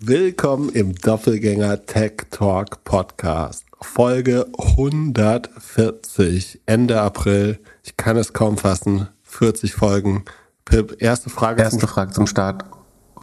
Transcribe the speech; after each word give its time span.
Willkommen 0.00 0.68
im 0.68 0.94
Doppelgänger 0.94 1.84
Tech 1.84 2.12
Talk 2.30 2.84
Podcast. 2.84 3.64
Folge 3.80 4.46
140, 4.56 6.60
Ende 6.66 7.00
April. 7.00 7.58
Ich 7.82 7.96
kann 7.96 8.16
es 8.16 8.32
kaum 8.32 8.58
fassen. 8.58 9.08
40 9.24 9.74
Folgen. 9.74 10.24
Pip, 10.64 11.02
erste 11.02 11.30
Frage. 11.30 11.62
Erste 11.62 11.80
zum 11.80 11.88
Frage 11.88 12.12
zum 12.12 12.28
Start. 12.28 12.64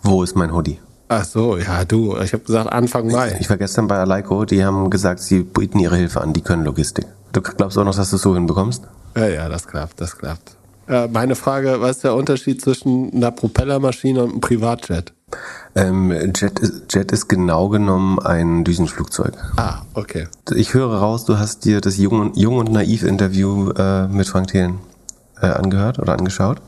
Wo 0.04 0.22
ist 0.22 0.36
mein 0.36 0.54
Hoodie? 0.54 0.82
Ach 1.08 1.24
so, 1.24 1.56
ja, 1.56 1.86
du. 1.86 2.18
Ich 2.18 2.34
habe 2.34 2.44
gesagt 2.44 2.70
Anfang 2.70 3.10
Mai. 3.10 3.38
Ich, 3.40 3.50
war 3.50 3.56
gestern 3.56 3.88
bei 3.88 3.96
Aleiko. 3.96 4.44
Die 4.44 4.66
haben 4.66 4.90
gesagt, 4.90 5.22
sie 5.22 5.44
bieten 5.44 5.80
ihre 5.80 5.96
Hilfe 5.96 6.20
an. 6.20 6.34
Die 6.34 6.42
können 6.42 6.66
Logistik. 6.66 7.06
Du 7.32 7.42
glaubst 7.42 7.78
auch 7.78 7.86
noch, 7.86 7.96
dass 7.96 8.10
du 8.10 8.18
es 8.18 8.22
so 8.22 8.36
hinbekommst? 8.36 8.84
Ja, 9.16 9.30
ja, 9.30 9.48
das 9.48 9.66
klappt, 9.66 10.02
das 10.02 10.18
klappt. 10.18 10.58
Äh, 10.90 11.08
meine 11.08 11.36
Frage, 11.36 11.80
was 11.80 11.96
ist 11.96 12.04
der 12.04 12.16
Unterschied 12.16 12.62
zwischen 12.62 13.14
einer 13.14 13.32
Propellermaschine 13.32 14.22
und 14.22 14.32
einem 14.32 14.42
Privatjet? 14.42 15.15
Ähm, 15.76 16.12
Jet, 16.34 16.60
ist, 16.60 16.94
Jet 16.94 17.12
ist 17.12 17.28
genau 17.28 17.68
genommen 17.70 18.20
ein 18.20 18.64
Düsenflugzeug. 18.64 19.34
Ah, 19.58 19.82
okay. 19.94 20.28
Ich 20.54 20.74
höre 20.74 20.94
raus, 20.94 21.26
du 21.26 21.38
hast 21.38 21.66
dir 21.66 21.82
das 21.82 21.98
Jung, 21.98 22.34
Jung 22.36 22.58
und 22.58 22.72
Naiv-Interview 22.72 23.72
äh, 23.72 24.08
mit 24.08 24.28
Frank 24.28 24.48
Thelen 24.48 24.80
äh, 25.42 25.48
angehört 25.48 26.00
oder 26.00 26.14
angeschaut? 26.14 26.62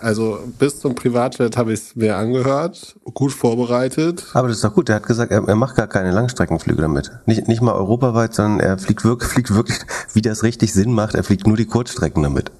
Also 0.00 0.38
bis 0.58 0.80
zum 0.80 0.94
Privatjet 0.94 1.56
habe 1.56 1.72
ich 1.72 1.80
es 1.80 1.96
mir 1.96 2.16
angehört, 2.16 2.96
gut 3.12 3.32
vorbereitet. 3.32 4.24
Aber 4.32 4.48
das 4.48 4.58
ist 4.58 4.64
doch 4.64 4.74
gut. 4.74 4.88
Er 4.88 4.96
hat 4.96 5.06
gesagt, 5.06 5.30
er, 5.30 5.46
er, 5.46 5.56
macht 5.56 5.76
gar 5.76 5.86
keine 5.86 6.10
Langstreckenflüge 6.10 6.82
damit. 6.82 7.12
Nicht, 7.26 7.48
nicht 7.48 7.62
mal 7.62 7.74
europaweit, 7.74 8.34
sondern 8.34 8.60
er 8.60 8.78
fliegt 8.78 9.04
wirklich, 9.04 9.30
fliegt 9.32 9.54
wirklich, 9.54 9.78
wie 10.14 10.22
das 10.22 10.42
richtig 10.42 10.72
Sinn 10.72 10.92
macht, 10.92 11.14
er 11.14 11.22
fliegt 11.22 11.46
nur 11.46 11.56
die 11.56 11.66
Kurzstrecken 11.66 12.22
damit 12.22 12.50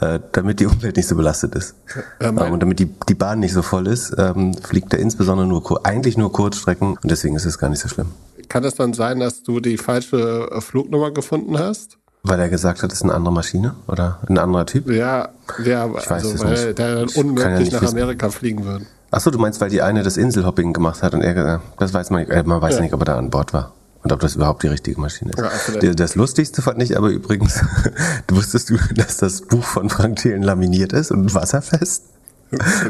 äh, 0.00 0.20
damit 0.32 0.60
die 0.60 0.66
Umwelt 0.66 0.96
nicht 0.96 1.08
so 1.08 1.16
belastet 1.16 1.54
ist. 1.54 1.74
Ja, 2.20 2.28
ähm, 2.28 2.38
und 2.38 2.60
damit 2.60 2.78
die, 2.78 2.86
die 3.08 3.14
Bahn 3.14 3.40
nicht 3.40 3.52
so 3.52 3.62
voll 3.62 3.86
ist, 3.86 4.14
ähm, 4.18 4.54
fliegt 4.54 4.92
er 4.92 5.00
insbesondere 5.00 5.46
nur 5.46 5.84
eigentlich 5.84 6.16
nur 6.16 6.32
Kurzstrecken 6.32 6.96
und 7.02 7.10
deswegen 7.10 7.36
ist 7.36 7.44
es 7.44 7.58
gar 7.58 7.68
nicht 7.68 7.80
so 7.80 7.88
schlimm. 7.88 8.12
Kann 8.48 8.64
es 8.64 8.74
dann 8.74 8.94
sein, 8.94 9.20
dass 9.20 9.42
du 9.42 9.60
die 9.60 9.76
falsche 9.76 10.48
äh, 10.50 10.60
Flugnummer 10.60 11.10
gefunden 11.10 11.58
hast? 11.58 11.98
Weil 12.22 12.40
er 12.40 12.48
gesagt 12.48 12.82
hat, 12.82 12.92
es 12.92 12.98
ist 12.98 13.04
eine 13.04 13.14
andere 13.14 13.32
Maschine 13.32 13.74
oder 13.86 14.18
ein 14.28 14.38
anderer 14.38 14.66
Typ? 14.66 14.90
Ja, 14.90 15.30
ja 15.64 15.86
ich 15.86 16.10
weiß 16.10 16.10
also, 16.10 16.44
weil 16.44 16.66
nicht. 16.66 16.78
der 16.78 16.94
dann 16.96 17.08
unmöglich 17.14 17.70
ja 17.70 17.80
nach 17.80 17.90
Amerika 17.90 18.26
wissen. 18.26 18.38
fliegen 18.38 18.64
würde. 18.64 18.86
Achso, 19.10 19.30
du 19.30 19.38
meinst, 19.38 19.60
weil 19.60 19.70
die 19.70 19.80
eine 19.80 20.02
das 20.02 20.16
Inselhopping 20.16 20.72
gemacht 20.72 21.02
hat 21.02 21.14
und 21.14 21.22
er, 21.22 21.62
das 21.78 21.94
weiß 21.94 22.10
man 22.10 22.20
nicht, 22.20 22.30
äh, 22.30 22.42
man 22.42 22.60
weiß 22.60 22.76
ja. 22.76 22.80
nicht, 22.82 22.92
ob 22.92 23.00
er 23.02 23.06
da 23.06 23.18
an 23.18 23.30
Bord 23.30 23.52
war. 23.52 23.72
Und 24.02 24.12
ob 24.12 24.20
das 24.20 24.36
überhaupt 24.36 24.62
die 24.62 24.68
richtige 24.68 25.00
Maschine 25.00 25.32
ist. 25.32 25.38
Ja, 25.38 25.48
also 25.48 25.94
das 25.94 26.14
Lustigste 26.14 26.62
fand 26.62 26.82
ich 26.82 26.96
aber 26.96 27.08
übrigens, 27.08 27.60
du 28.26 28.36
wusstest 28.36 28.70
du, 28.70 28.78
dass 28.94 29.16
das 29.16 29.42
Buch 29.42 29.64
von 29.64 29.90
Frank 29.90 30.16
Thelen 30.16 30.42
laminiert 30.42 30.92
ist 30.92 31.10
und 31.10 31.34
wasserfest? 31.34 32.04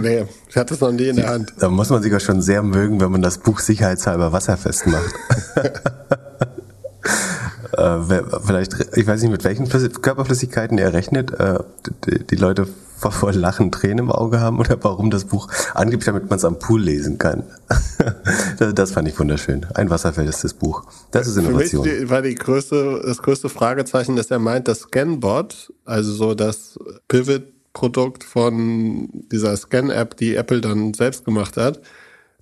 Nee, 0.01 0.25
ich 0.49 0.57
hatte 0.57 0.75
es 0.75 0.81
noch 0.81 0.93
nie 0.93 1.09
in 1.09 1.17
der 1.17 1.31
Hand. 1.31 1.53
Da 1.59 1.69
muss 1.69 1.91
man 1.91 2.01
sich 2.01 2.15
auch 2.15 2.21
schon 2.21 2.43
sehr 2.43 2.63
mögen, 2.63 3.01
wenn 3.01 3.11
man 3.11 3.23
das 3.23 3.39
Buch 3.39 3.59
sicherheitshalber 3.59 4.33
wasserfest 4.33 4.87
macht. 4.87 5.15
äh, 7.73 8.23
vielleicht, 8.45 8.97
ich 8.97 9.07
weiß 9.07 9.23
nicht, 9.23 9.31
mit 9.31 9.45
welchen 9.45 9.69
Körperflüssigkeiten 9.69 10.79
er 10.79 10.93
rechnet. 10.93 11.33
Äh, 11.33 11.59
die, 12.07 12.25
die 12.25 12.37
Leute 12.37 12.67
vor, 12.99 13.13
vor 13.13 13.33
Lachen 13.33 13.71
Tränen 13.71 13.99
im 13.99 14.11
Auge 14.11 14.41
haben 14.41 14.59
oder 14.59 14.77
warum 14.83 15.11
das 15.11 15.25
Buch 15.25 15.49
angeblich, 15.75 16.07
damit 16.07 16.29
man 16.29 16.39
es 16.39 16.45
am 16.45 16.59
Pool 16.59 16.83
lesen 16.83 17.19
kann. 17.19 17.45
das, 18.59 18.75
das, 18.75 18.91
fand 18.93 19.09
ich 19.09 19.19
wunderschön. 19.19 19.67
Ein 19.75 19.91
wasserfestes 19.91 20.55
Buch. 20.55 20.85
Das 21.11 21.27
ist 21.27 21.37
Innovation. 21.37 21.85
Für 21.85 22.01
mich 22.01 22.11
war 22.11 22.23
die 22.23 22.35
größte, 22.35 23.03
das 23.05 23.23
größte 23.23 23.49
Fragezeichen, 23.49 24.17
dass 24.17 24.31
er 24.31 24.39
meint, 24.39 24.69
das 24.69 24.81
Scanbot, 24.81 25.73
also 25.85 26.13
so 26.13 26.35
das 26.35 26.79
Pivot-Produkt 27.09 28.25
von 28.25 29.09
dieser 29.31 29.57
Scan-App, 29.57 30.17
die 30.17 30.35
Apple 30.35 30.61
dann 30.61 30.95
selbst 30.95 31.25
gemacht 31.25 31.57
hat, 31.57 31.81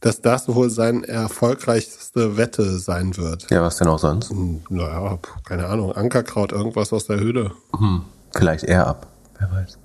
dass 0.00 0.20
das 0.20 0.48
wohl 0.48 0.70
seine 0.70 1.06
erfolgreichste 1.08 2.36
Wette 2.36 2.78
sein 2.78 3.16
wird. 3.16 3.50
Ja, 3.50 3.62
was 3.62 3.77
denn 3.77 3.89
auch 3.89 3.98
sonst? 3.98 4.30
Hm, 4.30 4.62
naja, 4.69 5.19
keine 5.44 5.66
Ahnung, 5.66 5.92
Ankerkraut, 5.92 6.52
irgendwas 6.52 6.92
aus 6.92 7.06
der 7.06 7.19
Höhle. 7.19 7.52
Hm, 7.77 8.02
vielleicht 8.36 8.64
eher 8.64 8.86
ab, 8.86 9.07
wer 9.39 9.51
weiß. 9.51 9.79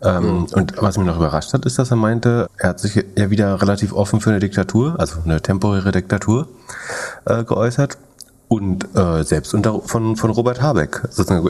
Ähm, 0.00 0.46
und 0.52 0.74
was 0.80 0.96
mich 0.96 1.06
noch 1.06 1.16
überrascht 1.16 1.52
hat, 1.52 1.66
ist, 1.66 1.78
dass 1.78 1.90
er 1.90 1.96
meinte, 1.96 2.48
er 2.56 2.70
hat 2.70 2.80
sich 2.80 3.04
ja 3.16 3.30
wieder 3.30 3.60
relativ 3.60 3.92
offen 3.92 4.20
für 4.20 4.30
eine 4.30 4.38
Diktatur, 4.38 4.94
also 4.98 5.20
eine 5.24 5.40
temporäre 5.40 5.90
Diktatur, 5.90 6.48
äh, 7.24 7.42
geäußert. 7.44 7.98
Und 8.48 8.96
äh, 8.96 9.24
selbst 9.24 9.52
unter, 9.52 9.80
von, 9.82 10.16
von 10.16 10.30
Robert 10.30 10.62
Habeck. 10.62 11.02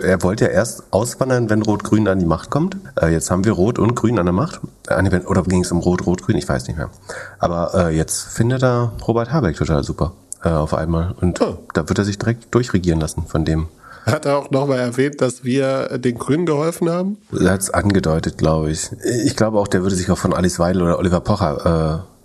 Er 0.03 0.23
wollte 0.23 0.47
ja 0.47 0.51
erst 0.51 0.83
auswandern, 0.91 1.49
wenn 1.49 1.63
Rot-Grün 1.63 2.09
an 2.09 2.19
die 2.19 2.27
Macht 2.27 2.51
kommt. 2.51 2.77
Äh, 3.01 3.13
jetzt 3.13 3.31
haben 3.31 3.45
wir 3.45 3.53
Rot 3.53 3.79
und 3.79 3.95
Grün 3.95 4.19
an 4.19 4.27
der 4.27 4.33
Macht. 4.33 4.61
Äh, 4.89 5.21
oder 5.27 5.45
ging 5.45 5.63
es 5.63 5.71
um 5.71 5.79
Rot-Rot-Grün? 5.79 6.37
Ich 6.37 6.49
weiß 6.49 6.67
nicht 6.67 6.77
mehr. 6.77 6.91
Aber 7.39 7.73
äh, 7.75 7.97
jetzt 7.97 8.23
findet 8.23 8.65
er 8.65 8.93
Robert 9.07 9.33
Habeck 9.33 9.57
total 9.57 9.85
super 9.85 10.13
äh, 10.43 10.49
auf 10.49 10.75
einmal. 10.75 11.15
Und 11.21 11.41
oh. 11.41 11.59
da 11.73 11.89
wird 11.89 11.99
er 11.99 12.05
sich 12.05 12.19
direkt 12.19 12.53
durchregieren 12.53 13.01
lassen 13.01 13.25
von 13.27 13.45
dem, 13.45 13.69
hat 14.07 14.25
er 14.25 14.39
auch 14.39 14.51
nochmal 14.51 14.79
erwähnt, 14.79 15.21
dass 15.21 15.45
wir 15.45 15.99
den 15.99 16.19
Grünen 16.19 16.47
geholfen 16.47 16.89
haben? 16.89 17.19
Er 17.39 17.51
hat 17.51 17.61
es 17.61 17.71
angedeutet, 17.71 18.39
glaube 18.39 18.71
ich. 18.71 18.91
Ich 19.05 19.37
glaube 19.37 19.59
auch, 19.59 19.69
der 19.69 19.83
würde 19.83 19.97
sich 19.97 20.11
auch 20.11 20.17
von 20.19 20.33
Alice 20.33 20.59
Weidel 20.59 20.83
oder 20.83 20.99
Oliver 20.99 21.21
Pocher 21.21 22.05
äh, 22.07 22.18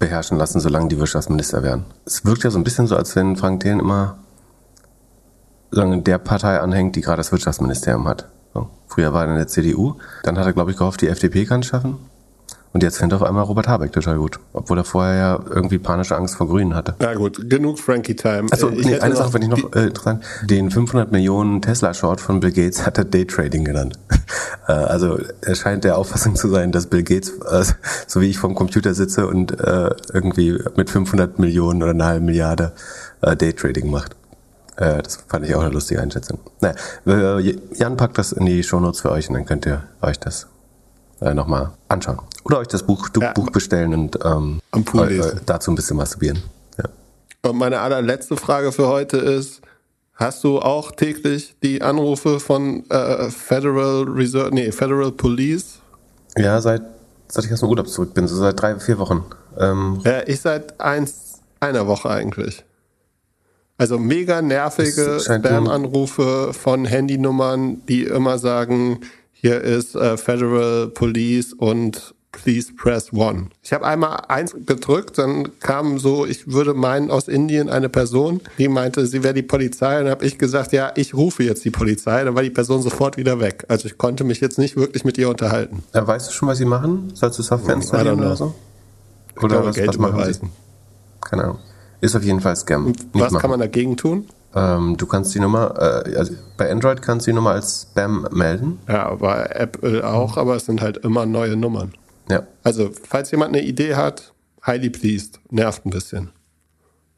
beherrschen 0.00 0.36
lassen, 0.36 0.58
solange 0.58 0.88
die 0.88 0.98
Wirtschaftsminister 0.98 1.62
wären. 1.62 1.84
Es 2.04 2.24
wirkt 2.24 2.42
ja 2.42 2.50
so 2.50 2.58
ein 2.58 2.64
bisschen 2.64 2.88
so, 2.88 2.96
als 2.96 3.14
wenn 3.14 3.36
Frank 3.36 3.60
Thelen 3.60 3.78
immer 3.78 4.18
solange 5.70 6.02
der 6.02 6.18
Partei 6.18 6.58
anhängt, 6.58 6.96
die 6.96 7.00
gerade 7.00 7.18
das 7.18 7.30
Wirtschaftsministerium 7.30 8.08
hat. 8.08 8.28
So. 8.52 8.68
Früher 8.88 9.12
war 9.12 9.24
er 9.24 9.30
in 9.30 9.36
der 9.36 9.46
CDU, 9.46 9.94
dann 10.24 10.36
hat 10.36 10.46
er, 10.46 10.52
glaube 10.52 10.72
ich, 10.72 10.76
gehofft, 10.76 11.00
die 11.00 11.08
FDP 11.08 11.44
kann 11.44 11.60
es 11.60 11.66
schaffen. 11.66 11.98
Und 12.72 12.84
jetzt 12.84 12.98
findet 12.98 13.20
auf 13.20 13.26
einmal 13.26 13.42
Robert 13.44 13.66
Habeck 13.66 13.92
total 13.92 14.18
gut. 14.18 14.38
Obwohl 14.52 14.78
er 14.78 14.84
vorher 14.84 15.16
ja 15.16 15.40
irgendwie 15.50 15.78
panische 15.78 16.16
Angst 16.16 16.36
vor 16.36 16.46
Grünen 16.46 16.74
hatte. 16.74 16.94
Na 17.00 17.14
gut, 17.14 17.50
genug 17.50 17.80
Frankie-Time. 17.80 18.46
Also 18.50 18.70
nee, 18.70 18.98
eine 18.98 19.16
Sache, 19.16 19.34
wenn 19.34 19.42
ich 19.42 19.48
noch 19.48 19.74
äh, 19.74 19.86
interessant, 19.86 20.24
den 20.44 20.70
500 20.70 21.10
Millionen 21.10 21.62
Tesla-Short 21.62 22.20
von 22.20 22.38
Bill 22.38 22.52
Gates 22.52 22.86
hat 22.86 22.96
er 22.98 23.04
Daytrading 23.04 23.64
genannt. 23.64 23.98
äh, 24.68 24.72
also 24.72 25.18
er 25.40 25.54
scheint 25.56 25.82
der 25.82 25.98
Auffassung 25.98 26.36
zu 26.36 26.48
sein, 26.48 26.70
dass 26.70 26.86
Bill 26.86 27.02
Gates, 27.02 27.30
äh, 27.40 27.64
so 28.06 28.20
wie 28.20 28.28
ich 28.28 28.38
vom 28.38 28.54
Computer 28.54 28.94
sitze 28.94 29.26
und 29.26 29.58
äh, 29.58 29.90
irgendwie 30.12 30.56
mit 30.76 30.90
500 30.90 31.40
Millionen 31.40 31.82
oder 31.82 31.90
einer 31.90 32.06
halben 32.06 32.26
Milliarde 32.26 32.72
äh, 33.22 33.34
Daytrading 33.34 33.90
macht. 33.90 34.14
Äh, 34.76 35.02
das 35.02 35.24
fand 35.26 35.44
ich 35.44 35.56
auch 35.56 35.60
eine 35.62 35.70
lustige 35.70 36.00
Einschätzung. 36.00 36.38
Naja, 36.60 36.76
äh, 37.38 37.58
Jan 37.74 37.96
packt 37.96 38.16
das 38.16 38.30
in 38.30 38.46
die 38.46 38.62
Shownotes 38.62 39.00
für 39.00 39.10
euch 39.10 39.28
und 39.28 39.34
dann 39.34 39.44
könnt 39.44 39.66
ihr 39.66 39.82
euch 40.02 40.20
das 40.20 40.46
äh, 41.20 41.34
nochmal 41.34 41.70
anschauen. 41.88 42.20
Oder 42.44 42.58
euch 42.58 42.68
das 42.68 42.82
Buch, 42.82 43.08
ja. 43.20 43.32
Buch 43.32 43.50
bestellen 43.50 43.94
und 43.94 44.18
ähm, 44.24 44.60
Pool 44.84 45.08
lesen. 45.08 45.40
dazu 45.46 45.70
ein 45.70 45.74
bisschen 45.74 45.96
masturbieren. 45.96 46.42
Ja. 46.78 46.84
Und 47.50 47.58
meine 47.58 47.80
allerletzte 47.80 48.36
Frage 48.36 48.72
für 48.72 48.88
heute 48.88 49.18
ist, 49.18 49.60
hast 50.14 50.44
du 50.44 50.58
auch 50.58 50.92
täglich 50.92 51.56
die 51.62 51.82
Anrufe 51.82 52.40
von 52.40 52.88
äh, 52.90 53.30
Federal 53.30 54.04
Reserve, 54.04 54.50
nee, 54.52 54.72
Federal 54.72 55.12
Police? 55.12 55.80
Ja, 56.36 56.60
seit, 56.60 56.82
seit 57.28 57.44
ich 57.44 57.52
aus 57.52 57.60
dem 57.60 57.68
Urlaub 57.68 57.88
zurück 57.88 58.14
bin, 58.14 58.26
so 58.26 58.36
seit 58.36 58.60
drei, 58.60 58.78
vier 58.78 58.98
Wochen. 58.98 59.24
Ähm, 59.58 60.00
ja, 60.04 60.22
ich 60.26 60.40
seit 60.40 60.80
eins, 60.80 61.40
einer 61.60 61.86
Woche 61.86 62.08
eigentlich. 62.08 62.64
Also 63.76 63.98
mega 63.98 64.42
nervige 64.42 65.20
Spam-Anrufe 65.20 66.52
von 66.52 66.84
Handynummern, 66.84 67.80
die 67.86 68.04
immer 68.04 68.38
sagen, 68.38 69.00
hier 69.40 69.60
ist 69.60 69.94
äh, 69.94 70.16
Federal 70.16 70.88
Police 70.88 71.54
und 71.54 72.14
Please 72.32 72.72
press 72.72 73.12
one. 73.12 73.48
Ich 73.62 73.72
habe 73.72 73.84
einmal 73.84 74.22
eins 74.28 74.54
gedrückt, 74.64 75.18
dann 75.18 75.58
kam 75.58 75.98
so, 75.98 76.26
ich 76.26 76.52
würde 76.52 76.74
meinen, 76.74 77.10
aus 77.10 77.26
Indien 77.26 77.68
eine 77.68 77.88
Person, 77.88 78.40
die 78.56 78.68
meinte, 78.68 79.04
sie 79.06 79.24
wäre 79.24 79.34
die 79.34 79.42
Polizei. 79.42 79.98
Und 79.98 80.04
dann 80.04 80.12
habe 80.12 80.24
ich 80.24 80.38
gesagt, 80.38 80.72
ja, 80.72 80.92
ich 80.94 81.12
rufe 81.12 81.42
jetzt 81.42 81.64
die 81.64 81.70
Polizei. 81.70 82.22
Dann 82.22 82.36
war 82.36 82.42
die 82.42 82.50
Person 82.50 82.82
sofort 82.82 83.16
wieder 83.16 83.40
weg. 83.40 83.64
Also 83.68 83.86
ich 83.86 83.98
konnte 83.98 84.22
mich 84.22 84.40
jetzt 84.40 84.58
nicht 84.58 84.76
wirklich 84.76 85.04
mit 85.04 85.18
ihr 85.18 85.28
unterhalten. 85.28 85.82
Ja, 85.92 86.06
weißt 86.06 86.28
du 86.28 86.32
schon, 86.32 86.48
was 86.48 86.58
sie 86.58 86.64
machen? 86.64 87.10
Sollst 87.14 87.38
du 87.38 87.42
Software 87.42 87.74
installieren 87.74 88.20
oder 88.20 88.36
so? 88.36 88.54
Oder 89.42 89.64
was, 89.64 89.74
Geld 89.74 89.88
was 89.88 89.98
machen 89.98 90.32
sie? 90.32 90.40
Keine 91.20 91.44
Ahnung. 91.44 91.58
Ist 92.00 92.14
auf 92.14 92.22
jeden 92.22 92.40
Fall 92.40 92.56
Scam. 92.56 92.94
was 93.12 93.32
machen. 93.32 93.40
kann 93.40 93.50
man 93.50 93.60
dagegen 93.60 93.96
tun? 93.96 94.26
Ähm, 94.54 94.96
du 94.96 95.06
kannst 95.06 95.34
die 95.34 95.40
Nummer, 95.40 95.74
äh, 95.78 96.16
also 96.16 96.34
bei 96.56 96.70
Android 96.70 97.02
kannst 97.02 97.26
du 97.26 97.30
die 97.30 97.34
Nummer 97.34 97.52
als 97.52 97.82
Spam 97.82 98.26
melden. 98.32 98.80
Ja, 98.88 99.14
bei 99.14 99.44
Apple 99.44 100.06
auch, 100.06 100.36
aber 100.36 100.56
es 100.56 100.66
sind 100.66 100.80
halt 100.80 100.98
immer 100.98 101.26
neue 101.26 101.56
Nummern. 101.56 101.92
Ja. 102.28 102.46
Also, 102.62 102.90
falls 103.08 103.30
jemand 103.30 103.54
eine 103.54 103.64
Idee 103.64 103.94
hat, 103.94 104.32
highly 104.66 104.90
pleased. 104.90 105.40
Nervt 105.50 105.86
ein 105.86 105.90
bisschen. 105.90 106.30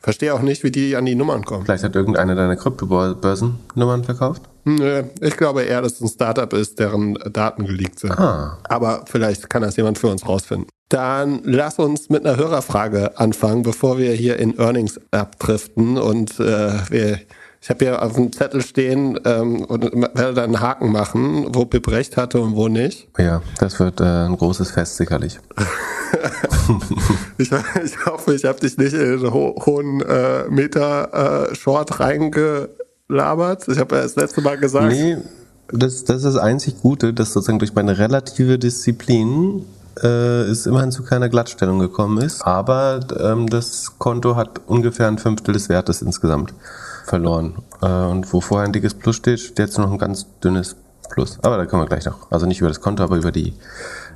Verstehe 0.03 0.35
auch 0.35 0.43
nicht, 0.43 0.65
wie 0.65 0.73
die 0.73 0.97
an 0.97 1.05
die 1.05 1.15
Nummern 1.15 1.45
kommen. 1.45 1.65
Vielleicht 1.65 1.85
hat 1.85 1.95
irgendeiner 1.95 2.35
deine 2.35 2.57
Kryptobörsen-Nummern 2.57 4.03
verkauft? 4.03 4.43
Nö, 4.65 5.05
ich 5.21 5.37
glaube 5.37 5.63
eher, 5.63 5.81
dass 5.81 5.93
es 5.95 6.01
ein 6.01 6.09
Startup 6.09 6.53
ist, 6.53 6.81
deren 6.81 7.15
Daten 7.33 7.67
geleakt 7.67 8.01
sind. 8.01 8.13
Ah. 8.13 8.59
Aber 8.65 9.05
vielleicht 9.07 9.49
kann 9.49 9.63
das 9.63 9.77
jemand 9.77 9.99
für 9.99 10.09
uns 10.09 10.27
rausfinden. 10.27 10.69
Dann 10.89 11.41
lass 11.45 11.79
uns 11.79 12.11
mit 12.11 12.27
einer 12.27 12.37
Hörerfrage 12.37 13.19
anfangen, 13.19 13.63
bevor 13.63 13.97
wir 13.99 14.13
hier 14.13 14.39
in 14.39 14.59
Earnings 14.59 15.01
abdriften 15.11 15.97
und 15.97 16.39
äh, 16.39 16.73
wir 16.91 17.21
Ich 17.63 17.71
habe 17.71 17.85
hier 17.85 18.03
auf 18.03 18.15
dem 18.15 18.33
Zettel 18.33 18.61
stehen 18.61 19.21
ähm, 19.25 19.65
und 19.65 19.85
werde 19.85 20.35
dann 20.35 20.47
einen 20.47 20.61
Haken 20.61 20.91
machen, 20.91 21.47
wo 21.55 21.65
Pip 21.65 21.87
recht 21.87 22.17
hatte 22.17 22.41
und 22.41 22.57
wo 22.57 22.67
nicht. 22.67 23.07
Ja, 23.17 23.41
das 23.61 23.79
wird 23.79 24.01
äh, 24.01 24.05
ein 24.05 24.37
großes 24.37 24.73
Fest 24.73 24.97
sicherlich. 24.97 25.39
ich, 27.39 27.53
ich, 27.85 28.07
hoffe, 28.07 28.35
ich 28.35 28.45
habe 28.45 28.59
dich 28.59 28.77
nicht 28.79 28.95
in 28.95 29.21
den 29.21 29.33
ho 29.33 29.55
hohen 29.65 30.01
äh, 30.01 30.49
Meter-Short 30.51 31.91
äh, 31.93 31.95
reingelabert. 32.03 33.69
Ich 33.69 33.79
habe 33.79 33.95
ja 33.95 34.03
das 34.03 34.17
letzte 34.17 34.41
Mal 34.41 34.59
gesagt. 34.59 34.89
Nee, 34.89 35.19
das, 35.69 36.03
das 36.03 36.17
ist 36.17 36.25
das 36.25 36.37
einzig 36.39 36.81
Gute, 36.83 37.15
dass 37.15 37.33
sozusagen 37.33 37.61
durch 37.61 37.77
meine 37.77 37.97
relative 37.97 38.59
Disziplin 38.59 39.65
äh, 40.03 40.09
es 40.51 40.67
immerhin 40.67 40.91
zu 40.91 41.05
keiner 41.05 41.29
Glattstellung 41.29 41.79
gekommen 41.79 42.21
ist. 42.25 42.43
Aber 42.45 42.99
ähm, 43.21 43.49
das 43.49 43.99
Konto 43.99 44.35
hat 44.35 44.63
ungefähr 44.67 45.07
ein 45.07 45.19
Fünftel 45.19 45.55
des 45.55 45.69
Wertes 45.69 46.03
insgesamt 46.03 46.53
verloren. 47.05 47.63
Äh, 47.81 47.87
und 47.87 48.33
wo 48.33 48.41
vorher 48.41 48.67
ein 48.67 48.73
dickes 48.73 48.95
Plus 48.95 49.17
steht, 49.17 49.41
steht 49.41 49.59
jetzt 49.59 49.79
noch 49.79 49.91
ein 49.91 49.99
ganz 49.99 50.27
dünnes 50.43 50.77
Plus. 51.11 51.39
Aber 51.43 51.59
da 51.59 51.67
können 51.67 51.83
wir 51.83 51.87
gleich 51.87 52.07
noch, 52.07 52.31
also 52.31 52.47
nicht 52.47 52.61
über 52.61 52.69
das 52.69 52.81
Konto, 52.81 53.03
aber 53.03 53.17
über 53.17 53.33
die 53.33 53.53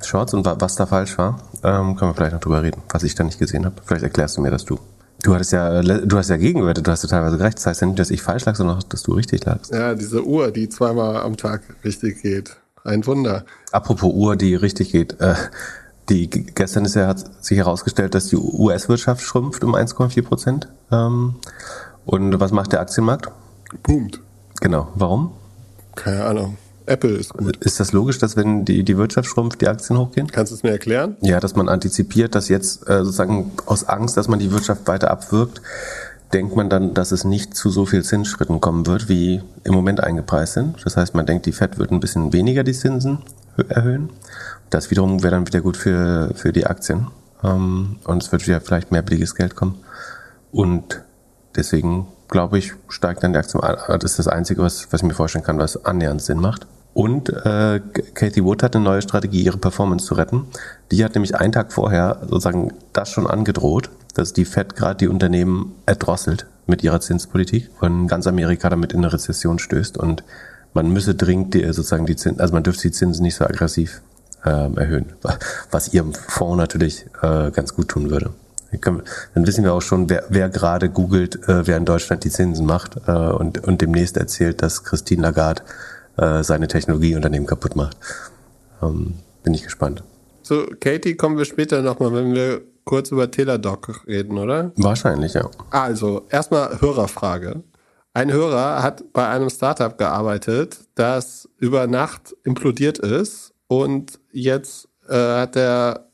Shorts 0.03 0.33
und 0.33 0.45
was 0.45 0.75
da 0.75 0.85
falsch 0.85 1.17
war, 1.17 1.39
ähm, 1.63 1.95
können 1.95 2.11
wir 2.11 2.15
vielleicht 2.15 2.33
noch 2.33 2.39
drüber 2.39 2.63
reden, 2.63 2.81
was 2.89 3.03
ich 3.03 3.13
da 3.13 3.23
nicht 3.23 3.37
gesehen 3.37 3.65
habe. 3.65 3.75
Vielleicht 3.85 4.03
erklärst 4.03 4.37
du 4.37 4.41
mir 4.41 4.51
das 4.51 4.65
du. 4.65 4.79
Du 5.23 5.33
hattest 5.33 5.51
ja, 5.51 5.81
du 5.81 6.17
hast 6.17 6.29
ja 6.29 6.37
gegengewertet, 6.37 6.85
du 6.85 6.91
hast 6.91 7.03
ja 7.03 7.09
teilweise 7.09 7.37
gerecht. 7.37 7.57
Das 7.57 7.65
heißt 7.65 7.81
ja 7.81 7.87
nicht, 7.87 7.99
dass 7.99 8.11
ich 8.11 8.21
falsch 8.21 8.45
lag, 8.45 8.55
sondern 8.55 8.79
dass 8.89 9.03
du 9.03 9.13
richtig 9.13 9.45
lagst. 9.45 9.73
Ja, 9.73 9.95
diese 9.95 10.23
Uhr, 10.23 10.51
die 10.51 10.69
zweimal 10.69 11.17
am 11.17 11.37
Tag 11.37 11.61
richtig 11.83 12.21
geht. 12.21 12.57
Ein 12.83 13.05
Wunder. 13.05 13.43
Apropos 13.71 14.13
Uhr, 14.13 14.35
die 14.35 14.55
richtig 14.55 14.91
geht. 14.91 15.19
Äh, 15.19 15.35
die, 16.09 16.29
gestern 16.29 16.85
ist 16.85 16.95
ja, 16.95 17.07
hat 17.07 17.43
sich 17.43 17.57
herausgestellt, 17.57 18.15
dass 18.15 18.27
die 18.27 18.37
US-Wirtschaft 18.37 19.21
schrumpft 19.21 19.63
um 19.63 19.75
1,4 19.75 20.21
Prozent. 20.23 20.67
Ähm, 20.91 21.35
und 22.07 22.39
was 22.39 22.51
macht 22.51 22.71
der 22.71 22.79
Aktienmarkt? 22.79 23.29
Boomt. 23.83 24.21
Genau. 24.61 24.87
Warum? 24.95 25.31
Keine 25.95 26.23
Ahnung. 26.25 26.57
Apple 26.85 27.11
ist 27.11 27.33
gut. 27.33 27.57
Ist 27.57 27.81
das 27.81 27.91
logisch, 27.91 28.17
dass 28.17 28.37
wenn 28.37 28.63
die, 28.63 28.83
die 28.83 28.97
Wirtschaft 28.97 29.27
schrumpft, 29.27 29.59
die 29.59 29.67
Aktien 29.67 29.99
hochgehen? 29.99 30.27
Kannst 30.27 30.53
du 30.53 30.55
es 30.55 30.63
mir 30.63 30.71
erklären? 30.71 31.17
Ja, 31.19 31.41
dass 31.41 31.55
man 31.55 31.67
antizipiert, 31.67 32.33
dass 32.33 32.47
jetzt 32.47 32.89
äh, 32.89 33.03
sozusagen 33.03 33.51
aus 33.65 33.83
Angst, 33.83 34.15
dass 34.15 34.29
man 34.29 34.39
die 34.39 34.51
Wirtschaft 34.51 34.87
weiter 34.87 35.11
abwirkt, 35.11 35.61
denkt 36.31 36.55
man 36.55 36.69
dann, 36.69 36.93
dass 36.93 37.11
es 37.11 37.25
nicht 37.25 37.55
zu 37.55 37.69
so 37.69 37.85
viel 37.85 38.03
Zinsschritten 38.03 38.61
kommen 38.61 38.87
wird, 38.87 39.09
wie 39.09 39.41
im 39.65 39.73
Moment 39.73 40.01
eingepreist 40.01 40.53
sind. 40.53 40.77
Das 40.85 40.95
heißt, 40.95 41.13
man 41.13 41.25
denkt, 41.25 41.45
die 41.45 41.51
Fed 41.51 41.77
wird 41.77 41.91
ein 41.91 41.99
bisschen 41.99 42.31
weniger 42.31 42.63
die 42.63 42.73
Zinsen 42.73 43.19
erhöhen. 43.67 44.09
Das 44.69 44.89
wiederum 44.89 45.23
wäre 45.23 45.35
dann 45.35 45.47
wieder 45.47 45.59
gut 45.59 45.75
für, 45.75 46.31
für 46.35 46.53
die 46.53 46.67
Aktien. 46.67 47.07
Ähm, 47.43 47.97
und 48.05 48.23
es 48.23 48.31
wird 48.31 48.47
wieder 48.47 48.61
vielleicht 48.61 48.93
mehr 48.93 49.01
billiges 49.01 49.35
Geld 49.35 49.55
kommen. 49.55 49.75
Und 50.53 51.01
deswegen 51.57 52.07
glaube 52.29 52.57
ich, 52.57 52.73
steigt 52.89 53.23
dann 53.23 53.33
die 53.33 53.39
Aktie. 53.39 53.59
Das 53.87 54.03
ist 54.03 54.19
das 54.19 54.27
Einzige, 54.27 54.61
was, 54.61 54.91
was 54.91 55.01
ich 55.01 55.07
mir 55.07 55.13
vorstellen 55.13 55.45
kann, 55.45 55.57
was 55.57 55.85
annähernd 55.85 56.21
Sinn 56.21 56.39
macht. 56.39 56.67
Und 56.93 57.29
äh, 57.29 57.79
Katie 58.15 58.43
Wood 58.43 58.63
hat 58.63 58.75
eine 58.75 58.83
neue 58.83 59.01
Strategie, 59.01 59.43
ihre 59.43 59.57
Performance 59.57 60.05
zu 60.07 60.15
retten. 60.15 60.47
Die 60.91 61.03
hat 61.03 61.13
nämlich 61.13 61.35
einen 61.35 61.51
Tag 61.51 61.71
vorher 61.71 62.21
sozusagen 62.21 62.73
das 62.91 63.11
schon 63.11 63.27
angedroht, 63.27 63.91
dass 64.15 64.33
die 64.33 64.45
Fed 64.45 64.75
gerade 64.75 64.97
die 64.97 65.07
Unternehmen 65.07 65.75
erdrosselt 65.85 66.47
mit 66.65 66.83
ihrer 66.83 66.99
Zinspolitik 66.99 67.69
und 67.81 68.07
ganz 68.07 68.25
Amerika 68.25 68.69
damit 68.69 68.93
in 68.93 68.99
eine 68.99 69.13
Rezession 69.13 69.59
stößt 69.59 69.97
und 69.97 70.23
man 70.73 70.91
müsse 70.91 71.15
dringend 71.15 71.53
die, 71.53 71.63
sozusagen 71.65 72.07
die 72.07 72.15
Zinsen, 72.15 72.41
also 72.41 72.53
man 72.53 72.63
dürfte 72.63 72.83
die 72.83 72.91
Zinsen 72.91 73.23
nicht 73.23 73.35
so 73.35 73.45
aggressiv 73.45 74.01
äh, 74.43 74.49
erhöhen, 74.49 75.13
was 75.71 75.93
ihrem 75.93 76.13
Fonds 76.13 76.57
natürlich 76.57 77.05
äh, 77.21 77.51
ganz 77.51 77.75
gut 77.75 77.89
tun 77.89 78.09
würde. 78.09 78.31
Dann 78.71 79.47
wissen 79.47 79.63
wir 79.63 79.73
auch 79.73 79.81
schon, 79.81 80.09
wer, 80.09 80.25
wer 80.29 80.49
gerade 80.49 80.89
googelt, 80.89 81.47
äh, 81.47 81.65
wer 81.67 81.77
in 81.77 81.85
Deutschland 81.85 82.23
die 82.23 82.29
Zinsen 82.29 82.65
macht 82.65 82.97
äh, 83.07 83.11
und, 83.11 83.65
und 83.65 83.81
demnächst 83.81 84.17
erzählt, 84.17 84.61
dass 84.61 84.83
Christine 84.83 85.21
Lagarde 85.21 85.61
äh, 86.17 86.43
seine 86.43 86.67
Technologieunternehmen 86.67 87.47
kaputt 87.47 87.75
macht. 87.75 87.97
Ähm, 88.81 89.13
bin 89.43 89.53
ich 89.53 89.63
gespannt. 89.63 90.03
Zu 90.43 90.65
Katie 90.79 91.15
kommen 91.15 91.37
wir 91.37 91.45
später 91.45 91.81
nochmal, 91.81 92.13
wenn 92.13 92.33
wir 92.33 92.61
kurz 92.83 93.11
über 93.11 93.29
Teladoc 93.29 94.05
reden, 94.07 94.37
oder? 94.37 94.71
Wahrscheinlich, 94.77 95.33
ja. 95.33 95.49
Also, 95.71 96.25
erstmal 96.29 96.81
Hörerfrage. 96.81 97.63
Ein 98.13 98.31
Hörer 98.31 98.81
hat 98.81 99.13
bei 99.13 99.27
einem 99.27 99.49
Startup 99.49 99.95
gearbeitet, 99.95 100.79
das 100.95 101.47
über 101.57 101.85
Nacht 101.85 102.35
implodiert 102.43 102.97
ist 102.97 103.53
und 103.67 104.19
jetzt 104.31 104.87
äh, 105.07 105.13
hat 105.13 105.55
er 105.55 106.06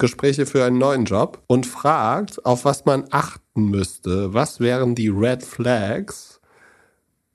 Gespräche 0.00 0.46
für 0.46 0.64
einen 0.64 0.78
neuen 0.78 1.04
Job 1.04 1.42
und 1.46 1.66
fragt, 1.66 2.44
auf 2.44 2.64
was 2.64 2.84
man 2.84 3.04
achten 3.10 3.66
müsste. 3.66 4.34
Was 4.34 4.58
wären 4.58 4.96
die 4.96 5.08
Red 5.08 5.44
Flags, 5.44 6.40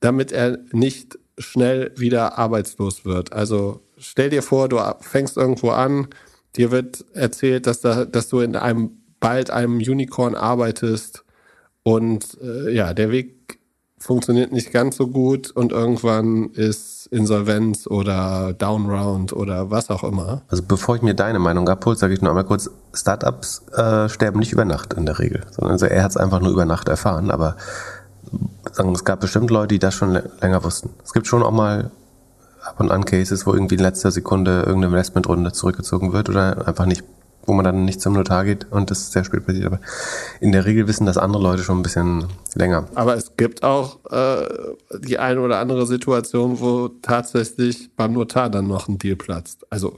damit 0.00 0.32
er 0.32 0.58
nicht 0.72 1.18
schnell 1.38 1.92
wieder 1.96 2.38
arbeitslos 2.38 3.04
wird. 3.04 3.32
Also 3.32 3.82
stell 3.98 4.30
dir 4.30 4.42
vor, 4.42 4.68
du 4.68 4.78
fängst 5.00 5.36
irgendwo 5.36 5.70
an, 5.70 6.08
dir 6.56 6.70
wird 6.70 7.04
erzählt, 7.12 7.66
dass, 7.66 7.80
da, 7.80 8.04
dass 8.04 8.28
du 8.28 8.40
in 8.40 8.56
einem 8.56 9.02
bald 9.20 9.50
einem 9.50 9.76
Unicorn 9.76 10.34
arbeitest 10.34 11.24
und 11.82 12.38
äh, 12.42 12.72
ja, 12.72 12.94
der 12.94 13.10
Weg 13.10 13.58
funktioniert 13.98 14.52
nicht 14.52 14.72
ganz 14.72 14.96
so 14.96 15.06
gut 15.08 15.50
und 15.50 15.72
irgendwann 15.72 16.50
ist 16.50 17.06
Insolvenz 17.06 17.86
oder 17.86 18.52
Downround 18.52 19.32
oder 19.32 19.70
was 19.70 19.90
auch 19.90 20.04
immer. 20.04 20.42
Also 20.48 20.62
bevor 20.66 20.96
ich 20.96 21.02
mir 21.02 21.14
deine 21.14 21.38
Meinung 21.38 21.68
abhole, 21.68 21.96
sage 21.96 22.14
ich 22.14 22.20
nur 22.20 22.30
einmal 22.30 22.44
kurz, 22.44 22.70
Startups 22.92 23.62
äh, 23.76 24.08
sterben 24.08 24.38
nicht 24.38 24.52
über 24.52 24.64
Nacht 24.64 24.94
in 24.94 25.06
der 25.06 25.18
Regel, 25.18 25.44
sondern 25.50 25.72
also 25.72 25.86
er 25.86 26.02
hat 26.02 26.10
es 26.10 26.16
einfach 26.16 26.40
nur 26.40 26.52
über 26.52 26.64
Nacht 26.64 26.88
erfahren, 26.88 27.30
aber 27.30 27.56
sagen, 28.72 28.92
es 28.94 29.04
gab 29.04 29.20
bestimmt 29.20 29.50
Leute, 29.50 29.68
die 29.68 29.78
das 29.78 29.94
schon 29.94 30.20
länger 30.40 30.64
wussten. 30.64 30.90
Es 31.04 31.12
gibt 31.12 31.26
schon 31.26 31.42
auch 31.42 31.52
mal 31.52 31.90
ab 32.64 32.80
und 32.80 32.90
an 32.90 33.04
Cases, 33.04 33.46
wo 33.46 33.52
irgendwie 33.52 33.76
in 33.76 33.80
letzter 33.80 34.10
Sekunde 34.10 34.60
irgendeine 34.60 34.86
Investmentrunde 34.86 35.52
zurückgezogen 35.52 36.12
wird 36.12 36.28
oder 36.28 36.66
einfach 36.66 36.86
nicht, 36.86 37.04
wo 37.46 37.52
man 37.52 37.64
dann 37.64 37.84
nicht 37.84 38.00
zum 38.00 38.12
Notar 38.12 38.44
geht 38.44 38.70
und 38.70 38.90
das 38.90 39.00
ist 39.00 39.12
sehr 39.12 39.24
spät 39.24 39.46
passiert. 39.46 39.66
Aber 39.66 39.80
in 40.40 40.52
der 40.52 40.66
Regel 40.66 40.88
wissen 40.88 41.06
das 41.06 41.16
andere 41.16 41.42
Leute 41.42 41.62
schon 41.62 41.78
ein 41.78 41.82
bisschen 41.82 42.26
länger. 42.54 42.88
Aber 42.94 43.14
es 43.14 43.36
gibt 43.36 43.62
auch 43.62 43.98
äh, 44.10 44.46
die 44.98 45.18
eine 45.18 45.40
oder 45.40 45.58
andere 45.58 45.86
Situation, 45.86 46.60
wo 46.60 46.88
tatsächlich 46.88 47.90
beim 47.96 48.12
Notar 48.12 48.50
dann 48.50 48.66
noch 48.66 48.88
ein 48.88 48.98
Deal 48.98 49.16
platzt. 49.16 49.66
Also 49.70 49.96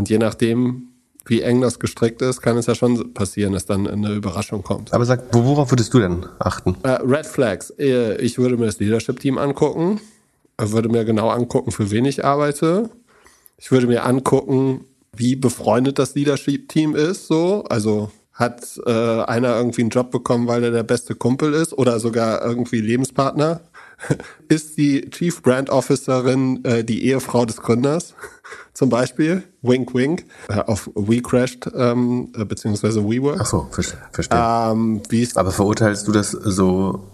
und 0.00 0.08
je 0.08 0.16
nachdem, 0.16 0.88
wie 1.26 1.42
eng 1.42 1.60
das 1.60 1.78
gestrickt 1.78 2.22
ist, 2.22 2.40
kann 2.40 2.56
es 2.56 2.64
ja 2.64 2.74
schon 2.74 3.12
passieren, 3.12 3.52
dass 3.52 3.66
dann 3.66 3.86
eine 3.86 4.14
Überraschung 4.14 4.62
kommt. 4.62 4.94
Aber 4.94 5.04
sag, 5.04 5.24
worauf 5.32 5.70
würdest 5.70 5.92
du 5.92 5.98
denn 5.98 6.24
achten? 6.38 6.74
Äh, 6.84 7.00
Red 7.02 7.26
Flags. 7.26 7.68
Äh, 7.78 8.16
ich 8.16 8.38
würde 8.38 8.56
mir 8.56 8.64
das 8.64 8.78
Leadership-Team 8.78 9.36
angucken. 9.36 10.00
Ich 10.58 10.72
würde 10.72 10.88
mir 10.88 11.04
genau 11.04 11.28
angucken, 11.28 11.70
für 11.70 11.90
wen 11.90 12.06
ich 12.06 12.24
arbeite. 12.24 12.88
Ich 13.58 13.70
würde 13.70 13.86
mir 13.86 14.06
angucken, 14.06 14.86
wie 15.16 15.36
befreundet 15.36 15.98
das 15.98 16.14
Leadership-Team 16.14 16.94
ist. 16.94 17.26
So, 17.26 17.64
also 17.68 18.10
hat 18.32 18.80
äh, 18.86 18.90
einer 18.90 19.56
irgendwie 19.56 19.82
einen 19.82 19.90
Job 19.90 20.10
bekommen, 20.10 20.48
weil 20.48 20.64
er 20.64 20.70
der 20.70 20.82
beste 20.82 21.14
Kumpel 21.14 21.52
ist 21.52 21.72
oder 21.76 22.00
sogar 22.00 22.42
irgendwie 22.42 22.80
Lebenspartner? 22.80 23.60
ist 24.48 24.78
die 24.78 25.10
Chief 25.10 25.42
Brand 25.42 25.68
Officerin 25.68 26.64
äh, 26.64 26.82
die 26.82 27.04
Ehefrau 27.04 27.44
des 27.44 27.58
Gründers? 27.58 28.14
zum 28.72 28.88
Beispiel, 28.88 29.42
Wink 29.60 29.94
Wink, 29.94 30.24
äh, 30.48 30.60
auf 30.60 30.90
WeCrashed, 30.94 31.70
ähm, 31.74 32.32
äh, 32.34 32.46
beziehungsweise 32.46 33.04
WeWork. 33.04 33.40
Ach 33.40 33.46
so, 33.46 33.68
verstehe. 33.70 33.98
Ähm, 34.32 35.02
Aber 35.34 35.50
verurteilst 35.50 36.08
du 36.08 36.12
das 36.12 36.30
so, 36.30 37.06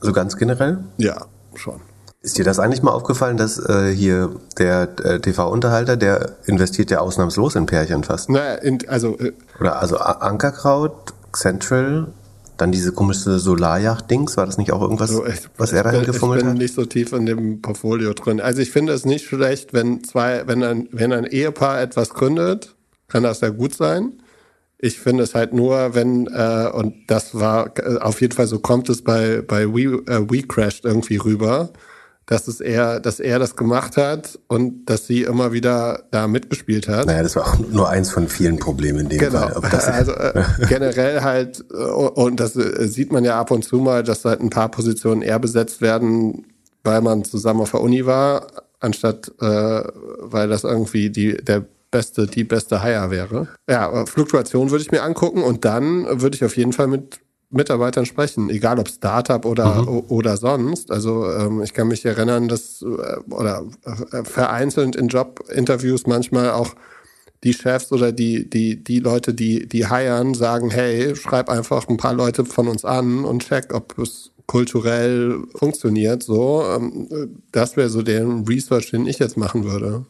so 0.00 0.12
ganz 0.12 0.36
generell? 0.36 0.84
Ja, 0.98 1.26
schon. 1.56 1.80
Ist 2.24 2.38
dir 2.38 2.44
das 2.44 2.60
eigentlich 2.60 2.82
mal 2.82 2.92
aufgefallen, 2.92 3.36
dass 3.36 3.58
äh, 3.58 3.92
hier 3.92 4.30
der 4.56 4.88
äh, 5.02 5.18
TV-Unterhalter, 5.18 5.96
der 5.96 6.36
investiert 6.46 6.92
ja 6.92 7.00
ausnahmslos 7.00 7.56
in 7.56 7.66
Pärchen 7.66 8.04
fast? 8.04 8.30
Naja, 8.30 8.54
in, 8.54 8.78
also... 8.88 9.18
Äh, 9.18 9.32
Oder 9.58 9.80
also 9.80 9.96
Ankerkraut, 9.96 11.14
Central, 11.32 12.12
dann 12.58 12.70
diese 12.70 12.92
komische 12.92 13.40
Solarjacht-Dings, 13.40 14.36
war 14.36 14.46
das 14.46 14.56
nicht 14.56 14.72
auch 14.72 14.82
irgendwas, 14.82 15.10
also 15.10 15.26
ich, 15.26 15.48
was 15.56 15.72
er 15.72 15.82
dahin 15.82 16.04
gefummelt 16.04 16.42
hat? 16.42 16.48
Ich 16.48 16.52
bin 16.54 16.62
nicht 16.62 16.74
so 16.74 16.84
tief 16.84 17.12
in 17.12 17.26
dem 17.26 17.60
Portfolio 17.60 18.12
drin. 18.12 18.40
Also 18.40 18.60
ich 18.60 18.70
finde 18.70 18.92
es 18.92 19.04
nicht 19.04 19.26
schlecht, 19.26 19.72
wenn 19.72 20.04
zwei, 20.04 20.46
wenn 20.46 20.62
ein, 20.62 20.88
wenn 20.92 21.12
ein 21.12 21.24
Ehepaar 21.24 21.80
etwas 21.80 22.10
gründet, 22.10 22.76
kann 23.08 23.24
das 23.24 23.40
ja 23.40 23.48
gut 23.48 23.74
sein. 23.74 24.12
Ich 24.78 25.00
finde 25.00 25.24
es 25.24 25.34
halt 25.34 25.54
nur, 25.54 25.96
wenn, 25.96 26.28
äh, 26.28 26.70
und 26.72 26.94
das 27.08 27.34
war 27.34 27.76
äh, 27.78 27.98
auf 27.98 28.20
jeden 28.20 28.32
Fall 28.32 28.46
so 28.46 28.60
kommt 28.60 28.88
es 28.88 29.02
bei, 29.02 29.42
bei 29.42 29.66
We, 29.66 30.02
äh, 30.06 30.30
We 30.30 30.42
Crashed 30.42 30.84
irgendwie 30.84 31.16
rüber, 31.16 31.70
dass 32.32 32.48
es 32.48 32.60
eher, 32.60 32.98
dass 32.98 33.20
er 33.20 33.38
das 33.38 33.56
gemacht 33.56 33.98
hat 33.98 34.38
und 34.48 34.86
dass 34.86 35.06
sie 35.06 35.22
immer 35.22 35.52
wieder 35.52 36.04
da 36.12 36.26
mitgespielt 36.26 36.88
hat. 36.88 37.04
Naja, 37.04 37.22
das 37.22 37.36
war 37.36 37.46
auch 37.46 37.58
nur 37.58 37.90
eins 37.90 38.10
von 38.10 38.26
vielen 38.26 38.58
Problemen 38.58 39.00
in 39.00 39.08
dem 39.10 39.18
genau. 39.18 39.48
Fall. 39.48 39.80
also 39.92 40.12
äh, 40.12 40.42
generell 40.68 41.20
halt, 41.20 41.62
äh, 41.70 41.76
und 41.76 42.40
das 42.40 42.56
äh, 42.56 42.88
sieht 42.88 43.12
man 43.12 43.22
ja 43.24 43.38
ab 43.38 43.50
und 43.50 43.66
zu 43.66 43.76
mal, 43.76 44.02
dass 44.02 44.24
halt 44.24 44.40
ein 44.40 44.48
paar 44.48 44.70
Positionen 44.70 45.20
eher 45.20 45.38
besetzt 45.38 45.82
werden, 45.82 46.46
weil 46.84 47.02
man 47.02 47.22
zusammen 47.24 47.60
auf 47.60 47.72
der 47.72 47.82
Uni 47.82 48.06
war, 48.06 48.46
anstatt 48.80 49.30
äh, 49.42 49.82
weil 50.20 50.48
das 50.48 50.64
irgendwie 50.64 51.10
die, 51.10 51.36
der 51.36 51.66
beste, 51.90 52.26
die 52.26 52.44
beste 52.44 52.82
Hire 52.82 53.10
wäre. 53.10 53.48
Ja, 53.68 54.06
Fluktuation 54.06 54.70
würde 54.70 54.82
ich 54.82 54.90
mir 54.90 55.02
angucken 55.02 55.42
und 55.42 55.66
dann 55.66 56.22
würde 56.22 56.34
ich 56.34 56.44
auf 56.46 56.56
jeden 56.56 56.72
Fall 56.72 56.86
mit 56.86 57.20
Mitarbeitern 57.52 58.06
sprechen, 58.06 58.50
egal 58.50 58.78
ob 58.78 58.88
Startup 58.88 59.44
oder, 59.44 59.82
mhm. 59.82 60.04
oder 60.08 60.36
sonst. 60.36 60.90
Also 60.90 61.30
ähm, 61.30 61.62
ich 61.62 61.74
kann 61.74 61.88
mich 61.88 62.04
erinnern, 62.04 62.48
dass 62.48 62.82
äh, 62.82 63.30
oder 63.30 63.64
äh, 63.84 64.24
vereinzelt 64.24 64.96
in 64.96 65.08
Jobinterviews 65.08 66.06
manchmal 66.06 66.50
auch 66.50 66.74
die 67.44 67.52
Chefs 67.52 67.92
oder 67.92 68.12
die, 68.12 68.48
die, 68.48 68.82
die 68.82 69.00
Leute, 69.00 69.34
die, 69.34 69.68
die 69.68 69.88
hiren, 69.88 70.34
sagen, 70.34 70.70
hey, 70.70 71.14
schreib 71.16 71.48
einfach 71.48 71.88
ein 71.88 71.96
paar 71.96 72.14
Leute 72.14 72.44
von 72.44 72.68
uns 72.68 72.84
an 72.84 73.24
und 73.24 73.46
check, 73.46 73.74
ob 73.74 73.98
es 73.98 74.30
kulturell 74.46 75.38
funktioniert. 75.54 76.22
So, 76.22 76.64
ähm, 76.64 77.08
das 77.52 77.76
wäre 77.76 77.88
so 77.88 78.02
der 78.02 78.26
Research, 78.48 78.90
den 78.90 79.06
ich 79.06 79.18
jetzt 79.18 79.36
machen 79.36 79.64
würde. 79.64 80.06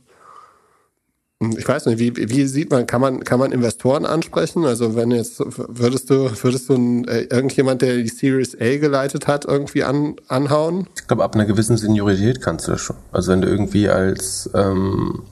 Ich 1.58 1.68
weiß 1.68 1.86
nicht, 1.86 1.98
wie, 1.98 2.14
wie 2.16 2.46
sieht 2.46 2.70
man, 2.70 2.86
kann 2.86 3.00
man, 3.00 3.24
kann 3.24 3.38
man 3.38 3.52
Investoren 3.52 4.06
ansprechen? 4.06 4.64
Also 4.64 4.94
wenn 4.94 5.10
jetzt, 5.10 5.40
würdest 5.40 6.10
du, 6.10 6.30
würdest 6.42 6.68
du 6.68 6.74
ein, 6.74 7.08
äh, 7.08 7.22
irgendjemand, 7.22 7.82
der 7.82 7.96
die 7.96 8.08
Series 8.08 8.54
A 8.60 8.76
geleitet 8.78 9.26
hat, 9.26 9.44
irgendwie 9.44 9.82
an, 9.84 10.16
anhauen? 10.28 10.86
Ich 10.96 11.06
glaube, 11.06 11.24
ab 11.24 11.34
einer 11.34 11.44
gewissen 11.44 11.76
Seniorität 11.76 12.40
kannst 12.40 12.68
du 12.68 12.72
das 12.72 12.80
schon. 12.80 12.96
Also 13.10 13.32
wenn 13.32 13.40
du 13.40 13.48
irgendwie 13.48 13.88
als 13.88 14.50
ähm, 14.54 15.22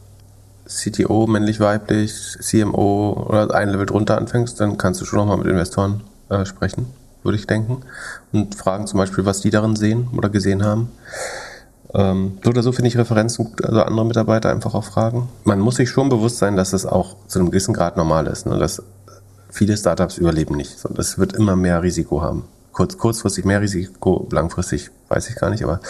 CTO, 0.67 1.26
männlich-weiblich, 1.26 2.38
CMO 2.40 3.26
oder 3.29 3.55
ein 3.55 3.71
Level 3.71 3.87
drunter 3.87 4.17
anfängst, 4.17 4.61
dann 4.61 4.79
kannst 4.79 5.00
du 5.00 5.05
schon 5.05 5.19
nochmal 5.19 5.38
mit 5.38 5.47
Investoren 5.47 6.02
äh, 6.29 6.45
sprechen, 6.45 6.87
würde 7.23 7.37
ich 7.37 7.47
denken. 7.47 7.83
Und 8.33 8.55
fragen 8.55 8.87
zum 8.87 8.99
Beispiel, 8.99 9.25
was 9.25 9.40
die 9.40 9.50
darin 9.50 9.76
sehen 9.76 10.09
oder 10.17 10.29
gesehen 10.29 10.64
haben. 10.64 10.90
Ähm, 11.95 12.39
so 12.45 12.51
oder 12.51 12.63
so 12.63 12.73
finde 12.73 12.89
ich 12.89 12.97
Referenzen, 12.97 13.55
also 13.63 13.83
andere 13.83 14.07
Mitarbeiter 14.07 14.51
einfach 14.51 14.75
auch 14.75 14.85
fragen. 14.85 15.29
Man 15.45 15.61
muss 15.61 15.77
sich 15.77 15.91
schon 15.91 16.09
bewusst 16.09 16.39
sein, 16.39 16.57
dass 16.57 16.73
es 16.73 16.87
auch 16.87 17.17
zu 17.27 17.39
einem 17.39 17.51
gewissen 17.51 17.75
Grad 17.75 17.97
normal 17.97 18.27
ist. 18.27 18.47
Ne? 18.47 18.59
Dass 18.59 18.83
viele 19.51 19.77
Startups 19.77 20.19
überleben 20.19 20.57
nicht. 20.57 20.77
Das 20.91 21.19
wird 21.19 21.33
immer 21.33 21.57
mehr 21.57 21.83
Risiko 21.83 22.23
haben. 22.23 22.45
Kurz, 22.73 22.97
kurzfristig 22.97 23.45
mehr 23.45 23.61
Risiko, 23.61 24.29
langfristig 24.31 24.91
weiß 25.09 25.29
ich 25.29 25.35
gar 25.35 25.51
nicht, 25.51 25.65
aber 25.65 25.81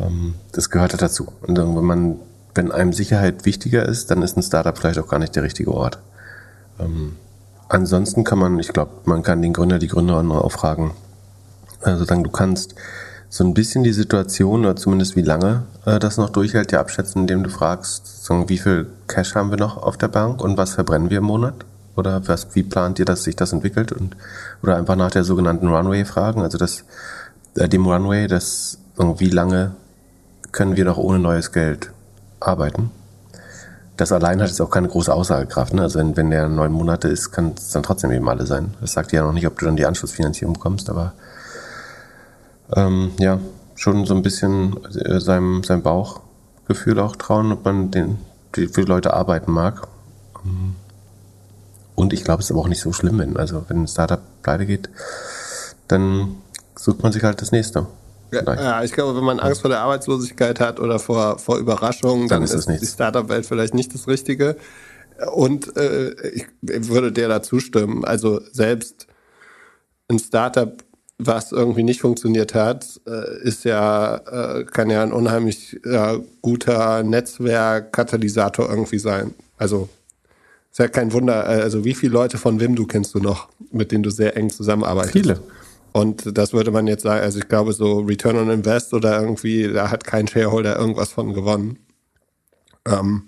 ähm, 0.00 0.34
das 0.50 0.68
gehört 0.68 0.92
halt 0.92 1.02
dazu. 1.02 1.28
Und 1.42 1.56
wenn 1.56 1.84
man 1.84 2.16
wenn 2.54 2.72
einem 2.72 2.92
Sicherheit 2.92 3.44
wichtiger 3.44 3.86
ist, 3.86 4.10
dann 4.10 4.22
ist 4.22 4.36
ein 4.36 4.42
Startup 4.42 4.76
vielleicht 4.76 4.98
auch 4.98 5.08
gar 5.08 5.18
nicht 5.18 5.34
der 5.36 5.42
richtige 5.42 5.72
Ort. 5.72 5.98
Ähm, 6.78 7.16
ansonsten 7.68 8.24
kann 8.24 8.38
man, 8.38 8.58
ich 8.58 8.68
glaube, 8.68 8.90
man 9.04 9.22
kann 9.22 9.42
den 9.42 9.52
Gründer, 9.52 9.78
die 9.78 9.88
Gründerin 9.88 10.30
auch 10.30 10.52
fragen. 10.52 10.94
Also 11.80 12.04
sagen, 12.04 12.24
du 12.24 12.30
kannst 12.30 12.74
so 13.32 13.44
ein 13.44 13.54
bisschen 13.54 13.82
die 13.82 13.94
Situation 13.94 14.60
oder 14.60 14.76
zumindest 14.76 15.16
wie 15.16 15.22
lange 15.22 15.62
äh, 15.86 15.98
das 15.98 16.18
noch 16.18 16.28
durchhält, 16.28 16.70
ja 16.70 16.80
abschätzen, 16.80 17.22
indem 17.22 17.42
du 17.42 17.48
fragst, 17.48 18.26
sagen, 18.26 18.50
wie 18.50 18.58
viel 18.58 18.88
Cash 19.08 19.34
haben 19.34 19.48
wir 19.48 19.56
noch 19.56 19.78
auf 19.78 19.96
der 19.96 20.08
Bank 20.08 20.42
und 20.42 20.58
was 20.58 20.74
verbrennen 20.74 21.08
wir 21.08 21.18
im 21.18 21.24
Monat? 21.24 21.54
Oder 21.96 22.28
was, 22.28 22.54
wie 22.54 22.62
plant 22.62 22.98
ihr, 22.98 23.06
dass 23.06 23.24
sich 23.24 23.34
das 23.34 23.54
entwickelt? 23.54 23.90
Und, 23.90 24.16
oder 24.62 24.76
einfach 24.76 24.96
nach 24.96 25.10
der 25.10 25.24
sogenannten 25.24 25.68
Runway 25.68 26.04
fragen, 26.04 26.42
also 26.42 26.58
das, 26.58 26.84
äh, 27.56 27.70
dem 27.70 27.86
Runway, 27.86 28.26
das, 28.26 28.76
wie 28.98 29.30
lange 29.30 29.72
können 30.52 30.76
wir 30.76 30.84
noch 30.84 30.98
ohne 30.98 31.18
neues 31.18 31.52
Geld 31.52 31.90
arbeiten. 32.38 32.90
Das 33.96 34.12
allein 34.12 34.42
hat 34.42 34.48
jetzt 34.48 34.60
auch 34.60 34.70
keine 34.70 34.88
große 34.88 35.12
Aussagekraft. 35.12 35.72
Ne? 35.72 35.80
Also 35.80 36.00
wenn, 36.00 36.18
wenn 36.18 36.30
der 36.30 36.50
neun 36.50 36.72
Monate 36.72 37.08
ist, 37.08 37.32
kann 37.32 37.54
es 37.56 37.70
dann 37.70 37.82
trotzdem 37.82 38.10
eben 38.10 38.28
alle 38.28 38.44
sein. 38.44 38.74
Das 38.82 38.92
sagt 38.92 39.10
ja 39.12 39.22
noch 39.22 39.32
nicht, 39.32 39.46
ob 39.46 39.58
du 39.58 39.64
dann 39.64 39.76
die 39.76 39.86
Anschlussfinanzierung 39.86 40.52
bekommst, 40.52 40.90
aber 40.90 41.14
ähm, 42.76 43.12
ja, 43.18 43.40
schon 43.74 44.06
so 44.06 44.14
ein 44.14 44.22
bisschen 44.22 44.76
äh, 44.94 45.20
seinem, 45.20 45.62
seinem 45.64 45.82
Bauchgefühl 45.82 46.98
auch 47.00 47.16
trauen, 47.16 47.52
ob 47.52 47.64
man 47.64 47.90
den, 47.90 48.18
die, 48.56 48.68
für 48.68 48.82
die 48.82 48.88
Leute 48.88 49.14
arbeiten 49.14 49.52
mag. 49.52 49.88
Und 51.94 52.12
ich 52.12 52.24
glaube, 52.24 52.40
es 52.40 52.46
ist 52.46 52.52
aber 52.52 52.60
auch 52.60 52.68
nicht 52.68 52.80
so 52.80 52.92
schlimm, 52.92 53.18
wenn, 53.18 53.36
also 53.36 53.64
wenn 53.68 53.82
ein 53.82 53.88
Startup 53.88 54.20
pleite 54.42 54.66
geht, 54.66 54.90
dann 55.88 56.36
sucht 56.74 57.02
man 57.02 57.12
sich 57.12 57.22
halt 57.22 57.40
das 57.40 57.52
nächste. 57.52 57.86
Ja, 58.32 58.82
ich 58.82 58.92
glaube, 58.92 59.14
wenn 59.16 59.24
man 59.24 59.40
Angst 59.40 59.60
vor 59.60 59.68
der 59.68 59.80
Arbeitslosigkeit 59.80 60.58
hat 60.58 60.80
oder 60.80 60.98
vor, 60.98 61.38
vor 61.38 61.58
Überraschungen, 61.58 62.28
dann, 62.28 62.44
dann 62.46 62.58
ist, 62.58 62.66
ist 62.66 62.80
die 62.80 62.86
Startup-Welt 62.86 63.44
vielleicht 63.44 63.74
nicht 63.74 63.94
das 63.94 64.08
Richtige. 64.08 64.56
Und 65.34 65.76
äh, 65.76 66.12
ich 66.30 66.46
würde 66.62 67.12
dir 67.12 67.28
da 67.28 67.42
zustimmen. 67.42 68.04
Also 68.06 68.40
selbst 68.50 69.06
ein 70.08 70.18
Startup, 70.18 70.82
was 71.26 71.52
irgendwie 71.52 71.82
nicht 71.82 72.00
funktioniert 72.00 72.54
hat, 72.54 73.00
äh, 73.06 73.42
ist 73.42 73.64
ja, 73.64 74.16
äh, 74.16 74.64
kann 74.64 74.90
ja 74.90 75.02
ein 75.02 75.12
unheimlich 75.12 75.80
guter 76.40 77.02
Netzwerkkatalysator 77.02 78.68
irgendwie 78.68 78.98
sein. 78.98 79.34
Also 79.56 79.88
ist 80.72 80.78
ja 80.78 80.88
kein 80.88 81.12
Wunder. 81.12 81.44
Äh, 81.46 81.62
also 81.62 81.84
wie 81.84 81.94
viele 81.94 82.12
Leute 82.12 82.38
von 82.38 82.58
Wim 82.58 82.74
du 82.74 82.86
kennst 82.86 83.14
du 83.14 83.20
noch, 83.20 83.48
mit 83.70 83.92
denen 83.92 84.02
du 84.02 84.10
sehr 84.10 84.36
eng 84.36 84.50
zusammenarbeitest? 84.50 85.12
Viele. 85.12 85.40
Und 85.92 86.36
das 86.38 86.54
würde 86.54 86.70
man 86.70 86.86
jetzt 86.86 87.02
sagen, 87.02 87.22
also 87.22 87.38
ich 87.38 87.48
glaube, 87.48 87.74
so 87.74 88.00
Return 88.00 88.36
on 88.36 88.50
Invest 88.50 88.94
oder 88.94 89.20
irgendwie, 89.20 89.70
da 89.70 89.90
hat 89.90 90.04
kein 90.04 90.26
Shareholder 90.26 90.78
irgendwas 90.78 91.10
von 91.10 91.34
gewonnen. 91.34 91.78
Ähm, 92.86 93.24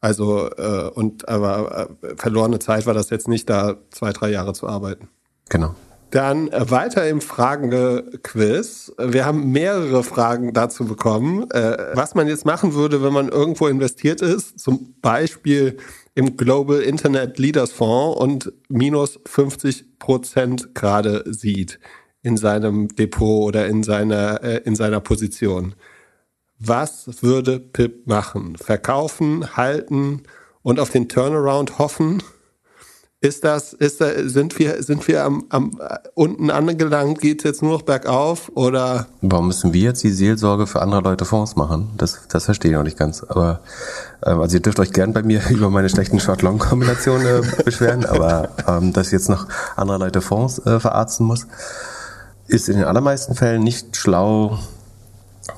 also, 0.00 0.48
äh, 0.56 0.90
und 0.94 1.28
aber 1.28 1.90
äh, 2.02 2.16
verlorene 2.16 2.58
Zeit 2.58 2.86
war 2.86 2.94
das 2.94 3.10
jetzt 3.10 3.28
nicht, 3.28 3.50
da 3.50 3.76
zwei, 3.90 4.12
drei 4.12 4.30
Jahre 4.30 4.54
zu 4.54 4.66
arbeiten. 4.66 5.08
Genau. 5.50 5.74
Dann 6.10 6.50
weiter 6.52 7.08
im 7.08 7.20
Fragenquiz. 7.20 8.92
Wir 8.98 9.24
haben 9.24 9.50
mehrere 9.50 10.04
Fragen 10.04 10.52
dazu 10.52 10.84
bekommen, 10.84 11.50
äh, 11.50 11.76
was 11.94 12.14
man 12.14 12.28
jetzt 12.28 12.46
machen 12.46 12.74
würde, 12.74 13.02
wenn 13.02 13.12
man 13.12 13.28
irgendwo 13.28 13.66
investiert 13.66 14.22
ist, 14.22 14.58
zum 14.58 14.94
Beispiel 15.02 15.78
im 16.14 16.36
Global 16.36 16.80
Internet 16.80 17.38
Leaders 17.38 17.72
Fonds 17.72 18.20
und 18.20 18.52
minus 18.68 19.18
50 19.26 19.98
Prozent 19.98 20.74
gerade 20.74 21.24
sieht 21.26 21.80
in 22.22 22.36
seinem 22.36 22.88
Depot 22.88 23.44
oder 23.44 23.66
in 23.66 23.82
seiner, 23.82 24.42
äh, 24.42 24.60
in 24.64 24.74
seiner 24.76 25.00
Position. 25.00 25.74
Was 26.58 27.22
würde 27.22 27.60
Pip 27.60 28.06
machen? 28.06 28.56
Verkaufen, 28.56 29.56
halten 29.56 30.22
und 30.62 30.80
auf 30.80 30.90
den 30.90 31.08
Turnaround 31.08 31.78
hoffen? 31.78 32.22
Ist 33.26 33.42
das, 33.42 33.72
ist 33.72 34.00
da, 34.00 34.06
sind 34.26 34.56
wir, 34.56 34.84
sind 34.84 35.08
wir 35.08 35.24
am, 35.24 35.46
am 35.48 35.80
unten 36.14 36.48
angelangt? 36.48 37.20
Geht 37.20 37.40
es 37.40 37.44
jetzt 37.44 37.60
nur 37.60 37.72
noch 37.72 37.82
bergauf 37.82 38.52
oder? 38.54 39.08
Warum 39.20 39.48
müssen 39.48 39.72
wir 39.72 39.80
jetzt 39.80 40.04
die 40.04 40.12
Seelsorge 40.12 40.68
für 40.68 40.80
andere 40.80 41.00
Leute 41.00 41.24
Fonds 41.24 41.56
machen? 41.56 41.90
Das, 41.96 42.20
das 42.28 42.44
verstehe 42.44 42.70
ich 42.70 42.76
noch 42.76 42.84
nicht 42.84 42.96
ganz. 42.96 43.24
Aber 43.24 43.62
ähm, 44.24 44.40
also 44.40 44.56
ihr 44.56 44.62
dürft 44.62 44.78
euch 44.78 44.92
gern 44.92 45.12
bei 45.12 45.24
mir 45.24 45.42
über 45.50 45.70
meine 45.70 45.88
schlechten 45.88 46.20
Short-Long-Kombinationen 46.20 47.26
äh, 47.26 47.62
beschweren, 47.64 48.04
aber 48.04 48.50
ähm, 48.68 48.92
dass 48.92 49.10
jetzt 49.10 49.28
noch 49.28 49.48
andere 49.74 49.98
Leute 49.98 50.20
Fonds 50.20 50.64
äh, 50.64 50.78
verarzten 50.78 51.26
muss 51.26 51.48
ist 52.46 52.68
in 52.68 52.76
den 52.76 52.84
allermeisten 52.84 53.34
Fällen 53.34 53.64
nicht 53.64 53.96
schlau, 53.96 54.56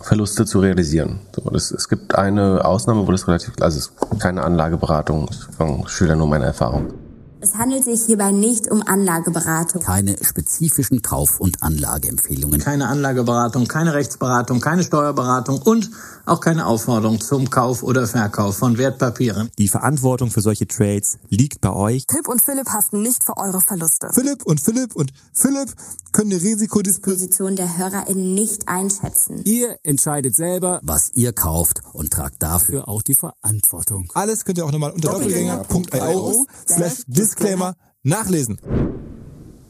Verluste 0.00 0.46
zu 0.46 0.60
realisieren. 0.60 1.20
So, 1.36 1.50
das, 1.50 1.70
es 1.70 1.90
gibt 1.90 2.14
eine 2.14 2.64
Ausnahme, 2.64 3.06
wo 3.06 3.12
das 3.12 3.28
relativ, 3.28 3.52
also 3.60 3.76
es 3.76 3.88
ist 3.88 4.20
keine 4.20 4.42
Anlageberatung, 4.42 5.28
ich 5.30 5.90
schilder 5.90 6.16
nur 6.16 6.28
meine 6.28 6.46
Erfahrung. 6.46 6.94
Es 7.40 7.54
handelt 7.54 7.84
sich 7.84 8.04
hierbei 8.04 8.32
nicht 8.32 8.68
um 8.68 8.82
Anlageberatung. 8.82 9.80
Keine 9.82 10.16
spezifischen 10.24 11.02
Kauf- 11.02 11.38
und 11.38 11.62
Anlageempfehlungen. 11.62 12.60
Keine 12.60 12.88
Anlageberatung, 12.88 13.68
keine 13.68 13.94
Rechtsberatung, 13.94 14.60
keine 14.60 14.82
Steuerberatung 14.82 15.62
und 15.62 15.88
auch 16.26 16.40
keine 16.40 16.66
Aufforderung 16.66 17.20
zum 17.20 17.48
Kauf 17.48 17.84
oder 17.84 18.08
Verkauf 18.08 18.56
von 18.56 18.76
Wertpapieren. 18.76 19.50
Die 19.56 19.68
Verantwortung 19.68 20.32
für 20.32 20.40
solche 20.40 20.66
Trades 20.66 21.18
liegt 21.28 21.60
bei 21.60 21.72
euch. 21.72 22.04
Philipp 22.10 22.26
und 22.26 22.42
Philipp 22.42 22.68
haften 22.70 23.02
nicht 23.02 23.22
für 23.22 23.36
eure 23.36 23.60
Verluste. 23.60 24.10
Philipp 24.12 24.44
und 24.44 24.60
Philipp 24.60 24.96
und 24.96 25.12
Philipp 25.32 25.72
können 26.12 26.30
die 26.30 26.36
Risikodisposition 26.36 27.56
der 27.56 27.78
HörerInnen 27.78 28.34
nicht 28.34 28.68
einschätzen. 28.68 29.42
Ihr 29.44 29.78
entscheidet 29.82 30.34
selber, 30.34 30.80
was 30.82 31.10
ihr 31.14 31.32
kauft 31.32 31.82
und 31.92 32.10
tragt 32.10 32.42
dafür 32.42 32.88
auch 32.88 33.02
die 33.02 33.14
Verantwortung. 33.14 34.10
Alles 34.14 34.44
könnt 34.44 34.58
ihr 34.58 34.64
auch 34.64 34.72
nochmal 34.72 34.92
unter 34.92 35.12
doppelgänger.io 35.12 36.46
slash 36.66 37.04
Disclaimer 37.06 37.74
nachlesen. 38.02 38.60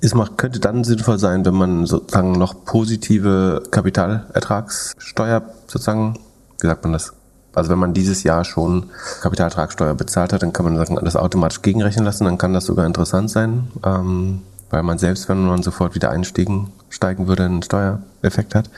Es 0.00 0.14
macht, 0.14 0.38
könnte 0.38 0.60
dann 0.60 0.84
sinnvoll 0.84 1.18
sein, 1.18 1.44
wenn 1.44 1.54
man 1.54 1.86
sozusagen 1.86 2.32
noch 2.32 2.64
positive 2.64 3.64
Kapitalertragssteuer 3.70 5.42
sozusagen 5.66 6.18
wie 6.60 6.66
sagt 6.66 6.84
man 6.84 6.92
das? 6.92 7.12
Also 7.54 7.70
wenn 7.70 7.78
man 7.78 7.94
dieses 7.94 8.22
Jahr 8.22 8.44
schon 8.44 8.90
Kapitaltragsteuer 9.22 9.94
bezahlt 9.94 10.32
hat, 10.32 10.42
dann 10.42 10.52
kann 10.52 10.64
man 10.64 11.04
das 11.04 11.16
automatisch 11.16 11.62
gegenrechnen 11.62 12.04
lassen, 12.04 12.24
dann 12.24 12.38
kann 12.38 12.52
das 12.52 12.66
sogar 12.66 12.86
interessant 12.86 13.30
sein, 13.30 13.68
ähm, 13.84 14.42
weil 14.70 14.82
man 14.82 14.98
selbst, 14.98 15.28
wenn 15.28 15.46
man 15.46 15.62
sofort 15.62 15.94
wieder 15.94 16.10
einsteigen 16.10 16.72
steigen 16.90 17.28
würde, 17.28 17.44
einen 17.44 17.62
Steuereffekt 17.62 18.54
hat. 18.54 18.70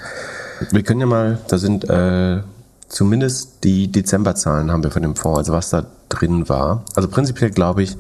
Wir 0.71 0.83
können 0.83 1.01
ja 1.01 1.07
mal, 1.07 1.39
da 1.49 1.59
sind 1.59 1.89
äh, 1.89 2.41
zumindest 2.89 3.65
die 3.65 3.91
Dezemberzahlen 3.91 4.71
haben 4.71 4.83
wir 4.83 4.91
von 4.91 5.03
dem 5.03 5.17
Fonds, 5.17 5.39
also 5.39 5.53
was 5.53 5.71
da 5.71 5.87
drin 6.09 6.49
war. 6.49 6.85
Also 6.95 7.09
prinzipiell 7.09 7.51
glaube 7.51 7.83
ich, 7.83 7.97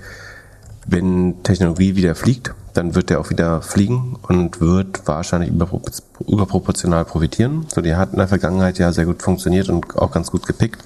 wenn 0.87 1.43
Technologie 1.43 1.97
wieder 1.97 2.15
fliegt, 2.15 2.55
dann 2.75 2.95
wird 2.95 3.11
der 3.11 3.21
auch 3.21 3.31
wieder 3.31 3.63
fliegen 3.63 4.17
und 4.23 4.61
wird 4.61 5.07
wahrscheinlich 5.07 5.51
überproportional 5.51 7.05
profitieren. 7.05 7.67
So, 7.73 7.81
die 7.81 7.95
hat 7.95 8.13
in 8.13 8.19
der 8.19 8.29
Vergangenheit 8.29 8.79
ja 8.79 8.93
sehr 8.93 9.07
gut 9.07 9.23
funktioniert 9.23 9.69
und 9.69 9.97
auch 9.97 10.13
ganz 10.13 10.31
gut 10.31 10.47
gepickt. 10.47 10.83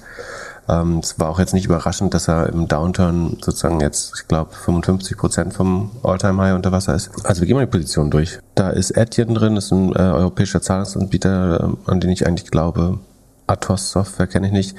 Ähm, 0.67 0.99
es 0.99 1.19
war 1.19 1.29
auch 1.29 1.39
jetzt 1.39 1.53
nicht 1.53 1.65
überraschend, 1.65 2.13
dass 2.13 2.27
er 2.27 2.49
im 2.49 2.67
Downturn 2.67 3.37
sozusagen 3.41 3.79
jetzt, 3.81 4.13
ich 4.15 4.27
glaube, 4.27 4.53
55 4.53 5.17
Prozent 5.17 5.53
vom 5.53 5.91
All-Time-High 6.03 6.55
unter 6.55 6.71
Wasser 6.71 6.95
ist. 6.95 7.11
Also 7.23 7.41
wir 7.41 7.47
gehen 7.47 7.55
mal 7.55 7.65
die 7.65 7.71
Position 7.71 8.09
durch. 8.09 8.39
Da 8.55 8.69
ist 8.69 8.91
Etienne 8.91 9.33
drin, 9.33 9.55
das 9.55 9.65
ist 9.65 9.71
ein 9.71 9.93
äh, 9.93 9.99
europäischer 9.99 10.61
Zahlungsanbieter, 10.61 11.75
äh, 11.87 11.91
an 11.91 11.99
den 11.99 12.09
ich 12.09 12.25
eigentlich 12.25 12.49
glaube. 12.51 12.99
Atos 13.47 13.91
Software 13.91 14.27
kenne 14.27 14.47
ich 14.47 14.53
nicht. 14.53 14.75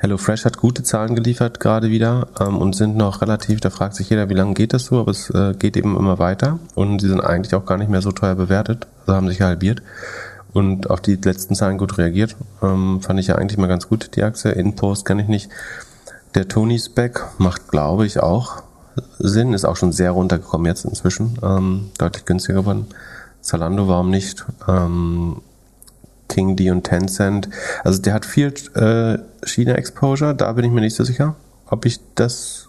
HelloFresh 0.00 0.44
hat 0.44 0.58
gute 0.58 0.84
Zahlen 0.84 1.16
geliefert 1.16 1.58
gerade 1.58 1.90
wieder 1.90 2.28
ähm, 2.40 2.56
und 2.56 2.76
sind 2.76 2.96
noch 2.96 3.20
relativ, 3.20 3.60
da 3.60 3.70
fragt 3.70 3.96
sich 3.96 4.10
jeder, 4.10 4.28
wie 4.28 4.34
lange 4.34 4.54
geht 4.54 4.72
das 4.72 4.84
so, 4.84 5.00
aber 5.00 5.10
es 5.10 5.28
äh, 5.30 5.54
geht 5.58 5.76
eben 5.76 5.96
immer 5.96 6.20
weiter 6.20 6.60
und 6.76 7.00
sie 7.00 7.08
sind 7.08 7.20
eigentlich 7.20 7.54
auch 7.56 7.64
gar 7.64 7.78
nicht 7.78 7.90
mehr 7.90 8.00
so 8.00 8.12
teuer 8.12 8.36
bewertet, 8.36 8.86
also 9.00 9.14
haben 9.14 9.28
sich 9.28 9.40
halbiert 9.40 9.82
und 10.52 10.90
auf 10.90 11.00
die 11.00 11.16
letzten 11.16 11.54
Zahlen 11.54 11.78
gut 11.78 11.98
reagiert. 11.98 12.36
Ähm, 12.62 13.00
fand 13.00 13.20
ich 13.20 13.28
ja 13.28 13.36
eigentlich 13.36 13.58
mal 13.58 13.66
ganz 13.66 13.88
gut, 13.88 14.16
die 14.16 14.22
Aktie. 14.22 14.50
InPost 14.52 15.04
kenne 15.04 15.22
ich 15.22 15.28
nicht. 15.28 15.50
Der 16.34 16.48
Tony 16.48 16.78
Spec 16.78 17.24
macht, 17.38 17.68
glaube 17.68 18.06
ich, 18.06 18.20
auch 18.20 18.62
Sinn, 19.18 19.54
ist 19.54 19.64
auch 19.64 19.76
schon 19.76 19.92
sehr 19.92 20.10
runtergekommen 20.10 20.66
jetzt 20.66 20.84
inzwischen, 20.84 21.38
ähm, 21.42 21.90
deutlich 21.98 22.24
günstiger 22.24 22.60
geworden. 22.60 22.86
Zalando, 23.40 23.88
warum 23.88 24.10
nicht? 24.10 24.44
Ähm, 24.66 25.40
King 26.28 26.56
D 26.56 26.70
und 26.70 26.84
Tencent. 26.84 27.48
Also 27.84 28.02
der 28.02 28.14
hat 28.14 28.26
viel 28.26 28.52
äh, 28.74 29.18
China-Exposure, 29.46 30.34
da 30.34 30.52
bin 30.52 30.64
ich 30.64 30.70
mir 30.70 30.80
nicht 30.80 30.96
so 30.96 31.04
sicher, 31.04 31.36
ob 31.66 31.86
ich 31.86 32.00
das 32.14 32.68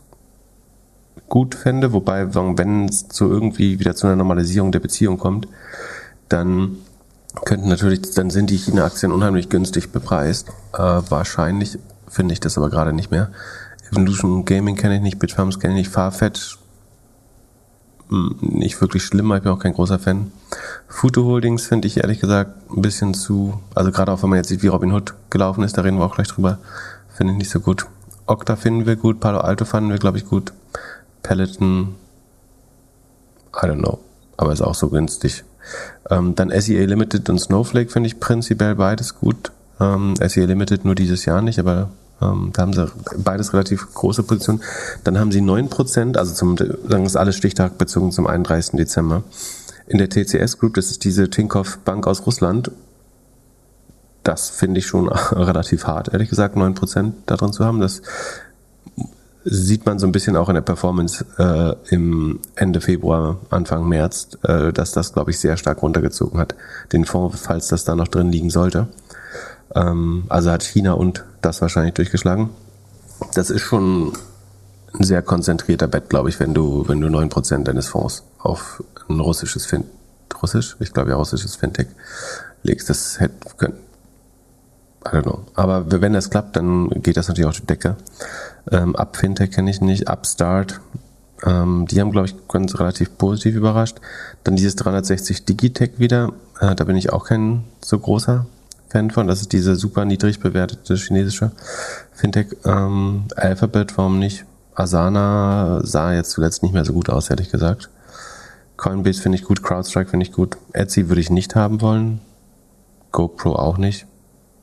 gut 1.28 1.56
fände. 1.56 1.94
Wobei, 1.94 2.34
wenn 2.34 2.86
es 2.86 3.08
zu 3.10 3.30
irgendwie 3.30 3.80
wieder 3.80 3.96
zu 3.96 4.08
einer 4.08 4.16
Normalisierung 4.16 4.72
der 4.72 4.80
Beziehung 4.80 5.18
kommt, 5.18 5.48
dann 6.30 6.78
könnten 7.46 7.70
natürlich, 7.70 8.02
dann 8.14 8.30
sind 8.30 8.50
die 8.50 8.58
China-Aktien 8.58 9.12
unheimlich 9.12 9.50
günstig 9.50 9.92
bepreist. 9.92 10.50
Äh, 10.74 10.78
wahrscheinlich 10.78 11.78
finde 12.08 12.34
ich 12.34 12.40
das 12.40 12.58
aber 12.58 12.70
gerade 12.70 12.94
nicht 12.94 13.12
mehr. 13.12 13.30
Evolution 13.92 14.46
Gaming 14.46 14.76
kenne 14.76 14.96
ich 14.96 15.02
nicht, 15.02 15.20
Bitfarms 15.20 15.60
kenne 15.60 15.74
ich 15.74 15.88
nicht, 15.88 15.92
Farfetch 15.92 16.58
hm, 18.10 18.38
nicht 18.42 18.82
wirklich 18.82 19.04
schlimm, 19.04 19.32
ich 19.34 19.44
bin 19.44 19.52
auch 19.52 19.60
kein 19.60 19.74
großer 19.74 20.00
Fan. 20.00 20.32
Futo 20.88 21.26
Holdings 21.26 21.68
finde 21.68 21.88
ich 21.88 21.98
ehrlich 21.98 22.20
gesagt 22.20 22.72
ein 22.72 22.82
bisschen 22.82 23.14
zu, 23.14 23.60
also 23.76 23.92
gerade 23.92 24.12
auch 24.12 24.24
wenn 24.24 24.30
man 24.30 24.38
jetzt 24.38 24.50
sieht, 24.50 24.64
wie 24.64 24.68
Robin 24.68 24.92
Hood 24.92 25.14
gelaufen 25.30 25.64
ist, 25.64 25.78
da 25.78 25.82
reden 25.82 25.98
wir 25.98 26.06
auch 26.06 26.16
gleich 26.16 26.28
drüber, 26.28 26.58
finde 27.16 27.34
ich 27.34 27.38
nicht 27.38 27.52
so 27.52 27.60
gut. 27.60 27.86
Okta 28.26 28.56
finden 28.56 28.86
wir 28.86 28.96
gut, 28.96 29.20
Palo 29.20 29.40
Alto 29.40 29.66
fanden 29.66 29.92
wir, 29.92 29.98
glaube 29.98 30.18
ich, 30.18 30.26
gut. 30.26 30.54
Peloton, 31.22 31.96
I 33.56 33.66
don't 33.66 33.80
know, 33.80 34.00
aber 34.38 34.54
ist 34.54 34.62
auch 34.62 34.76
so 34.76 34.90
günstig. 34.90 35.44
Ähm, 36.10 36.36
dann 36.36 36.50
SEA 36.50 36.86
Limited 36.86 37.30
und 37.30 37.40
Snowflake 37.40 37.92
finde 37.92 38.08
ich 38.08 38.20
prinzipiell 38.20 38.76
beides 38.76 39.16
gut. 39.16 39.52
Ähm, 39.80 40.16
SEA 40.16 40.46
Limited 40.46 40.86
nur 40.86 40.96
dieses 40.96 41.26
Jahr 41.26 41.42
nicht, 41.42 41.60
aber 41.60 41.90
ähm, 42.22 42.52
da 42.54 42.64
haben 42.64 42.74
sie 42.74 42.92
beides 43.18 43.54
relativ 43.54 43.94
große 43.94 44.24
Positionen. 44.24 44.62
Dann 45.04 45.20
haben 45.20 45.32
sie 45.32 45.42
9%, 45.42 46.18
also 46.18 46.34
zum, 46.34 46.58
sagen 46.58 47.06
ist 47.06 47.16
alles 47.16 47.36
Stichtag 47.36 47.78
bezogen 47.78 48.12
zum 48.12 48.28
31. 48.28 48.78
Dezember. 48.78 49.24
In 49.88 49.98
der 49.98 50.10
TCS 50.10 50.60
Group, 50.60 50.76
das 50.76 50.92
ist 50.92 51.04
diese 51.04 51.30
Tinkoff 51.30 51.80
Bank 51.80 52.06
aus 52.06 52.26
Russland, 52.26 52.72
das 54.24 54.50
finde 54.50 54.80
ich 54.80 54.88
schon 54.88 55.10
relativ 55.32 55.86
hart, 55.86 56.10
ehrlich 56.14 56.30
gesagt, 56.30 56.56
9% 56.56 57.14
da 57.26 57.36
drin 57.36 57.54
zu 57.54 57.66
haben. 57.66 57.80
Das 57.80 58.02
sieht 59.46 59.86
man 59.86 60.00
so 60.00 60.06
ein 60.06 60.12
bisschen 60.12 60.36
auch 60.36 60.50
in 60.50 60.56
der 60.56 60.62
Performance 60.62 61.26
äh, 61.38 61.94
im 61.94 62.40
Ende 62.56 62.82
Februar, 62.82 63.38
Anfang 63.50 63.88
März, 63.88 64.38
äh, 64.44 64.74
dass 64.74 64.92
das, 64.92 65.14
glaube 65.14 65.32
ich, 65.32 65.40
sehr 65.40 65.58
stark 65.58 65.82
runtergezogen 65.82 66.40
hat. 66.40 66.56
Den 66.92 67.06
Fonds, 67.06 67.40
falls 67.42 67.68
das 67.68 67.84
da 67.84 67.96
noch 67.96 68.08
drin 68.08 68.32
liegen 68.32 68.50
sollte. 68.50 68.88
Ähm, 69.76 70.26
also 70.30 70.52
hat 70.52 70.64
China 70.64 70.94
und 70.94 71.24
das 71.42 71.62
wahrscheinlich 71.62 71.94
durchgeschlagen. 71.94 72.50
Das 73.34 73.50
ist 73.50 73.62
schon 73.62 74.14
ein 74.94 75.04
sehr 75.04 75.22
konzentrierter 75.22 75.88
Bett, 75.88 76.10
glaube 76.10 76.30
ich, 76.30 76.40
wenn 76.40 76.54
du, 76.54 76.88
wenn 76.88 77.00
du 77.00 77.08
9% 77.08 77.64
deines 77.64 77.88
Fonds 77.88 78.24
auf 78.40 78.84
ein 79.08 79.20
russisches 79.20 79.66
Fin 79.66 79.86
Russisch? 80.42 80.76
Ich 80.80 80.94
glaube 80.94 81.10
ja, 81.10 81.16
russisches 81.16 81.56
Fintech 81.56 81.88
legst. 82.64 82.90
Das 82.90 83.20
hätte 83.20 83.34
können. 83.58 83.78
I 85.06 85.10
don't 85.10 85.24
know. 85.24 85.46
Aber 85.56 85.86
wenn 86.02 86.14
das 86.14 86.30
klappt, 86.30 86.56
dann 86.56 86.90
geht 86.90 87.18
das 87.18 87.28
natürlich 87.28 87.50
auch 87.50 87.60
die 87.60 87.66
Decke. 87.66 87.96
Ähm, 88.72 88.96
Up 88.96 89.16
Fintech 89.16 89.52
kenne 89.52 89.70
ich 89.72 89.82
nicht, 89.82 90.10
Upstart. 90.10 90.82
Ähm, 91.46 91.86
die 91.90 92.02
haben, 92.02 92.12
glaube 92.12 92.28
ich, 92.28 92.36
ganz 92.48 92.78
relativ 92.80 93.18
positiv 93.18 93.56
überrascht. 93.56 93.98
Dann 94.44 94.56
dieses 94.56 94.76
360 94.76 95.46
Digitech 95.46 95.92
wieder. 95.98 96.34
Äh, 96.60 96.76
da 96.76 96.84
bin 96.84 96.98
ich 96.98 97.14
auch 97.14 97.26
kein 97.26 97.64
so 97.82 97.98
großer 97.98 98.46
Fan 98.90 99.12
von. 99.12 99.28
Das 99.28 99.42
ist 99.42 99.54
diese 99.54 99.76
super 99.76 100.04
niedrig 100.04 100.40
bewertete 100.40 100.96
chinesische 100.96 101.52
Fintech. 102.12 102.48
Ähm, 102.66 103.26
Alphabet, 103.36 103.98
warum 103.98 104.20
nicht? 104.20 104.46
Asana 104.76 105.82
sah 105.84 106.14
jetzt 106.14 106.32
zuletzt 106.32 106.64
nicht 106.64 106.74
mehr 106.74 106.86
so 106.86 106.94
gut 106.94 107.10
aus, 107.10 107.30
ehrlich 107.30 107.52
gesagt. 107.52 107.90
Coinbase 108.78 109.22
finde 109.22 109.38
ich 109.38 109.44
gut, 109.44 109.62
CrowdStrike 109.62 110.10
finde 110.10 110.26
ich 110.26 110.32
gut. 110.32 110.58
Etsy 110.72 111.10
würde 111.10 111.20
ich 111.20 111.30
nicht 111.30 111.56
haben 111.56 111.82
wollen. 111.82 112.22
GoPro 113.12 113.56
auch 113.56 113.78
nicht. 113.78 114.06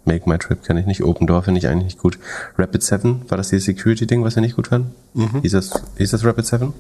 Make 0.07 0.29
My 0.29 0.39
Trip 0.39 0.63
kenne 0.63 0.81
ich 0.81 0.87
nicht. 0.87 1.03
Open 1.03 1.27
Door 1.27 1.43
finde 1.43 1.59
ich 1.59 1.69
eigentlich 1.69 1.85
nicht 1.85 1.99
gut. 1.99 2.19
Rapid 2.57 2.83
7, 2.83 3.23
war 3.29 3.37
das 3.37 3.49
dieses 3.49 3.67
Security-Ding, 3.67 4.25
was 4.25 4.37
wir 4.37 4.41
nicht 4.41 4.57
gut 4.57 4.69
fanden? 4.69 4.95
Mhm. 5.15 5.41
Hieß, 5.43 5.53
das, 5.53 5.83
hieß 5.97 6.11
das 6.11 6.25
Rapid 6.25 6.47
7? 6.47 6.73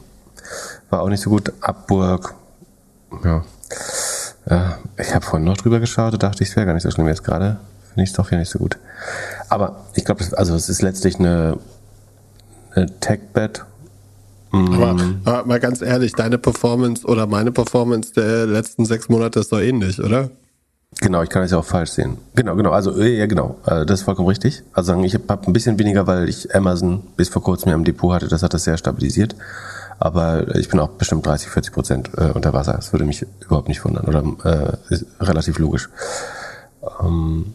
War 0.90 1.02
auch 1.02 1.08
nicht 1.08 1.20
so 1.20 1.30
gut. 1.30 1.52
Upwork, 1.60 2.34
ja. 3.24 3.44
ja 4.48 4.78
ich 4.98 5.14
habe 5.14 5.24
vorhin 5.24 5.44
noch 5.44 5.56
drüber 5.56 5.80
geschaut 5.80 6.12
und 6.12 6.22
dachte, 6.22 6.44
es 6.44 6.54
wäre 6.56 6.66
gar 6.66 6.74
nicht 6.74 6.84
so 6.84 6.90
schlimm. 6.90 7.08
Jetzt 7.08 7.24
gerade 7.24 7.58
finde 7.88 8.04
ich 8.04 8.10
es 8.10 8.16
doch 8.16 8.28
hier 8.28 8.38
nicht 8.38 8.50
so 8.50 8.58
gut. 8.58 8.78
Aber 9.48 9.86
ich 9.94 10.04
glaube, 10.04 10.24
also 10.36 10.54
es 10.54 10.68
ist 10.68 10.82
letztlich 10.82 11.18
eine, 11.18 11.58
eine 12.74 12.86
Tech-Bet. 13.00 13.64
Aber, 14.52 14.94
mhm. 14.94 15.20
aber, 15.24 15.44
mal 15.46 15.60
ganz 15.60 15.82
ehrlich, 15.82 16.12
deine 16.12 16.38
Performance 16.38 17.06
oder 17.06 17.26
meine 17.26 17.52
Performance 17.52 18.12
der 18.12 18.46
letzten 18.46 18.84
sechs 18.84 19.08
Monate 19.08 19.40
ist 19.40 19.52
doch 19.52 19.60
ähnlich, 19.60 20.00
oder? 20.00 20.30
Genau, 21.00 21.22
ich 21.22 21.28
kann 21.28 21.42
das 21.42 21.50
ja 21.50 21.58
auch 21.58 21.64
falsch 21.64 21.90
sehen. 21.90 22.16
Genau, 22.34 22.56
genau. 22.56 22.70
Also 22.70 22.98
äh, 22.98 23.18
ja, 23.18 23.26
genau. 23.26 23.56
Äh, 23.66 23.84
das 23.84 24.00
ist 24.00 24.04
vollkommen 24.04 24.28
richtig. 24.28 24.62
Also 24.72 24.98
ich 25.02 25.14
habe 25.14 25.46
ein 25.46 25.52
bisschen 25.52 25.78
weniger, 25.78 26.06
weil 26.06 26.28
ich 26.28 26.54
Amazon 26.54 27.02
bis 27.16 27.28
vor 27.28 27.42
kurzem 27.42 27.72
im 27.72 27.84
Depot 27.84 28.14
hatte. 28.14 28.28
Das 28.28 28.42
hat 28.42 28.54
das 28.54 28.64
sehr 28.64 28.78
stabilisiert. 28.78 29.36
Aber 29.98 30.56
ich 30.56 30.68
bin 30.68 30.78
auch 30.80 30.90
bestimmt 30.90 31.26
30, 31.26 31.48
40 31.48 31.72
Prozent 31.72 32.10
äh, 32.16 32.32
unter 32.32 32.52
Wasser. 32.52 32.74
Das 32.74 32.92
würde 32.92 33.04
mich 33.04 33.26
überhaupt 33.44 33.68
nicht 33.68 33.84
wundern. 33.84 34.06
Oder 34.06 34.78
äh, 34.90 34.94
ist 34.94 35.06
relativ 35.20 35.58
logisch. 35.58 35.88
Ähm, 37.02 37.54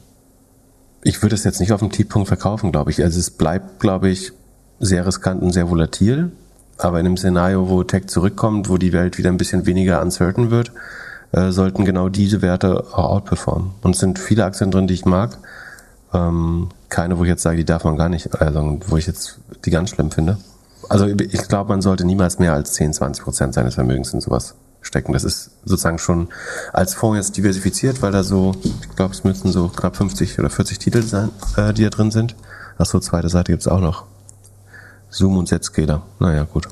ich 1.03 1.21
würde 1.23 1.35
es 1.35 1.43
jetzt 1.43 1.59
nicht 1.59 1.71
auf 1.71 1.79
dem 1.79 1.91
Tiefpunkt 1.91 2.27
verkaufen, 2.27 2.71
glaube 2.71 2.91
ich. 2.91 3.01
Also 3.03 3.19
es 3.19 3.31
bleibt, 3.31 3.79
glaube 3.79 4.09
ich, 4.09 4.33
sehr 4.79 5.05
riskant 5.05 5.41
und 5.41 5.51
sehr 5.51 5.69
volatil. 5.69 6.31
Aber 6.77 6.99
in 6.99 7.05
einem 7.05 7.17
Szenario, 7.17 7.69
wo 7.69 7.83
Tech 7.83 8.07
zurückkommt, 8.07 8.69
wo 8.69 8.77
die 8.77 8.93
Welt 8.93 9.17
wieder 9.17 9.29
ein 9.29 9.37
bisschen 9.37 9.65
weniger 9.65 10.01
uncertain 10.01 10.51
wird, 10.51 10.71
äh, 11.31 11.51
sollten 11.51 11.85
genau 11.85 12.09
diese 12.09 12.41
Werte 12.41 12.85
auch 12.93 13.09
outperformen. 13.09 13.71
Und 13.81 13.95
es 13.95 13.99
sind 13.99 14.19
viele 14.19 14.45
Aktien 14.45 14.71
drin, 14.71 14.87
die 14.87 14.93
ich 14.93 15.05
mag. 15.05 15.37
Ähm, 16.13 16.69
keine, 16.89 17.17
wo 17.17 17.23
ich 17.23 17.29
jetzt 17.29 17.43
sage, 17.43 17.57
die 17.57 17.65
darf 17.65 17.83
man 17.83 17.95
gar 17.95 18.09
nicht, 18.09 18.41
also 18.41 18.79
wo 18.87 18.97
ich 18.97 19.07
jetzt 19.07 19.39
die 19.65 19.71
ganz 19.71 19.91
schlimm 19.91 20.11
finde. 20.11 20.37
Also 20.89 21.05
ich 21.07 21.47
glaube, 21.47 21.69
man 21.69 21.81
sollte 21.81 22.05
niemals 22.05 22.37
mehr 22.37 22.53
als 22.53 22.73
10, 22.73 22.93
20 22.93 23.23
Prozent 23.23 23.53
seines 23.53 23.75
Vermögens 23.75 24.13
in 24.13 24.19
sowas 24.19 24.55
stecken. 24.81 25.13
Das 25.13 25.23
ist 25.23 25.51
sozusagen 25.63 25.99
schon 25.99 26.27
als 26.73 26.95
Fonds 26.95 27.17
jetzt 27.17 27.37
diversifiziert, 27.37 28.01
weil 28.01 28.11
da 28.11 28.23
so, 28.23 28.55
ich 28.63 28.95
glaube, 28.95 29.13
es 29.13 29.23
müssen 29.23 29.51
so 29.51 29.69
knapp 29.69 29.95
50 29.95 30.39
oder 30.39 30.49
40 30.49 30.79
Titel 30.79 31.01
sein, 31.03 31.29
äh, 31.55 31.73
die 31.73 31.83
da 31.83 31.89
drin 31.89 32.11
sind. 32.11 32.35
Achso, 32.77 32.99
zweite 32.99 33.29
Seite 33.29 33.53
gibt's 33.53 33.67
auch 33.67 33.79
noch. 33.79 34.05
Zoom 35.09 35.37
und 35.37 35.47
Zscaler. 35.47 36.01
Naja, 36.19 36.43
gut. 36.43 36.67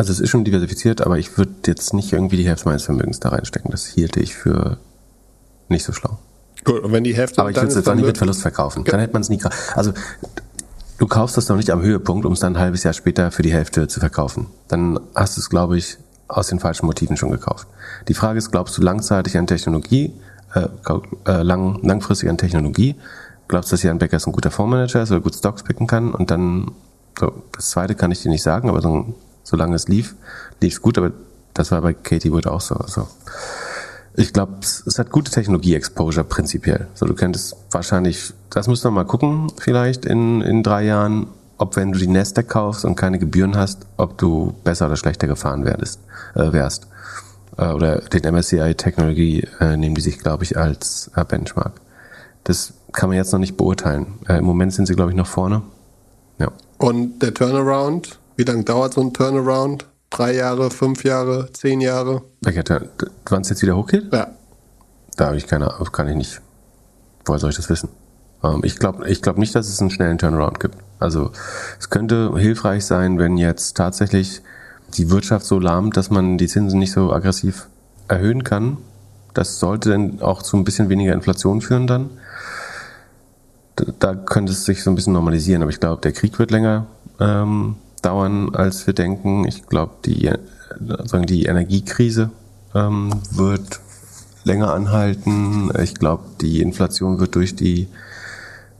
Also 0.00 0.12
es 0.14 0.20
ist 0.20 0.30
schon 0.30 0.44
diversifiziert, 0.44 1.02
aber 1.02 1.18
ich 1.18 1.36
würde 1.36 1.52
jetzt 1.66 1.92
nicht 1.92 2.10
irgendwie 2.14 2.38
die 2.38 2.48
Hälfte 2.48 2.66
meines 2.66 2.84
Vermögens 2.84 3.20
da 3.20 3.28
reinstecken. 3.28 3.70
Das 3.70 3.84
hielte 3.84 4.18
ich 4.20 4.34
für 4.34 4.78
nicht 5.68 5.84
so 5.84 5.92
schlau. 5.92 6.16
Gut, 6.64 6.82
und 6.82 6.92
wenn 6.92 7.04
die 7.04 7.14
Hälfte. 7.14 7.38
Aber 7.42 7.50
ich 7.50 7.56
würde 7.56 7.68
es 7.68 7.74
jetzt 7.74 7.86
auch 7.86 7.94
nicht 7.94 8.06
mit 8.06 8.16
Verlust 8.16 8.40
verkaufen. 8.40 8.82
Dann 8.84 8.98
hätte 8.98 9.12
man 9.12 9.20
es 9.20 9.28
nie. 9.28 9.38
Also 9.74 9.92
du 10.96 11.06
kaufst 11.06 11.36
das 11.36 11.50
noch 11.50 11.56
nicht 11.56 11.68
am 11.68 11.82
Höhepunkt, 11.82 12.24
um 12.24 12.32
es 12.32 12.40
dann 12.40 12.56
ein 12.56 12.58
halbes 12.58 12.82
Jahr 12.82 12.94
später 12.94 13.30
für 13.30 13.42
die 13.42 13.52
Hälfte 13.52 13.88
zu 13.88 14.00
verkaufen. 14.00 14.46
Dann 14.68 14.98
hast 15.14 15.36
du 15.36 15.42
es, 15.42 15.50
glaube 15.50 15.76
ich, 15.76 15.98
aus 16.28 16.46
den 16.46 16.60
falschen 16.60 16.86
Motiven 16.86 17.18
schon 17.18 17.30
gekauft. 17.30 17.68
Die 18.08 18.14
Frage 18.14 18.38
ist, 18.38 18.50
glaubst 18.50 18.78
du 18.78 18.80
langzeitig 18.80 19.36
an 19.36 19.46
Technologie, 19.46 20.14
äh, 20.54 20.66
äh, 21.26 21.42
lang, 21.42 21.78
langfristig 21.82 22.30
an 22.30 22.38
Technologie? 22.38 22.94
Glaubst 23.48 23.70
du, 23.70 23.74
dass 23.74 23.82
Jan 23.82 23.98
Becker 23.98 24.16
ein 24.16 24.32
guter 24.32 24.50
Fondsmanager 24.50 25.02
ist 25.02 25.10
oder 25.10 25.20
gut 25.20 25.34
Stocks 25.34 25.62
picken 25.62 25.86
kann? 25.86 26.14
Und 26.14 26.30
dann, 26.30 26.70
so, 27.18 27.42
das 27.54 27.68
zweite 27.68 27.94
kann 27.94 28.10
ich 28.10 28.22
dir 28.22 28.30
nicht 28.30 28.42
sagen, 28.42 28.70
aber 28.70 28.80
so 28.80 29.12
solange 29.42 29.76
es 29.76 29.88
lief, 29.88 30.14
lief 30.60 30.74
es 30.74 30.82
gut, 30.82 30.98
aber 30.98 31.12
das 31.54 31.70
war 31.70 31.80
bei 31.80 31.94
Katie 31.94 32.32
Wood 32.32 32.46
auch 32.46 32.60
so. 32.60 32.74
Also 32.76 33.08
ich 34.14 34.32
glaube, 34.32 34.54
es, 34.60 34.98
hat 34.98 35.10
gute 35.10 35.30
Technologie-Exposure 35.30 36.24
prinzipiell. 36.24 36.88
So, 36.94 37.06
du 37.06 37.14
könntest 37.14 37.56
wahrscheinlich, 37.70 38.32
das 38.50 38.68
müssen 38.68 38.84
wir 38.84 38.90
mal 38.90 39.04
gucken, 39.04 39.50
vielleicht 39.58 40.04
in, 40.04 40.40
in 40.42 40.62
drei 40.62 40.84
Jahren, 40.84 41.28
ob 41.58 41.76
wenn 41.76 41.92
du 41.92 41.98
die 41.98 42.06
Nasdaq 42.06 42.48
kaufst 42.48 42.84
und 42.84 42.96
keine 42.96 43.18
Gebühren 43.18 43.56
hast, 43.56 43.86
ob 43.96 44.18
du 44.18 44.54
besser 44.64 44.86
oder 44.86 44.96
schlechter 44.96 45.26
gefahren 45.26 45.64
werdest, 45.64 46.00
äh, 46.34 46.52
wärst. 46.52 46.88
Äh, 47.56 47.72
oder 47.72 48.00
den 48.00 48.34
MSCI 48.34 48.74
Technologie 48.74 49.46
äh, 49.60 49.76
nehmen 49.76 49.94
die 49.94 50.00
sich, 50.00 50.18
glaube 50.18 50.44
ich, 50.44 50.56
als 50.56 51.10
äh, 51.16 51.24
Benchmark. 51.24 51.72
Das 52.44 52.72
kann 52.92 53.08
man 53.08 53.16
jetzt 53.16 53.32
noch 53.32 53.38
nicht 53.38 53.56
beurteilen. 53.56 54.18
Äh, 54.28 54.38
Im 54.38 54.44
Moment 54.44 54.72
sind 54.72 54.86
sie, 54.86 54.94
glaube 54.94 55.10
ich, 55.10 55.16
noch 55.16 55.26
vorne. 55.26 55.62
Ja. 56.38 56.50
Und 56.78 57.20
der 57.20 57.34
Turnaround, 57.34 58.18
wie 58.40 58.44
lange 58.44 58.64
dauert 58.64 58.94
so 58.94 59.02
ein 59.02 59.12
Turnaround? 59.12 59.84
Drei 60.08 60.34
Jahre, 60.34 60.70
fünf 60.70 61.04
Jahre, 61.04 61.50
zehn 61.52 61.82
Jahre? 61.82 62.22
Wann 63.28 63.42
es 63.42 63.50
jetzt 63.50 63.60
wieder 63.60 63.76
hochgeht? 63.76 64.10
Ja. 64.14 64.28
Da 65.16 65.26
habe 65.26 65.36
ich 65.36 65.46
keine 65.46 65.70
Ahnung, 65.70 65.92
kann 65.92 66.08
ich 66.08 66.16
nicht. 66.16 66.40
Woher 67.26 67.38
soll 67.38 67.50
ich 67.50 67.56
das 67.56 67.68
wissen? 67.68 67.90
Ähm, 68.42 68.62
ich 68.64 68.76
glaube 68.76 69.06
ich 69.10 69.20
glaub 69.20 69.36
nicht, 69.36 69.54
dass 69.54 69.68
es 69.68 69.78
einen 69.82 69.90
schnellen 69.90 70.16
Turnaround 70.16 70.58
gibt. 70.58 70.76
Also 70.98 71.32
es 71.78 71.90
könnte 71.90 72.32
hilfreich 72.38 72.86
sein, 72.86 73.18
wenn 73.18 73.36
jetzt 73.36 73.76
tatsächlich 73.76 74.40
die 74.94 75.10
Wirtschaft 75.10 75.44
so 75.44 75.58
lahmt, 75.58 75.98
dass 75.98 76.08
man 76.08 76.38
die 76.38 76.48
Zinsen 76.48 76.78
nicht 76.78 76.92
so 76.92 77.12
aggressiv 77.12 77.68
erhöhen 78.08 78.42
kann. 78.42 78.78
Das 79.34 79.60
sollte 79.60 79.90
dann 79.90 80.22
auch 80.22 80.42
zu 80.42 80.56
ein 80.56 80.64
bisschen 80.64 80.88
weniger 80.88 81.12
Inflation 81.12 81.60
führen 81.60 81.86
dann. 81.86 82.08
Da 83.98 84.14
könnte 84.14 84.52
es 84.52 84.64
sich 84.64 84.82
so 84.82 84.90
ein 84.90 84.94
bisschen 84.94 85.12
normalisieren, 85.12 85.60
aber 85.60 85.70
ich 85.70 85.80
glaube, 85.80 86.00
der 86.00 86.12
Krieg 86.12 86.38
wird 86.38 86.50
länger 86.50 86.86
ähm, 87.20 87.76
dauern, 88.02 88.54
als 88.54 88.86
wir 88.86 88.94
denken. 88.94 89.46
Ich 89.46 89.66
glaube, 89.66 89.92
die, 90.04 90.30
sagen 91.04 91.26
die 91.26 91.44
Energiekrise 91.44 92.30
ähm, 92.74 93.12
wird 93.30 93.80
länger 94.44 94.72
anhalten. 94.72 95.70
Ich 95.82 95.94
glaube, 95.94 96.24
die 96.40 96.60
Inflation 96.60 97.18
wird 97.18 97.34
durch 97.34 97.54
die 97.56 97.88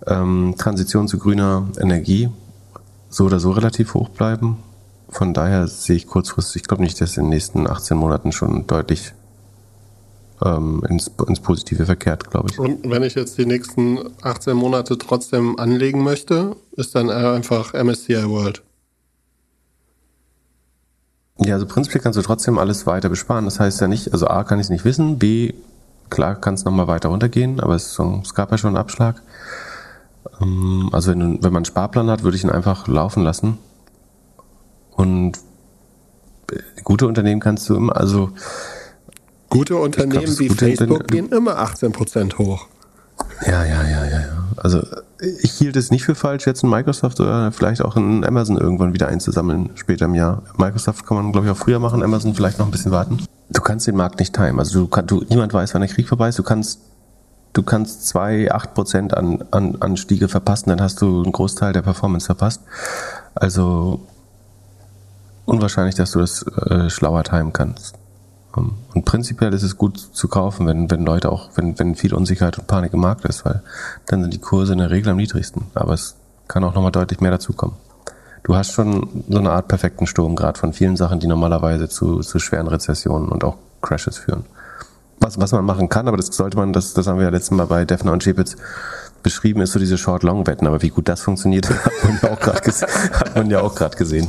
ähm, 0.06 0.54
Transition 0.56 1.08
zu 1.08 1.18
grüner 1.18 1.68
Energie 1.78 2.30
so 3.08 3.24
oder 3.24 3.40
so 3.40 3.50
relativ 3.50 3.94
hoch 3.94 4.08
bleiben. 4.08 4.58
Von 5.08 5.34
daher 5.34 5.66
sehe 5.66 5.96
ich 5.96 6.06
kurzfristig, 6.06 6.62
ich 6.62 6.68
glaube 6.68 6.82
nicht, 6.82 7.00
dass 7.00 7.16
in 7.16 7.24
den 7.24 7.30
nächsten 7.30 7.66
18 7.66 7.96
Monaten 7.96 8.30
schon 8.30 8.66
deutlich 8.68 9.12
ähm, 10.42 10.82
ins, 10.88 11.10
ins 11.26 11.40
Positive 11.40 11.84
verkehrt, 11.84 12.30
glaube 12.30 12.48
ich. 12.50 12.58
Und 12.58 12.88
wenn 12.88 13.02
ich 13.02 13.14
jetzt 13.14 13.36
die 13.36 13.46
nächsten 13.46 13.98
18 14.22 14.56
Monate 14.56 14.96
trotzdem 14.96 15.58
anlegen 15.58 16.02
möchte, 16.02 16.56
ist 16.76 16.94
dann 16.94 17.10
einfach 17.10 17.74
MSCI 17.74 18.28
World. 18.28 18.62
Ja, 21.40 21.54
also 21.54 21.66
prinzipiell 21.66 22.02
kannst 22.02 22.18
du 22.18 22.22
trotzdem 22.22 22.58
alles 22.58 22.86
weiter 22.86 23.08
besparen. 23.08 23.44
Das 23.44 23.60
heißt 23.60 23.80
ja 23.80 23.88
nicht, 23.88 24.12
also 24.12 24.28
A 24.28 24.44
kann 24.44 24.58
ich 24.58 24.66
es 24.66 24.70
nicht 24.70 24.84
wissen, 24.84 25.18
B, 25.18 25.54
klar 26.10 26.34
kann 26.34 26.54
es 26.54 26.64
nochmal 26.64 26.86
weiter 26.86 27.08
runtergehen, 27.08 27.60
aber 27.60 27.74
es, 27.74 27.98
es, 27.98 28.34
gab 28.34 28.50
ja 28.50 28.58
schon 28.58 28.68
einen 28.68 28.76
Abschlag. 28.76 29.22
Ähm, 30.40 30.90
also 30.92 31.10
wenn, 31.12 31.42
wenn 31.42 31.52
man 31.52 31.56
einen 31.56 31.64
Sparplan 31.64 32.10
hat, 32.10 32.22
würde 32.22 32.36
ich 32.36 32.44
ihn 32.44 32.50
einfach 32.50 32.88
laufen 32.88 33.22
lassen. 33.22 33.58
Und 34.90 35.38
gute 36.84 37.06
Unternehmen 37.06 37.40
kannst 37.40 37.68
du 37.68 37.76
immer, 37.76 37.96
also 37.96 38.32
Gute 39.50 39.76
Unternehmen 39.76 40.26
glaub, 40.26 40.38
wie 40.38 40.46
gute 40.46 40.64
Facebook 40.64 41.08
gehen 41.08 41.28
immer 41.30 41.58
18% 41.58 42.38
hoch. 42.38 42.68
Ja, 43.46 43.64
ja, 43.64 43.82
ja, 43.82 44.04
ja, 44.04 44.20
ja. 44.20 44.44
Also 44.56 44.86
ich 45.20 45.52
hielt 45.52 45.76
es 45.76 45.90
nicht 45.90 46.04
für 46.04 46.14
falsch, 46.14 46.46
jetzt 46.46 46.62
in 46.62 46.70
Microsoft 46.70 47.20
oder 47.20 47.52
vielleicht 47.52 47.82
auch 47.82 47.96
in 47.96 48.24
Amazon 48.24 48.56
irgendwann 48.56 48.94
wieder 48.94 49.08
einzusammeln, 49.08 49.70
später 49.74 50.06
im 50.06 50.14
Jahr. 50.14 50.42
Microsoft 50.56 51.06
kann 51.06 51.16
man, 51.16 51.32
glaube 51.32 51.46
ich, 51.46 51.52
auch 51.52 51.56
früher 51.56 51.78
machen, 51.78 52.02
Amazon 52.02 52.34
vielleicht 52.34 52.58
noch 52.58 52.66
ein 52.66 52.70
bisschen 52.72 52.92
warten. 52.92 53.18
Du 53.50 53.60
kannst 53.60 53.86
den 53.86 53.96
Markt 53.96 54.18
nicht 54.18 54.34
timen. 54.34 54.58
Also 54.58 54.80
du, 54.80 54.86
kann, 54.86 55.06
du 55.06 55.24
niemand 55.28 55.52
weiß, 55.52 55.74
wann 55.74 55.82
der 55.82 55.90
Krieg 55.90 56.08
vorbei 56.08 56.28
ist. 56.28 56.38
Du 56.38 56.42
kannst 56.42 56.80
du 57.52 57.62
kannst 57.62 58.06
zwei, 58.06 58.50
acht 58.50 58.74
Prozent 58.74 59.16
an, 59.16 59.44
an, 59.50 59.76
an 59.80 59.96
Stiege 59.96 60.28
verpassen, 60.28 60.70
dann 60.70 60.80
hast 60.80 61.00
du 61.02 61.22
einen 61.22 61.32
Großteil 61.32 61.72
der 61.72 61.82
Performance 61.82 62.26
verpasst. 62.26 62.62
Also 63.34 64.00
unwahrscheinlich, 65.46 65.96
dass 65.96 66.12
du 66.12 66.20
das 66.20 66.42
äh, 66.42 66.88
schlauer 66.90 67.24
timen 67.24 67.52
kannst. 67.52 67.96
Ähm, 68.56 68.72
und 68.94 69.04
prinzipiell 69.04 69.52
ist 69.52 69.62
es 69.62 69.76
gut 69.76 69.98
zu 69.98 70.28
kaufen, 70.28 70.66
wenn, 70.66 70.90
wenn 70.90 71.04
Leute 71.04 71.30
auch, 71.30 71.50
wenn, 71.54 71.78
wenn 71.78 71.94
viel 71.94 72.14
Unsicherheit 72.14 72.58
und 72.58 72.66
Panik 72.66 72.92
im 72.92 73.00
Markt 73.00 73.24
ist, 73.24 73.44
weil 73.44 73.62
dann 74.06 74.22
sind 74.22 74.34
die 74.34 74.38
Kurse 74.38 74.72
in 74.72 74.78
der 74.78 74.90
Regel 74.90 75.10
am 75.10 75.16
niedrigsten. 75.16 75.66
Aber 75.74 75.94
es 75.94 76.16
kann 76.48 76.64
auch 76.64 76.74
nochmal 76.74 76.92
deutlich 76.92 77.20
mehr 77.20 77.30
dazukommen. 77.30 77.76
Du 78.42 78.56
hast 78.56 78.72
schon 78.72 79.24
so 79.28 79.38
eine 79.38 79.52
Art 79.52 79.68
perfekten 79.68 80.06
Sturm 80.06 80.34
gerade 80.34 80.58
von 80.58 80.72
vielen 80.72 80.96
Sachen, 80.96 81.20
die 81.20 81.26
normalerweise 81.26 81.88
zu, 81.88 82.20
zu 82.20 82.38
schweren 82.38 82.68
Rezessionen 82.68 83.28
und 83.28 83.44
auch 83.44 83.56
Crashes 83.82 84.18
führen. 84.18 84.44
Was, 85.20 85.38
was 85.38 85.52
man 85.52 85.64
machen 85.64 85.88
kann, 85.88 86.08
aber 86.08 86.16
das 86.16 86.26
sollte 86.28 86.56
man, 86.56 86.72
das, 86.72 86.94
das 86.94 87.06
haben 87.06 87.18
wir 87.18 87.24
ja 87.24 87.30
letztes 87.30 87.50
Mal 87.50 87.66
bei 87.66 87.84
Defner 87.84 88.12
und 88.12 88.22
Chepitz 88.22 88.56
beschrieben, 89.22 89.60
ist 89.60 89.72
so 89.72 89.78
diese 89.78 89.98
Short-Long-Wetten. 89.98 90.66
Aber 90.66 90.82
wie 90.82 90.88
gut 90.88 91.08
das 91.08 91.22
funktioniert, 91.22 91.68
hat 91.70 93.34
man 93.36 93.50
ja 93.50 93.60
auch 93.60 93.74
gerade 93.74 93.94
ja 93.94 93.98
gesehen. 93.98 94.28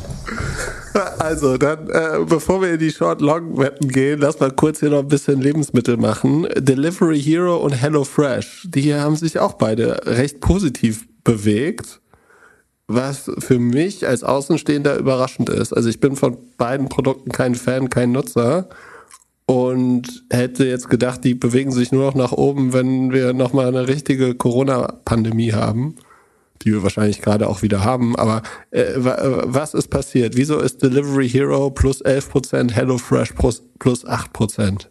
Also, 1.19 1.57
dann, 1.57 1.89
äh, 1.89 2.25
bevor 2.27 2.61
wir 2.61 2.73
in 2.73 2.79
die 2.79 2.91
Short-Long-Wetten 2.91 3.87
gehen, 3.87 4.19
lass 4.19 4.39
mal 4.39 4.51
kurz 4.51 4.79
hier 4.79 4.89
noch 4.89 4.99
ein 4.99 5.07
bisschen 5.07 5.39
Lebensmittel 5.39 5.97
machen. 5.97 6.47
Delivery 6.57 7.21
Hero 7.21 7.57
und 7.57 7.71
HelloFresh, 7.71 8.67
die 8.69 8.93
haben 8.93 9.15
sich 9.15 9.39
auch 9.39 9.53
beide 9.53 10.01
recht 10.05 10.41
positiv 10.41 11.07
bewegt, 11.23 12.01
was 12.87 13.31
für 13.39 13.59
mich 13.59 14.05
als 14.05 14.23
Außenstehender 14.23 14.97
überraschend 14.97 15.49
ist. 15.49 15.71
Also, 15.71 15.87
ich 15.87 15.99
bin 15.99 16.15
von 16.15 16.37
beiden 16.57 16.89
Produkten 16.89 17.31
kein 17.31 17.55
Fan, 17.55 17.89
kein 17.89 18.11
Nutzer 18.11 18.67
und 19.51 20.23
hätte 20.29 20.65
jetzt 20.65 20.89
gedacht, 20.89 21.25
die 21.25 21.33
bewegen 21.33 21.73
sich 21.73 21.91
nur 21.91 22.05
noch 22.05 22.15
nach 22.15 22.31
oben, 22.31 22.71
wenn 22.71 23.11
wir 23.11 23.33
nochmal 23.33 23.67
eine 23.67 23.87
richtige 23.87 24.33
Corona-Pandemie 24.33 25.51
haben 25.51 25.95
die 26.63 26.71
wir 26.71 26.83
wahrscheinlich 26.83 27.23
gerade 27.23 27.47
auch 27.47 27.63
wieder 27.63 27.83
haben. 27.83 28.15
Aber 28.15 28.43
äh, 28.69 28.93
was 28.95 29.73
ist 29.73 29.87
passiert? 29.87 30.35
Wieso 30.37 30.59
ist 30.59 30.83
Delivery 30.83 31.27
Hero 31.27 31.71
plus 31.71 32.05
11%, 32.05 32.71
HelloFresh 32.71 33.33
plus, 33.33 33.63
plus 33.79 34.05
8%? 34.05 34.85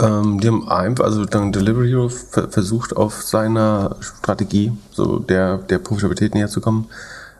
Ähm, 0.00 0.38
die 0.38 0.48
haben 0.48 0.68
einfach, 0.68 1.04
also 1.04 1.24
dann 1.24 1.50
Delivery 1.50 1.88
Hero 1.88 2.10
versucht 2.10 2.94
auf 2.94 3.22
seiner 3.22 3.96
Strategie, 4.00 4.72
so 4.90 5.18
der, 5.18 5.56
der 5.56 5.78
Profitabilität 5.78 6.34
näher 6.34 6.48
zu 6.48 6.60
kommen, 6.60 6.88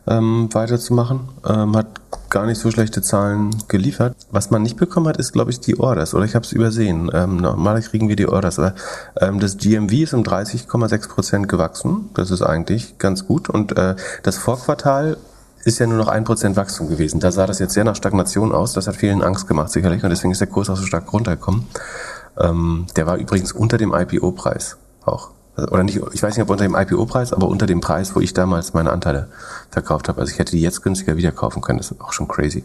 ähm, 0.09 0.49
weiterzumachen. 0.51 1.21
Ähm, 1.47 1.77
hat 1.77 1.87
gar 2.29 2.45
nicht 2.45 2.59
so 2.59 2.69
schlechte 2.71 3.01
Zahlen 3.01 3.55
geliefert. 3.67 4.15
Was 4.31 4.51
man 4.51 4.61
nicht 4.61 4.77
bekommen 4.77 5.07
hat, 5.07 5.17
ist, 5.17 5.33
glaube 5.33 5.51
ich, 5.51 5.59
die 5.59 5.79
Orders. 5.79 6.13
Oder 6.13 6.25
ich 6.25 6.35
habe 6.35 6.45
es 6.45 6.51
übersehen. 6.51 7.09
Ähm, 7.13 7.37
normalerweise 7.37 7.89
kriegen 7.89 8.09
wir 8.09 8.15
die 8.15 8.27
Orders. 8.27 8.59
Aber 8.59 8.75
ähm, 9.19 9.39
das 9.39 9.57
GMV 9.57 9.93
ist 9.93 10.13
um 10.13 10.23
30,6 10.23 11.09
Prozent 11.09 11.47
gewachsen. 11.47 12.09
Das 12.13 12.31
ist 12.31 12.41
eigentlich 12.41 12.97
ganz 12.97 13.25
gut. 13.25 13.49
Und 13.49 13.77
äh, 13.77 13.95
das 14.23 14.37
Vorquartal 14.37 15.17
ist 15.63 15.79
ja 15.79 15.87
nur 15.87 15.97
noch 15.97 16.07
ein 16.07 16.23
Prozent 16.23 16.55
Wachstum 16.55 16.89
gewesen. 16.89 17.19
Da 17.19 17.31
sah 17.31 17.45
das 17.45 17.59
jetzt 17.59 17.73
sehr 17.73 17.83
nach 17.83 17.95
Stagnation 17.95 18.51
aus. 18.51 18.73
Das 18.73 18.87
hat 18.87 18.95
vielen 18.95 19.21
Angst 19.21 19.47
gemacht, 19.47 19.71
sicherlich. 19.71 20.03
Und 20.03 20.09
deswegen 20.09 20.31
ist 20.31 20.41
der 20.41 20.47
Kurs 20.47 20.69
auch 20.69 20.77
so 20.77 20.85
stark 20.85 21.11
runtergekommen. 21.11 21.67
Ähm, 22.39 22.87
der 22.95 23.05
war 23.05 23.17
übrigens 23.17 23.51
unter 23.51 23.77
dem 23.77 23.93
IPO-Preis 23.93 24.77
auch 25.05 25.31
oder 25.67 25.83
nicht, 25.83 25.99
ich 26.13 26.23
weiß 26.23 26.35
nicht, 26.35 26.43
ob 26.43 26.49
unter 26.49 26.63
dem 26.63 26.75
IPO-Preis, 26.75 27.33
aber 27.33 27.47
unter 27.47 27.65
dem 27.65 27.81
Preis, 27.81 28.15
wo 28.15 28.19
ich 28.19 28.33
damals 28.33 28.73
meine 28.73 28.91
Anteile 28.91 29.27
verkauft 29.69 30.09
habe. 30.09 30.21
Also 30.21 30.31
ich 30.31 30.39
hätte 30.39 30.51
die 30.51 30.61
jetzt 30.61 30.81
günstiger 30.81 31.17
wieder 31.17 31.31
kaufen 31.31 31.61
können, 31.61 31.79
das 31.79 31.91
ist 31.91 32.01
auch 32.01 32.13
schon 32.13 32.27
crazy. 32.27 32.63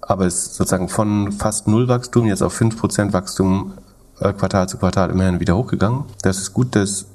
Aber 0.00 0.26
es 0.26 0.34
ist 0.34 0.54
sozusagen 0.56 0.88
von 0.88 1.32
fast 1.32 1.68
null 1.68 1.88
Wachstum 1.88 2.26
jetzt 2.26 2.42
auf 2.42 2.52
fünf 2.52 2.78
Prozent 2.78 3.12
Wachstum 3.12 3.74
äh, 4.20 4.32
Quartal 4.32 4.68
zu 4.68 4.78
Quartal 4.78 5.10
immerhin 5.10 5.40
wieder 5.40 5.56
hochgegangen. 5.56 6.04
Das 6.22 6.38
ist 6.38 6.52
gut, 6.52 6.74
das 6.74 7.06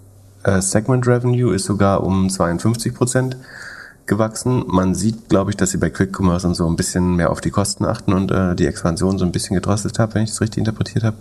äh, 0.43 0.61
Segment 0.61 1.05
Revenue 1.07 1.53
ist 1.53 1.65
sogar 1.65 2.03
um 2.03 2.29
52 2.29 2.93
Prozent 2.93 3.37
gewachsen. 4.05 4.63
Man 4.67 4.95
sieht, 4.95 5.29
glaube 5.29 5.51
ich, 5.51 5.57
dass 5.57 5.71
sie 5.71 5.77
bei 5.77 5.89
Quick 5.89 6.17
Commerce 6.17 6.47
und 6.47 6.55
so 6.55 6.67
ein 6.67 6.75
bisschen 6.75 7.15
mehr 7.15 7.29
auf 7.29 7.41
die 7.41 7.51
Kosten 7.51 7.85
achten 7.85 8.13
und 8.13 8.31
äh, 8.31 8.55
die 8.55 8.65
Expansion 8.65 9.17
so 9.17 9.25
ein 9.25 9.31
bisschen 9.31 9.55
gedrosselt 9.55 9.99
haben, 9.99 10.13
wenn 10.15 10.23
ich 10.23 10.31
das 10.31 10.41
richtig 10.41 10.59
interpretiert 10.59 11.03
habe. 11.03 11.17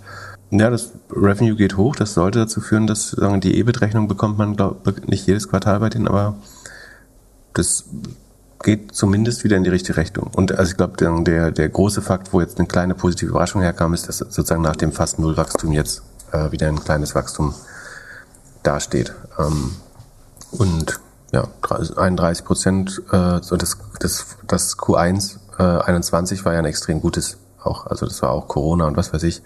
Ja, 0.51 0.71
das 0.71 0.93
Revenue 1.11 1.57
geht 1.57 1.77
hoch. 1.77 1.97
Das 1.97 2.15
sollte 2.15 2.39
dazu 2.39 2.61
führen, 2.61 2.87
dass 2.87 3.11
sagen, 3.11 3.41
die 3.41 3.59
EBIT-Rechnung 3.59 4.09
bekommt 4.09 4.39
man 4.39 4.57
glaub, 4.57 4.87
nicht 5.09 5.27
jedes 5.27 5.49
Quartal 5.49 5.81
bei 5.81 5.89
denen, 5.89 6.07
aber 6.07 6.37
das 7.53 7.85
geht 8.63 8.95
zumindest 8.95 9.45
wieder 9.45 9.57
in 9.57 9.65
die 9.65 9.71
richtige 9.71 9.99
Richtung. 9.99 10.31
Und 10.35 10.53
also 10.53 10.71
ich 10.71 10.77
glaube, 10.77 10.97
der, 10.97 11.51
der 11.51 11.69
große 11.69 12.01
Fakt, 12.01 12.33
wo 12.33 12.41
jetzt 12.41 12.59
eine 12.59 12.69
kleine 12.69 12.95
positive 12.95 13.31
Überraschung 13.31 13.63
herkam, 13.63 13.93
ist, 13.93 14.09
dass 14.09 14.19
sozusagen 14.19 14.63
nach 14.63 14.77
dem 14.77 14.93
fast 14.93 15.19
Nullwachstum 15.19 15.73
jetzt 15.73 16.03
äh, 16.33 16.51
wieder 16.53 16.69
ein 16.69 16.81
kleines 16.81 17.15
Wachstum 17.15 17.55
dasteht. 18.63 19.15
Ähm, 19.39 19.73
und 20.53 21.01
ja, 21.33 21.49
31 21.97 22.45
Prozent, 22.45 23.03
äh, 23.13 23.41
so 23.43 23.57
das, 23.57 23.79
das, 24.01 24.27
das 24.47 24.79
Q1 24.79 25.39
äh, 25.59 25.63
21 25.63 26.45
war 26.45 26.53
ja 26.53 26.61
ein 26.61 26.65
extrem 26.65 27.01
gutes 27.01 27.39
auch, 27.67 27.87
also 27.87 28.07
das 28.07 28.23
war 28.23 28.31
auch 28.31 28.49
Corona 28.49 28.87
und 28.87 28.97
was 28.97 29.13
weiß 29.13 29.23
ich, 29.25 29.43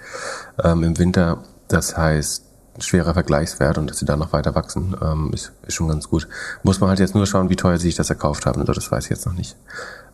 ähm, 0.62 0.82
im 0.84 0.98
Winter. 0.98 1.38
Das 1.68 1.96
heißt, 1.96 2.44
schwerer 2.78 3.14
Vergleichswert 3.14 3.78
und 3.78 3.90
dass 3.90 3.98
sie 3.98 4.06
da 4.06 4.16
noch 4.16 4.32
weiter 4.32 4.54
wachsen, 4.54 4.96
ähm, 5.02 5.30
ist, 5.32 5.52
ist 5.66 5.74
schon 5.74 5.88
ganz 5.88 6.08
gut. 6.08 6.28
Muss 6.62 6.80
man 6.80 6.88
halt 6.88 6.98
jetzt 6.98 7.14
nur 7.14 7.26
schauen, 7.26 7.50
wie 7.50 7.56
teuer 7.56 7.78
sie 7.78 7.88
sich 7.88 7.96
das 7.96 8.10
erkauft 8.10 8.46
haben. 8.46 8.60
Also 8.60 8.72
das 8.72 8.90
weiß 8.90 9.04
ich 9.04 9.10
jetzt 9.10 9.26
noch 9.26 9.34
nicht. 9.34 9.56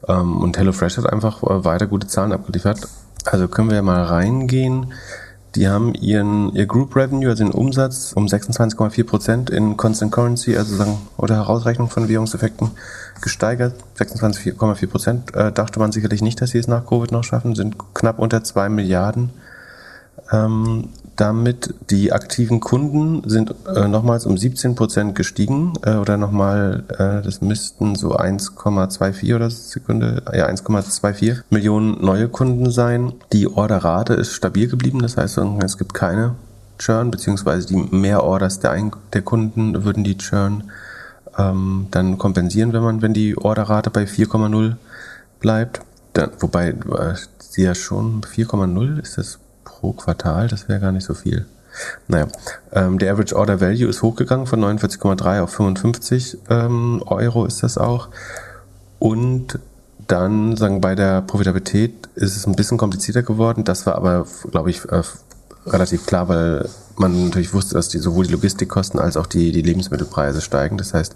Ähm, 0.08 0.38
und 0.38 0.58
HelloFresh 0.58 0.98
hat 0.98 1.12
einfach 1.12 1.42
äh, 1.42 1.64
weiter 1.64 1.86
gute 1.86 2.06
Zahlen 2.06 2.32
abgeliefert. 2.32 2.88
Also 3.24 3.48
können 3.48 3.70
wir 3.70 3.82
mal 3.82 4.04
reingehen. 4.04 4.92
Die 5.56 5.68
haben 5.68 5.94
ihren, 5.94 6.54
ihr 6.54 6.66
Group 6.66 6.94
Revenue, 6.94 7.30
also 7.30 7.42
den 7.42 7.52
Umsatz, 7.52 8.12
um 8.12 8.26
26,4 8.26 9.04
Prozent 9.04 9.48
in 9.48 9.78
Constant 9.78 10.12
Currency, 10.12 10.54
also 10.54 10.76
sagen, 10.76 10.98
oder 11.16 11.36
Herausrechnung 11.36 11.88
von 11.88 12.08
Währungseffekten, 12.08 12.72
gesteigert. 13.22 13.74
26,4 13.98 14.86
Prozent. 14.86 15.34
Äh, 15.34 15.52
dachte 15.52 15.78
man 15.78 15.92
sicherlich 15.92 16.20
nicht, 16.20 16.42
dass 16.42 16.50
sie 16.50 16.58
es 16.58 16.68
nach 16.68 16.84
Covid 16.84 17.10
noch 17.10 17.24
schaffen, 17.24 17.54
sind 17.54 17.76
knapp 17.94 18.18
unter 18.18 18.44
2 18.44 18.68
Milliarden. 18.68 19.30
Ähm, 20.30 20.90
damit 21.16 21.74
die 21.90 22.12
aktiven 22.12 22.60
Kunden 22.60 23.28
sind 23.28 23.54
äh, 23.74 23.88
nochmals 23.88 24.26
um 24.26 24.36
17 24.36 24.74
Prozent 24.74 25.14
gestiegen 25.14 25.72
äh, 25.82 25.94
oder 25.94 26.16
nochmal, 26.16 26.84
äh, 26.90 27.22
das 27.22 27.40
müssten 27.40 27.94
so 27.94 28.16
1,24 28.16 29.34
oder 29.34 29.50
Sekunde, 29.50 30.22
ja 30.32 30.46
1,24 30.46 31.42
Millionen 31.50 32.00
neue 32.04 32.28
Kunden 32.28 32.70
sein. 32.70 33.14
Die 33.32 33.48
Orderrate 33.48 34.14
ist 34.14 34.32
stabil 34.32 34.68
geblieben, 34.68 35.00
das 35.00 35.16
heißt, 35.16 35.38
es 35.64 35.78
gibt 35.78 35.94
keine 35.94 36.34
Churn, 36.78 37.10
beziehungsweise 37.10 37.66
die 37.68 37.76
Mehrorders 37.76 38.60
der, 38.60 38.72
Ein 38.72 38.92
der 39.12 39.22
Kunden 39.22 39.84
würden 39.84 40.04
die 40.04 40.18
Churn 40.18 40.64
ähm, 41.38 41.86
dann 41.90 42.18
kompensieren, 42.18 42.72
wenn 42.72 42.82
man, 42.82 43.02
wenn 43.02 43.14
die 43.14 43.36
Orderrate 43.36 43.90
bei 43.90 44.04
4,0 44.04 44.76
bleibt. 45.40 45.80
Dann, 46.12 46.30
wobei 46.40 46.68
äh, 46.68 47.14
sie 47.38 47.62
ja 47.62 47.74
schon 47.74 48.20
4,0 48.22 49.00
ist 49.00 49.18
das 49.18 49.38
pro 49.86 49.92
Quartal, 49.92 50.48
das 50.48 50.68
wäre 50.68 50.80
gar 50.80 50.92
nicht 50.92 51.04
so 51.04 51.14
viel. 51.14 51.46
Naja, 52.08 52.26
ähm, 52.72 52.98
der 52.98 53.12
Average 53.12 53.36
Order 53.36 53.60
Value 53.60 53.88
ist 53.88 54.02
hochgegangen 54.02 54.46
von 54.46 54.60
49,3 54.60 55.40
auf 55.42 55.50
55 55.50 56.38
ähm, 56.48 57.02
Euro 57.06 57.44
ist 57.44 57.62
das 57.62 57.76
auch. 57.76 58.08
Und 58.98 59.58
dann 60.08 60.56
sagen 60.56 60.80
bei 60.80 60.94
der 60.94 61.20
Profitabilität 61.22 62.08
ist 62.14 62.36
es 62.36 62.46
ein 62.46 62.56
bisschen 62.56 62.78
komplizierter 62.78 63.22
geworden. 63.22 63.64
Das 63.64 63.84
war 63.86 63.96
aber, 63.96 64.26
glaube 64.50 64.70
ich, 64.70 64.84
äh, 64.86 65.02
relativ 65.66 66.06
klar, 66.06 66.28
weil 66.28 66.68
man 66.96 67.26
natürlich 67.26 67.52
wusste, 67.52 67.74
dass 67.74 67.88
die, 67.88 67.98
sowohl 67.98 68.26
die 68.26 68.32
Logistikkosten 68.32 68.98
als 68.98 69.16
auch 69.16 69.26
die, 69.26 69.52
die 69.52 69.62
Lebensmittelpreise 69.62 70.40
steigen. 70.40 70.78
Das 70.78 70.94
heißt, 70.94 71.14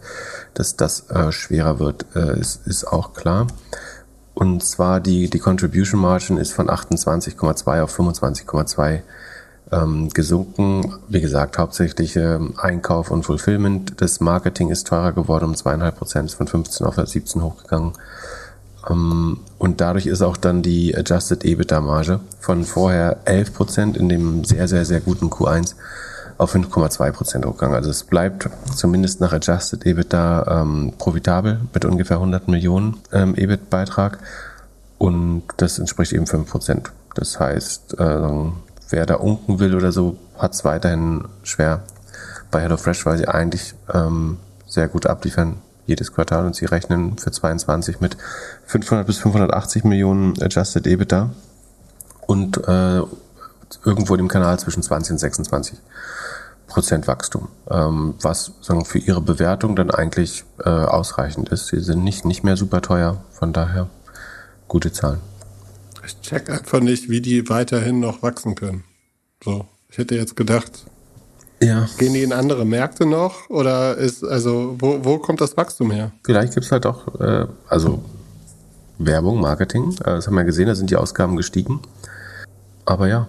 dass 0.54 0.76
das 0.76 1.08
äh, 1.08 1.32
schwerer 1.32 1.78
wird, 1.78 2.04
äh, 2.14 2.38
ist, 2.38 2.66
ist 2.66 2.84
auch 2.84 3.14
klar. 3.14 3.46
Und 4.40 4.64
zwar 4.64 5.00
die, 5.00 5.28
die 5.28 5.38
Contribution 5.38 6.00
Margin 6.00 6.38
ist 6.38 6.54
von 6.54 6.70
28,2 6.70 7.82
auf 7.82 8.00
25,2 8.00 9.00
ähm, 9.70 10.08
gesunken. 10.08 10.94
Wie 11.08 11.20
gesagt, 11.20 11.58
hauptsächlich 11.58 12.16
ähm, 12.16 12.54
Einkauf 12.56 13.10
und 13.10 13.24
Fulfillment. 13.24 14.00
Das 14.00 14.18
Marketing 14.20 14.70
ist 14.70 14.86
teurer 14.86 15.12
geworden 15.12 15.44
um 15.44 15.54
zweieinhalb 15.54 15.98
Prozent, 15.98 16.32
von 16.32 16.46
15 16.46 16.86
auf 16.86 16.94
17 16.96 17.42
hochgegangen. 17.42 17.92
Ähm, 18.88 19.40
und 19.58 19.82
dadurch 19.82 20.06
ist 20.06 20.22
auch 20.22 20.38
dann 20.38 20.62
die 20.62 20.96
Adjusted 20.96 21.44
EBITDA-Marge 21.44 22.20
von 22.40 22.64
vorher 22.64 23.18
11 23.26 23.52
Prozent 23.52 23.96
in 23.98 24.08
dem 24.08 24.44
sehr, 24.44 24.68
sehr, 24.68 24.86
sehr 24.86 25.00
guten 25.00 25.26
Q1 25.26 25.74
auf 26.40 26.54
5,2 26.54 27.12
Prozent 27.12 27.44
hochgegangen. 27.44 27.76
Also 27.76 27.90
es 27.90 28.02
bleibt 28.02 28.48
zumindest 28.74 29.20
nach 29.20 29.34
Adjusted 29.34 29.84
EBITDA 29.84 30.62
ähm, 30.62 30.94
profitabel 30.96 31.60
mit 31.74 31.84
ungefähr 31.84 32.16
100 32.16 32.48
Millionen 32.48 32.96
ähm, 33.12 33.34
EBIT-Beitrag. 33.36 34.18
Und 34.96 35.42
das 35.58 35.78
entspricht 35.78 36.14
eben 36.14 36.26
5 36.26 36.50
Prozent. 36.50 36.92
Das 37.14 37.38
heißt, 37.38 38.00
äh, 38.00 38.28
wer 38.88 39.04
da 39.04 39.16
unken 39.16 39.58
will 39.58 39.74
oder 39.74 39.92
so, 39.92 40.16
hat 40.38 40.54
es 40.54 40.64
weiterhin 40.64 41.26
schwer. 41.42 41.82
Bei 42.50 42.62
HelloFresh, 42.62 43.04
weil 43.04 43.18
sie 43.18 43.28
eigentlich 43.28 43.74
ähm, 43.92 44.38
sehr 44.66 44.88
gut 44.88 45.06
abliefern. 45.06 45.58
Jedes 45.84 46.10
Quartal. 46.10 46.46
Und 46.46 46.56
sie 46.56 46.64
rechnen 46.64 47.18
für 47.18 47.32
22 47.32 48.00
mit 48.00 48.16
500 48.64 49.06
bis 49.06 49.18
580 49.18 49.84
Millionen 49.84 50.42
Adjusted 50.42 50.86
EBITDA. 50.86 51.28
Und 52.26 52.66
äh, 52.66 53.02
irgendwo 53.84 54.14
im 54.16 54.28
Kanal 54.28 54.58
zwischen 54.58 54.82
20 54.82 55.12
und 55.12 55.18
26 55.18 55.78
Prozent 56.66 57.08
Wachstum, 57.08 57.48
ähm, 57.68 58.14
was 58.22 58.52
sagen, 58.60 58.84
für 58.84 58.98
ihre 58.98 59.20
Bewertung 59.20 59.74
dann 59.74 59.90
eigentlich 59.90 60.44
äh, 60.64 60.68
ausreichend 60.68 61.48
ist. 61.48 61.66
Sie 61.66 61.80
sind 61.80 62.04
nicht, 62.04 62.24
nicht 62.24 62.44
mehr 62.44 62.56
super 62.56 62.80
teuer, 62.80 63.24
von 63.32 63.52
daher 63.52 63.88
gute 64.68 64.92
Zahlen. 64.92 65.18
Ich 66.06 66.20
check 66.20 66.48
einfach 66.48 66.80
nicht, 66.80 67.10
wie 67.10 67.20
die 67.20 67.48
weiterhin 67.48 67.98
noch 67.98 68.22
wachsen 68.22 68.54
können. 68.54 68.84
So, 69.44 69.66
ich 69.88 69.98
hätte 69.98 70.14
jetzt 70.14 70.36
gedacht, 70.36 70.84
ja. 71.60 71.88
gehen 71.98 72.14
die 72.14 72.22
in 72.22 72.32
andere 72.32 72.64
Märkte 72.64 73.04
noch 73.04 73.50
oder 73.50 73.96
ist, 73.96 74.22
also, 74.22 74.76
wo, 74.78 75.04
wo 75.04 75.18
kommt 75.18 75.40
das 75.40 75.56
Wachstum 75.56 75.90
her? 75.90 76.12
Vielleicht 76.24 76.54
gibt 76.54 76.66
es 76.66 76.72
halt 76.72 76.86
auch, 76.86 77.20
äh, 77.20 77.46
also 77.68 78.02
Werbung, 78.98 79.40
Marketing, 79.40 79.92
äh, 80.00 80.04
das 80.04 80.28
haben 80.28 80.36
wir 80.36 80.44
gesehen, 80.44 80.68
da 80.68 80.76
sind 80.76 80.90
die 80.90 80.96
Ausgaben 80.96 81.36
gestiegen. 81.36 81.80
Aber 82.84 83.08
ja, 83.08 83.28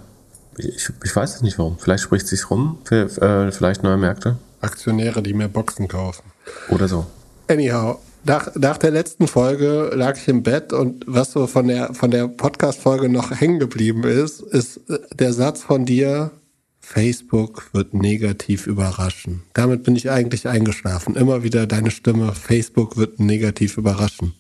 ich, 0.58 0.90
ich 1.04 1.16
weiß 1.16 1.36
es 1.36 1.42
nicht 1.42 1.58
warum. 1.58 1.78
Vielleicht 1.80 2.04
spricht 2.04 2.24
es 2.26 2.30
sich 2.30 2.50
rum, 2.50 2.80
für, 2.84 3.06
äh, 3.22 3.52
vielleicht 3.52 3.84
neue 3.84 3.98
Märkte. 3.98 4.38
Aktionäre, 4.62 5.22
die 5.22 5.34
mehr 5.34 5.48
Boxen 5.48 5.88
kaufen. 5.88 6.24
Oder 6.70 6.88
so. 6.88 7.06
Anyhow, 7.48 8.00
nach, 8.24 8.54
nach 8.56 8.78
der 8.78 8.92
letzten 8.92 9.28
Folge 9.28 9.92
lag 9.96 10.18
ich 10.18 10.28
im 10.28 10.44
Bett 10.44 10.74
und 10.74 11.04
was 11.08 11.32
so 11.32 11.48
von 11.48 11.68
der, 11.68 11.94
von 11.94 12.12
der 12.12 12.28
Podcast-Folge 12.28 13.10
noch 13.10 13.32
hängen 13.32 13.60
geblieben 13.60 14.04
ist, 14.04 14.42
ist 14.42 14.78
äh, 14.90 15.00
der 15.14 15.34
Satz 15.34 15.64
von 15.64 15.86
dir, 15.86 16.32
Facebook 16.80 17.70
wird 17.74 17.94
negativ 17.94 18.68
überraschen. 18.68 19.44
Damit 19.54 19.84
bin 19.84 19.96
ich 19.96 20.10
eigentlich 20.10 20.48
eingeschlafen. 20.48 21.16
Immer 21.16 21.44
wieder 21.44 21.68
deine 21.68 21.92
Stimme, 21.92 22.34
Facebook 22.34 22.98
wird 22.98 23.20
negativ 23.20 23.78
überraschen. 23.78 24.34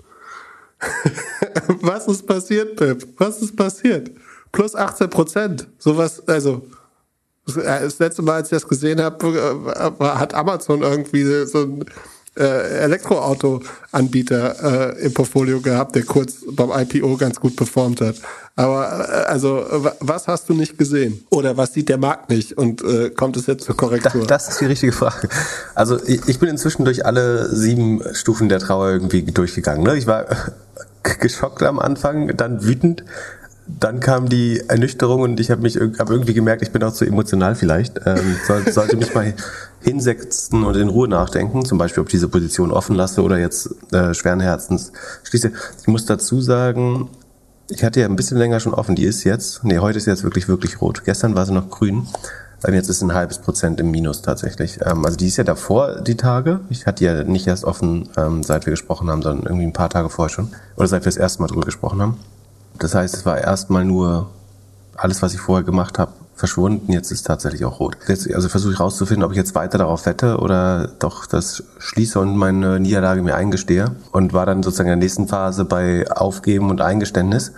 Was 1.82 2.08
ist 2.08 2.28
passiert, 2.28 2.76
Pip? 2.76 3.08
Was 3.18 3.42
ist 3.42 3.56
passiert? 3.56 4.12
Plus 4.52 4.76
18 4.76 5.10
Prozent. 5.10 5.68
Sowas, 5.78 6.28
also 6.28 6.66
das 7.46 8.00
letzte 8.00 8.22
Mal, 8.22 8.36
als 8.36 8.52
ich 8.52 8.58
das 8.58 8.68
gesehen 8.68 9.02
habe, 9.02 9.94
äh, 10.00 10.04
hat 10.04 10.34
Amazon 10.34 10.82
irgendwie 10.82 11.46
so 11.46 11.64
ein 11.64 11.86
äh, 12.38 12.84
Elektroauto-Anbieter 12.84 14.96
äh, 14.96 15.06
im 15.06 15.14
Portfolio 15.14 15.60
gehabt, 15.60 15.96
der 15.96 16.04
kurz 16.04 16.38
beim 16.50 16.72
IPO 16.72 17.18
ganz 17.18 17.40
gut 17.40 17.58
performt 17.58 18.00
hat. 18.00 18.16
Aber 18.56 19.10
äh, 19.10 19.26
also, 19.26 19.66
was 20.00 20.28
hast 20.28 20.48
du 20.48 20.54
nicht 20.54 20.78
gesehen? 20.78 21.26
Oder 21.30 21.58
was 21.58 21.74
sieht 21.74 21.90
der 21.90 21.98
Markt 21.98 22.30
nicht? 22.30 22.54
Und 22.54 22.82
äh, 22.84 23.10
kommt 23.10 23.36
es 23.36 23.48
jetzt 23.48 23.66
zur 23.66 23.76
Korrektur? 23.76 24.26
Das, 24.26 24.46
das 24.46 24.54
ist 24.54 24.62
die 24.62 24.66
richtige 24.66 24.94
Frage. 24.94 25.28
Also 25.76 26.00
ich, 26.06 26.22
ich 26.28 26.40
bin 26.40 26.48
inzwischen 26.48 26.86
durch 26.86 27.06
alle 27.06 27.54
sieben 27.54 28.02
Stufen 28.14 28.48
der 28.48 28.60
Trauer 28.60 28.92
irgendwie 28.92 29.24
durchgegangen. 29.24 29.84
Ne? 29.84 29.98
Ich 29.98 30.08
war 30.08 30.26
geschockt 31.20 31.64
am 31.64 31.80
Anfang, 31.80 32.38
dann 32.38 32.64
wütend, 32.64 33.04
dann 33.68 34.00
kam 34.00 34.28
die 34.28 34.62
Ernüchterung 34.68 35.22
und 35.22 35.40
ich 35.40 35.52
habe 35.52 35.62
mich 35.62 35.76
hab 35.78 36.10
irgendwie 36.10 36.34
gemerkt, 36.34 36.62
ich 36.62 36.72
bin 36.72 36.84
auch 36.84 36.94
zu 36.94 37.06
emotional 37.06 37.56
vielleicht. 37.56 38.00
Ähm, 38.06 38.36
soll, 38.48 38.72
sollte 38.72 38.98
mich 38.98 39.14
mal 39.14 39.34
hinsetzen 39.82 40.64
und 40.64 40.76
in 40.76 40.90
Ruhe 40.90 41.08
nachdenken, 41.08 41.66
zum 41.66 41.78
Beispiel, 41.78 42.02
ob 42.02 42.08
ich 42.08 42.14
diese 42.14 42.28
Position 42.28 42.72
offen 42.72 42.96
lasse 42.96 43.22
oder 43.24 43.38
jetzt 43.38 43.70
äh, 43.94 44.14
schweren 44.14 44.40
Herzens 44.40 44.92
schließe. 45.24 45.52
Ich 45.82 45.88
muss 45.88 46.06
dazu 46.06 46.42
sagen, 46.42 47.10
ich 47.70 47.84
hatte 47.84 48.02
ja 48.02 48.08
ein 48.08 48.16
bisschen 48.16 48.38
länger 48.38 48.60
schon 48.60 48.74
offen. 48.74 48.96
Die 48.96 49.06
ist 49.06 49.24
jetzt, 49.24 49.64
nee, 49.64 49.80
heute 49.80 49.98
ist 49.98 50.06
jetzt 50.06 50.24
wirklich, 50.24 50.48
wirklich 50.48 50.82
rot. 50.82 51.04
Gestern 51.06 51.36
war 51.36 51.46
sie 51.46 51.54
noch 51.54 51.70
grün. 51.70 52.08
Und 52.64 52.74
jetzt 52.76 52.90
ist 52.90 53.02
ein 53.02 53.14
halbes 53.14 53.40
Prozent 53.40 53.80
im 53.80 53.90
Minus 53.90 54.22
tatsächlich. 54.22 54.80
Ähm, 54.86 55.04
also 55.06 55.18
die 55.18 55.28
ist 55.28 55.38
ja 55.38 55.44
davor, 55.44 56.02
die 56.02 56.16
Tage. 56.16 56.60
Ich 56.70 56.86
hatte 56.86 57.04
ja 57.04 57.24
nicht 57.24 57.48
erst 57.48 57.64
offen, 57.64 58.10
ähm, 58.18 58.44
seit 58.44 58.66
wir 58.66 58.72
gesprochen 58.72 59.10
haben, 59.10 59.22
sondern 59.22 59.46
irgendwie 59.46 59.66
ein 59.66 59.74
paar 59.74 59.90
Tage 59.90 60.10
vorher 60.10 60.30
schon. 60.30 60.50
Oder 60.76 60.88
seit 60.88 61.02
wir 61.02 61.06
das 61.06 61.18
erste 61.18 61.42
Mal 61.42 61.48
drüber 61.48 61.66
gesprochen 61.66 62.02
haben. 62.02 62.18
Das 62.82 62.96
heißt, 62.96 63.16
es 63.16 63.26
war 63.28 63.38
erstmal 63.38 63.86
nur 63.86 64.32
alles, 64.96 65.22
was 65.22 65.36
ich 65.36 65.40
vorher 65.40 65.64
gemacht 65.64 66.00
habe, 66.00 66.14
verschwunden. 66.34 66.92
Jetzt 66.92 67.12
ist 67.12 67.28
tatsächlich 67.28 67.64
auch 67.64 67.80
rot. 67.80 67.96
Jetzt, 68.08 68.34
also 68.34 68.50
versuche 68.50 68.74
ich 68.74 68.80
rauszufinden, 68.80 69.24
ob 69.24 69.32
ich 69.32 69.38
jetzt 69.38 69.54
weiter 69.54 69.78
darauf 69.78 70.08
wette 70.08 70.38
oder 70.38 70.88
doch 70.98 71.28
das 71.28 71.64
schließe 71.78 72.20
und 72.20 72.36
meine 72.36 72.80
Niederlage 72.80 73.22
mir 73.22 73.36
eingestehe. 73.36 73.92
Und 74.12 74.34
war 74.34 74.48
dann 74.48 74.64
sozusagen 74.64 74.90
in 74.90 75.00
der 75.00 75.06
nächsten 75.06 75.28
Phase 75.28 75.64
bei 75.64 76.10
Aufgeben 76.10 76.72
und 76.72 76.82
Eingeständnis. 76.82 77.52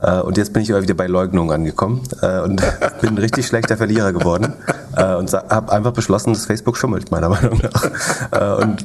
Äh, 0.00 0.20
und 0.20 0.38
jetzt 0.38 0.54
bin 0.54 0.62
ich 0.62 0.72
aber 0.72 0.80
wieder 0.80 0.94
bei 0.94 1.06
Leugnung 1.06 1.52
angekommen 1.52 2.00
äh, 2.22 2.40
und 2.40 2.62
bin 3.02 3.10
ein 3.10 3.18
richtig 3.18 3.46
schlechter 3.46 3.76
Verlierer 3.76 4.14
geworden 4.14 4.54
äh, 4.96 5.14
und 5.14 5.30
habe 5.30 5.70
einfach 5.70 5.92
beschlossen, 5.92 6.32
dass 6.32 6.46
Facebook 6.46 6.78
schummelt, 6.78 7.10
meiner 7.10 7.28
Meinung 7.28 7.60
nach. 7.60 8.62
Und 8.62 8.82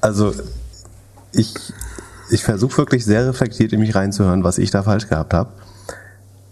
also 0.00 0.32
ich 1.32 1.54
ich 2.30 2.44
versuche 2.44 2.78
wirklich 2.78 3.04
sehr 3.04 3.26
reflektiert 3.28 3.72
in 3.72 3.80
mich 3.80 3.94
reinzuhören, 3.94 4.44
was 4.44 4.58
ich 4.58 4.70
da 4.70 4.82
falsch 4.82 5.08
gehabt 5.08 5.34
habe. 5.34 5.50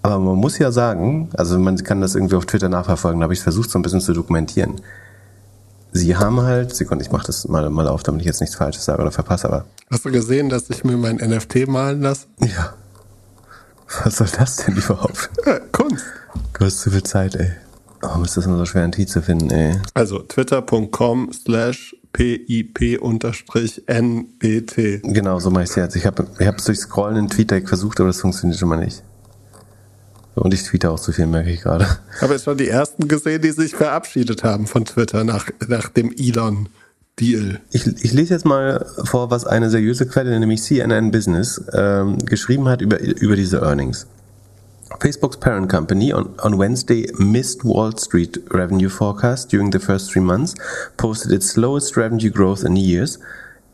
Aber 0.03 0.19
man 0.19 0.37
muss 0.37 0.59
ja 0.59 0.71
sagen, 0.71 1.29
also 1.37 1.59
man 1.59 1.77
kann 1.83 2.01
das 2.01 2.15
irgendwie 2.15 2.37
auf 2.37 2.47
Twitter 2.47 2.69
nachverfolgen, 2.69 3.21
da 3.21 3.25
habe 3.25 3.35
ich 3.35 3.41
versucht, 3.41 3.71
so 3.71 3.79
ein 3.79 3.83
bisschen 3.83 4.01
zu 4.01 4.13
dokumentieren. 4.13 4.81
Sie 5.93 6.17
haben 6.17 6.41
halt, 6.43 6.77
Sekunde, 6.77 7.05
ich 7.05 7.11
mache 7.11 7.27
das 7.27 7.49
mal, 7.49 7.69
mal 7.71 7.89
auf, 7.89 8.03
damit 8.03 8.21
ich 8.21 8.27
jetzt 8.27 8.41
nichts 8.41 8.57
Falsches 8.57 8.85
sage 8.85 9.01
oder 9.03 9.11
verpasse, 9.11 9.49
aber. 9.49 9.65
Hast 9.91 10.05
du 10.05 10.13
gesehen, 10.13 10.49
dass 10.49 10.69
ich 10.71 10.85
mir 10.85 10.97
mein 10.97 11.17
NFT 11.17 11.67
malen 11.67 12.03
lasse? 12.03 12.27
Ja. 12.41 12.75
Was 14.05 14.19
soll 14.19 14.29
das 14.39 14.57
denn 14.57 14.77
überhaupt? 14.77 15.31
Ja, 15.47 15.59
Kunst. 15.73 16.05
Du 16.53 16.65
hast 16.65 16.81
zu 16.81 16.91
viel 16.91 17.03
Zeit, 17.03 17.35
ey. 17.37 17.53
Warum 18.01 18.25
ist 18.25 18.37
das 18.37 18.47
immer 18.47 18.59
so 18.59 18.67
schwer, 18.67 18.85
ein 18.85 18.93
Tee 18.93 19.07
zu 19.07 19.23
finden, 19.23 19.51
ey? 19.51 19.81
Also 19.95 20.21
twitter.com 20.21 21.33
slash 21.33 21.97
PIP-NBT. 22.13 23.03
Genau, 25.03 25.39
so 25.39 25.51
mache 25.51 25.65
ich 25.65 25.71
es 25.71 25.77
jetzt. 25.77 25.97
Ich 25.97 26.07
habe 26.07 26.27
ich 26.39 26.47
es 26.47 26.65
durch 26.65 26.79
Scrollen 26.79 27.17
in 27.17 27.29
TweetDeck 27.29 27.69
versucht, 27.69 28.01
aber 28.01 28.09
das 28.09 28.21
funktioniert 28.21 28.59
schon 28.59 28.69
mal 28.69 28.79
nicht. 28.79 29.03
Und 30.35 30.55
ich 30.55 30.63
tweete 30.63 30.91
auch 30.91 31.01
zu 31.01 31.13
viel, 31.13 31.27
merke 31.27 31.51
ich 31.51 31.63
gerade. 31.63 31.87
Habe 32.21 32.35
jetzt 32.35 32.45
schon 32.45 32.57
die 32.57 32.69
ersten 32.69 33.09
gesehen, 33.09 33.43
die 33.43 33.51
sich 33.51 33.75
verabschiedet 33.75 34.45
haben 34.45 34.67
von 34.67 34.85
Twitter 34.85 35.25
nach, 35.25 35.49
nach 35.67 35.89
dem 35.89 36.13
Elon. 36.17 36.69
Deal. 37.19 37.61
Ich, 37.71 37.87
ich 37.87 38.13
lese 38.13 38.35
jetzt 38.35 38.47
mal 38.47 38.87
vor, 39.05 39.31
was 39.31 39.45
eine 39.45 39.71
seriöse 39.71 40.07
Quelle, 40.07 40.39
nämlich 40.39 40.63
CNN 40.63 41.11
Business, 41.11 41.61
ähm, 41.73 42.19
geschrieben 42.19 42.69
hat 42.69 42.81
über, 42.81 43.01
über 43.01 43.37
diese 43.37 43.59
Earnings. 43.59 44.07
Facebook's 44.97 45.37
parent 45.37 45.69
company 45.71 46.11
on, 46.11 46.35
on 46.43 46.57
Wednesday 46.57 47.07
missed 47.19 47.65
Wall 47.65 47.93
Street 47.93 48.39
revenue 48.51 48.89
forecast 48.89 49.51
during 49.51 49.71
the 49.71 49.79
first 49.79 50.11
three 50.11 50.23
months, 50.23 50.55
posted 50.97 51.31
its 51.31 51.51
slowest 51.51 51.97
revenue 51.97 52.31
growth 52.31 52.65
in 52.65 52.77
years. 52.77 53.19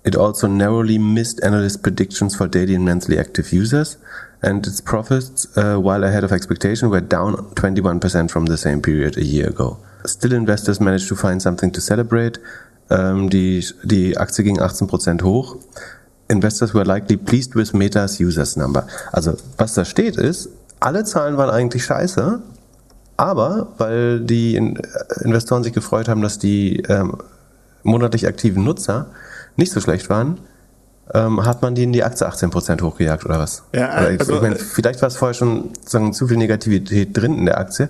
It 0.05 0.17
also 0.17 0.49
narrowly 0.49 0.99
missed 0.99 1.43
analyst 1.43 1.83
predictions 1.83 2.37
for 2.37 2.47
daily 2.49 2.75
and 2.75 2.85
monthly 2.85 3.19
active 3.19 3.53
users, 3.53 3.97
and 4.43 4.67
its 4.67 4.81
profits, 4.81 5.47
uh, 5.57 5.77
while 5.77 6.05
ahead 6.05 6.25
of 6.25 6.33
expectation, 6.33 6.91
were 6.91 7.01
down 7.01 7.37
21% 7.55 8.31
from 8.31 8.47
the 8.47 8.59
same 8.59 8.83
period 8.83 9.17
a 9.17 9.25
year 9.25 9.49
ago. 9.49 9.79
Still, 10.05 10.35
investors 10.35 10.81
managed 10.81 11.09
to 11.09 11.17
find 11.17 11.41
something 11.41 11.73
to 11.73 11.81
celebrate. 11.81 12.39
Ähm, 12.91 13.31
die, 13.31 13.65
die 13.85 14.19
Aktie 14.19 14.43
ging 14.43 14.59
18% 14.59 15.23
hoch. 15.23 15.57
Investors 16.29 16.75
were 16.75 16.85
likely 16.85 17.17
pleased 17.17 17.55
with 17.55 17.73
Meta's 17.73 18.21
users 18.21 18.57
number. 18.57 18.87
Also, 19.13 19.37
was 19.57 19.75
da 19.75 19.85
steht 19.85 20.17
ist, 20.17 20.51
alle 20.85 21.05
Zahlen 21.05 21.37
waren 21.39 21.51
eigentlich 21.51 21.85
scheiße, 21.85 22.41
aber 23.17 23.69
weil 23.79 24.21
die 24.21 24.57
Investoren 25.23 25.65
sich 25.65 25.73
gefreut 25.73 26.09
haben, 26.09 26.21
dass 26.21 26.39
die 26.39 26.81
ähm, 26.89 27.17
monatlich 27.83 28.27
aktiven 28.27 28.65
Nutzer 28.65 29.07
nicht 29.57 29.73
so 29.73 29.81
schlecht 29.81 30.11
waren, 30.11 30.39
ähm, 31.13 31.45
hat 31.45 31.63
man 31.63 31.75
die 31.75 31.85
in 31.85 31.93
die 31.93 32.05
Aktie 32.05 32.29
18% 32.29 32.83
hochgejagt 32.83 33.25
oder 33.25 33.39
was? 33.39 33.63
Ja, 33.75 33.89
also, 33.89 34.35
ich 34.35 34.43
meine, 34.43 34.57
vielleicht 34.57 35.01
war 35.01 35.09
es 35.09 35.17
vorher 35.17 35.35
schon 35.35 35.71
sagen, 35.87 36.13
zu 36.13 36.29
viel 36.29 36.37
Negativität 36.37 37.17
drin 37.17 37.39
in 37.39 37.47
der 37.47 37.59
Aktie, 37.59 37.89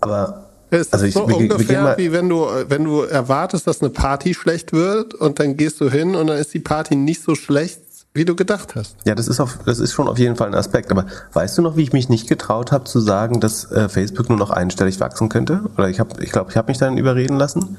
aber 0.00 0.50
es 0.70 0.92
also 0.92 1.06
ist 1.06 1.14
so 1.14 1.28
wir, 1.28 1.36
ungefähr 1.36 1.84
wir 1.84 1.98
wie 1.98 2.12
wenn 2.12 2.28
du, 2.28 2.46
wenn 2.68 2.84
du 2.84 3.02
erwartest, 3.02 3.66
dass 3.66 3.80
eine 3.80 3.90
Party 3.90 4.34
schlecht 4.34 4.72
wird 4.72 5.14
und 5.14 5.40
dann 5.40 5.56
gehst 5.56 5.80
du 5.80 5.90
hin 5.90 6.14
und 6.14 6.26
dann 6.26 6.38
ist 6.38 6.52
die 6.52 6.60
Party 6.60 6.94
nicht 6.94 7.22
so 7.22 7.34
schlecht, 7.34 7.80
wie 8.12 8.24
du 8.24 8.34
gedacht 8.34 8.74
hast. 8.74 8.96
Ja, 9.04 9.14
das 9.14 9.28
ist, 9.28 9.40
auf, 9.40 9.58
das 9.64 9.78
ist 9.78 9.92
schon 9.92 10.08
auf 10.08 10.18
jeden 10.18 10.36
Fall 10.36 10.48
ein 10.48 10.54
Aspekt. 10.54 10.90
Aber 10.90 11.06
weißt 11.32 11.58
du 11.58 11.62
noch, 11.62 11.76
wie 11.76 11.82
ich 11.82 11.92
mich 11.92 12.08
nicht 12.08 12.28
getraut 12.28 12.72
habe 12.72 12.84
zu 12.84 13.00
sagen, 13.00 13.40
dass 13.40 13.70
äh, 13.70 13.88
Facebook 13.88 14.28
nur 14.28 14.38
noch 14.38 14.50
einstellig 14.50 14.98
wachsen 14.98 15.28
könnte? 15.28 15.62
Oder 15.76 15.88
ich 15.88 15.96
glaube, 15.96 16.22
ich, 16.22 16.32
glaub, 16.32 16.50
ich 16.50 16.56
habe 16.56 16.68
mich 16.68 16.78
dann 16.78 16.98
überreden 16.98 17.36
lassen. 17.36 17.76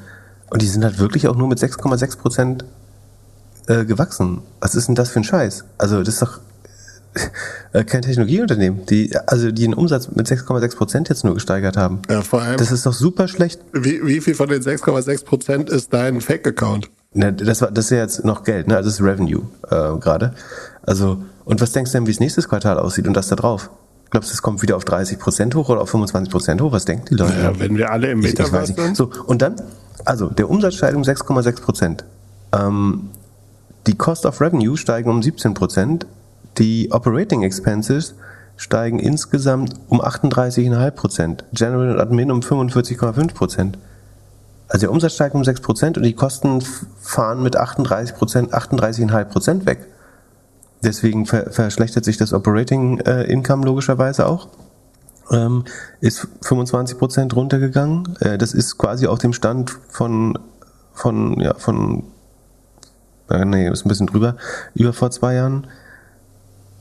Und 0.49 0.61
die 0.61 0.67
sind 0.67 0.83
halt 0.83 0.99
wirklich 0.99 1.27
auch 1.27 1.35
nur 1.35 1.47
mit 1.47 1.59
6,6 1.59 2.17
Prozent 2.17 2.65
äh, 3.67 3.85
gewachsen. 3.85 4.41
Was 4.61 4.75
ist 4.75 4.87
denn 4.87 4.95
das 4.95 5.09
für 5.09 5.19
ein 5.19 5.23
Scheiß? 5.23 5.65
Also 5.77 5.99
das 5.99 6.15
ist 6.15 6.21
doch 6.21 6.39
äh, 7.73 7.83
kein 7.83 8.01
Technologieunternehmen, 8.01 8.85
die 8.85 9.13
also 9.27 9.51
die 9.51 9.63
den 9.63 9.73
Umsatz 9.73 10.09
mit 10.09 10.27
6,6 10.27 10.77
Prozent 10.77 11.09
jetzt 11.09 11.25
nur 11.25 11.33
gesteigert 11.33 11.75
haben. 11.75 12.01
Ja, 12.09 12.21
vor 12.21 12.41
allem. 12.41 12.57
Das 12.57 12.71
ist 12.71 12.85
doch 12.85 12.93
super 12.93 13.27
schlecht. 13.27 13.59
Wie, 13.73 14.05
wie 14.05 14.21
viel 14.21 14.35
von 14.35 14.47
den 14.47 14.61
6,6 14.61 15.25
Prozent 15.25 15.69
ist 15.69 15.93
dein 15.93 16.21
Fake-Account? 16.21 16.89
Ne, 17.13 17.33
das, 17.33 17.61
war, 17.61 17.71
das 17.71 17.85
ist 17.85 17.91
ja 17.91 17.97
jetzt 17.97 18.23
noch 18.23 18.43
Geld, 18.43 18.67
ne? 18.67 18.77
Also 18.77 18.87
das 18.87 18.99
ist 18.99 19.05
Revenue 19.05 19.41
äh, 19.69 19.97
gerade. 19.99 20.33
Also, 20.83 21.21
und 21.43 21.59
was 21.59 21.73
denkst 21.73 21.91
du 21.91 21.97
denn, 21.97 22.07
wie 22.07 22.11
es 22.11 22.21
nächstes 22.21 22.47
Quartal 22.47 22.79
aussieht 22.79 23.05
und 23.05 23.13
das 23.13 23.27
da 23.27 23.35
drauf? 23.35 23.69
Glaubst 24.11 24.29
du, 24.29 24.33
es 24.33 24.41
kommt 24.41 24.61
wieder 24.61 24.77
auf 24.77 24.85
30 24.85 25.19
Prozent 25.19 25.55
hoch 25.55 25.69
oder 25.69 25.81
auf 25.81 25.89
25 25.89 26.31
Prozent 26.31 26.61
hoch? 26.61 26.71
Was 26.71 26.85
denken 26.85 27.05
die 27.09 27.15
Leute? 27.15 27.33
Ja, 27.41 27.59
wenn 27.59 27.75
wir 27.75 27.91
alle 27.91 28.11
im 28.11 28.19
Metaverse 28.19 28.73
sind. 28.73 28.95
So, 28.95 29.09
und 29.25 29.41
dann, 29.41 29.55
also 30.05 30.27
der 30.27 30.49
Umsatz 30.49 30.75
steigt 30.75 30.95
um 30.95 31.03
6,6 31.03 31.61
Prozent. 31.61 32.05
Ähm, 32.53 33.09
die 33.87 33.97
Cost 33.97 34.25
of 34.25 34.39
Revenue 34.39 34.77
steigen 34.77 35.09
um 35.09 35.21
17 35.21 35.53
Prozent. 35.53 36.07
Die 36.59 36.91
Operating 36.91 37.43
Expenses 37.43 38.15
steigen 38.55 38.99
insgesamt 38.99 39.73
um 39.89 40.01
38,5 40.01 40.91
Prozent. 40.91 41.43
General 41.51 41.93
und 41.93 41.99
Admin 41.99 42.31
um 42.31 42.39
45,5 42.39 43.33
Prozent. 43.33 43.77
Also 44.71 44.85
der 44.85 44.91
Umsatz 44.91 45.15
steigt 45.15 45.35
um 45.35 45.41
6% 45.41 45.97
und 45.97 46.03
die 46.03 46.13
Kosten 46.13 46.61
fahren 47.01 47.43
mit 47.43 47.59
38%, 47.59 48.15
38,5% 48.51 49.65
weg. 49.65 49.85
Deswegen 50.81 51.25
ver 51.25 51.51
verschlechtert 51.51 52.05
sich 52.05 52.15
das 52.15 52.31
Operating 52.31 52.99
äh, 53.01 53.23
Income 53.23 53.65
logischerweise 53.65 54.25
auch. 54.25 54.47
Ähm, 55.29 55.65
ist 55.99 56.25
25% 56.41 57.33
runtergegangen. 57.33 58.15
Äh, 58.21 58.37
das 58.37 58.53
ist 58.53 58.77
quasi 58.77 59.07
auf 59.07 59.19
dem 59.19 59.33
Stand 59.33 59.77
von, 59.89 60.39
von, 60.93 61.41
ja, 61.41 61.53
von, 61.55 62.05
äh, 63.29 63.43
nee, 63.43 63.69
ist 63.69 63.85
ein 63.85 63.89
bisschen 63.89 64.07
drüber, 64.07 64.37
über 64.73 64.93
vor 64.93 65.11
zwei 65.11 65.33
Jahren. 65.33 65.67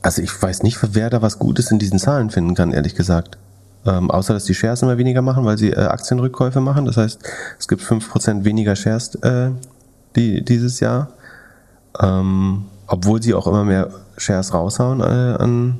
Also 0.01 0.21
ich 0.21 0.41
weiß 0.41 0.63
nicht, 0.63 0.79
wer 0.93 1.09
da 1.09 1.21
was 1.21 1.39
Gutes 1.39 1.71
in 1.71 1.77
diesen 1.77 1.99
Zahlen 1.99 2.29
finden 2.29 2.55
kann, 2.55 2.71
ehrlich 2.71 2.95
gesagt. 2.95 3.37
Ähm, 3.85 4.11
außer 4.11 4.33
dass 4.33 4.45
die 4.45 4.53
Shares 4.53 4.83
immer 4.83 4.97
weniger 4.97 5.21
machen, 5.21 5.43
weil 5.43 5.57
sie 5.57 5.71
äh, 5.71 5.79
Aktienrückkäufe 5.79 6.61
machen. 6.61 6.85
Das 6.85 6.97
heißt, 6.97 7.19
es 7.57 7.67
gibt 7.67 7.81
5% 7.81 8.43
weniger 8.43 8.75
Shares 8.75 9.15
äh, 9.15 9.51
die, 10.15 10.45
dieses 10.45 10.79
Jahr. 10.79 11.09
Ähm, 11.99 12.65
obwohl 12.87 13.23
sie 13.23 13.33
auch 13.33 13.47
immer 13.47 13.63
mehr 13.63 13.89
Shares 14.17 14.53
raushauen 14.53 15.01
äh, 15.01 15.03
an, 15.03 15.79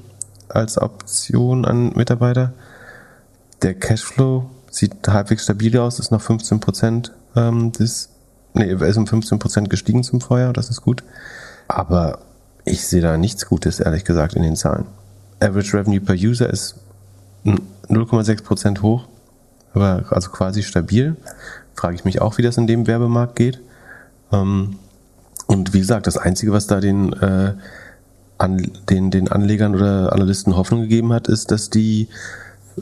als 0.49 0.77
Option 0.77 1.65
an 1.65 1.93
Mitarbeiter. 1.95 2.53
Der 3.61 3.75
Cashflow 3.75 4.49
sieht 4.71 5.07
halbwegs 5.07 5.43
stabil 5.43 5.77
aus, 5.77 5.99
ist 5.99 6.11
noch 6.11 6.21
15% 6.21 7.11
ähm, 7.35 7.71
des, 7.73 8.09
nee, 8.53 8.71
ist 8.71 8.97
um 8.97 9.05
15% 9.05 9.67
gestiegen 9.67 10.03
zum 10.03 10.21
Vorjahr, 10.21 10.53
das 10.53 10.69
ist 10.69 10.81
gut. 10.81 11.03
Aber 11.67 12.19
ich 12.65 12.87
sehe 12.87 13.01
da 13.01 13.17
nichts 13.17 13.45
Gutes, 13.45 13.79
ehrlich 13.79 14.05
gesagt, 14.05 14.33
in 14.35 14.43
den 14.43 14.55
Zahlen. 14.55 14.85
Average 15.39 15.77
Revenue 15.77 15.99
per 15.99 16.15
User 16.15 16.49
ist 16.49 16.75
0,6 17.45 18.43
Prozent 18.43 18.81
hoch, 18.81 19.07
aber 19.73 20.05
also 20.09 20.29
quasi 20.29 20.63
stabil. 20.63 21.15
Frage 21.75 21.95
ich 21.95 22.05
mich 22.05 22.21
auch, 22.21 22.37
wie 22.37 22.41
das 22.41 22.57
in 22.57 22.67
dem 22.67 22.87
Werbemarkt 22.87 23.35
geht. 23.35 23.61
Ähm, 24.31 24.77
und 25.47 25.73
wie 25.73 25.79
gesagt, 25.79 26.07
das 26.07 26.17
Einzige, 26.17 26.51
was 26.51 26.67
da 26.67 26.79
den, 26.79 27.13
äh, 27.13 27.53
an, 28.37 28.71
den, 28.89 29.11
den 29.11 29.27
Anlegern 29.27 29.75
oder 29.75 30.13
Analysten 30.13 30.55
Hoffnung 30.55 30.81
gegeben 30.81 31.11
hat, 31.13 31.27
ist, 31.27 31.51
dass 31.51 31.69
die, 31.69 32.07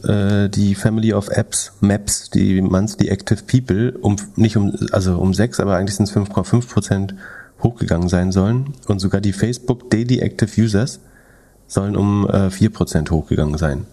äh, 0.03 0.49
die 0.49 0.75
Family 0.75 1.13
of 1.13 1.29
Apps, 1.29 1.73
Maps, 1.79 2.29
die 2.29 2.61
Monthly 2.61 3.09
Active 3.09 3.43
People, 3.43 3.97
um, 4.01 4.17
nicht 4.35 4.55
um, 4.57 4.75
also 4.91 5.17
um 5.17 5.33
6, 5.33 5.59
aber 5.59 5.77
eigentlich 5.77 5.95
sind 5.95 6.07
es 6.07 6.15
5,5 6.15 6.67
Prozent 6.67 7.15
hochgegangen 7.61 8.07
sein 8.07 8.31
sollen. 8.31 8.73
Und 8.87 8.99
sogar 8.99 9.21
die 9.21 9.33
Facebook 9.33 9.89
Daily 9.89 10.19
Active 10.19 10.61
Users 10.61 10.99
sollen 11.67 11.95
um 11.95 12.27
äh, 12.29 12.49
4 12.49 12.69
Prozent 12.71 13.11
hochgegangen 13.11 13.57
sein. 13.57 13.85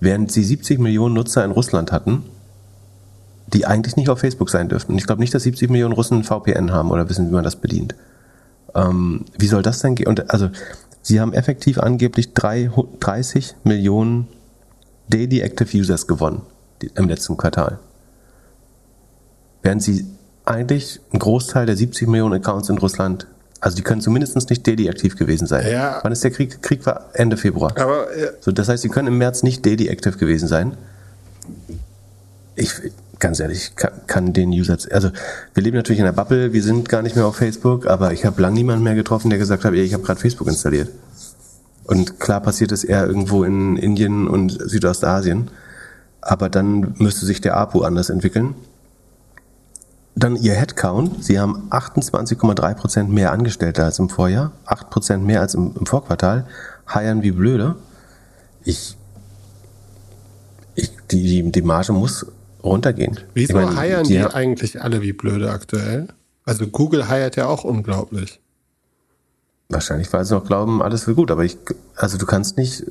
Während 0.00 0.30
sie 0.30 0.44
70 0.44 0.78
Millionen 0.78 1.14
Nutzer 1.14 1.44
in 1.44 1.50
Russland 1.50 1.92
hatten, 1.92 2.24
die 3.48 3.66
eigentlich 3.66 3.96
nicht 3.96 4.08
auf 4.10 4.20
Facebook 4.20 4.50
sein 4.50 4.68
dürften. 4.68 4.96
Ich 4.98 5.06
glaube 5.06 5.20
nicht, 5.20 5.34
dass 5.34 5.42
70 5.42 5.70
Millionen 5.70 5.94
Russen 5.94 6.22
VPN 6.22 6.70
haben 6.70 6.90
oder 6.90 7.08
wissen, 7.08 7.28
wie 7.28 7.34
man 7.34 7.44
das 7.44 7.56
bedient. 7.56 7.94
Ähm, 8.74 9.24
wie 9.38 9.46
soll 9.46 9.62
das 9.62 9.80
denn 9.80 9.94
gehen? 9.94 10.06
Und 10.06 10.30
also, 10.30 10.50
sie 11.02 11.20
haben 11.20 11.32
effektiv 11.32 11.78
angeblich 11.78 12.34
30 12.34 13.54
Millionen 13.64 14.28
Daily 15.08 15.40
Active 15.40 15.76
Users 15.76 16.06
gewonnen 16.06 16.42
im 16.94 17.08
letzten 17.08 17.36
Quartal. 17.36 17.78
Während 19.62 19.82
sie 19.82 20.06
eigentlich 20.44 21.00
einen 21.10 21.20
Großteil 21.20 21.66
der 21.66 21.76
70 21.76 22.08
Millionen 22.08 22.34
Accounts 22.34 22.68
in 22.68 22.78
Russland 22.78 23.26
also 23.60 23.76
die 23.76 23.82
können 23.82 24.00
zumindest 24.00 24.36
nicht 24.50 24.66
daily 24.66 24.88
aktiv 24.88 25.16
gewesen 25.16 25.46
sein. 25.46 25.66
Ja. 25.70 25.98
Wann 26.02 26.12
ist 26.12 26.22
der 26.22 26.30
Krieg? 26.30 26.62
Krieg 26.62 26.84
war 26.86 27.10
Ende 27.14 27.36
Februar. 27.36 27.72
Aber, 27.76 28.16
ja. 28.16 28.28
so, 28.40 28.52
das 28.52 28.68
heißt, 28.68 28.82
sie 28.82 28.88
können 28.88 29.08
im 29.08 29.18
März 29.18 29.42
nicht 29.42 29.66
daily 29.66 29.90
aktiv 29.90 30.18
gewesen 30.18 30.48
sein. 30.48 30.76
Ich, 32.54 32.72
ganz 33.18 33.40
ehrlich, 33.40 33.74
kann, 33.76 33.92
kann 34.06 34.32
den 34.32 34.50
User, 34.50 34.76
also 34.90 35.10
wir 35.54 35.62
leben 35.62 35.76
natürlich 35.76 35.98
in 35.98 36.04
der 36.04 36.12
Bubble, 36.12 36.52
wir 36.52 36.62
sind 36.62 36.88
gar 36.88 37.02
nicht 37.02 37.16
mehr 37.16 37.26
auf 37.26 37.36
Facebook, 37.36 37.86
aber 37.86 38.12
ich 38.12 38.24
habe 38.24 38.40
lange 38.40 38.54
niemanden 38.54 38.84
mehr 38.84 38.94
getroffen, 38.94 39.30
der 39.30 39.38
gesagt 39.38 39.64
hat, 39.64 39.74
ich 39.74 39.92
habe 39.92 40.02
gerade 40.02 40.20
Facebook 40.20 40.48
installiert. 40.48 40.88
Und 41.84 42.20
klar 42.20 42.40
passiert 42.40 42.70
es 42.70 42.84
eher 42.84 43.06
irgendwo 43.06 43.44
in 43.44 43.76
Indien 43.76 44.28
und 44.28 44.50
Südostasien, 44.50 45.50
aber 46.20 46.48
dann 46.48 46.94
müsste 46.98 47.26
sich 47.26 47.40
der 47.40 47.56
APU 47.56 47.82
anders 47.82 48.10
entwickeln. 48.10 48.54
Dann 50.18 50.34
ihr 50.34 50.54
Headcount. 50.54 51.22
Sie 51.24 51.38
haben 51.38 51.68
28,3% 51.70 53.04
mehr 53.04 53.30
Angestellte 53.30 53.84
als 53.84 54.00
im 54.00 54.08
Vorjahr, 54.08 54.50
8% 54.66 55.18
mehr 55.18 55.40
als 55.40 55.54
im, 55.54 55.76
im 55.78 55.86
Vorquartal, 55.86 56.44
heiern 56.92 57.22
wie 57.22 57.30
blöde. 57.30 57.76
Ich, 58.64 58.96
ich, 60.74 60.90
die, 61.12 61.22
die, 61.22 61.52
die 61.52 61.62
Marge 61.62 61.92
muss 61.92 62.26
runtergehen. 62.64 63.20
Wieso 63.34 63.60
ich 63.60 63.64
mein, 63.64 63.76
heiern 63.76 64.04
die, 64.04 64.14
die 64.14 64.24
eigentlich 64.24 64.82
alle 64.82 65.02
wie 65.02 65.12
blöde 65.12 65.52
aktuell? 65.52 66.08
Also 66.44 66.66
Google 66.66 67.08
heiert 67.08 67.36
ja 67.36 67.46
auch 67.46 67.62
unglaublich. 67.62 68.40
Wahrscheinlich, 69.68 70.12
weil 70.12 70.24
sie 70.24 70.34
noch 70.34 70.44
glauben, 70.44 70.82
alles 70.82 71.06
wird 71.06 71.16
gut. 71.16 71.30
Aber 71.30 71.44
ich, 71.44 71.58
also 71.94 72.18
du 72.18 72.26
kannst 72.26 72.56
nicht, 72.56 72.86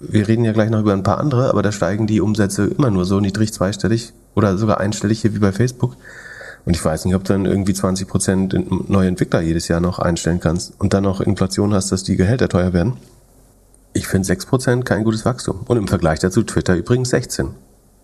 wir 0.00 0.26
reden 0.26 0.42
ja 0.42 0.52
gleich 0.52 0.70
noch 0.70 0.80
über 0.80 0.92
ein 0.92 1.04
paar 1.04 1.18
andere, 1.18 1.50
aber 1.50 1.62
da 1.62 1.70
steigen 1.70 2.08
die 2.08 2.20
Umsätze 2.20 2.64
immer 2.64 2.90
nur 2.90 3.04
so 3.04 3.20
niedrig 3.20 3.52
zweistellig 3.52 4.12
oder 4.34 4.58
sogar 4.58 4.80
einstellig 4.80 5.20
hier 5.20 5.34
wie 5.34 5.38
bei 5.38 5.52
Facebook. 5.52 5.96
Und 6.64 6.74
ich 6.74 6.84
weiß 6.84 7.04
nicht, 7.04 7.14
ob 7.14 7.24
du 7.24 7.32
dann 7.34 7.44
irgendwie 7.44 7.74
20 7.74 8.08
Prozent 8.08 8.88
neue 8.88 9.08
Entwickler 9.08 9.40
jedes 9.42 9.68
Jahr 9.68 9.80
noch 9.80 9.98
einstellen 9.98 10.40
kannst 10.40 10.72
und 10.78 10.94
dann 10.94 11.04
noch 11.04 11.20
Inflation 11.20 11.74
hast, 11.74 11.92
dass 11.92 12.04
die 12.04 12.16
Gehälter 12.16 12.48
teuer 12.48 12.72
werden. 12.72 12.94
Ich 13.92 14.06
finde 14.06 14.26
6 14.26 14.46
Prozent 14.46 14.84
kein 14.84 15.04
gutes 15.04 15.24
Wachstum. 15.24 15.60
Und 15.66 15.76
im 15.76 15.88
Vergleich 15.88 16.20
dazu 16.20 16.42
Twitter 16.42 16.74
übrigens 16.74 17.10
16. 17.10 17.50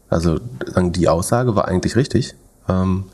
Also 0.09 0.39
die 0.76 1.09
Aussage 1.09 1.57
war 1.57 1.68
eigentlich 1.68 1.97
richtig. 1.97 2.35
Ähm, 2.68 3.05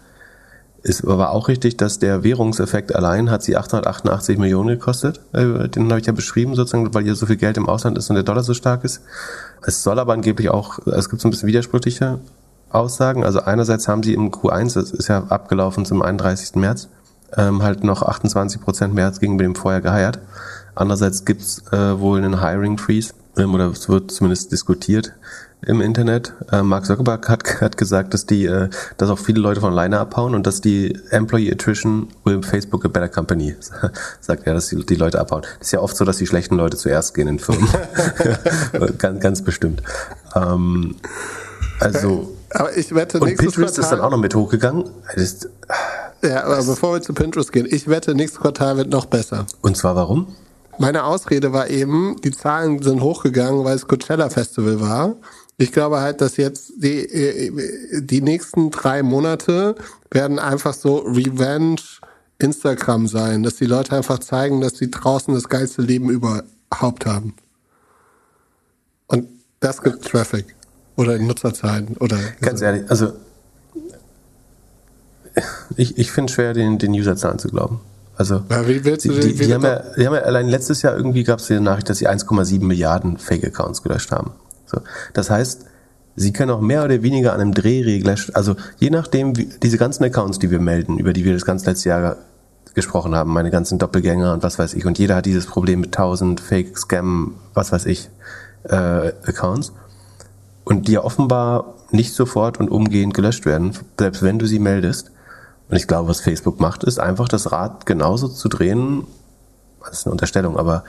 ist 0.82 1.04
aber 1.04 1.30
auch 1.30 1.48
richtig, 1.48 1.76
dass 1.76 1.98
der 1.98 2.22
Währungseffekt 2.22 2.94
allein 2.94 3.30
hat 3.30 3.42
sie 3.42 3.56
888 3.56 4.38
Millionen 4.38 4.68
gekostet. 4.68 5.20
Äh, 5.32 5.68
den 5.68 5.90
habe 5.90 6.00
ich 6.00 6.06
ja 6.06 6.12
beschrieben, 6.12 6.54
sozusagen, 6.54 6.94
weil 6.94 7.04
hier 7.04 7.14
so 7.14 7.26
viel 7.26 7.36
Geld 7.36 7.56
im 7.56 7.68
Ausland 7.68 7.98
ist 7.98 8.08
und 8.08 8.14
der 8.14 8.22
Dollar 8.22 8.42
so 8.42 8.54
stark 8.54 8.84
ist. 8.84 9.02
Es 9.62 9.82
soll 9.82 9.98
aber 9.98 10.12
angeblich 10.12 10.48
auch, 10.48 10.78
es 10.86 11.08
gibt 11.08 11.22
so 11.22 11.28
ein 11.28 11.32
bisschen 11.32 11.48
widersprüchliche 11.48 12.20
Aussagen. 12.70 13.24
Also 13.24 13.40
einerseits 13.40 13.88
haben 13.88 14.02
sie 14.02 14.14
im 14.14 14.30
Q1, 14.30 14.74
das 14.74 14.90
ist 14.90 15.08
ja 15.08 15.24
abgelaufen 15.28 15.84
zum 15.84 16.02
31. 16.02 16.56
März, 16.56 16.88
ähm, 17.36 17.62
halt 17.62 17.84
noch 17.84 18.02
28 18.02 18.60
Prozent 18.60 18.94
mehr 18.94 19.06
als 19.06 19.20
gegenüber 19.20 19.44
dem 19.44 19.54
vorher 19.54 19.80
geheiert. 19.80 20.18
Andererseits 20.74 21.24
gibt's 21.24 21.62
äh, 21.72 21.98
wohl 21.98 22.18
einen 22.18 22.40
Hiring 22.40 22.78
Freeze, 22.78 23.14
ähm, 23.36 23.54
oder 23.54 23.70
es 23.70 23.88
wird 23.88 24.10
zumindest 24.10 24.52
diskutiert 24.52 25.12
im 25.62 25.80
Internet. 25.80 26.32
Äh, 26.52 26.62
Mark 26.62 26.86
Zuckerberg 26.86 27.28
hat, 27.28 27.60
hat 27.60 27.76
gesagt, 27.76 28.14
dass 28.14 28.26
die, 28.26 28.46
äh, 28.46 28.68
dass 28.96 29.10
auch 29.10 29.18
viele 29.18 29.40
Leute 29.40 29.60
von 29.60 29.72
alleine 29.72 29.98
abhauen 29.98 30.34
und 30.34 30.46
dass 30.46 30.60
die 30.60 30.98
Employee 31.10 31.52
Attrition 31.52 32.08
will 32.24 32.42
Facebook 32.42 32.84
a 32.84 32.88
better 32.88 33.08
company. 33.08 33.56
Sagt 34.20 34.46
er, 34.46 34.54
dass 34.54 34.68
die, 34.68 34.84
die 34.84 34.94
Leute 34.94 35.20
abhauen. 35.20 35.42
Das 35.58 35.68
ist 35.68 35.72
ja 35.72 35.80
oft 35.80 35.96
so, 35.96 36.04
dass 36.04 36.18
die 36.18 36.26
schlechten 36.26 36.56
Leute 36.56 36.76
zuerst 36.76 37.14
gehen 37.14 37.28
in 37.28 37.38
Firmen. 37.38 37.68
ganz, 38.98 39.20
ganz 39.20 39.42
bestimmt. 39.42 39.82
Ähm, 40.34 40.96
also. 41.80 42.35
Aber 42.58 42.76
ich 42.76 42.94
wette, 42.94 43.20
und 43.20 43.28
Pinterest 43.36 43.56
Quartal, 43.56 43.84
ist 43.84 43.90
dann 43.90 44.00
auch 44.00 44.10
noch 44.10 44.18
mit 44.18 44.34
hochgegangen. 44.34 44.84
Ist, 45.14 45.48
ja, 46.22 46.44
aber 46.44 46.62
bevor 46.62 46.94
wir 46.94 47.02
zu 47.02 47.12
Pinterest 47.12 47.52
gehen, 47.52 47.66
ich 47.68 47.86
wette, 47.86 48.14
nächstes 48.14 48.40
Quartal 48.40 48.78
wird 48.78 48.88
noch 48.88 49.06
besser. 49.06 49.46
Und 49.60 49.76
zwar 49.76 49.94
warum? 49.94 50.34
Meine 50.78 51.04
Ausrede 51.04 51.52
war 51.52 51.68
eben, 51.68 52.16
die 52.22 52.30
Zahlen 52.30 52.82
sind 52.82 53.02
hochgegangen, 53.02 53.64
weil 53.64 53.76
es 53.76 53.86
Coachella 53.86 54.30
Festival 54.30 54.80
war. 54.80 55.16
Ich 55.58 55.72
glaube 55.72 56.00
halt, 56.00 56.20
dass 56.20 56.36
jetzt 56.36 56.72
die, 56.76 56.98
äh, 56.98 58.00
die 58.00 58.20
nächsten 58.22 58.70
drei 58.70 59.02
Monate 59.02 59.74
werden 60.10 60.38
einfach 60.38 60.74
so 60.74 60.98
Revenge 60.98 61.80
Instagram 62.38 63.06
sein, 63.06 63.42
dass 63.42 63.56
die 63.56 63.66
Leute 63.66 63.96
einfach 63.96 64.18
zeigen, 64.18 64.60
dass 64.60 64.76
sie 64.76 64.90
draußen 64.90 65.32
das 65.34 65.48
geilste 65.48 65.82
Leben 65.82 66.10
überhaupt 66.10 67.06
haben. 67.06 67.34
Und 69.06 69.28
das 69.60 69.82
gibt 69.82 70.04
Traffic 70.06 70.55
oder 70.96 71.18
Nutzerzahlen 71.18 71.96
oder. 71.98 72.18
Ganz 72.40 72.62
ehrlich, 72.62 72.90
also 72.90 73.12
ich, 75.76 75.98
ich 75.98 76.10
finde 76.10 76.32
schwer, 76.32 76.54
den, 76.54 76.78
den 76.78 76.92
Userzahlen 76.92 77.38
zu 77.38 77.48
glauben. 77.48 77.80
Also 78.16 78.42
ja, 78.48 78.66
wie 78.66 78.82
willst 78.84 79.04
du 79.04 79.12
die, 79.12 79.34
die, 79.34 79.46
die, 79.46 79.54
haben 79.54 79.62
ja, 79.62 79.82
die 79.96 80.06
haben 80.06 80.14
ja 80.14 80.22
allein 80.22 80.48
letztes 80.48 80.80
Jahr 80.80 80.96
irgendwie 80.96 81.22
gab 81.22 81.38
es 81.38 81.48
die 81.48 81.60
Nachricht, 81.60 81.90
dass 81.90 81.98
sie 81.98 82.08
1,7 82.08 82.64
Milliarden 82.64 83.18
Fake-Accounts 83.18 83.82
gelöscht 83.82 84.10
haben. 84.10 84.30
So. 84.64 84.80
Das 85.12 85.28
heißt, 85.28 85.66
sie 86.16 86.32
können 86.32 86.50
auch 86.50 86.62
mehr 86.62 86.82
oder 86.82 87.02
weniger 87.02 87.34
an 87.34 87.40
einem 87.40 87.52
Drehregler, 87.52 88.14
also 88.32 88.56
je 88.78 88.88
nachdem, 88.88 89.36
wie, 89.36 89.50
diese 89.62 89.76
ganzen 89.76 90.02
Accounts, 90.04 90.38
die 90.38 90.50
wir 90.50 90.60
melden, 90.60 90.98
über 90.98 91.12
die 91.12 91.26
wir 91.26 91.34
das 91.34 91.44
ganze 91.44 91.66
letzte 91.66 91.90
Jahr 91.90 92.16
gesprochen 92.74 93.14
haben, 93.14 93.32
meine 93.32 93.50
ganzen 93.50 93.78
Doppelgänger 93.78 94.32
und 94.32 94.42
was 94.42 94.58
weiß 94.58 94.74
ich, 94.74 94.86
und 94.86 94.98
jeder 94.98 95.16
hat 95.16 95.26
dieses 95.26 95.46
Problem 95.46 95.80
mit 95.80 95.88
1000 95.88 96.40
Fake, 96.40 96.78
Scam, 96.78 97.34
was 97.52 97.70
weiß 97.70 97.84
ich, 97.84 98.08
äh, 98.64 98.74
Accounts. 98.74 99.72
Und 100.66 100.88
die 100.88 100.92
ja 100.92 101.04
offenbar 101.04 101.74
nicht 101.92 102.12
sofort 102.12 102.60
und 102.60 102.68
umgehend 102.68 103.14
gelöscht 103.14 103.46
werden, 103.46 103.72
selbst 103.98 104.22
wenn 104.22 104.38
du 104.38 104.46
sie 104.46 104.58
meldest. 104.58 105.12
Und 105.70 105.76
ich 105.76 105.86
glaube, 105.86 106.08
was 106.08 106.20
Facebook 106.20 106.60
macht, 106.60 106.84
ist 106.84 107.00
einfach 107.00 107.28
das 107.28 107.52
Rad 107.52 107.86
genauso 107.86 108.28
zu 108.28 108.48
drehen, 108.48 109.06
das 109.80 110.00
ist 110.00 110.06
eine 110.06 110.12
Unterstellung, 110.12 110.58
aber 110.58 110.84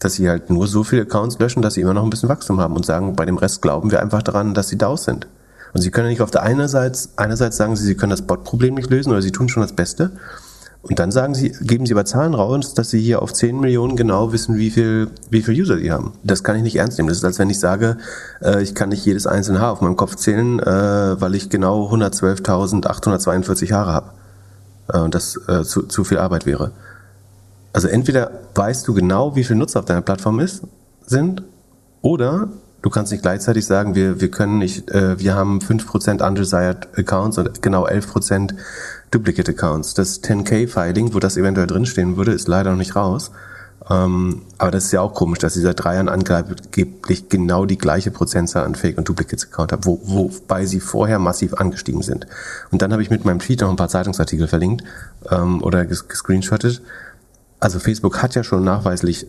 dass 0.00 0.14
sie 0.14 0.28
halt 0.28 0.50
nur 0.50 0.66
so 0.66 0.84
viele 0.84 1.02
Accounts 1.02 1.38
löschen, 1.38 1.62
dass 1.62 1.74
sie 1.74 1.80
immer 1.80 1.94
noch 1.94 2.04
ein 2.04 2.10
bisschen 2.10 2.28
Wachstum 2.28 2.60
haben 2.60 2.74
und 2.74 2.86
sagen, 2.86 3.16
bei 3.16 3.24
dem 3.24 3.36
Rest 3.36 3.62
glauben 3.62 3.90
wir 3.90 4.00
einfach 4.00 4.22
daran, 4.22 4.54
dass 4.54 4.68
sie 4.68 4.78
DAOs 4.78 5.04
sind. 5.04 5.28
Und 5.72 5.82
sie 5.82 5.90
können 5.90 6.08
nicht 6.08 6.20
auf 6.20 6.30
der 6.30 6.42
einerseits, 6.42 7.10
einerseits 7.16 7.56
sagen 7.56 7.76
sie, 7.76 7.84
sie 7.84 7.96
können 7.96 8.10
das 8.10 8.22
Bot-Problem 8.22 8.74
nicht 8.74 8.90
lösen 8.90 9.10
oder 9.10 9.22
sie 9.22 9.32
tun 9.32 9.48
schon 9.48 9.62
das 9.62 9.72
Beste. 9.72 10.12
Und 10.82 10.98
dann 11.00 11.10
sagen 11.10 11.34
sie, 11.34 11.50
geben 11.60 11.86
sie 11.86 11.92
aber 11.92 12.04
Zahlen 12.04 12.34
raus, 12.34 12.72
dass 12.72 12.90
sie 12.90 13.00
hier 13.00 13.20
auf 13.20 13.32
10 13.32 13.58
Millionen 13.60 13.96
genau 13.96 14.32
wissen, 14.32 14.56
wie 14.56 14.70
viel, 14.70 15.10
wie 15.28 15.42
viel 15.42 15.60
User 15.60 15.76
sie 15.76 15.90
haben. 15.90 16.12
Das 16.22 16.44
kann 16.44 16.56
ich 16.56 16.62
nicht 16.62 16.76
ernst 16.76 16.98
nehmen. 16.98 17.08
Das 17.08 17.18
ist, 17.18 17.24
als 17.24 17.38
wenn 17.38 17.50
ich 17.50 17.58
sage, 17.58 17.98
äh, 18.40 18.62
ich 18.62 18.74
kann 18.74 18.90
nicht 18.90 19.04
jedes 19.04 19.26
einzelne 19.26 19.60
Haar 19.60 19.72
auf 19.72 19.80
meinem 19.80 19.96
Kopf 19.96 20.14
zählen, 20.14 20.60
äh, 20.60 21.20
weil 21.20 21.34
ich 21.34 21.50
genau 21.50 21.90
112.842 21.92 23.72
Haare 23.72 23.92
habe. 23.92 24.10
Äh, 24.92 24.98
und 25.00 25.14
das 25.14 25.38
äh, 25.48 25.64
zu, 25.64 25.82
zu 25.82 26.04
viel 26.04 26.18
Arbeit 26.18 26.46
wäre. 26.46 26.70
Also 27.72 27.88
entweder 27.88 28.30
weißt 28.54 28.86
du 28.86 28.94
genau, 28.94 29.34
wie 29.36 29.44
viele 29.44 29.58
Nutzer 29.58 29.80
auf 29.80 29.86
deiner 29.86 30.00
Plattform 30.00 30.40
ist, 30.40 30.62
sind, 31.06 31.42
oder 32.02 32.48
du 32.82 32.90
kannst 32.90 33.12
nicht 33.12 33.22
gleichzeitig 33.22 33.66
sagen, 33.66 33.94
wir, 33.94 34.20
wir 34.20 34.30
können 34.30 34.58
nicht, 34.58 34.90
äh, 34.90 35.18
wir 35.18 35.34
haben 35.34 35.58
5% 35.58 36.26
undesired 36.26 36.88
Accounts 36.96 37.38
und 37.38 37.62
genau 37.62 37.86
11% 37.86 38.54
Duplicate 39.10 39.50
Accounts. 39.50 39.94
Das 39.94 40.22
10K-Filing, 40.22 41.14
wo 41.14 41.18
das 41.18 41.36
eventuell 41.36 41.66
drinstehen 41.66 42.16
würde, 42.16 42.32
ist 42.32 42.48
leider 42.48 42.70
noch 42.70 42.78
nicht 42.78 42.94
raus. 42.94 43.30
Ähm, 43.90 44.42
aber 44.58 44.70
das 44.70 44.86
ist 44.86 44.92
ja 44.92 45.00
auch 45.00 45.14
komisch, 45.14 45.38
dass 45.38 45.54
sie 45.54 45.62
seit 45.62 45.82
drei 45.82 45.94
Jahren 45.94 46.08
angeblich 46.08 47.28
genau 47.28 47.64
die 47.64 47.78
gleiche 47.78 48.10
Prozentzahl 48.10 48.64
an 48.64 48.74
Fake- 48.74 48.98
und 48.98 49.08
Duplicates-Account 49.08 49.72
haben, 49.72 49.84
wo, 49.84 50.00
wobei 50.02 50.66
sie 50.66 50.80
vorher 50.80 51.18
massiv 51.18 51.54
angestiegen 51.54 52.02
sind. 52.02 52.26
Und 52.70 52.82
dann 52.82 52.92
habe 52.92 53.02
ich 53.02 53.10
mit 53.10 53.24
meinem 53.24 53.38
Tweet 53.38 53.62
noch 53.62 53.70
ein 53.70 53.76
paar 53.76 53.88
Zeitungsartikel 53.88 54.46
verlinkt 54.46 54.84
ähm, 55.30 55.62
oder 55.62 55.86
gescreenshottet. 55.86 56.82
Also 57.60 57.78
Facebook 57.78 58.22
hat 58.22 58.34
ja 58.34 58.44
schon 58.44 58.62
nachweislich 58.62 59.26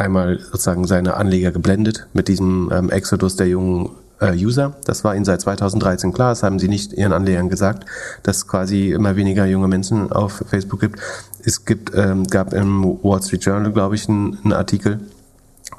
einmal 0.00 0.40
sozusagen 0.40 0.86
seine 0.86 1.14
Anleger 1.16 1.52
geblendet 1.52 2.06
mit 2.12 2.28
diesem 2.28 2.70
ähm, 2.72 2.90
Exodus 2.90 3.36
der 3.36 3.48
jungen 3.48 3.90
äh, 4.20 4.32
User. 4.34 4.74
Das 4.84 5.04
war 5.04 5.14
ihnen 5.14 5.24
seit 5.24 5.40
2013 5.40 6.12
klar. 6.12 6.30
Das 6.30 6.42
haben 6.42 6.58
sie 6.58 6.68
nicht 6.68 6.92
ihren 6.92 7.12
Anlegern 7.12 7.48
gesagt, 7.48 7.86
dass 8.22 8.46
quasi 8.46 8.90
immer 8.90 9.16
weniger 9.16 9.46
junge 9.46 9.68
Menschen 9.68 10.12
auf 10.12 10.44
Facebook 10.48 10.80
gibt. 10.80 11.00
Es 11.44 11.64
gibt, 11.64 11.92
ähm, 11.94 12.26
gab 12.26 12.52
im 12.52 12.98
Wall 13.02 13.22
Street 13.22 13.44
Journal, 13.44 13.72
glaube 13.72 13.94
ich, 13.94 14.08
einen, 14.08 14.52
Artikel, 14.52 15.00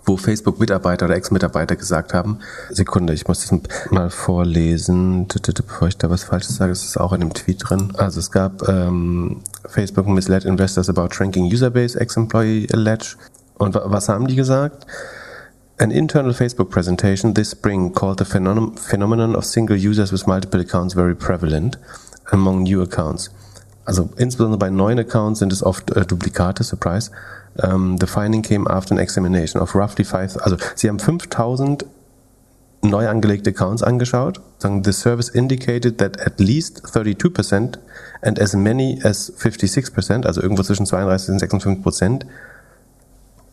wo 0.06 0.18
Facebook-Mitarbeiter 0.18 1.06
oder 1.06 1.16
Ex-Mitarbeiter 1.16 1.76
gesagt 1.76 2.14
haben, 2.14 2.40
Sekunde, 2.72 3.14
ich 3.14 3.28
muss 3.28 3.46
das 3.46 3.60
mal 3.92 4.10
vorlesen, 4.10 5.28
bevor 5.68 5.90
ich 5.90 5.98
da 5.98 6.10
was 6.10 6.24
Falsches 6.24 6.56
sage, 6.56 6.72
es 6.72 6.84
ist 6.84 6.98
auch 6.98 7.14
in 7.14 7.20
dem 7.20 7.34
Tweet 7.34 7.70
drin. 7.70 7.94
Also 7.98 8.20
es 8.20 8.32
gab 8.32 8.68
ähm, 8.68 9.42
Facebook 9.68 10.08
misled 10.08 10.46
investors 10.46 10.90
about 10.90 11.10
shrinking 11.14 11.46
user 11.46 11.70
base, 11.70 12.00
ex-employee 12.00 12.68
allege. 12.74 13.16
Und 13.62 13.76
was 13.76 14.10
haben 14.10 14.26
die 14.26 14.36
gesagt? 14.36 14.88
An 15.78 15.92
internal 15.92 16.34
Facebook 16.34 16.72
presentation 16.72 17.36
this 17.36 17.52
spring 17.52 17.94
called 17.94 18.18
the 18.18 18.26
phenom 18.26 18.76
phenomenon 18.76 19.36
of 19.36 19.46
single 19.46 19.78
users 19.78 20.12
with 20.12 20.26
multiple 20.26 20.60
accounts 20.60 20.96
very 20.96 21.14
prevalent 21.14 21.78
among 22.32 22.64
new 22.64 22.82
accounts. 22.82 23.30
Also 23.86 24.10
insbesondere 24.18 24.58
bei 24.58 24.72
neuen 24.72 24.98
Accounts 24.98 25.40
sind 25.40 25.54
es 25.54 25.62
oft 25.62 25.92
äh, 25.92 26.06
Duplikate, 26.08 26.64
surprise. 26.64 27.12
Um, 27.62 27.98
the 28.00 28.08
finding 28.08 28.42
came 28.42 28.68
after 28.68 28.96
an 28.96 29.00
examination 29.00 29.62
of 29.62 29.76
roughly 29.76 30.06
five, 30.06 30.36
also 30.42 30.58
sie 30.74 30.90
haben 30.90 31.00
5000 31.00 31.86
neu 32.82 33.08
angelegte 33.08 33.52
Accounts 33.52 33.84
angeschaut. 33.84 34.42
The 34.60 34.92
service 34.92 35.30
indicated 35.30 36.00
that 36.00 36.20
at 36.20 36.40
least 36.40 36.84
32% 36.84 37.78
and 38.24 38.40
as 38.40 38.56
many 38.56 39.00
as 39.04 39.32
56%, 39.38 40.26
also 40.26 40.42
irgendwo 40.42 40.64
zwischen 40.64 40.88
32 40.88 41.34
und 41.34 41.44
56%, 41.44 42.26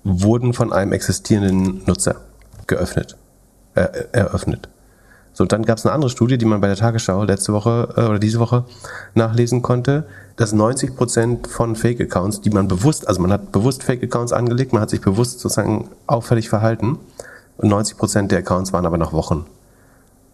wurden 0.09 0.55
von 0.55 0.73
einem 0.73 0.93
existierenden 0.93 1.83
Nutzer 1.87 2.17
geöffnet, 2.67 3.17
äh, 3.75 3.87
eröffnet. 4.13 4.69
So, 5.33 5.45
und 5.45 5.53
dann 5.53 5.65
gab 5.65 5.79
es 5.79 5.87
eine 5.87 5.95
andere 5.95 6.11
Studie, 6.11 6.37
die 6.37 6.47
man 6.47 6.61
bei 6.61 6.67
der 6.67 6.77
Tagesschau 6.77 7.23
letzte 7.23 7.53
Woche 7.53 7.95
äh, 7.97 8.01
oder 8.03 8.19
diese 8.19 8.41
Woche 8.41 8.65
nachlesen 9.15 9.63
konnte, 9.63 10.05
dass 10.37 10.53
90 10.53 10.97
Prozent 10.97 11.47
von 11.47 11.77
Fake-Accounts, 11.77 12.41
die 12.41 12.51
man 12.51 12.67
bewusst, 12.67 13.07
also 13.07 13.21
man 13.21 13.33
hat 13.33 13.53
bewusst 13.53 13.85
Fake-Accounts 13.85 14.33
angelegt, 14.33 14.73
man 14.73 14.83
hat 14.83 14.91
sich 14.91 15.01
bewusst 15.01 15.41
sozusagen 15.41 15.91
auffällig 16.07 16.49
verhalten 16.49 16.99
und 17.57 17.69
90 17.69 17.97
Prozent 17.97 18.33
der 18.33 18.39
Accounts 18.39 18.73
waren 18.73 18.87
aber 18.87 18.99
nach 18.99 19.13
Wochen 19.13 19.47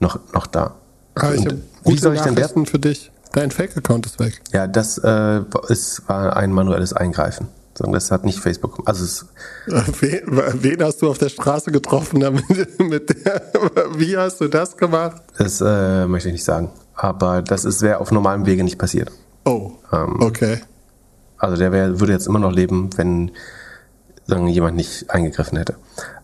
noch, 0.01 0.19
noch 0.33 0.47
da. 0.47 0.75
Ah, 1.17 1.33
ich 1.33 1.47
wie 1.85 1.99
soll 1.99 2.15
ich 2.15 2.23
denn 2.23 2.35
der 2.35 2.49
für 2.49 2.79
dich? 2.79 3.11
Dein 3.33 3.51
Fake-Account 3.51 4.07
ist 4.07 4.21
weg. 4.21 4.41
Ja, 4.53 4.67
das 4.67 4.99
äh, 4.99 5.41
ist, 5.69 6.09
war 6.09 6.37
ein 6.37 6.53
manuelles 6.53 6.93
Eingreifen. 6.93 7.49
Das 7.75 8.11
hat 8.11 8.25
nicht 8.25 8.39
Facebook. 8.39 8.83
Also 8.85 9.05
es 9.05 9.27
wen, 10.01 10.23
wen 10.63 10.83
hast 10.83 11.03
du 11.03 11.11
auf 11.11 11.19
der 11.19 11.29
Straße 11.29 11.73
getroffen? 11.73 12.21
Damit, 12.21 12.45
mit 12.79 13.25
der, 13.25 13.43
wie 13.97 14.17
hast 14.17 14.41
du 14.41 14.49
das 14.49 14.77
gemacht? 14.77 15.23
Das 15.39 15.61
äh, 15.61 16.07
möchte 16.07 16.29
ich 16.29 16.35
nicht 16.35 16.45
sagen. 16.45 16.71
Aber 16.95 17.43
das 17.43 17.83
wäre 17.83 17.99
auf 17.99 18.13
normalem 18.13 18.47
Wege 18.47 18.63
nicht 18.63 18.79
passiert. 18.79 19.11
Oh. 19.45 19.73
Ähm, 19.93 20.21
okay. 20.21 20.61
Also 21.39 21.57
der 21.57 21.73
wär, 21.73 21.99
würde 21.99 22.13
jetzt 22.13 22.29
immer 22.29 22.39
noch 22.39 22.53
leben, 22.53 22.91
wenn 22.97 23.33
sagen, 24.27 24.47
jemand 24.49 24.77
nicht 24.77 25.11
eingegriffen 25.11 25.59
hätte. 25.59 25.75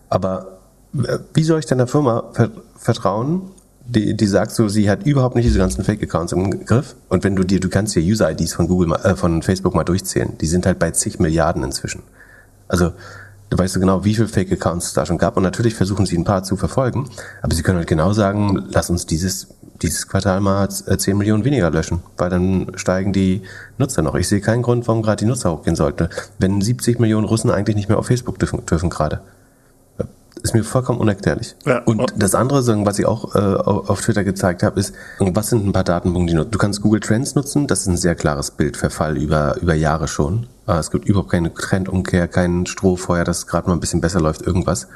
Aber 0.09 0.59
äh, 0.95 1.19
wie 1.33 1.43
soll 1.43 1.59
ich 1.59 1.65
denn 1.65 1.77
der 1.77 1.87
Firma 1.87 2.31
vertrauen, 2.77 3.51
die, 3.91 4.15
die 4.15 4.27
sagt 4.27 4.51
so, 4.51 4.69
sie 4.69 4.89
hat 4.89 5.05
überhaupt 5.05 5.35
nicht 5.35 5.45
diese 5.45 5.59
ganzen 5.59 5.83
Fake-Accounts 5.83 6.31
im 6.31 6.65
Griff. 6.65 6.95
Und 7.09 7.23
wenn 7.23 7.35
du 7.35 7.43
dir, 7.43 7.59
du 7.59 7.69
kannst 7.69 7.95
dir 7.95 8.01
User-IDs 8.01 8.53
von 8.53 8.67
Google, 8.67 8.93
äh, 9.03 9.15
von 9.15 9.41
Facebook 9.41 9.75
mal 9.75 9.83
durchzählen. 9.83 10.37
Die 10.39 10.47
sind 10.47 10.65
halt 10.65 10.79
bei 10.79 10.91
zig 10.91 11.19
Milliarden 11.19 11.63
inzwischen. 11.63 12.01
Also, 12.69 12.93
du 13.49 13.57
weißt 13.57 13.75
du 13.75 13.81
genau, 13.81 14.05
wie 14.05 14.15
viele 14.15 14.29
Fake-Accounts 14.29 14.87
es 14.87 14.93
da 14.93 15.05
schon 15.05 15.17
gab. 15.17 15.35
Und 15.35 15.43
natürlich 15.43 15.75
versuchen 15.75 16.05
sie 16.05 16.17
ein 16.17 16.23
paar 16.23 16.43
zu 16.43 16.55
verfolgen. 16.55 17.09
Aber 17.41 17.53
sie 17.53 17.63
können 17.63 17.79
halt 17.79 17.87
genau 17.89 18.13
sagen, 18.13 18.65
lass 18.69 18.89
uns 18.89 19.05
dieses, 19.05 19.47
dieses 19.81 20.07
Quartal 20.07 20.39
mal 20.39 20.69
10 20.69 21.17
Millionen 21.17 21.43
weniger 21.43 21.69
löschen, 21.69 22.01
weil 22.17 22.29
dann 22.29 22.71
steigen 22.75 23.11
die 23.11 23.41
Nutzer 23.77 24.01
noch. 24.01 24.15
Ich 24.15 24.29
sehe 24.29 24.39
keinen 24.39 24.61
Grund, 24.61 24.87
warum 24.87 25.01
gerade 25.01 25.17
die 25.17 25.25
Nutzer 25.25 25.51
hochgehen 25.51 25.75
sollten. 25.75 26.07
Wenn 26.39 26.61
70 26.61 26.99
Millionen 26.99 27.25
Russen 27.25 27.51
eigentlich 27.51 27.75
nicht 27.75 27.89
mehr 27.89 27.99
auf 27.99 28.07
Facebook 28.07 28.39
dürfen, 28.39 28.65
dürfen 28.65 28.89
gerade. 28.89 29.19
Ist 30.43 30.53
mir 30.53 30.63
vollkommen 30.63 30.99
unerklärlich. 30.99 31.55
Ja. 31.65 31.79
Und 31.83 32.13
das 32.17 32.35
andere, 32.35 32.65
was 32.85 32.99
ich 32.99 33.05
auch 33.05 33.35
äh, 33.35 33.39
auf 33.39 34.01
Twitter 34.01 34.23
gezeigt 34.23 34.63
habe, 34.63 34.79
ist, 34.79 34.93
was 35.19 35.49
sind 35.49 35.65
ein 35.65 35.71
paar 35.71 35.83
Datenpunkte, 35.83 36.35
die 36.35 36.49
du 36.49 36.57
kannst 36.57 36.81
Google 36.81 36.99
Trends 36.99 37.35
nutzen. 37.35 37.67
Das 37.67 37.81
ist 37.81 37.87
ein 37.87 37.97
sehr 37.97 38.15
klares 38.15 38.51
Bildverfall 38.51 39.17
über, 39.17 39.57
über 39.61 39.75
Jahre 39.75 40.07
schon. 40.07 40.47
Äh, 40.67 40.73
es 40.77 40.91
gibt 40.91 41.05
überhaupt 41.05 41.29
keine 41.29 41.53
Trendumkehr, 41.53 42.27
kein 42.27 42.65
Strohfeuer, 42.65 43.23
das 43.23 43.47
gerade 43.47 43.67
mal 43.67 43.73
ein 43.73 43.79
bisschen 43.79 44.01
besser 44.01 44.19
läuft, 44.19 44.41
irgendwas. 44.41 44.87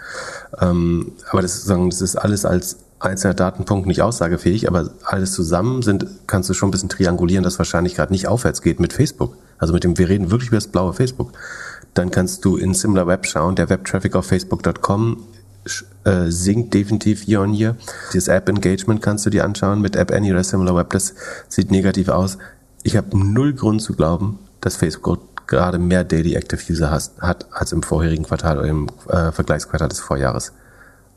Ähm, 0.59 1.11
aber 1.29 1.41
das 1.41 1.55
ist, 1.55 1.69
das 1.69 2.01
ist 2.01 2.15
alles 2.15 2.45
als 2.45 2.77
einzelner 2.99 3.33
Datenpunkt 3.33 3.87
nicht 3.87 4.01
aussagefähig, 4.01 4.67
aber 4.67 4.89
alles 5.03 5.33
zusammen 5.33 5.81
sind, 5.81 6.05
kannst 6.27 6.49
du 6.49 6.53
schon 6.53 6.69
ein 6.69 6.71
bisschen 6.71 6.89
triangulieren, 6.89 7.43
dass 7.43 7.57
wahrscheinlich 7.59 7.95
gerade 7.95 8.13
nicht 8.13 8.27
aufwärts 8.27 8.61
geht 8.61 8.79
mit 8.79 8.93
Facebook. 8.93 9.35
Also 9.57 9.73
mit 9.73 9.83
dem, 9.83 9.97
wir 9.97 10.09
reden 10.09 10.31
wirklich 10.31 10.49
über 10.49 10.57
das 10.57 10.67
blaue 10.67 10.93
Facebook. 10.93 11.31
Dann 11.95 12.11
kannst 12.11 12.45
du 12.45 12.57
in 12.57 12.73
SimilarWeb 12.73 13.25
schauen, 13.25 13.55
der 13.55 13.69
Webtraffic 13.69 14.15
auf 14.15 14.27
Facebook.com 14.27 15.23
äh, 16.03 16.29
sinkt 16.29 16.73
definitiv 16.73 17.25
year 17.27 17.41
on 17.41 17.53
year. 17.53 17.75
Das 18.13 18.27
App 18.27 18.47
Engagement 18.47 19.01
kannst 19.01 19.25
du 19.25 19.29
dir 19.29 19.43
anschauen 19.43 19.81
mit 19.81 19.95
App 19.95 20.11
Any 20.11 20.31
oder 20.31 20.43
SimilarWeb, 20.43 20.91
das 20.91 21.15
sieht 21.47 21.71
negativ 21.71 22.09
aus. 22.09 22.37
Ich 22.83 22.95
habe 22.95 23.17
null 23.17 23.53
Grund 23.53 23.81
zu 23.81 23.93
glauben, 23.93 24.37
dass 24.61 24.75
Facebook 24.75 25.47
gerade 25.47 25.79
mehr 25.79 26.03
Daily 26.03 26.35
Active 26.35 26.61
User 26.71 26.91
hat 26.91 27.47
als 27.51 27.71
im 27.71 27.81
vorherigen 27.81 28.25
Quartal 28.25 28.59
oder 28.59 28.67
im 28.67 28.87
äh, 29.07 29.31
Vergleichsquartal 29.31 29.89
des 29.89 29.99
Vorjahres. 29.99 30.53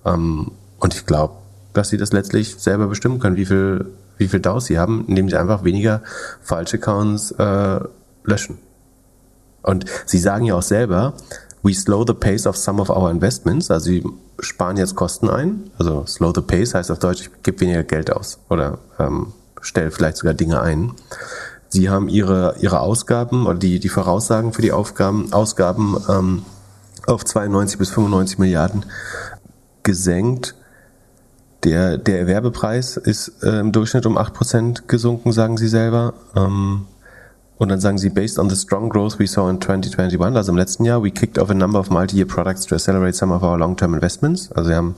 Ähm, 0.05 0.53
und 0.79 0.95
ich 0.95 1.07
glaube, 1.07 1.35
dass 1.73 1.89
sie 1.89 1.97
das 1.97 2.13
letztlich 2.13 2.57
selber 2.57 2.87
bestimmen 2.87 3.19
können, 3.19 3.37
wie 3.37 3.47
viel, 3.47 3.87
wie 4.17 4.29
viel 4.29 4.41
DAOs 4.41 4.67
sie 4.67 4.79
haben, 4.79 5.07
indem 5.09 5.29
sie 5.29 5.37
einfach 5.37 5.65
weniger 5.65 6.03
falsche 6.41 6.77
Accounts 6.77 7.33
äh, 7.33 7.81
löschen. 8.25 8.59
Und 9.63 9.85
sie 10.07 10.19
sagen 10.19 10.45
ja 10.45 10.55
auch 10.55 10.63
selber, 10.63 11.15
we 11.63 11.75
slow 11.75 12.05
the 12.07 12.15
pace 12.15 12.47
of 12.47 12.57
some 12.57 12.81
of 12.81 12.91
our 12.91 13.11
investments. 13.11 13.71
Also 13.71 13.87
sie 13.87 14.05
sparen 14.41 14.77
jetzt 14.77 14.95
Kosten 14.95 15.29
ein. 15.29 15.71
Also 15.79 16.05
slow 16.07 16.33
the 16.35 16.41
pace 16.41 16.75
heißt 16.75 16.91
auf 16.91 16.99
Deutsch, 16.99 17.23
ich 17.23 17.43
gebe 17.43 17.61
weniger 17.61 17.83
Geld 17.83 18.11
aus 18.13 18.39
oder 18.49 18.79
ähm, 18.99 19.33
stelle 19.61 19.91
vielleicht 19.91 20.19
sogar 20.19 20.35
Dinge 20.35 20.61
ein. 20.61 20.93
Sie 21.69 21.91
haben 21.91 22.09
ihre, 22.09 22.55
ihre 22.61 22.81
Ausgaben 22.81 23.47
oder 23.47 23.59
die, 23.59 23.79
die 23.79 23.89
Voraussagen 23.89 24.53
für 24.53 24.63
die 24.63 24.73
Aufgaben, 24.73 25.33
Ausgaben 25.33 25.97
ähm, 26.09 26.43
auf 27.07 27.25
92 27.25 27.79
bis 27.79 27.91
95 27.91 28.39
Milliarden 28.39 28.87
gesenkt. 29.83 30.55
Der, 31.65 31.99
der 31.99 32.21
Erwerbepreis 32.21 32.97
ist 32.97 33.43
äh, 33.43 33.61
im 33.61 33.73
Durchschnitt 33.73 34.07
um 34.07 34.17
8% 34.17 34.87
gesunken, 34.87 35.33
sagen 35.33 35.57
sie 35.57 35.69
selber. 35.69 36.15
Ähm, 36.37 36.87
und 37.59 37.71
dann 37.71 37.81
sagen 37.81 37.99
sie, 37.99 38.09
based 38.09 38.39
on 38.39 38.49
the 38.49 38.57
strong 38.57 38.89
growth 38.89 39.19
we 39.19 39.27
saw 39.27 39.51
in 39.51 39.61
2021, 39.61 40.37
also 40.37 40.53
im 40.53 40.59
letzten 40.59 40.85
Jahr, 40.85 41.03
we 41.03 41.11
kicked 41.11 41.39
off 41.39 41.51
a 41.51 41.55
number 41.55 41.81
of 41.81 41.91
multi-year 41.91 42.27
products 42.27 42.65
to 42.67 42.77
accelerate 42.77 43.17
some 43.17 43.35
of 43.35 43.43
our 43.43 43.59
long-term 43.59 43.95
investments. 43.95 44.53
Also 44.53 44.71
wir 44.71 44.77
haben 44.77 44.95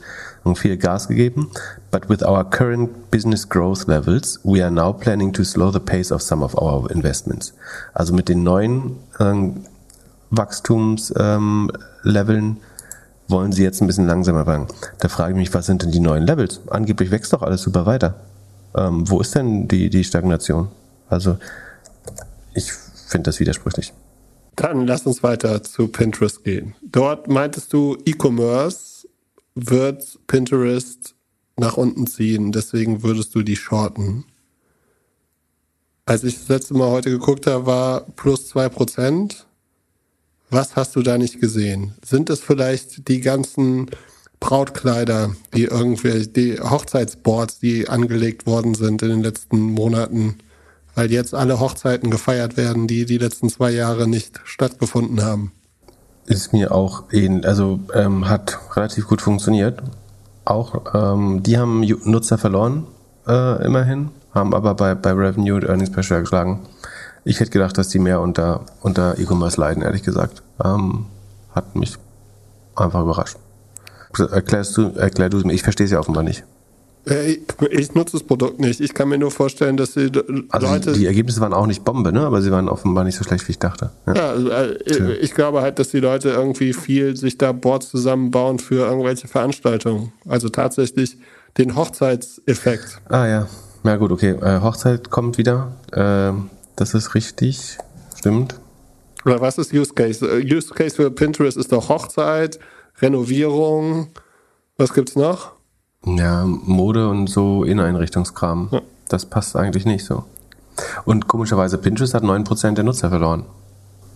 viel 0.56 0.76
Gas 0.76 1.08
gegeben. 1.08 1.50
But 1.90 2.10
with 2.10 2.22
our 2.22 2.44
current 2.44 3.10
business 3.10 3.48
growth 3.48 3.86
levels, 3.86 4.38
we 4.44 4.62
are 4.62 4.70
now 4.70 4.92
planning 4.92 5.32
to 5.32 5.42
slow 5.42 5.72
the 5.72 5.80
pace 5.80 6.12
of 6.12 6.20
some 6.20 6.44
of 6.44 6.54
our 6.54 6.90
investments. 6.90 7.54
Also 7.94 8.12
mit 8.12 8.28
den 8.28 8.42
neuen 8.42 8.96
ähm, 9.18 9.64
Wachstumsleveln 10.30 11.78
ähm, 12.28 12.56
wollen 13.28 13.52
sie 13.52 13.62
jetzt 13.62 13.80
ein 13.80 13.86
bisschen 13.86 14.06
langsamer 14.06 14.46
wagen. 14.46 14.66
Da 14.98 15.08
frage 15.08 15.32
ich 15.32 15.36
mich, 15.38 15.54
was 15.54 15.64
sind 15.64 15.82
denn 15.82 15.92
die 15.92 16.00
neuen 16.00 16.26
Levels? 16.26 16.60
Angeblich 16.68 17.10
wächst 17.10 17.32
doch 17.32 17.42
alles 17.42 17.62
super 17.62 17.86
weiter. 17.86 18.16
Ähm, 18.76 19.08
wo 19.08 19.20
ist 19.20 19.34
denn 19.34 19.66
die, 19.66 19.88
die 19.88 20.04
Stagnation? 20.04 20.68
Also 21.08 21.38
ich 22.54 22.72
finde 22.72 23.30
das 23.30 23.40
widersprüchlich. 23.40 23.92
Dann 24.56 24.86
lass 24.86 25.06
uns 25.06 25.22
weiter 25.22 25.62
zu 25.62 25.88
Pinterest 25.88 26.44
gehen. 26.44 26.74
Dort 26.82 27.28
meintest 27.28 27.72
du, 27.72 27.96
E-Commerce 28.04 29.08
wird 29.54 30.18
Pinterest 30.26 31.14
nach 31.56 31.76
unten 31.76 32.06
ziehen, 32.06 32.52
deswegen 32.52 33.02
würdest 33.02 33.34
du 33.34 33.42
die 33.42 33.56
shorten. 33.56 34.24
Als 36.06 36.24
ich 36.24 36.34
das 36.38 36.48
letzte 36.48 36.74
Mal 36.74 36.90
heute 36.90 37.10
geguckt 37.10 37.46
habe, 37.46 37.66
war 37.66 38.00
plus 38.16 38.52
2%. 38.54 39.44
Was 40.50 40.74
hast 40.74 40.96
du 40.96 41.02
da 41.02 41.16
nicht 41.18 41.40
gesehen? 41.40 41.94
Sind 42.04 42.30
es 42.30 42.40
vielleicht 42.40 43.06
die 43.08 43.20
ganzen 43.20 43.90
Brautkleider, 44.40 45.36
die 45.54 45.64
irgendwie, 45.64 46.26
die 46.26 46.58
Hochzeitsboards, 46.58 47.60
die 47.60 47.88
angelegt 47.88 48.46
worden 48.46 48.74
sind 48.74 49.02
in 49.02 49.10
den 49.10 49.22
letzten 49.22 49.60
Monaten? 49.60 50.38
Weil 50.94 51.10
jetzt 51.10 51.34
alle 51.34 51.60
Hochzeiten 51.60 52.10
gefeiert 52.10 52.56
werden, 52.56 52.86
die 52.86 53.04
die 53.04 53.18
letzten 53.18 53.48
zwei 53.48 53.70
Jahre 53.70 54.08
nicht 54.08 54.40
stattgefunden 54.44 55.22
haben. 55.22 55.52
Ist 56.26 56.52
mir 56.52 56.72
auch 56.72 57.04
ähnlich, 57.12 57.46
also 57.46 57.80
ähm, 57.94 58.28
hat 58.28 58.58
relativ 58.76 59.08
gut 59.08 59.20
funktioniert. 59.22 59.82
Auch 60.44 60.94
ähm, 60.94 61.42
die 61.42 61.58
haben 61.58 61.80
Nutzer 62.04 62.38
verloren, 62.38 62.86
äh, 63.26 63.64
immerhin, 63.64 64.10
haben 64.32 64.54
aber 64.54 64.74
bei, 64.74 64.94
bei 64.94 65.12
Revenue 65.12 65.56
und 65.56 65.64
Earnings 65.64 65.90
per 65.90 66.02
Share 66.02 66.20
geschlagen. 66.20 66.60
Ich 67.24 67.40
hätte 67.40 67.50
gedacht, 67.50 67.76
dass 67.76 67.88
die 67.88 67.98
mehr 67.98 68.20
unter, 68.20 68.64
unter 68.80 69.18
E-Commerce 69.18 69.60
leiden, 69.60 69.82
ehrlich 69.82 70.02
gesagt. 70.02 70.42
Ähm, 70.64 71.06
hat 71.54 71.76
mich 71.76 71.96
einfach 72.76 73.02
überrascht. 73.02 73.36
Erklärst 74.18 74.76
du, 74.76 74.92
erklär 74.96 75.28
du 75.28 75.38
es 75.38 75.44
mir, 75.44 75.52
ich 75.52 75.62
verstehe 75.62 75.84
es 75.84 75.92
ja 75.92 75.98
offenbar 75.98 76.22
nicht. 76.22 76.44
Ich 77.04 77.94
nutze 77.94 78.18
das 78.18 78.22
Produkt 78.22 78.60
nicht. 78.60 78.80
Ich 78.80 78.92
kann 78.92 79.08
mir 79.08 79.18
nur 79.18 79.30
vorstellen, 79.30 79.76
dass 79.76 79.94
die 79.94 80.10
also 80.50 80.66
Leute. 80.66 80.92
Die 80.92 81.06
Ergebnisse 81.06 81.40
waren 81.40 81.54
auch 81.54 81.66
nicht 81.66 81.82
Bombe, 81.82 82.12
ne? 82.12 82.20
Aber 82.20 82.42
sie 82.42 82.50
waren 82.50 82.68
offenbar 82.68 83.04
nicht 83.04 83.16
so 83.16 83.24
schlecht, 83.24 83.48
wie 83.48 83.52
ich 83.52 83.58
dachte. 83.58 83.90
Ja, 84.06 84.14
ja 84.14 84.30
also, 84.30 84.50
äh, 84.50 85.14
ich 85.14 85.34
glaube 85.34 85.62
halt, 85.62 85.78
dass 85.78 85.88
die 85.88 86.00
Leute 86.00 86.28
irgendwie 86.30 86.74
viel 86.74 87.16
sich 87.16 87.38
da 87.38 87.52
Boards 87.52 87.88
zusammenbauen 87.88 88.58
für 88.58 88.86
irgendwelche 88.86 89.28
Veranstaltungen. 89.28 90.12
Also 90.28 90.50
tatsächlich 90.50 91.16
den 91.56 91.74
Hochzeitseffekt. 91.74 93.00
Ah 93.08 93.26
ja. 93.26 93.46
Ja 93.82 93.96
gut, 93.96 94.12
okay. 94.12 94.32
Äh, 94.32 94.60
Hochzeit 94.60 95.10
kommt 95.10 95.38
wieder. 95.38 95.72
Äh, 95.92 96.38
das 96.76 96.92
ist 96.92 97.14
richtig. 97.14 97.78
Stimmt. 98.14 98.60
Oder 99.24 99.40
was 99.40 99.56
ist 99.56 99.72
Use 99.72 99.94
Case? 99.94 100.26
Äh, 100.26 100.44
Use 100.44 100.74
Case 100.74 100.96
für 100.96 101.10
Pinterest 101.10 101.56
ist 101.56 101.72
doch 101.72 101.88
Hochzeit, 101.88 102.58
Renovierung. 103.00 104.08
Was 104.76 104.92
gibt's 104.92 105.16
noch? 105.16 105.52
Ja, 106.04 106.44
Mode 106.46 107.08
und 107.08 107.28
so 107.28 107.64
Inneneinrichtungskram. 107.64 108.68
Ja. 108.72 108.82
Das 109.08 109.26
passt 109.26 109.56
eigentlich 109.56 109.84
nicht 109.84 110.04
so. 110.04 110.24
Und 111.04 111.28
komischerweise, 111.28 111.78
Pinterest 111.78 112.14
hat 112.14 112.22
9% 112.22 112.74
der 112.74 112.84
Nutzer 112.84 113.10
verloren. 113.10 113.44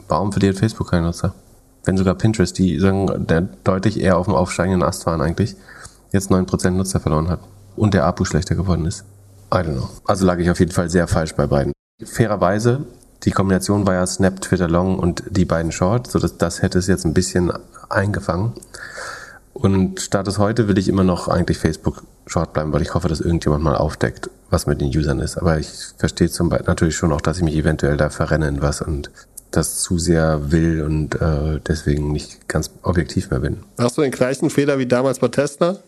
Warum 0.08 0.32
verliert 0.32 0.58
Facebook 0.58 0.90
keine 0.90 1.06
Nutzer? 1.06 1.34
Wenn 1.84 1.96
sogar 1.96 2.14
Pinterest, 2.14 2.56
die 2.56 2.78
sagen, 2.78 3.26
der 3.26 3.42
deutlich 3.42 4.00
eher 4.00 4.16
auf 4.16 4.26
dem 4.26 4.34
aufsteigenden 4.34 4.82
Ast 4.82 5.04
waren 5.06 5.20
eigentlich, 5.20 5.56
jetzt 6.12 6.30
9% 6.30 6.70
Nutzer 6.70 7.00
verloren 7.00 7.28
hat. 7.28 7.40
Und 7.76 7.92
der 7.92 8.06
APU 8.06 8.24
schlechter 8.24 8.54
geworden 8.54 8.86
ist. 8.86 9.04
I 9.52 9.58
don't 9.58 9.74
know. 9.74 9.88
Also 10.06 10.24
lag 10.24 10.38
ich 10.38 10.50
auf 10.50 10.60
jeden 10.60 10.72
Fall 10.72 10.88
sehr 10.88 11.08
falsch 11.08 11.34
bei 11.34 11.46
beiden. 11.46 11.72
Fairerweise, 12.02 12.84
die 13.24 13.30
Kombination 13.30 13.86
war 13.86 13.94
ja 13.94 14.06
Snap, 14.06 14.40
Twitter 14.40 14.68
Long 14.68 14.98
und 14.98 15.24
die 15.28 15.44
beiden 15.44 15.72
Short, 15.72 16.10
so 16.10 16.18
dass 16.18 16.38
das 16.38 16.62
hätte 16.62 16.78
es 16.78 16.86
jetzt 16.86 17.04
ein 17.04 17.14
bisschen 17.14 17.52
eingefangen. 17.88 18.52
Und 19.54 20.00
Status 20.00 20.38
heute 20.38 20.68
will 20.68 20.76
ich 20.78 20.88
immer 20.88 21.04
noch 21.04 21.28
eigentlich 21.28 21.58
Facebook 21.58 22.02
Short 22.26 22.52
bleiben, 22.52 22.72
weil 22.72 22.82
ich 22.82 22.94
hoffe, 22.94 23.08
dass 23.08 23.20
irgendjemand 23.20 23.62
mal 23.62 23.76
aufdeckt, 23.76 24.28
was 24.50 24.66
mit 24.66 24.80
den 24.80 24.88
Usern 24.88 25.20
ist. 25.20 25.38
Aber 25.38 25.58
ich 25.58 25.68
verstehe 25.96 26.28
zum 26.28 26.48
Beispiel 26.48 26.66
natürlich 26.66 26.96
schon 26.96 27.12
auch, 27.12 27.20
dass 27.20 27.38
ich 27.38 27.44
mich 27.44 27.54
eventuell 27.54 27.96
da 27.96 28.10
verrenne 28.10 28.48
in 28.48 28.60
was 28.60 28.82
und 28.82 29.10
das 29.52 29.80
zu 29.80 29.98
sehr 29.98 30.50
will 30.50 30.82
und 30.82 31.14
äh, 31.20 31.60
deswegen 31.66 32.10
nicht 32.10 32.48
ganz 32.48 32.70
objektiv 32.82 33.30
mehr 33.30 33.40
bin. 33.40 33.58
Hast 33.78 33.96
du 33.96 34.02
den 34.02 34.10
gleichen 34.10 34.50
Fehler 34.50 34.78
wie 34.78 34.86
damals 34.86 35.20
bei 35.20 35.28
Tesla? 35.28 35.78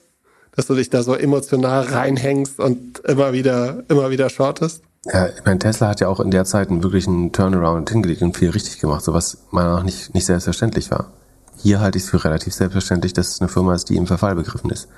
Dass 0.55 0.69
du 0.69 0.75
dich 0.75 0.89
da 0.89 1.03
so 1.03 1.14
emotional 1.14 1.83
reinhängst 1.83 2.61
und 2.61 3.01
immer 3.01 3.33
wieder, 3.33 3.83
immer 3.89 4.11
wieder 4.11 4.31
shortest? 4.31 4.83
Ja, 5.05 5.27
ich 5.29 5.45
meine, 5.45 5.59
Tesla 5.59 5.89
hat 5.89 6.01
ja 6.01 6.09
auch 6.09 6.21
in 6.21 6.31
der 6.31 6.45
Zeit 6.45 6.71
einen 6.71 6.83
wirklichen 6.83 7.33
Turnaround 7.33 7.91
hingelegt 7.91 8.23
und 8.23 8.37
viel 8.37 8.51
richtig 8.51 8.79
gemacht, 8.81 9.05
so 9.05 9.12
was 9.12 9.39
meiner 9.51 9.79
auch 9.79 9.83
nicht, 9.83 10.14
nicht 10.14 10.25
selbstverständlich 10.25 10.91
war. 10.91 11.12
Hier 11.57 11.81
halte 11.81 11.99
ich 11.99 12.05
es 12.05 12.11
für 12.11 12.23
relativ 12.25 12.55
selbstverständlich, 12.55 13.13
dass 13.13 13.29
es 13.29 13.41
eine 13.41 13.49
Firma 13.49 13.75
ist, 13.75 13.89
die 13.89 13.97
im 13.97 14.07
Verfall 14.07 14.35
begriffen 14.35 14.71
ist 14.71 14.89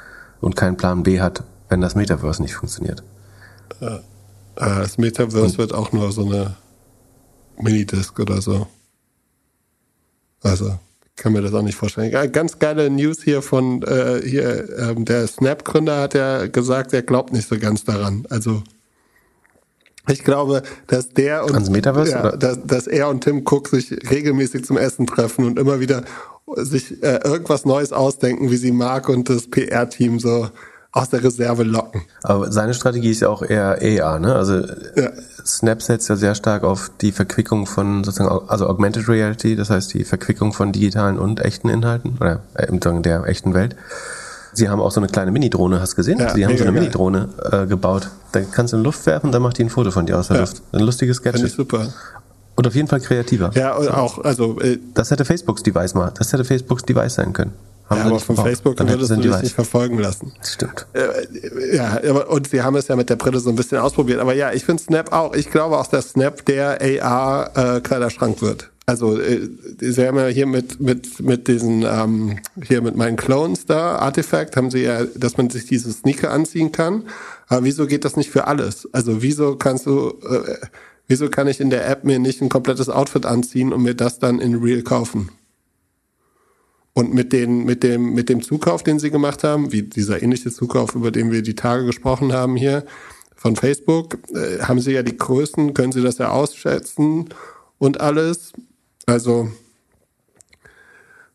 und 0.40 0.56
keinen 0.56 0.76
Plan 0.76 1.02
B 1.02 1.20
hat, 1.20 1.44
wenn 1.68 1.80
das 1.80 1.94
Metaverse 1.94 2.42
nicht 2.42 2.54
funktioniert. 2.54 3.02
Äh, 3.80 3.98
das 4.56 4.98
Metaverse 4.98 5.44
und 5.44 5.58
wird 5.58 5.72
auch 5.72 5.92
nur 5.92 6.10
so 6.12 6.26
eine 6.26 6.56
Minidisc 7.58 8.18
oder 8.18 8.40
so. 8.40 8.66
Also, 10.42 10.78
kann 11.16 11.32
mir 11.32 11.42
das 11.42 11.52
auch 11.52 11.62
nicht 11.62 11.74
vorstellen. 11.74 12.32
Ganz 12.32 12.58
geile 12.58 12.90
News 12.90 13.22
hier 13.22 13.42
von 13.42 13.82
äh, 13.82 14.20
hier, 14.24 14.78
ähm, 14.78 15.04
der 15.04 15.26
Snap-Gründer 15.26 16.00
hat 16.00 16.14
ja 16.14 16.46
gesagt, 16.46 16.92
er 16.92 17.02
glaubt 17.02 17.32
nicht 17.32 17.48
so 17.48 17.58
ganz 17.58 17.84
daran. 17.84 18.24
Also 18.30 18.62
ich 20.08 20.24
glaube, 20.24 20.62
dass 20.86 21.10
der 21.10 21.44
und 21.44 21.68
ja, 22.08 22.36
dass, 22.36 22.64
dass, 22.64 22.86
er 22.86 23.08
und 23.08 23.24
Tim 23.24 23.42
Cook 23.44 23.68
sich 23.68 23.90
regelmäßig 24.10 24.64
zum 24.64 24.78
Essen 24.78 25.06
treffen 25.06 25.44
und 25.44 25.58
immer 25.58 25.80
wieder 25.80 26.04
sich 26.56 27.02
äh, 27.02 27.20
irgendwas 27.24 27.64
Neues 27.64 27.92
ausdenken, 27.92 28.50
wie 28.50 28.56
sie 28.56 28.72
Mark 28.72 29.08
und 29.08 29.28
das 29.28 29.48
PR-Team 29.48 30.18
so 30.20 30.48
aus 30.92 31.10
der 31.10 31.22
Reserve 31.22 31.64
locken. 31.64 32.02
Aber 32.22 32.50
seine 32.50 32.72
Strategie 32.74 33.10
ist 33.10 33.20
ja 33.20 33.28
auch 33.28 33.42
eher 33.42 33.78
AR, 34.02 34.18
ne? 34.18 34.34
Also 34.34 34.60
Ja. 34.96 35.10
Snap 35.44 35.82
setzt 35.82 36.08
ja 36.08 36.16
sehr 36.16 36.34
stark 36.34 36.64
auf 36.64 36.90
die 37.00 37.12
Verquickung 37.12 37.66
von 37.66 38.04
sozusagen, 38.04 38.48
also 38.48 38.66
Augmented 38.66 39.08
Reality, 39.08 39.54
das 39.56 39.70
heißt 39.70 39.92
die 39.94 40.04
Verquickung 40.04 40.52
von 40.52 40.72
digitalen 40.72 41.18
und 41.18 41.40
echten 41.40 41.68
Inhalten, 41.68 42.16
oder 42.20 42.42
äh, 42.54 42.66
der 43.02 43.24
echten 43.26 43.54
Welt. 43.54 43.76
Sie 44.54 44.68
haben 44.68 44.80
auch 44.80 44.90
so 44.90 45.00
eine 45.00 45.08
kleine 45.08 45.30
Mini-Drohne, 45.30 45.80
hast 45.80 45.92
du 45.92 45.96
gesehen? 45.96 46.18
Ja, 46.18 46.34
Sie 46.34 46.44
haben 46.44 46.56
so 46.56 46.64
eine. 46.64 46.72
Mini-Drohne 46.72 47.28
äh, 47.52 47.66
gebaut. 47.66 48.08
Da 48.32 48.40
kannst 48.40 48.72
du 48.72 48.78
in 48.78 48.82
Luft 48.82 49.04
werfen, 49.06 49.30
dann 49.30 49.42
macht 49.42 49.58
die 49.58 49.64
ein 49.64 49.70
Foto 49.70 49.90
von 49.90 50.06
dir 50.06 50.18
aus 50.18 50.28
der 50.28 50.36
Ja. 50.36 50.42
Luft. 50.42 50.62
Ein 50.72 50.80
lustiges 50.80 51.18
Finde 51.18 51.38
ich 51.38 51.42
Gadget. 51.44 51.56
super. 51.56 51.88
Und 52.58 52.66
auf 52.66 52.74
jeden 52.74 52.88
Fall 52.88 52.98
kreativer. 52.98 53.52
Ja, 53.54 53.76
und 53.76 53.88
auch, 53.88 54.18
also, 54.24 54.60
äh, 54.60 54.80
Das 54.92 55.12
hätte 55.12 55.24
Facebooks 55.24 55.62
Device 55.62 55.94
mal. 55.94 56.12
Das 56.18 56.32
hätte 56.32 56.44
Facebooks 56.44 56.82
Device 56.82 57.14
sein 57.14 57.32
können. 57.32 57.52
Haben 57.88 57.98
ja, 58.00 58.06
aber 58.06 58.18
von 58.18 58.34
gebraucht. 58.34 58.48
Facebook 58.48 58.76
du 58.76 58.82
ein 58.82 58.88
dich 58.98 59.30
Device. 59.30 59.42
nicht 59.42 59.54
verfolgen 59.54 60.00
lassen. 60.00 60.32
Stimmt. 60.42 60.88
Äh, 60.92 61.76
ja, 61.76 62.00
aber, 62.10 62.28
und 62.30 62.48
sie 62.48 62.60
haben 62.60 62.74
es 62.74 62.88
ja 62.88 62.96
mit 62.96 63.10
der 63.10 63.14
Brille 63.14 63.38
so 63.38 63.48
ein 63.48 63.54
bisschen 63.54 63.78
ausprobiert. 63.78 64.18
Aber 64.18 64.34
ja, 64.34 64.52
ich 64.52 64.64
finde 64.64 64.82
Snap 64.82 65.12
auch, 65.12 65.34
ich 65.34 65.52
glaube 65.52 65.78
auch, 65.78 65.86
dass 65.86 66.10
Snap 66.10 66.44
der 66.46 66.80
AR-Kleiderschrank 66.82 68.42
wird. 68.42 68.72
Also, 68.86 69.20
äh, 69.20 69.48
sie 69.78 70.04
haben 70.04 70.16
ja 70.16 70.26
hier 70.26 70.46
mit, 70.46 70.80
mit, 70.80 71.20
mit 71.20 71.46
diesen, 71.46 71.82
ähm, 71.82 72.40
hier 72.60 72.82
mit 72.82 72.96
meinen 72.96 73.16
Clones 73.16 73.66
da, 73.66 73.98
Artifact, 73.98 74.56
haben 74.56 74.72
sie 74.72 74.82
ja, 74.82 75.04
dass 75.14 75.36
man 75.36 75.48
sich 75.48 75.66
diese 75.66 75.92
Sneaker 75.92 76.32
anziehen 76.32 76.72
kann. 76.72 77.04
Aber 77.46 77.62
wieso 77.62 77.86
geht 77.86 78.04
das 78.04 78.16
nicht 78.16 78.30
für 78.32 78.48
alles? 78.48 78.88
Also, 78.92 79.22
wieso 79.22 79.54
kannst 79.54 79.86
du, 79.86 80.14
äh, 80.28 80.56
wieso 81.08 81.28
kann 81.28 81.48
ich 81.48 81.60
in 81.60 81.70
der 81.70 81.88
App 81.88 82.04
mir 82.04 82.18
nicht 82.18 82.40
ein 82.40 82.50
komplettes 82.50 82.88
Outfit 82.88 83.26
anziehen 83.26 83.72
und 83.72 83.82
mir 83.82 83.94
das 83.94 84.18
dann 84.18 84.38
in 84.38 84.56
Real 84.56 84.82
kaufen? 84.82 85.30
Und 86.92 87.14
mit, 87.14 87.32
den, 87.32 87.64
mit, 87.64 87.82
dem, 87.82 88.12
mit 88.12 88.28
dem 88.28 88.42
Zukauf, 88.42 88.82
den 88.82 88.98
sie 88.98 89.10
gemacht 89.10 89.44
haben, 89.44 89.72
wie 89.72 89.82
dieser 89.82 90.22
ähnliche 90.22 90.50
Zukauf, 90.50 90.94
über 90.94 91.10
den 91.10 91.30
wir 91.30 91.42
die 91.42 91.54
Tage 91.54 91.86
gesprochen 91.86 92.32
haben 92.32 92.56
hier 92.56 92.84
von 93.36 93.54
Facebook, 93.54 94.18
äh, 94.34 94.60
haben 94.62 94.80
sie 94.80 94.92
ja 94.92 95.02
die 95.02 95.16
Größen, 95.16 95.74
können 95.74 95.92
sie 95.92 96.02
das 96.02 96.18
ja 96.18 96.30
ausschätzen 96.30 97.28
und 97.78 98.00
alles. 98.00 98.52
Also, 99.06 99.48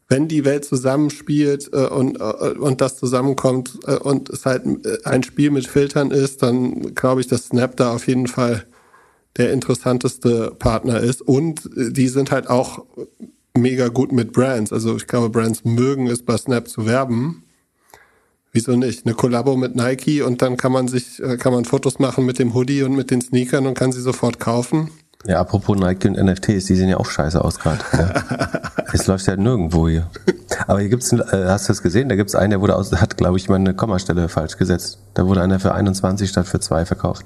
wenn 0.10 0.28
die 0.28 0.44
Welt 0.44 0.66
zusammenspielt 0.66 1.70
äh, 1.72 1.88
und, 1.88 2.20
äh, 2.20 2.58
und 2.60 2.82
das 2.82 2.98
zusammenkommt 2.98 3.80
äh, 3.88 3.96
und 3.96 4.30
es 4.30 4.46
halt 4.46 4.66
äh, 4.86 4.98
ein 5.06 5.24
Spiel 5.24 5.50
mit 5.50 5.66
Filtern 5.66 6.12
ist, 6.12 6.44
dann 6.44 6.94
glaube 6.94 7.22
ich, 7.22 7.28
dass 7.28 7.46
Snap 7.46 7.78
da 7.78 7.94
auf 7.94 8.08
jeden 8.08 8.28
Fall 8.28 8.66
der 9.38 9.52
interessanteste 9.52 10.56
Partner 10.58 11.00
ist. 11.00 11.22
Und 11.22 11.66
äh, 11.78 11.92
die 11.92 12.08
sind 12.08 12.32
halt 12.32 12.50
auch 12.50 12.86
mega 13.56 13.88
gut 13.88 14.12
mit 14.12 14.34
Brands. 14.34 14.74
Also 14.74 14.96
ich 14.96 15.08
glaube, 15.08 15.30
Brands 15.30 15.64
mögen 15.64 16.08
es 16.08 16.24
bei 16.24 16.38
Snap 16.38 16.68
zu 16.68 16.86
werben. 16.86 17.44
Wieso 18.52 18.76
nicht? 18.76 19.06
Eine 19.06 19.16
Kollabo 19.16 19.56
mit 19.56 19.76
Nike 19.76 20.22
und 20.22 20.44
dann 20.44 20.58
kann 20.58 20.72
man 20.72 20.88
sich, 20.88 21.22
äh, 21.22 21.38
kann 21.38 21.54
man 21.54 21.66
Fotos 21.66 21.98
machen 21.98 22.26
mit 22.26 22.38
dem 22.38 22.54
Hoodie 22.54 22.84
und 22.84 22.96
mit 22.96 23.10
den 23.10 23.22
Sneakern 23.22 23.66
und 23.66 23.74
kann 23.74 23.92
sie 23.92 24.02
sofort 24.02 24.40
kaufen. 24.40 24.92
Ja, 25.26 25.40
apropos 25.40 25.78
Nike 25.78 26.10
und 26.10 26.22
NFTs, 26.22 26.66
die 26.66 26.76
sehen 26.76 26.90
ja 26.90 26.98
auch 26.98 27.06
scheiße 27.06 27.44
aus 27.44 27.58
gerade. 27.58 27.80
Ja. 27.94 28.62
es 28.94 29.08
läuft 29.08 29.26
ja 29.26 29.38
nirgendwo 29.38 29.88
hier. 29.88 30.10
Aber 30.68 30.82
hier 30.82 30.90
gibt's, 30.90 31.14
äh, 31.14 31.46
hast 31.48 31.68
du 31.68 31.72
das 31.72 31.82
gesehen? 31.82 32.10
Da 32.10 32.16
gibt's 32.16 32.36
einen, 32.36 32.52
der 32.52 32.62
wurde 32.62 32.76
aus, 32.76 32.92
hat, 32.92 33.18
glaube 33.18 33.38
ich, 33.38 33.48
mal 33.48 33.56
eine 33.56 33.74
Kommastelle 33.74 34.28
falsch 34.28 34.58
gesetzt. 34.58 35.00
Da 35.14 35.26
wurde 35.26 35.42
einer 35.42 35.60
für 35.60 35.74
21 35.74 36.30
statt 36.30 36.48
für 36.48 36.60
2 36.60 36.86
verkauft. 36.86 37.26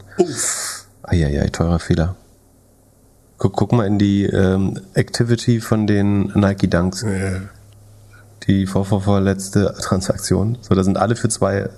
Eieiei, 1.07 1.47
teurer 1.49 1.79
Fehler. 1.79 2.15
Guck, 3.37 3.53
guck 3.53 3.71
mal 3.71 3.85
in 3.87 3.97
die 3.97 4.25
ähm, 4.25 4.79
Activity 4.93 5.61
von 5.61 5.87
den 5.87 6.31
Nike 6.35 6.67
Dunks. 6.69 7.05
Die 8.47 8.65
vor, 8.67 8.85
vor, 8.85 9.01
vorletzte 9.01 9.73
Transaktion. 9.81 10.57
So, 10.61 10.75
da 10.75 10.83
sind 10.83 10.97
alle 10.97 11.15
für 11.15 11.29
zwei, 11.29 11.69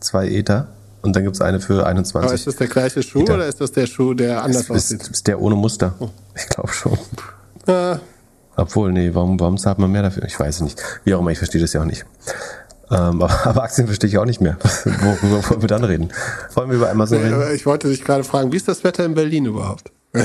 zwei 0.00 0.28
Ether. 0.28 0.68
Und 1.02 1.14
dann 1.16 1.24
gibt's 1.24 1.40
eine 1.40 1.60
für 1.60 1.86
21. 1.86 2.26
Aber 2.26 2.34
ist 2.34 2.46
das 2.46 2.56
der 2.56 2.66
gleiche 2.66 3.02
Schuh 3.02 3.20
Ether. 3.22 3.34
oder 3.34 3.46
ist 3.46 3.60
das 3.60 3.72
der 3.72 3.86
Schuh, 3.86 4.14
der 4.14 4.42
anders 4.42 4.62
ist, 4.62 4.70
aussieht? 4.70 5.08
ist 5.08 5.26
der 5.26 5.40
ohne 5.40 5.54
Muster? 5.54 5.94
Ich 6.34 6.48
glaube 6.48 6.72
schon. 6.72 6.98
Ah, 7.66 7.98
Obwohl, 8.56 8.92
nee, 8.92 9.10
warum, 9.14 9.38
warum 9.40 9.58
zahlt 9.58 9.78
man 9.78 9.90
mehr 9.92 10.02
dafür? 10.02 10.24
Ich 10.24 10.38
weiß 10.38 10.56
es 10.56 10.60
nicht. 10.62 10.82
Wie 11.04 11.14
auch 11.14 11.20
immer, 11.20 11.30
ich 11.30 11.38
verstehe 11.38 11.60
das 11.60 11.72
ja 11.72 11.80
auch 11.80 11.86
nicht. 11.86 12.04
Ähm, 12.90 13.22
aber, 13.22 13.46
aber 13.46 13.62
Aktien 13.62 13.86
verstehe 13.86 14.08
ich 14.08 14.18
auch 14.18 14.24
nicht 14.24 14.40
mehr. 14.40 14.56
Worüber 14.84 15.48
wollen 15.48 15.60
wir 15.60 15.68
dann 15.68 15.84
reden? 15.84 16.12
Wollen 16.54 16.70
wir 16.70 16.76
über 16.76 16.90
Amazon 16.90 17.18
reden? 17.18 17.54
ich 17.54 17.66
wollte 17.66 17.88
dich 17.88 18.04
gerade 18.04 18.24
fragen, 18.24 18.52
wie 18.52 18.56
ist 18.56 18.68
das 18.68 18.84
Wetter 18.84 19.04
in 19.04 19.14
Berlin 19.14 19.46
überhaupt? 19.46 19.90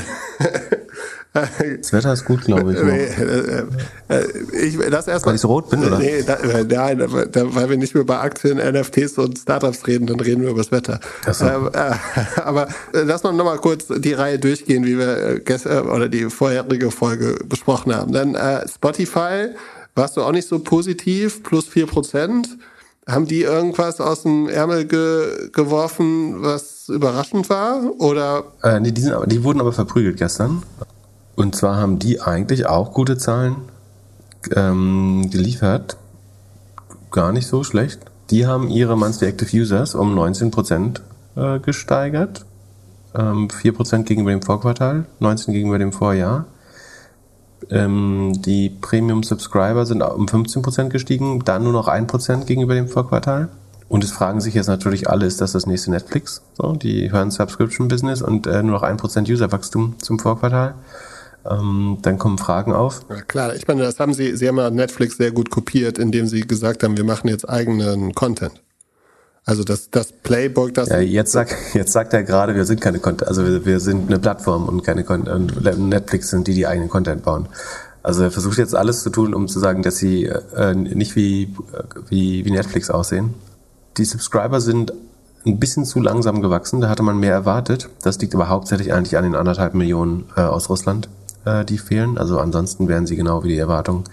Das 1.32 1.92
Wetter 1.92 2.12
ist 2.12 2.24
gut, 2.24 2.44
glaube 2.44 2.72
ich. 2.72 2.82
Nee, 2.82 3.04
äh, 3.04 3.64
äh, 4.08 4.66
ich, 4.66 4.76
das 4.90 5.06
erstmal. 5.06 5.30
Weil 5.30 5.34
ich 5.36 5.40
so 5.40 5.48
rot 5.48 5.70
bin, 5.70 5.84
oder? 5.84 5.98
Nee, 5.98 6.24
da, 6.26 6.34
äh, 6.34 6.64
nein, 6.64 6.98
da, 7.30 7.54
weil 7.54 7.70
wir 7.70 7.76
nicht 7.76 7.94
mehr 7.94 8.02
bei 8.02 8.18
Aktien, 8.18 8.58
NFTs 8.58 9.16
und 9.16 9.38
Startups 9.38 9.86
reden, 9.86 10.08
dann 10.08 10.18
reden 10.18 10.42
wir 10.42 10.50
über 10.50 10.58
das 10.58 10.72
Wetter. 10.72 10.98
So. 11.30 11.44
Ähm, 11.44 11.70
äh, 11.72 11.92
aber 12.40 12.66
lass 12.92 13.22
mal 13.22 13.32
nochmal 13.32 13.58
kurz 13.58 13.86
die 13.88 14.12
Reihe 14.12 14.40
durchgehen, 14.40 14.84
wie 14.84 14.98
wir 14.98 15.38
gestern 15.38 15.88
oder 15.88 16.08
die 16.08 16.28
vorherige 16.30 16.90
Folge 16.90 17.36
besprochen 17.44 17.94
haben. 17.94 18.12
Dann 18.12 18.36
Spotify, 18.68 19.50
warst 19.94 20.16
du 20.16 20.22
auch 20.22 20.32
nicht 20.32 20.48
so 20.48 20.58
positiv, 20.58 21.42
plus 21.42 21.68
4%. 21.68 22.46
Haben 23.08 23.26
die 23.26 23.42
irgendwas 23.42 24.00
aus 24.00 24.22
dem 24.22 24.48
Ärmel 24.48 24.84
ge 24.84 25.50
geworfen, 25.52 26.42
was 26.42 26.88
überraschend 26.88 27.48
war? 27.50 27.82
Oder 27.98 28.44
Äh, 28.62 28.80
nee, 28.80 28.92
die, 28.92 29.00
sind, 29.00 29.14
die 29.26 29.42
wurden 29.42 29.60
aber 29.60 29.72
verprügelt 29.72 30.16
gestern. 30.16 30.62
Und 31.34 31.56
zwar 31.56 31.76
haben 31.76 31.98
die 31.98 32.20
eigentlich 32.20 32.66
auch 32.66 32.92
gute 32.92 33.16
Zahlen 33.16 33.56
ähm, 34.54 35.28
geliefert. 35.30 35.96
Gar 37.10 37.32
nicht 37.32 37.46
so 37.46 37.64
schlecht. 37.64 38.00
Die 38.30 38.46
haben 38.46 38.68
ihre 38.68 38.96
Monthly 38.96 39.26
Active 39.28 39.56
Users 39.56 39.94
um 39.94 40.16
19% 40.16 41.00
äh, 41.36 41.58
gesteigert. 41.58 42.44
Ähm, 43.14 43.48
4% 43.48 44.04
gegenüber 44.04 44.30
dem 44.30 44.42
Vorquartal, 44.42 45.06
19% 45.20 45.52
gegenüber 45.52 45.78
dem 45.78 45.92
Vorjahr. 45.92 46.46
Ähm, 47.70 48.32
die 48.44 48.70
Premium 48.70 49.22
Subscriber 49.22 49.84
sind 49.86 50.02
um 50.02 50.26
15% 50.26 50.88
gestiegen, 50.88 51.44
dann 51.44 51.64
nur 51.64 51.72
noch 51.72 51.88
1% 51.88 52.44
gegenüber 52.44 52.74
dem 52.74 52.88
Vorquartal. 52.88 53.48
Und 53.88 54.04
es 54.04 54.12
fragen 54.12 54.40
sich 54.40 54.54
jetzt 54.54 54.68
natürlich 54.68 55.10
alle, 55.10 55.26
ist 55.26 55.40
das 55.40 55.52
das 55.52 55.66
nächste 55.66 55.90
Netflix? 55.90 56.42
So, 56.54 56.74
die 56.74 57.10
hören 57.10 57.32
Subscription 57.32 57.88
Business 57.88 58.22
und 58.22 58.46
äh, 58.46 58.62
nur 58.62 58.80
noch 58.80 58.82
1% 58.84 59.30
Userwachstum 59.30 59.96
zum 59.98 60.18
Vorquartal. 60.18 60.74
Ähm, 61.48 61.98
dann 62.02 62.18
kommen 62.18 62.38
Fragen 62.38 62.72
auf. 62.72 63.00
Ja, 63.08 63.22
klar, 63.22 63.54
ich 63.54 63.66
meine, 63.66 63.82
das 63.82 63.98
haben 63.98 64.14
sie, 64.14 64.36
sie 64.36 64.46
haben 64.46 64.58
ja 64.58 64.70
Netflix 64.70 65.16
sehr 65.16 65.32
gut 65.32 65.50
kopiert, 65.50 65.98
indem 65.98 66.26
sie 66.26 66.42
gesagt 66.42 66.84
haben, 66.84 66.96
wir 66.96 67.04
machen 67.04 67.28
jetzt 67.28 67.48
eigenen 67.48 68.14
Content. 68.14 68.60
Also 69.44 69.64
das, 69.64 69.90
das 69.90 70.12
Playbook, 70.12 70.74
das 70.74 70.90
Ja, 70.90 70.98
jetzt, 70.98 71.32
sag, 71.32 71.48
jetzt 71.74 71.92
sagt 71.92 72.12
er 72.12 72.22
gerade, 72.22 72.54
wir 72.54 72.64
sind 72.64 72.80
keine 72.80 72.98
Content, 72.98 73.28
also 73.28 73.44
wir, 73.44 73.64
wir 73.64 73.80
sind 73.80 74.08
eine 74.08 74.18
Plattform 74.18 74.68
und 74.68 74.84
keine. 74.84 75.04
Und 75.04 75.64
Netflix 75.88 76.30
sind 76.30 76.46
die, 76.46 76.54
die 76.54 76.66
eigenen 76.66 76.88
Content 76.88 77.22
bauen. 77.22 77.48
Also 78.02 78.22
er 78.22 78.30
versucht 78.30 78.58
jetzt 78.58 78.74
alles 78.74 79.02
zu 79.02 79.10
tun, 79.10 79.34
um 79.34 79.48
zu 79.48 79.58
sagen, 79.58 79.82
dass 79.82 79.96
sie 79.96 80.24
äh, 80.24 80.74
nicht 80.74 81.16
wie, 81.16 81.54
wie, 82.08 82.44
wie 82.44 82.50
Netflix 82.50 82.90
aussehen. 82.90 83.34
Die 83.98 84.04
Subscriber 84.04 84.60
sind 84.60 84.92
ein 85.46 85.58
bisschen 85.58 85.84
zu 85.84 86.00
langsam 86.00 86.42
gewachsen, 86.42 86.80
da 86.80 86.88
hatte 86.88 87.02
man 87.02 87.18
mehr 87.18 87.32
erwartet. 87.32 87.88
Das 88.02 88.18
liegt 88.18 88.34
aber 88.34 88.48
hauptsächlich 88.48 88.92
eigentlich 88.92 89.16
an 89.16 89.24
den 89.24 89.34
anderthalb 89.34 89.74
Millionen 89.74 90.26
äh, 90.36 90.42
aus 90.42 90.68
Russland, 90.68 91.08
äh, 91.44 91.64
die 91.64 91.78
fehlen. 91.78 92.18
Also 92.18 92.38
ansonsten 92.38 92.88
wären 92.88 93.06
sie 93.06 93.16
genau 93.16 93.42
wie 93.44 93.48
die 93.48 93.58
Erwartung 93.58 94.04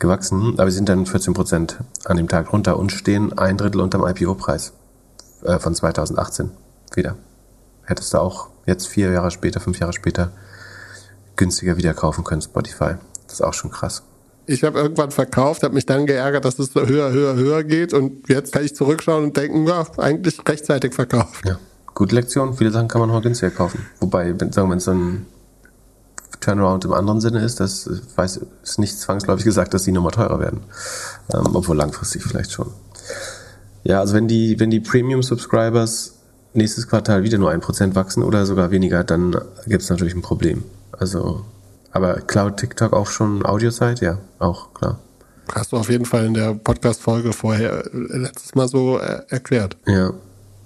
gewachsen, 0.00 0.54
aber 0.58 0.70
sie 0.70 0.76
sind 0.76 0.88
dann 0.88 1.06
14 1.06 1.34
Prozent 1.34 1.78
an 2.04 2.16
dem 2.16 2.26
Tag 2.26 2.52
runter 2.52 2.78
und 2.78 2.90
stehen 2.90 3.38
ein 3.38 3.56
Drittel 3.56 3.80
unterm 3.80 4.04
IPO-Preis 4.04 4.72
äh, 5.44 5.58
von 5.58 5.74
2018 5.74 6.50
wieder. 6.94 7.16
Hättest 7.84 8.12
du 8.14 8.18
auch 8.18 8.48
jetzt 8.66 8.88
vier 8.88 9.12
Jahre 9.12 9.30
später, 9.30 9.60
fünf 9.60 9.78
Jahre 9.78 9.92
später 9.92 10.32
günstiger 11.36 11.76
wieder 11.76 11.94
kaufen 11.94 12.24
können, 12.24 12.42
Spotify. 12.42 12.94
Das 13.26 13.34
ist 13.34 13.42
auch 13.42 13.54
schon 13.54 13.70
krass. 13.70 14.02
ich 14.46 14.64
habe 14.64 14.78
irgendwann 14.78 15.10
verkauft, 15.10 15.62
habe 15.62 15.74
mich 15.74 15.86
dann 15.86 16.06
geärgert, 16.06 16.44
dass 16.44 16.58
es 16.58 16.72
so 16.72 16.84
höher, 16.86 17.12
höher, 17.12 17.34
höher 17.34 17.62
geht 17.62 17.92
und 17.94 18.28
jetzt 18.28 18.52
kann 18.52 18.64
ich 18.64 18.74
zurückschauen 18.74 19.24
und 19.24 19.36
denken, 19.36 19.66
ja, 19.66 19.86
eigentlich 19.98 20.40
rechtzeitig 20.48 20.94
verkauft. 20.94 21.44
Ja, 21.46 21.58
gute 21.94 22.14
Lektion. 22.14 22.54
Viele 22.54 22.70
Sachen 22.70 22.88
kann 22.88 23.00
man 23.00 23.10
auch 23.10 23.22
günstiger 23.22 23.50
kaufen. 23.50 23.86
Wobei, 24.00 24.38
wenn, 24.40 24.52
sagen 24.52 24.68
wir, 24.68 24.72
wenn 24.72 24.78
es 24.78 24.84
so 24.84 24.92
ein 24.92 25.26
Turnaround 26.40 26.84
im 26.84 26.92
anderen 26.92 27.20
Sinne 27.20 27.40
ist, 27.44 27.60
das 27.60 27.88
weiß, 28.16 28.40
ist 28.62 28.78
nicht 28.78 28.98
zwangsläufig 28.98 29.44
gesagt, 29.44 29.74
dass 29.74 29.84
die 29.84 29.92
nochmal 29.92 30.12
teurer 30.12 30.40
werden. 30.40 30.60
Ähm, 31.32 31.54
obwohl 31.54 31.76
langfristig 31.76 32.22
vielleicht 32.22 32.52
schon. 32.52 32.70
Ja, 33.84 34.00
also 34.00 34.14
wenn 34.14 34.28
die, 34.28 34.58
wenn 34.58 34.70
die 34.70 34.80
Premium 34.80 35.22
Subscribers 35.22 36.14
nächstes 36.52 36.88
Quartal 36.88 37.22
wieder 37.22 37.38
nur 37.38 37.50
ein 37.50 37.60
Prozent 37.60 37.94
wachsen 37.94 38.22
oder 38.22 38.46
sogar 38.46 38.70
weniger, 38.70 39.04
dann 39.04 39.36
gibt 39.66 39.82
es 39.82 39.90
natürlich 39.90 40.14
ein 40.14 40.22
Problem. 40.22 40.64
Also, 40.92 41.44
aber 41.92 42.14
Cloud 42.20 42.56
TikTok 42.56 42.92
auch 42.92 43.06
schon 43.06 43.44
Audio-Site? 43.44 44.04
Ja, 44.04 44.18
auch, 44.38 44.74
klar. 44.74 44.98
Hast 45.52 45.72
du 45.72 45.76
auf 45.76 45.90
jeden 45.90 46.04
Fall 46.04 46.26
in 46.26 46.34
der 46.34 46.54
Podcast-Folge 46.54 47.32
vorher 47.32 47.84
äh, 47.86 47.90
letztes 47.92 48.54
Mal 48.54 48.68
so 48.68 48.98
äh, 48.98 49.22
erklärt. 49.28 49.76
Ja. 49.86 50.12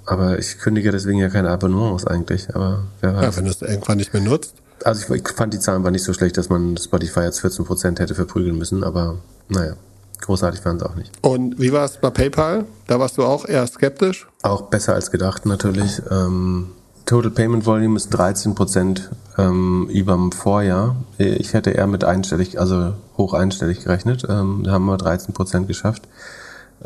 Aber 0.06 0.38
ich 0.38 0.58
kündige 0.58 0.90
deswegen 0.90 1.18
ja 1.18 1.30
keine 1.30 1.48
Abonnements 1.50 2.06
eigentlich, 2.06 2.54
aber 2.54 2.84
wer 3.00 3.16
weiß. 3.16 3.22
Ja, 3.22 3.36
wenn 3.36 3.44
du 3.46 3.50
es 3.50 3.62
irgendwann 3.62 3.96
nicht 3.96 4.12
mehr 4.12 4.22
nutzt. 4.22 4.56
Also 4.84 5.14
ich, 5.14 5.22
ich 5.22 5.28
fand 5.28 5.54
die 5.54 5.58
Zahlen 5.58 5.82
war 5.82 5.90
nicht 5.90 6.04
so 6.04 6.12
schlecht, 6.12 6.36
dass 6.36 6.48
man 6.48 6.76
Spotify 6.76 7.20
jetzt 7.20 7.44
14% 7.44 7.98
hätte 7.98 8.14
verprügeln 8.14 8.56
müssen, 8.56 8.84
aber 8.84 9.16
naja. 9.48 9.74
Großartig 10.20 10.64
waren 10.64 10.78
sie 10.78 10.86
auch 10.86 10.94
nicht. 10.94 11.12
Und 11.22 11.60
wie 11.60 11.72
war 11.72 11.84
es 11.84 11.98
bei 11.98 12.08
PayPal? 12.08 12.64
Da 12.86 12.98
warst 12.98 13.18
du 13.18 13.24
auch 13.24 13.46
eher 13.46 13.66
skeptisch? 13.66 14.26
Auch 14.42 14.62
besser 14.62 14.94
als 14.94 15.10
gedacht 15.10 15.44
natürlich. 15.44 16.00
Ähm, 16.10 16.70
Total 17.04 17.30
Payment 17.30 17.66
Volume 17.66 17.96
ist 17.96 18.08
13 18.08 18.54
Prozent 18.54 19.10
ähm, 19.36 19.88
über 19.90 20.14
dem 20.14 20.32
Vorjahr. 20.32 20.96
Ich 21.18 21.52
hätte 21.52 21.70
eher 21.70 21.86
mit 21.86 22.04
einstellig, 22.04 22.58
also 22.58 22.94
hoch 23.18 23.34
einstellig 23.34 23.84
gerechnet. 23.84 24.24
Ähm, 24.26 24.62
da 24.64 24.72
haben 24.72 24.86
wir 24.86 24.96
13 24.96 25.34
Prozent 25.34 25.68
geschafft. 25.68 26.08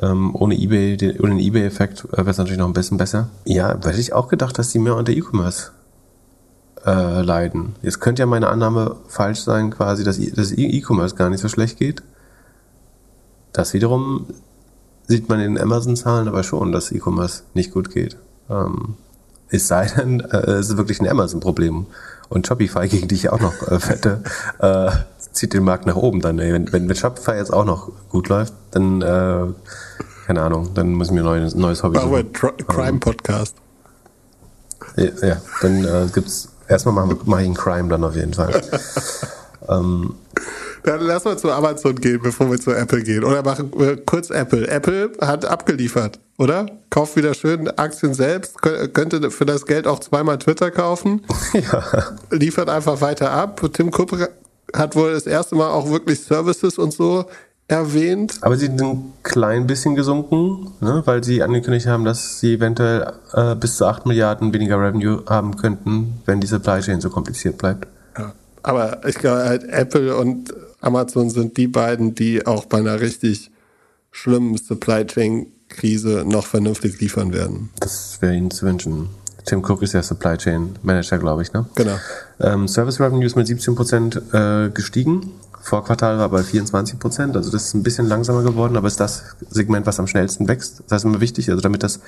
Ähm, 0.00 0.34
ohne 0.34 0.56
eBay, 0.56 0.96
den, 0.96 1.20
ohne 1.20 1.36
den 1.36 1.38
eBay-Effekt 1.38 2.06
äh, 2.12 2.18
wäre 2.18 2.30
es 2.30 2.38
natürlich 2.38 2.58
noch 2.58 2.66
ein 2.66 2.72
bisschen 2.72 2.98
besser. 2.98 3.28
Ja, 3.44 3.68
hätte 3.68 4.00
ich 4.00 4.12
auch 4.12 4.28
gedacht, 4.28 4.58
dass 4.58 4.70
die 4.70 4.80
mehr 4.80 4.96
unter 4.96 5.12
E-Commerce 5.12 5.70
äh, 6.86 7.22
leiden. 7.22 7.74
Jetzt 7.82 8.00
könnte 8.00 8.20
ja 8.20 8.26
meine 8.26 8.48
Annahme 8.48 8.96
falsch 9.08 9.40
sein, 9.40 9.70
quasi, 9.70 10.04
dass 10.04 10.18
das 10.18 10.52
E-Commerce 10.52 11.14
gar 11.14 11.30
nicht 11.30 11.40
so 11.40 11.48
schlecht 11.48 11.78
geht. 11.78 12.02
Das 13.52 13.74
wiederum 13.74 14.26
sieht 15.06 15.28
man 15.28 15.40
in 15.40 15.54
den 15.54 15.62
Amazon-Zahlen 15.62 16.28
aber 16.28 16.42
schon, 16.42 16.72
dass 16.72 16.92
E-Commerce 16.92 17.42
nicht 17.54 17.72
gut 17.72 17.90
geht. 17.90 18.16
Ähm, 18.50 18.96
es 19.50 19.66
sei 19.68 19.86
denn, 19.86 20.20
äh, 20.20 20.36
es 20.36 20.70
ist 20.70 20.76
wirklich 20.76 21.00
ein 21.00 21.08
Amazon-Problem. 21.08 21.86
Und 22.28 22.46
Shopify, 22.46 22.86
gegen 22.88 23.08
die 23.08 23.14
ich 23.14 23.30
auch 23.30 23.40
noch 23.40 23.62
äh, 23.62 23.88
wette, 23.88 24.22
äh, 24.58 24.90
zieht 25.32 25.54
den 25.54 25.64
Markt 25.64 25.86
nach 25.86 25.96
oben 25.96 26.20
dann. 26.20 26.38
Ey. 26.38 26.52
Wenn, 26.52 26.72
wenn 26.72 26.86
mit 26.86 26.98
Shopify 26.98 27.32
jetzt 27.32 27.52
auch 27.52 27.64
noch 27.64 27.90
gut 28.10 28.28
läuft, 28.28 28.52
dann, 28.72 29.00
äh, 29.00 29.46
keine 30.26 30.42
Ahnung, 30.42 30.74
dann 30.74 30.92
müssen 30.92 31.14
wir 31.14 31.22
ein 31.22 31.40
neues, 31.40 31.54
neues 31.54 31.82
Hobby 31.82 31.98
Machen 31.98 32.32
Crime-Podcast. 32.32 33.56
Ja, 34.96 35.28
ja, 35.28 35.36
dann 35.62 35.84
äh, 35.84 36.06
gibt's, 36.12 36.50
erstmal 36.68 36.94
machen 36.94 37.10
wir, 37.10 37.18
mache 37.24 37.42
ich 37.42 37.46
einen 37.46 37.56
Crime 37.56 37.88
dann 37.88 38.04
auf 38.04 38.14
jeden 38.14 38.34
Fall. 38.34 38.60
ähm, 39.68 40.14
dann 40.84 41.00
lass 41.00 41.24
mal 41.24 41.36
zu 41.36 41.50
Amazon 41.50 41.96
gehen, 41.96 42.20
bevor 42.22 42.50
wir 42.50 42.58
zu 42.58 42.72
Apple 42.72 43.02
gehen. 43.02 43.24
Oder 43.24 43.42
machen 43.42 43.72
wir 43.76 44.04
kurz 44.04 44.30
Apple. 44.30 44.68
Apple 44.68 45.12
hat 45.20 45.44
abgeliefert, 45.44 46.20
oder? 46.38 46.66
Kauft 46.90 47.16
wieder 47.16 47.34
schön 47.34 47.68
Aktien 47.78 48.14
selbst, 48.14 48.62
könnte 48.62 49.30
für 49.30 49.44
das 49.44 49.66
Geld 49.66 49.86
auch 49.86 50.00
zweimal 50.00 50.38
Twitter 50.38 50.70
kaufen. 50.70 51.26
Ja. 51.52 51.82
Liefert 52.30 52.68
einfach 52.68 53.00
weiter 53.00 53.30
ab. 53.30 53.60
Tim 53.72 53.88
Cook 53.88 54.28
hat 54.74 54.96
wohl 54.96 55.12
das 55.12 55.26
erste 55.26 55.56
Mal 55.56 55.70
auch 55.70 55.90
wirklich 55.90 56.20
Services 56.20 56.78
und 56.78 56.92
so 56.92 57.24
erwähnt. 57.68 58.38
Aber 58.40 58.56
sie 58.56 58.66
sind 58.66 58.80
ein 58.80 59.12
klein 59.22 59.66
bisschen 59.66 59.94
gesunken, 59.94 60.72
ne, 60.80 61.02
weil 61.04 61.22
sie 61.22 61.42
angekündigt 61.42 61.86
haben, 61.86 62.04
dass 62.04 62.40
sie 62.40 62.54
eventuell 62.54 63.12
äh, 63.34 63.54
bis 63.54 63.76
zu 63.76 63.86
8 63.86 64.06
Milliarden 64.06 64.52
weniger 64.52 64.80
Revenue 64.80 65.22
haben 65.28 65.56
könnten, 65.56 66.20
wenn 66.24 66.40
die 66.40 66.46
Supply 66.46 66.80
Chain 66.80 67.00
so 67.00 67.10
kompliziert 67.10 67.58
bleibt. 67.58 67.86
Ja. 68.18 68.32
Aber 68.62 69.06
ich 69.06 69.16
glaube, 69.16 69.44
halt 69.44 69.64
Apple 69.64 70.16
und 70.16 70.52
Amazon 70.80 71.30
sind 71.30 71.56
die 71.56 71.68
beiden, 71.68 72.14
die 72.14 72.46
auch 72.46 72.64
bei 72.64 72.78
einer 72.78 73.00
richtig 73.00 73.50
schlimmen 74.10 74.56
Supply 74.56 75.06
Chain 75.06 75.46
Krise 75.68 76.24
noch 76.26 76.46
vernünftig 76.46 76.98
liefern 77.00 77.32
werden. 77.34 77.68
Das 77.80 78.20
wäre 78.22 78.34
ihnen 78.34 78.50
zu 78.50 78.64
wünschen. 78.64 79.10
Tim 79.44 79.62
Cook 79.62 79.82
ist 79.82 79.92
ja 79.92 80.02
Supply 80.02 80.36
Chain 80.36 80.76
Manager, 80.82 81.18
glaube 81.18 81.42
ich, 81.42 81.52
ne? 81.52 81.66
Genau. 81.74 81.96
Ähm, 82.40 82.68
Service 82.68 83.00
Revenue 83.00 83.24
ist 83.24 83.36
mit 83.36 83.46
17 83.46 83.74
Prozent 83.74 84.20
äh, 84.32 84.70
gestiegen. 84.70 85.32
Vorquartal 85.60 86.18
war 86.18 86.28
bei 86.28 86.42
24 86.42 86.98
Prozent, 86.98 87.36
also 87.36 87.50
das 87.50 87.66
ist 87.66 87.74
ein 87.74 87.82
bisschen 87.82 88.06
langsamer 88.06 88.42
geworden, 88.42 88.76
aber 88.76 88.86
ist 88.86 89.00
das 89.00 89.36
Segment, 89.50 89.86
was 89.86 89.98
am 89.98 90.06
schnellsten 90.06 90.48
wächst. 90.48 90.82
Das 90.88 91.02
ist 91.02 91.04
immer 91.04 91.20
wichtig, 91.20 91.50
also 91.50 91.60
damit 91.60 91.82
das 91.82 92.00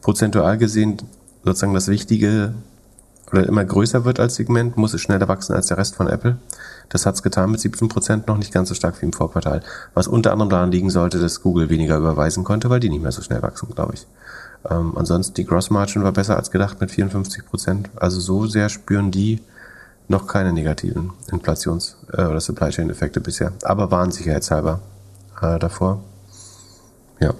prozentual 0.00 0.58
gesehen 0.58 0.98
sozusagen 1.44 1.74
das 1.74 1.88
Wichtige 1.88 2.54
oder 3.32 3.46
immer 3.46 3.64
größer 3.64 4.04
wird 4.04 4.20
als 4.20 4.34
Segment, 4.34 4.76
muss 4.76 4.94
es 4.94 5.00
schneller 5.00 5.26
wachsen 5.26 5.54
als 5.54 5.66
der 5.66 5.78
Rest 5.78 5.94
von 5.94 6.06
Apple. 6.06 6.36
Das 6.90 7.06
hat 7.06 7.14
es 7.14 7.22
getan 7.22 7.50
mit 7.50 7.60
17 7.60 7.88
Prozent, 7.88 8.28
noch 8.28 8.36
nicht 8.36 8.52
ganz 8.52 8.68
so 8.68 8.74
stark 8.74 9.00
wie 9.00 9.06
im 9.06 9.12
Vorquartal. 9.12 9.62
Was 9.94 10.06
unter 10.06 10.32
anderem 10.32 10.50
daran 10.50 10.70
liegen 10.70 10.90
sollte, 10.90 11.18
dass 11.18 11.40
Google 11.40 11.70
weniger 11.70 11.96
überweisen 11.96 12.44
konnte, 12.44 12.68
weil 12.68 12.80
die 12.80 12.90
nicht 12.90 13.02
mehr 13.02 13.12
so 13.12 13.22
schnell 13.22 13.42
wachsen, 13.42 13.70
glaube 13.74 13.94
ich. 13.94 14.06
Ähm, 14.68 14.92
ansonsten 14.96 15.34
die 15.34 15.46
Gross 15.46 15.70
Margin 15.70 16.04
war 16.04 16.12
besser 16.12 16.36
als 16.36 16.50
gedacht 16.50 16.80
mit 16.80 16.90
54 16.90 17.46
Prozent. 17.46 17.90
Also 17.96 18.20
so 18.20 18.46
sehr 18.46 18.68
spüren 18.68 19.10
die 19.10 19.40
noch 20.12 20.28
keine 20.28 20.52
negativen 20.52 21.10
Inflations- 21.30 21.96
äh, 22.12 22.24
oder 22.24 22.40
Supply 22.40 22.70
Chain 22.70 22.90
Effekte 22.90 23.20
bisher, 23.20 23.52
aber 23.62 23.90
waren 23.90 24.12
sicherheitshalber 24.12 24.80
äh, 25.40 25.58
davor. 25.58 26.04
Ja. 27.20 27.34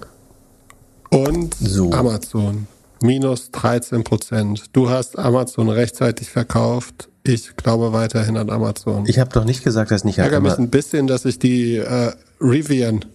Und 1.09 1.53
so. 1.55 1.91
Amazon 1.91 2.67
minus 3.01 3.51
13 3.51 4.03
Prozent. 4.03 4.65
Du 4.73 4.89
hast 4.89 5.17
Amazon 5.17 5.69
rechtzeitig 5.69 6.29
verkauft. 6.29 7.09
Ich 7.23 7.55
glaube 7.55 7.93
weiterhin 7.93 8.37
an 8.37 8.49
Amazon. 8.49 9.05
Ich 9.07 9.19
habe 9.19 9.29
doch 9.31 9.45
nicht 9.45 9.63
gesagt, 9.63 9.91
dass 9.91 10.03
nicht. 10.03 10.17
Ärgere 10.17 10.41
mich 10.41 10.57
ein 10.57 10.69
bisschen, 10.69 11.07
dass 11.07 11.25
ich 11.25 11.39
die 11.39 11.77
äh, 11.77 12.13
Rivian 12.41 13.05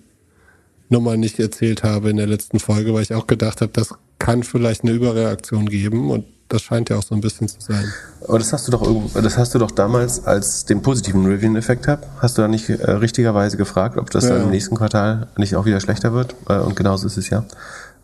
Nummer 0.88 1.16
nicht 1.16 1.38
erzählt 1.38 1.82
habe 1.82 2.09
in 2.11 2.16
der 2.16 2.26
letzten 2.26 2.61
Folge, 2.61 2.94
weil 2.94 3.02
ich 3.02 3.12
auch 3.12 3.26
gedacht 3.26 3.61
habe, 3.61 3.72
das 3.72 3.94
kann 4.18 4.42
vielleicht 4.42 4.84
eine 4.84 4.92
Überreaktion 4.92 5.66
geben 5.66 6.11
und 6.11 6.24
das 6.49 6.62
scheint 6.62 6.88
ja 6.90 6.96
auch 6.96 7.03
so 7.03 7.14
ein 7.14 7.20
bisschen 7.20 7.49
zu 7.49 7.61
sein. 7.61 7.84
Aber 8.26 8.38
das 8.38 8.53
hast 8.53 8.66
du 8.66 8.72
doch 8.72 8.82
das 9.14 9.36
hast 9.36 9.55
du 9.55 9.59
doch 9.59 9.70
damals 9.70 10.24
als 10.24 10.64
den 10.64 10.82
positiven 10.82 11.26
Rivian-Effekt 11.26 11.84
gehabt, 11.84 12.07
hast 12.20 12.38
du 12.38 12.42
da 12.42 12.49
nicht 12.49 12.68
äh, 12.68 12.90
richtigerweise 12.92 13.57
gefragt, 13.57 13.99
ob 13.99 14.11
das 14.11 14.24
ja. 14.24 14.30
dann 14.30 14.44
im 14.44 14.51
nächsten 14.51 14.76
Quartal 14.76 15.28
nicht 15.36 15.57
auch 15.57 15.66
wieder 15.66 15.80
schlechter 15.80 16.12
wird? 16.12 16.34
Äh, 16.49 16.59
und 16.59 16.76
genauso 16.76 17.07
ist 17.07 17.16
es 17.16 17.30
ja. 17.30 17.44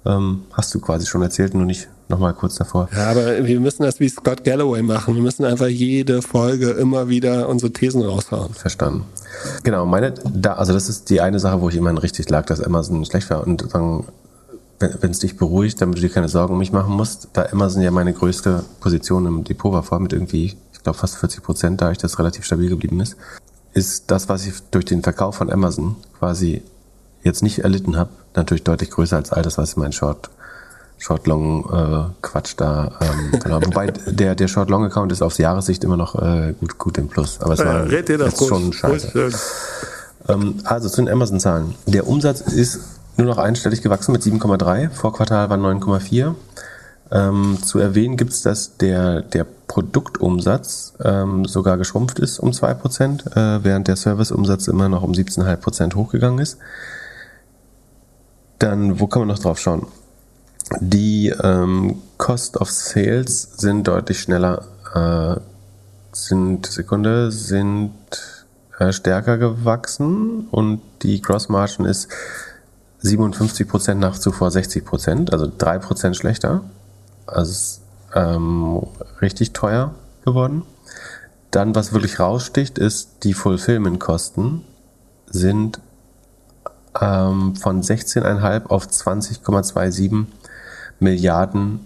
Ähm, 0.06 0.42
hast 0.52 0.74
du 0.74 0.80
quasi 0.80 1.06
schon 1.06 1.22
erzählt, 1.22 1.54
nur 1.54 1.64
nicht 1.64 1.88
nochmal 2.08 2.34
kurz 2.34 2.56
davor. 2.56 2.88
Ja, 2.94 3.10
aber 3.10 3.46
wir 3.46 3.60
müssen 3.60 3.84
das 3.84 4.00
wie 4.00 4.08
Scott 4.08 4.44
Galloway 4.44 4.82
machen. 4.82 5.14
Wir 5.14 5.22
müssen 5.22 5.46
einfach 5.46 5.66
jede 5.66 6.20
Folge 6.20 6.70
immer 6.72 7.08
wieder 7.08 7.48
unsere 7.48 7.72
Thesen 7.72 8.02
raushauen. 8.02 8.52
Verstanden. 8.52 9.04
Genau, 9.62 9.86
meine, 9.86 10.12
da, 10.12 10.54
also 10.54 10.74
das 10.74 10.90
ist 10.90 11.08
die 11.08 11.22
eine 11.22 11.38
Sache, 11.38 11.62
wo 11.62 11.70
ich 11.70 11.76
immerhin 11.76 11.98
richtig 11.98 12.28
lag, 12.28 12.44
dass 12.44 12.60
Amazon 12.60 13.04
schlecht 13.06 13.30
war. 13.30 13.46
Und 13.46 13.70
sagen, 13.70 14.06
wenn 14.78 15.10
es 15.10 15.20
dich 15.20 15.36
beruhigt, 15.36 15.80
damit 15.80 15.98
du 15.98 16.02
dir 16.02 16.10
keine 16.10 16.28
Sorgen 16.28 16.52
um 16.52 16.58
mich 16.58 16.72
machen 16.72 16.92
musst, 16.92 17.28
da 17.32 17.46
Amazon 17.52 17.82
ja 17.82 17.90
meine 17.90 18.12
größte 18.12 18.64
Position 18.80 19.26
im 19.26 19.44
Depot 19.44 19.72
war, 19.72 19.82
vor 19.82 20.00
mit 20.00 20.12
irgendwie, 20.12 20.56
ich 20.72 20.82
glaube 20.82 20.98
fast 20.98 21.16
40 21.16 21.42
Prozent, 21.42 21.80
da 21.80 21.90
ich 21.90 21.98
das 21.98 22.18
relativ 22.18 22.44
stabil 22.44 22.68
geblieben 22.68 23.00
ist, 23.00 23.16
ist 23.72 24.10
das, 24.10 24.28
was 24.28 24.46
ich 24.46 24.54
durch 24.70 24.84
den 24.84 25.02
Verkauf 25.02 25.36
von 25.36 25.52
Amazon 25.52 25.96
quasi 26.18 26.62
jetzt 27.22 27.42
nicht 27.42 27.60
erlitten 27.60 27.96
habe, 27.96 28.10
natürlich 28.34 28.64
deutlich 28.64 28.90
größer 28.90 29.16
als 29.16 29.32
all 29.32 29.42
das, 29.42 29.58
was 29.58 29.76
mein 29.76 29.92
Short 29.92 30.30
Short 30.96 31.26
Long 31.26 31.64
äh, 31.70 32.22
Quatsch 32.22 32.54
da. 32.56 32.92
Ähm, 33.00 33.38
genau. 33.42 33.60
Wobei 33.62 33.88
der 33.88 34.34
der 34.34 34.48
Short 34.48 34.70
Long 34.70 34.84
Account 34.84 35.10
ist 35.10 35.22
aufs 35.22 35.38
Jahressicht 35.38 35.82
immer 35.84 35.96
noch 35.96 36.14
äh, 36.14 36.54
gut 36.58 36.78
gut 36.78 36.98
im 36.98 37.08
Plus, 37.08 37.40
aber 37.40 37.54
es 37.54 37.58
war 37.60 37.90
ja, 37.90 38.02
das 38.02 38.18
jetzt 38.18 38.46
schon 38.46 38.72
scheiße. 38.72 39.30
Ähm, 40.28 40.54
also 40.64 40.88
zu 40.88 41.02
den 41.02 41.08
Amazon 41.08 41.40
Zahlen. 41.40 41.74
Der 41.86 42.06
Umsatz 42.06 42.40
ist 42.40 42.80
nur 43.16 43.26
noch 43.26 43.38
einstellig 43.38 43.82
gewachsen 43.82 44.12
mit 44.12 44.22
7,3. 44.22 44.90
Vor 44.90 45.12
Quartal 45.12 45.50
war 45.50 45.58
9,4. 45.58 46.34
Ähm, 47.10 47.58
zu 47.62 47.78
erwähnen 47.78 48.16
gibt 48.16 48.32
es, 48.32 48.42
dass 48.42 48.76
der, 48.76 49.22
der 49.22 49.46
Produktumsatz 49.68 50.94
ähm, 51.04 51.44
sogar 51.44 51.76
geschrumpft 51.76 52.18
ist 52.18 52.38
um 52.38 52.50
2%, 52.50 53.36
äh, 53.36 53.64
während 53.64 53.88
der 53.88 53.96
Serviceumsatz 53.96 54.68
immer 54.68 54.88
noch 54.88 55.02
um 55.02 55.12
17,5% 55.12 55.94
hochgegangen 55.94 56.38
ist. 56.38 56.58
Dann, 58.58 59.00
wo 59.00 59.06
kann 59.06 59.20
man 59.20 59.28
noch 59.28 59.38
drauf 59.38 59.58
schauen? 59.58 59.86
Die 60.80 61.28
ähm, 61.28 61.98
Cost 62.16 62.56
of 62.56 62.70
Sales 62.70 63.42
sind 63.56 63.86
deutlich 63.86 64.20
schneller, 64.20 64.64
äh, 64.94 65.40
sind, 66.12 66.66
Sekunde, 66.66 67.30
sind 67.30 67.92
äh, 68.78 68.92
stärker 68.92 69.38
gewachsen 69.38 70.48
und 70.50 70.80
die 71.02 71.20
Gross 71.20 71.48
Margin 71.48 71.84
ist 71.84 72.08
57 73.04 73.68
Prozent 73.68 74.00
nach 74.00 74.18
zuvor 74.18 74.50
60 74.50 74.84
Prozent, 74.84 75.32
also 75.32 75.50
drei 75.56 75.78
Prozent 75.78 76.16
schlechter. 76.16 76.62
Also 77.26 77.80
ähm, 78.14 78.82
richtig 79.20 79.52
teuer 79.52 79.94
geworden. 80.24 80.62
Dann, 81.50 81.74
was 81.74 81.92
wirklich 81.92 82.18
raussticht, 82.18 82.78
ist, 82.78 83.24
die 83.24 83.34
Fulfillment-Kosten 83.34 84.64
sind 85.26 85.80
ähm, 86.98 87.54
von 87.56 87.82
16,5 87.82 88.66
auf 88.66 88.86
20,27 88.86 90.24
Milliarden 90.98 91.80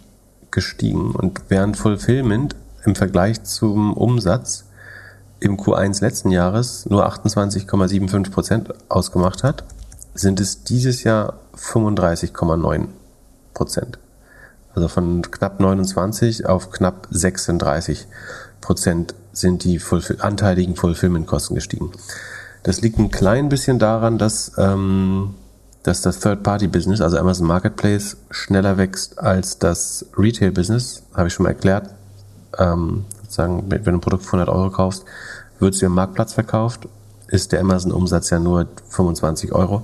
gestiegen. 0.53 1.11
Und 1.16 1.41
während 1.49 1.77
Fulfillment 1.77 2.55
im 2.85 2.95
Vergleich 2.95 3.43
zum 3.43 3.93
Umsatz 3.93 4.66
im 5.41 5.57
Q1 5.57 6.01
letzten 6.01 6.31
Jahres 6.31 6.87
nur 6.87 7.09
28,75 7.09 8.31
Prozent 8.31 8.75
ausgemacht 8.89 9.43
hat, 9.43 9.64
sind 10.21 10.41
es 10.41 10.64
dieses 10.64 11.05
Jahr 11.05 11.41
35,9 11.57 12.89
Prozent. 13.55 13.99
Also 14.75 14.89
von 14.89 15.23
knapp 15.23 15.61
29 15.61 16.47
auf 16.47 16.71
knapp 16.71 17.09
36 17.11 18.07
Prozent 18.61 19.14
sind 19.33 19.64
die 19.64 19.81
anteiligen 20.19 20.77
Fulfillment-Kosten 20.77 21.55
gestiegen. 21.55 21.93
Das 22.62 22.81
liegt 22.81 22.99
ein 22.99 23.11
klein 23.11 23.49
bisschen 23.49 23.79
daran, 23.79 24.19
dass, 24.19 24.53
ähm, 24.59 25.35
dass 25.83 26.03
das 26.03 26.21
Third-Party-Business, 26.21 27.01
also 27.01 27.19
Amazon 27.19 27.47
Marketplace, 27.47 28.16
schneller 28.31 28.77
wächst 28.77 29.19
als 29.19 29.59
das 29.59 30.07
Retail-Business. 30.16 31.03
Habe 31.14 31.29
ich 31.29 31.35
schon 31.35 31.45
mal 31.45 31.51
erklärt. 31.51 31.91
Ähm, 32.59 33.05
sozusagen, 33.23 33.71
wenn 33.71 33.85
du 33.85 33.93
ein 33.93 34.01
Produkt 34.01 34.25
für 34.25 34.37
100 34.37 34.49
Euro 34.49 34.71
kaufst, 34.71 35.05
wird 35.61 35.75
es 35.75 35.81
dir 35.81 35.87
im 35.87 35.95
Marktplatz 35.95 36.35
verkauft, 36.35 36.89
ist 37.29 37.53
der 37.53 37.61
Amazon-Umsatz 37.61 38.31
ja 38.31 38.39
nur 38.39 38.66
25 38.89 39.53
Euro 39.53 39.83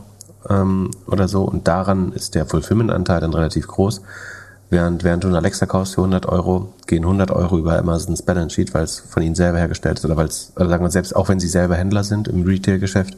ähm, 0.48 0.90
oder 1.06 1.28
so 1.28 1.42
und 1.42 1.68
daran 1.68 2.12
ist 2.12 2.34
der 2.34 2.46
Fulfillment-Anteil 2.46 3.20
dann 3.20 3.34
relativ 3.34 3.66
groß. 3.66 4.02
Während, 4.70 5.04
während 5.04 5.22
du 5.22 5.28
eine 5.28 5.36
Alexa 5.36 5.66
kaufst 5.66 5.94
für 5.94 6.00
100 6.00 6.26
Euro, 6.26 6.72
gehen 6.86 7.04
100 7.04 7.30
Euro 7.30 7.58
über 7.58 7.78
Amazons 7.78 8.22
Balance 8.22 8.54
Sheet, 8.54 8.74
weil 8.74 8.84
es 8.84 8.98
von 8.98 9.22
ihnen 9.22 9.34
selber 9.34 9.58
hergestellt 9.58 9.98
ist 9.98 10.04
oder 10.04 10.16
weil 10.16 10.26
es, 10.26 10.52
oder 10.56 10.68
sagen 10.68 10.84
wir 10.84 10.90
selbst, 10.90 11.14
auch 11.14 11.28
wenn 11.28 11.38
sie 11.38 11.48
selber 11.48 11.76
Händler 11.76 12.02
sind 12.02 12.28
im 12.28 12.42
Retail-Geschäft, 12.44 13.16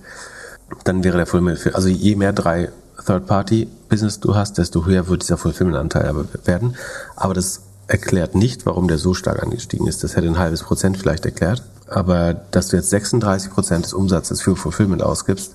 dann 0.84 1.04
wäre 1.04 1.16
der 1.16 1.26
Fulfillment, 1.26 1.74
also 1.74 1.88
je 1.88 2.16
mehr 2.16 2.32
drei 2.32 2.70
Third-Party-Business 3.04 4.20
du 4.20 4.34
hast, 4.34 4.58
desto 4.58 4.84
höher 4.84 5.08
wird 5.08 5.22
dieser 5.22 5.38
Fulfillment-Anteil 5.38 6.14
werden. 6.44 6.76
Aber 7.14 7.34
das 7.34 7.62
erklärt 7.86 8.34
nicht, 8.34 8.66
warum 8.66 8.88
der 8.88 8.98
so 8.98 9.14
stark 9.14 9.42
angestiegen 9.42 9.86
ist. 9.86 10.02
Das 10.02 10.16
hätte 10.16 10.26
ein 10.26 10.38
halbes 10.38 10.62
Prozent 10.62 10.98
vielleicht 10.98 11.24
erklärt. 11.24 11.62
Aber 11.88 12.34
dass 12.34 12.68
du 12.68 12.76
jetzt 12.76 12.90
36 12.90 13.52
Prozent 13.52 13.84
des 13.84 13.94
Umsatzes 13.94 14.40
für 14.40 14.56
Fulfillment 14.56 15.02
ausgibst, 15.02 15.54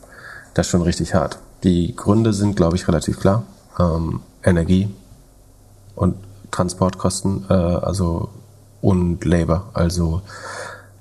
das 0.53 0.67
ist 0.67 0.71
schon 0.71 0.81
richtig 0.81 1.13
hart. 1.13 1.39
Die 1.63 1.95
Gründe 1.95 2.33
sind, 2.33 2.55
glaube 2.55 2.75
ich, 2.75 2.87
relativ 2.87 3.19
klar. 3.19 3.43
Ähm, 3.79 4.21
Energie 4.43 4.89
und 5.95 6.15
Transportkosten, 6.51 7.45
äh, 7.49 7.53
also 7.53 8.29
und 8.81 9.23
Labor, 9.25 9.69
also 9.73 10.21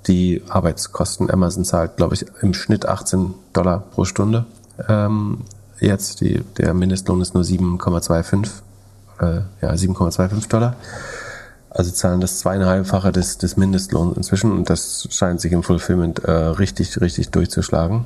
die 0.07 0.43
Arbeitskosten. 0.47 1.29
Amazon 1.29 1.65
zahlt, 1.65 1.97
glaube 1.97 2.15
ich, 2.15 2.25
im 2.41 2.53
Schnitt 2.53 2.85
18 2.85 3.33
Dollar 3.53 3.79
pro 3.79 4.05
Stunde. 4.05 4.45
Ähm, 4.87 5.39
jetzt 5.79 6.21
die, 6.21 6.41
der 6.57 6.73
Mindestlohn 6.73 7.21
ist 7.21 7.33
nur 7.33 7.43
7,25 7.43 8.49
äh, 9.19 9.41
ja 9.61 9.71
7,25 9.71 10.49
Dollar. 10.49 10.75
Also 11.69 11.91
zahlen 11.91 12.19
das 12.19 12.39
zweieinhalbfache 12.39 13.11
des, 13.11 13.37
des 13.37 13.55
Mindestlohns 13.55 14.17
inzwischen 14.17 14.51
und 14.51 14.69
das 14.69 15.07
scheint 15.09 15.39
sich 15.39 15.53
im 15.53 15.63
Fulfillment 15.63 16.19
äh, 16.19 16.31
richtig, 16.31 16.99
richtig 16.99 17.29
durchzuschlagen. 17.29 18.05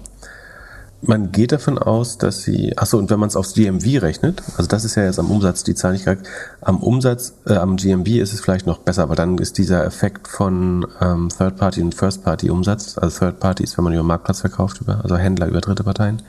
Man 1.02 1.32
geht 1.32 1.52
davon 1.52 1.78
aus, 1.78 2.18
dass 2.18 2.42
sie, 2.42 2.78
achso, 2.78 2.98
und 2.98 3.10
wenn 3.12 3.20
man 3.20 3.28
es 3.28 3.36
aufs 3.36 3.54
GMV 3.54 4.02
rechnet, 4.02 4.42
also 4.58 4.68
das 4.68 4.86
ist 4.86 4.96
ja 4.96 5.04
jetzt 5.04 5.20
am 5.20 5.30
Umsatz 5.30 5.64
die 5.64 5.76
Zahl 5.76 5.94
nicht 5.94 6.06
korrekt, 6.06 6.28
am 6.62 6.82
Umsatz, 6.82 7.34
äh, 7.46 7.54
am 7.54 7.76
GMV 7.76 8.08
ist 8.08 8.34
es 8.34 8.42
vielleicht 8.42 8.66
noch 8.66 8.80
besser, 8.80 9.04
aber 9.04 9.16
dann 9.16 9.38
ist 9.38 9.58
dieser 9.58 9.86
Effekt 9.86 10.28
von 10.28 10.88
ähm, 11.02 11.30
Third-Party 11.30 11.82
und 11.82 11.94
First-Party-Umsatz, 11.94 12.98
also 12.98 13.20
Third-Party 13.20 13.64
ist, 13.64 13.78
wenn 13.78 13.84
man 13.84 13.94
über 13.94 14.04
Marktplatz 14.04 14.40
verkauft, 14.40 14.82
über, 14.82 15.02
also 15.04 15.16
Händler 15.18 15.48
über 15.48 15.62
dritte 15.62 15.84
Parteien, 15.84 16.22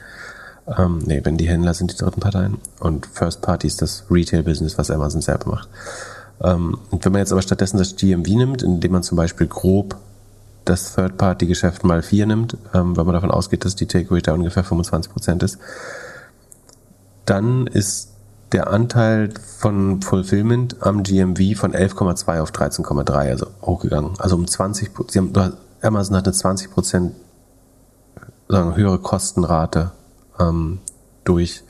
ähm, 0.77 0.99
nee, 1.05 1.21
wenn 1.23 1.37
die 1.37 1.47
Händler 1.47 1.73
sind 1.73 1.93
die 1.93 1.97
dritten 1.97 2.19
Parteien 2.19 2.57
und 2.79 3.07
First-Party 3.07 3.65
ist 3.65 3.81
das 3.81 4.03
Retail-Business, 4.11 4.77
was 4.77 4.91
Amazon 4.91 5.21
selber 5.21 5.49
macht. 5.49 5.69
Ähm, 6.43 6.77
und 6.91 7.03
wenn 7.03 7.13
man 7.13 7.19
jetzt 7.19 7.31
aber 7.31 7.41
stattdessen 7.41 7.77
das 7.77 7.95
GMV 7.95 8.27
nimmt, 8.27 8.63
indem 8.63 8.91
man 8.91 9.03
zum 9.03 9.15
Beispiel 9.15 9.47
grob 9.47 9.95
das 10.69 10.95
Third-Party-Geschäft 10.95 11.83
mal 11.83 12.01
vier 12.01 12.25
nimmt, 12.25 12.57
ähm, 12.73 12.95
weil 12.97 13.05
man 13.05 13.13
davon 13.13 13.31
ausgeht, 13.31 13.65
dass 13.65 13.75
die 13.75 13.87
Take-Rate 13.87 14.23
da 14.23 14.33
ungefähr 14.33 14.63
25% 14.63 15.43
ist, 15.43 15.59
dann 17.25 17.67
ist 17.67 18.13
der 18.51 18.67
Anteil 18.67 19.33
von 19.57 20.01
Fulfillment 20.01 20.77
am 20.81 21.03
GMV 21.03 21.59
von 21.59 21.73
11,2 21.73 22.41
auf 22.41 22.51
13,3, 22.51 23.11
also 23.11 23.47
hochgegangen. 23.61 24.13
Also 24.19 24.35
um 24.35 24.47
20, 24.47 24.91
sie 25.09 25.19
haben, 25.19 25.33
Amazon 25.81 26.15
hat 26.15 26.25
eine 26.25 26.33
20 26.33 26.69
sagen, 28.47 28.75
höhere 28.75 28.99
Kostenrate 28.99 29.91
ähm, 30.39 30.79
durch 31.25 31.63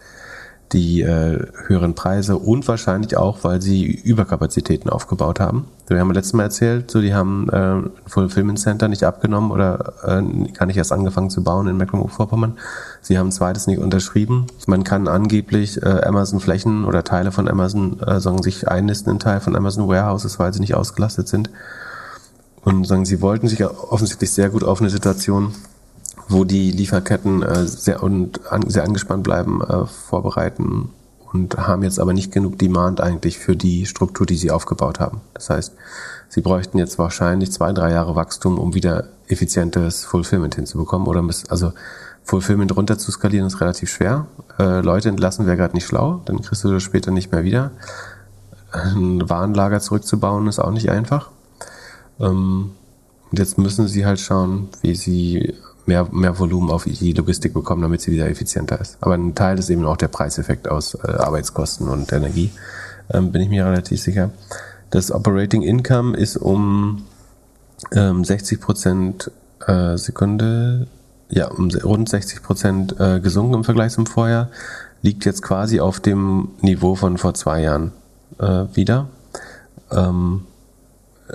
die 0.74 1.02
äh, 1.02 1.46
höheren 1.68 1.96
Preise 1.96 2.38
und 2.38 2.68
wahrscheinlich 2.68 3.16
auch, 3.16 3.44
weil 3.44 3.62
sie 3.62 3.86
Überkapazitäten 3.86 4.90
aufgebaut 4.90 5.40
haben. 5.40 5.68
Wir 5.88 6.00
haben 6.00 6.12
letztes 6.12 6.34
Mal 6.34 6.44
erzählt, 6.44 6.92
so 6.92 7.00
die 7.00 7.14
haben 7.14 7.50
äh, 7.50 8.10
Fulfillment 8.10 8.60
Center 8.60 8.90
nicht 8.90 9.04
abgenommen 9.06 9.52
oder 9.52 9.94
äh, 10.04 10.22
nicht 10.22 10.78
erst 10.78 10.92
angefangen 10.92 11.30
zu 11.30 11.44
bauen 11.44 11.68
in 11.68 11.78
Mecklenburg-Vorpommern. 11.78 12.58
Sie 13.02 13.18
haben 13.18 13.32
zweites 13.32 13.68
nicht 13.68 13.80
unterschrieben. 13.80 14.48
Man 14.66 14.84
kann 14.84 15.08
angeblich 15.08 15.82
äh, 15.82 16.02
Amazon 16.04 16.42
Flächen 16.42 16.84
oder 16.84 17.06
Teile 17.06 17.32
von 17.32 17.48
Amazon 17.48 18.02
äh, 18.02 18.20
sagen, 18.20 18.44
sich 18.44 18.68
einnisten 18.68 19.14
in 19.14 19.20
Teil 19.20 19.40
von 19.40 19.56
Amazon 19.56 19.88
Warehouses, 19.88 20.38
weil 20.40 20.54
sie 20.54 20.60
nicht 20.60 20.76
ausgelastet 20.76 21.30
sind. 21.30 21.50
Und 22.66 22.86
sagen, 22.86 23.06
sie 23.06 23.22
wollten 23.22 23.48
sich 23.48 23.64
offensichtlich 23.64 24.32
sehr 24.32 24.50
gut 24.50 24.66
auf 24.66 24.82
eine 24.82 24.90
Situation 24.90 25.54
wo 26.28 26.44
die 26.44 26.72
Lieferketten 26.72 27.42
äh, 27.44 27.66
sehr, 27.66 28.04
und 28.04 28.52
an, 28.52 28.70
sehr 28.70 28.84
angespannt 28.84 29.24
bleiben, 29.24 29.62
äh, 29.62 29.86
vorbereiten 29.86 30.90
und 31.32 31.58
haben 31.58 31.84
jetzt 31.84 32.00
aber 32.00 32.14
nicht 32.14 32.32
genug 32.32 32.58
Demand 32.60 33.02
eigentlich 33.02 33.38
für 33.38 33.56
die 33.56 33.86
Struktur, 33.86 34.26
die 34.26 34.38
sie 34.38 34.52
aufgebaut 34.52 35.00
haben. 35.00 35.22
Das 35.34 35.50
heißt, 35.50 35.74
sie 36.30 36.42
bräuchten 36.42 36.78
jetzt 36.78 36.98
wahrscheinlich 37.00 37.52
zwei, 37.52 37.74
drei 37.74 37.92
Jahre 37.92 38.16
Wachstum, 38.16 38.58
um 38.58 38.74
wieder 38.74 39.10
effizientes 39.28 40.06
Fulfillment 40.06 40.56
hinzubekommen 40.56 41.08
oder 41.08 41.22
müssen, 41.22 41.50
also 41.50 41.74
Fulfillment 42.24 42.76
runter 42.76 42.98
zu 42.98 43.12
skalieren 43.12 43.48
ist 43.48 43.62
relativ 43.62 43.90
schwer. 43.90 44.28
Äh, 44.60 44.82
Leute 44.82 45.08
entlassen 45.08 45.46
wäre 45.46 45.56
gerade 45.56 45.76
nicht 45.76 45.86
schlau, 45.86 46.22
dann 46.26 46.42
kriegst 46.42 46.64
du 46.64 46.72
das 46.72 46.84
später 46.84 47.12
nicht 47.12 47.32
mehr 47.32 47.44
wieder. 47.44 47.72
Ein 48.72 49.30
Warenlager 49.30 49.80
zurückzubauen 49.80 50.48
ist 50.48 50.60
auch 50.60 50.72
nicht 50.72 50.90
einfach. 50.90 51.30
Ähm, 52.20 52.72
und 53.32 53.40
jetzt 53.40 53.58
müssen 53.58 53.88
sie 53.88 54.06
halt 54.06 54.20
schauen, 54.20 54.70
wie 54.82 54.96
sie 54.96 55.54
mehr, 55.88 56.08
mehr 56.12 56.38
Volumen 56.38 56.70
auf 56.70 56.84
die 56.84 57.14
Logistik 57.14 57.54
bekommen, 57.54 57.82
damit 57.82 58.02
sie 58.02 58.12
wieder 58.12 58.30
effizienter 58.30 58.80
ist. 58.80 58.98
Aber 59.02 59.14
ein 59.14 59.36
Teil 59.36 59.58
ist 59.58 59.70
eben 59.70 59.86
auch 59.86 59.98
der 59.98 60.10
Preiseffekt 60.10 60.70
aus 60.70 60.96
äh, 60.96 61.12
Arbeitskosten 61.12 61.88
und 61.88 62.12
Energie, 62.12 62.52
ähm, 63.12 63.32
bin 63.32 63.42
ich 63.42 63.50
mir 63.50 63.66
relativ 63.66 64.02
sicher. 64.02 64.32
Das 64.90 65.12
Operating 65.12 65.64
Income 65.64 66.16
ist 66.18 66.38
um 66.38 67.04
ähm, 67.94 68.24
60 68.24 68.62
Prozent 68.62 69.32
äh, 69.66 69.98
Sekunde, 69.98 70.88
ja, 71.30 71.48
um 71.48 71.70
rund 71.70 72.10
60 72.10 72.44
Prozent 72.44 73.00
äh, 73.00 73.20
gesunken 73.20 73.56
im 73.56 73.64
Vergleich 73.64 73.94
zum 73.94 74.06
Vorjahr, 74.06 74.50
liegt 75.02 75.26
jetzt 75.26 75.42
quasi 75.42 75.80
auf 75.80 76.00
dem 76.00 76.50
Niveau 76.62 76.96
von 76.96 77.18
vor 77.18 77.34
zwei 77.34 77.62
Jahren 77.62 77.92
äh, 78.40 78.66
wieder. 78.74 79.08
Ähm, 79.92 80.46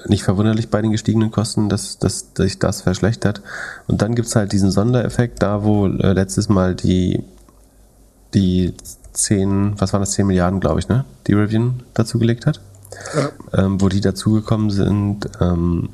nicht 0.06 0.24
verwunderlich 0.24 0.70
bei 0.70 0.80
den 0.80 0.92
gestiegenen 0.92 1.30
Kosten, 1.30 1.68
dass, 1.68 1.98
dass, 1.98 2.32
dass 2.32 2.46
sich 2.46 2.58
das 2.58 2.82
verschlechtert. 2.82 3.42
Und 3.86 4.02
dann 4.02 4.14
gibt's 4.14 4.34
halt 4.36 4.52
diesen 4.52 4.70
Sondereffekt, 4.70 5.42
da 5.42 5.64
wo 5.64 5.86
äh, 5.86 6.12
letztes 6.12 6.48
Mal 6.48 6.74
die, 6.74 7.24
die 8.34 8.74
10, 9.12 9.74
was 9.78 9.92
waren 9.92 10.00
das, 10.00 10.12
10 10.12 10.26
Milliarden, 10.26 10.60
glaube 10.60 10.80
ich, 10.80 10.88
ne? 10.88 11.04
Die 11.26 11.34
Rivian 11.34 11.82
dazugelegt 11.94 12.46
hat. 12.46 12.60
Ja. 13.14 13.64
Ähm, 13.64 13.80
wo 13.80 13.88
die 13.88 14.00
dazugekommen 14.00 14.70
sind, 14.70 15.28
ähm, 15.40 15.90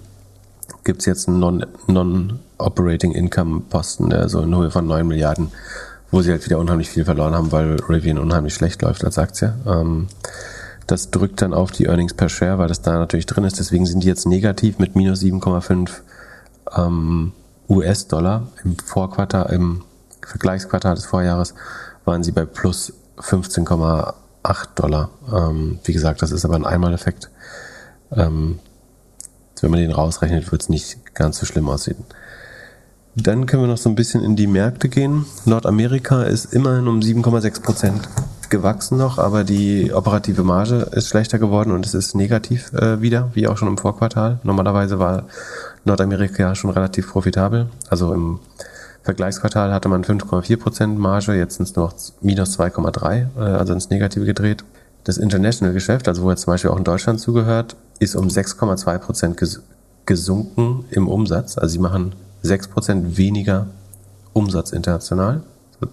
gibt's 0.85 1.05
jetzt 1.05 1.29
einen 1.29 1.65
Non-Operating 1.87 3.13
non 3.13 3.19
Income 3.19 3.63
Posten, 3.69 4.11
der 4.11 4.29
so 4.29 4.41
in 4.41 4.57
Höhe 4.57 4.71
von 4.71 4.87
9 4.87 5.07
Milliarden, 5.07 5.51
wo 6.11 6.23
sie 6.23 6.31
halt 6.31 6.45
wieder 6.45 6.59
unheimlich 6.59 6.89
viel 6.89 7.05
verloren 7.05 7.35
haben, 7.35 7.53
weil 7.53 7.77
Rivian 7.89 8.19
unheimlich 8.19 8.55
schlecht 8.55 8.83
läuft 8.83 9.05
als 9.05 9.19
Aktie. 9.19 9.55
Ähm, 9.67 10.09
das 10.89 11.11
drückt 11.11 11.43
dann 11.43 11.55
auf 11.55 11.71
die 11.71 11.85
Earnings 11.85 12.15
per 12.15 12.29
Share, 12.29 12.59
weil 12.59 12.69
das 12.69 12.81
da 12.81 12.99
natürlich 12.99 13.27
drin 13.27 13.45
ist. 13.45 13.59
Deswegen 13.59 13.87
sind 13.87 14.03
die 14.03 14.09
jetzt 14.09 14.27
negativ 14.27 14.79
mit 14.79 14.97
minus 14.97 15.21
7,5 15.21 15.91
ähm, 16.77 17.33
US-Dollar. 17.69 18.49
Im 18.65 18.77
Vorquartal, 18.79 19.53
im 19.53 19.85
Vergleichsquartal 20.27 20.95
des 20.95 21.05
Vorjahres 21.05 21.55
waren 22.07 22.23
sie 22.23 22.33
bei 22.33 22.47
plus 22.47 22.95
15,8 23.19 24.15
Dollar. 24.75 25.11
Ähm, 25.31 25.79
wie 25.85 25.93
gesagt, 25.93 26.23
das 26.23 26.33
ist 26.33 26.47
aber 26.47 26.57
ein 26.57 26.65
Einmaleffekt. 26.65 27.31
Ähm, 28.11 28.59
wenn 29.61 29.71
man 29.71 29.81
den 29.81 29.93
rausrechnet, 29.93 30.51
wird 30.51 30.63
es 30.63 30.69
nicht 30.71 31.15
ganz 31.15 31.39
so 31.39 31.45
schlimm 31.45 31.69
aussehen. 31.69 32.03
Dann 33.15 33.45
können 33.45 33.65
wir 33.65 33.67
noch 33.67 33.77
so 33.77 33.91
ein 33.91 33.95
bisschen 33.95 34.23
in 34.23 34.37
die 34.37 34.47
Märkte 34.47 34.89
gehen. 34.89 35.27
Nordamerika 35.45 36.23
ist 36.23 36.55
immerhin 36.55 36.89
um 36.89 37.01
7,6 37.01 37.63
Prozent 37.63 38.09
gewachsen 38.51 38.99
noch, 38.99 39.19
aber 39.19 39.45
die 39.45 39.93
operative 39.93 40.43
Marge 40.43 40.89
ist 40.93 41.09
schlechter 41.09 41.39
geworden 41.39 41.73
und 41.73 41.87
es 41.87 41.95
ist 41.95 42.15
negativ 42.15 42.73
äh, 42.73 43.01
wieder, 43.01 43.31
wie 43.35 43.49
auch 43.49 43.57
schon 43.57 43.69
im 43.69 43.79
Vorquartal. 43.79 44.39
Normalerweise 44.43 44.99
war 44.99 45.25
Nordamerika 45.85 46.55
schon 46.55 46.71
relativ 46.71 47.11
profitabel. 47.11 47.69
Also 47.89 48.13
im 48.13 48.41
Vergleichsquartal 49.03 49.73
hatte 49.73 49.89
man 49.89 50.05
5,4% 50.05 50.87
Marge, 50.99 51.35
jetzt 51.35 51.57
sind 51.57 51.69
es 51.69 51.77
nur 51.77 51.87
noch 51.87 51.95
minus 52.21 52.59
2,3, 52.59 53.27
äh, 53.37 53.41
also 53.41 53.73
ins 53.73 53.91
Negative 53.91 54.25
gedreht. 54.25 54.65
Das 55.05 55.17
International-Geschäft, 55.17 56.09
also 56.09 56.23
wo 56.23 56.31
jetzt 56.31 56.43
zum 56.43 56.53
Beispiel 56.53 56.71
auch 56.71 56.77
in 56.77 56.85
Deutschland 56.85 57.21
zugehört, 57.21 57.77
ist 57.99 58.17
um 58.17 58.29
6,2% 58.29 59.35
ges 59.35 59.63
gesunken 60.05 60.87
im 60.91 61.07
Umsatz. 61.07 61.59
Also 61.59 61.75
sie 61.75 61.79
machen 61.79 62.15
6% 62.43 63.19
weniger 63.19 63.67
Umsatz 64.33 64.73
international 64.73 65.43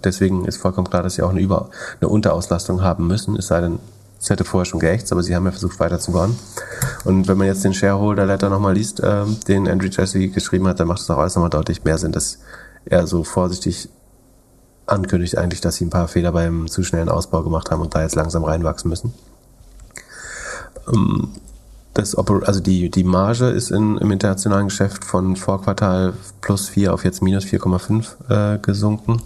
Deswegen 0.04 0.44
ist 0.44 0.56
vollkommen 0.56 0.88
klar, 0.88 1.02
dass 1.02 1.14
sie 1.14 1.22
auch 1.22 1.30
eine, 1.30 1.40
Über 1.40 1.70
eine 2.00 2.08
Unterauslastung 2.08 2.82
haben 2.82 3.06
müssen, 3.06 3.36
es 3.36 3.48
sei 3.48 3.60
denn, 3.60 3.78
es 4.20 4.30
hätte 4.30 4.44
vorher 4.44 4.64
schon 4.64 4.80
geächt, 4.80 5.10
aber 5.12 5.22
sie 5.22 5.36
haben 5.36 5.44
ja 5.44 5.52
versucht 5.52 5.78
weiterzubauen. 5.78 6.36
Und 7.04 7.28
wenn 7.28 7.38
man 7.38 7.46
jetzt 7.46 7.64
den 7.64 7.74
Shareholder 7.74 8.26
Letter 8.26 8.48
nochmal 8.48 8.74
liest, 8.74 9.00
äh, 9.00 9.24
den 9.46 9.68
Andrew 9.68 9.88
Jesse 9.88 10.28
geschrieben 10.28 10.66
hat, 10.66 10.80
dann 10.80 10.88
macht 10.88 11.00
es 11.00 11.10
auch 11.10 11.18
alles 11.18 11.36
nochmal 11.36 11.50
deutlich 11.50 11.84
mehr 11.84 11.98
Sinn, 11.98 12.12
dass 12.12 12.38
er 12.86 13.06
so 13.06 13.24
vorsichtig 13.24 13.88
ankündigt 14.86 15.36
eigentlich, 15.36 15.60
dass 15.60 15.76
sie 15.76 15.84
ein 15.84 15.90
paar 15.90 16.08
Fehler 16.08 16.32
beim 16.32 16.68
zu 16.68 16.82
schnellen 16.82 17.08
Ausbau 17.08 17.42
gemacht 17.42 17.70
haben 17.70 17.82
und 17.82 17.94
da 17.94 18.02
jetzt 18.02 18.14
langsam 18.14 18.44
reinwachsen 18.44 18.88
müssen. 18.88 19.12
Ähm, 20.92 21.28
das 21.96 22.14
also 22.14 22.60
die, 22.60 22.90
die 22.90 23.04
Marge 23.04 23.46
ist 23.46 23.70
in, 23.70 23.96
im 23.96 24.10
internationalen 24.10 24.68
Geschäft 24.68 25.04
von 25.04 25.34
Vorquartal 25.34 26.12
plus 26.42 26.68
4 26.68 26.92
auf 26.92 27.04
jetzt 27.04 27.22
minus 27.22 27.44
4,5 27.44 28.54
äh, 28.54 28.58
gesunken. 28.58 29.22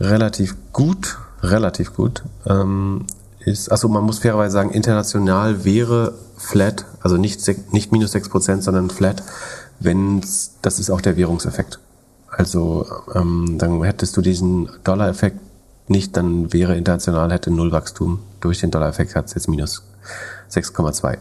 Relativ 0.00 0.56
gut, 0.72 1.18
relativ 1.42 1.94
gut. 1.94 2.22
Ähm, 2.46 3.06
ist, 3.44 3.70
also 3.70 3.88
man 3.88 4.04
muss 4.04 4.18
fairerweise 4.18 4.52
sagen, 4.52 4.70
international 4.70 5.64
wäre 5.64 6.14
flat, 6.36 6.84
also 7.00 7.16
nicht, 7.16 7.40
nicht 7.72 7.92
minus 7.92 8.14
6%, 8.14 8.62
sondern 8.62 8.90
flat, 8.90 9.22
wenn 9.78 10.20
das 10.62 10.78
ist 10.78 10.90
auch 10.90 11.00
der 11.00 11.16
Währungseffekt. 11.16 11.78
Also 12.28 12.86
ähm, 13.14 13.56
dann 13.58 13.82
hättest 13.82 14.16
du 14.16 14.20
diesen 14.20 14.68
Dollar-Effekt 14.84 15.38
nicht, 15.88 16.16
dann 16.16 16.52
wäre 16.52 16.76
international 16.76 17.32
hätte 17.32 17.50
Null 17.50 17.72
Wachstum. 17.72 18.20
Durch 18.40 18.60
den 18.60 18.70
Dollar-Effekt 18.70 19.16
hat 19.16 19.26
es 19.26 19.34
jetzt 19.34 19.48
minus 19.48 19.82
6,2. 20.50 21.18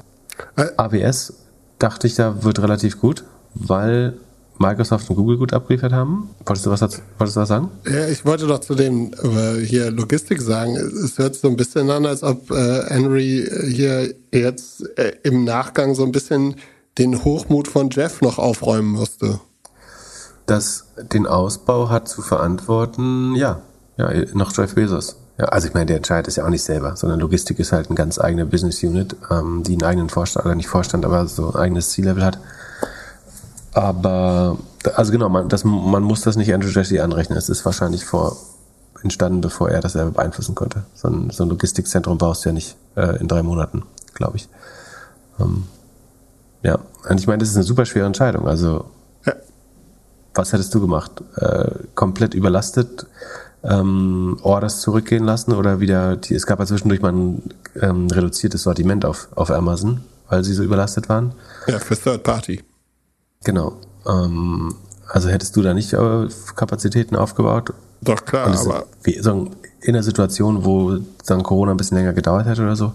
Äh. 0.55 0.67
AWS 0.77 1.33
dachte 1.79 2.07
ich, 2.07 2.15
da 2.15 2.43
wird 2.43 2.61
relativ 2.61 2.99
gut, 2.99 3.23
weil 3.55 4.13
Microsoft 4.59 5.09
und 5.09 5.15
Google 5.15 5.37
gut 5.37 5.53
abgeliefert 5.53 5.93
haben. 5.93 6.29
Wolltest 6.45 6.65
du 6.65 6.69
was, 6.69 6.81
wolltest 6.81 7.35
du 7.35 7.41
was 7.41 7.47
sagen? 7.47 7.71
Ja, 7.85 8.07
ich 8.07 8.25
wollte 8.25 8.45
doch 8.45 8.59
zu 8.59 8.75
dem 8.75 9.13
äh, 9.23 9.65
hier 9.65 9.89
Logistik 9.89 10.41
sagen. 10.41 10.75
Es 10.75 11.17
hört 11.17 11.35
so 11.35 11.47
ein 11.47 11.55
bisschen 11.55 11.89
an, 11.89 12.05
als 12.05 12.23
ob 12.23 12.51
äh, 12.51 12.83
Henry 12.87 13.49
hier 13.69 14.13
jetzt 14.31 14.81
äh, 14.97 15.13
im 15.23 15.45
Nachgang 15.45 15.95
so 15.95 16.03
ein 16.03 16.11
bisschen 16.11 16.55
den 16.97 17.23
Hochmut 17.23 17.67
von 17.67 17.89
Jeff 17.89 18.21
noch 18.21 18.37
aufräumen 18.37 18.91
musste. 18.91 19.39
Das 20.45 20.87
den 20.97 21.25
Ausbau 21.25 21.89
hat 21.89 22.09
zu 22.09 22.21
verantworten, 22.21 23.35
ja, 23.35 23.61
ja, 23.97 24.11
noch 24.33 24.55
Jeff 24.55 24.75
Bezos. 24.75 25.15
Ja, 25.37 25.45
also 25.45 25.69
ich 25.69 25.73
meine, 25.73 25.85
der 25.85 25.97
entscheidet 25.97 26.27
es 26.27 26.35
ja 26.35 26.45
auch 26.45 26.49
nicht 26.49 26.63
selber, 26.63 26.97
sondern 26.97 27.21
Logistik 27.21 27.59
ist 27.59 27.71
halt 27.71 27.87
eine 27.87 27.95
ganz 27.95 28.19
eigene 28.19 28.45
Business 28.45 28.83
Unit, 28.83 29.15
ähm, 29.31 29.63
die 29.63 29.73
einen 29.73 29.83
eigenen 29.83 30.09
Vorstand, 30.09 30.45
oder 30.45 30.55
nicht 30.55 30.67
Vorstand, 30.67 31.05
aber 31.05 31.27
so 31.27 31.51
ein 31.51 31.55
eigenes 31.55 31.91
Ziellevel 31.91 32.25
hat. 32.25 32.39
Aber, 33.73 34.57
also 34.95 35.11
genau, 35.11 35.29
man, 35.29 35.49
das, 35.49 35.63
man 35.63 36.03
muss 36.03 36.21
das 36.21 36.35
nicht 36.35 36.53
Andrew 36.53 36.69
Jassy 36.69 36.99
anrechnen. 36.99 37.37
Es 37.37 37.49
ist 37.49 37.65
wahrscheinlich 37.65 38.05
vor, 38.05 38.37
entstanden, 39.03 39.41
bevor 39.41 39.69
er 39.69 39.81
das 39.81 39.93
selber 39.93 40.11
beeinflussen 40.11 40.55
konnte. 40.55 40.83
So 40.93 41.07
ein, 41.07 41.29
so 41.29 41.43
ein 41.43 41.49
Logistikzentrum 41.49 42.17
baust 42.17 42.43
du 42.43 42.49
ja 42.49 42.53
nicht 42.53 42.75
äh, 42.95 43.17
in 43.19 43.27
drei 43.27 43.43
Monaten, 43.43 43.83
glaube 44.13 44.37
ich. 44.37 44.49
Ähm, 45.39 45.65
ja, 46.63 46.79
und 47.09 47.19
ich 47.19 47.27
meine, 47.27 47.39
das 47.39 47.49
ist 47.49 47.55
eine 47.55 47.63
super 47.63 47.85
schwere 47.85 48.05
Entscheidung. 48.05 48.47
Also, 48.47 48.85
ja. 49.25 49.33
was 50.33 50.51
hättest 50.51 50.73
du 50.73 50.81
gemacht? 50.81 51.23
Äh, 51.37 51.71
komplett 51.95 52.33
überlastet? 52.33 53.07
ähm, 53.63 54.37
Orders 54.41 54.81
zurückgehen 54.81 55.23
lassen 55.23 55.53
oder 55.53 55.79
wieder, 55.79 56.15
die, 56.15 56.35
es 56.35 56.45
gab 56.45 56.59
ja 56.59 56.65
zwischendurch 56.65 57.01
mal 57.01 57.11
ein 57.11 57.43
ähm, 57.81 58.07
reduziertes 58.07 58.63
Sortiment 58.63 59.05
auf, 59.05 59.27
auf 59.35 59.51
Amazon, 59.51 60.01
weil 60.29 60.43
sie 60.43 60.53
so 60.53 60.63
überlastet 60.63 61.09
waren. 61.09 61.33
Ja, 61.67 61.79
für 61.79 61.95
Third 61.95 62.23
Party. 62.23 62.63
Genau. 63.43 63.73
Ähm, 64.07 64.75
also 65.07 65.29
hättest 65.29 65.55
du 65.55 65.61
da 65.61 65.73
nicht 65.73 65.93
äh, 65.93 66.27
Kapazitäten 66.55 67.15
aufgebaut? 67.15 67.73
Doch, 68.01 68.23
klar, 68.25 68.47
aber. 68.47 68.85
Wie, 69.03 69.19
so, 69.19 69.49
in 69.81 69.93
der 69.93 70.03
Situation, 70.03 70.65
wo 70.65 70.99
dann 71.25 71.43
Corona 71.43 71.71
ein 71.71 71.77
bisschen 71.77 71.97
länger 71.97 72.13
gedauert 72.13 72.45
hätte 72.45 72.61
oder 72.61 72.75
so, 72.75 72.93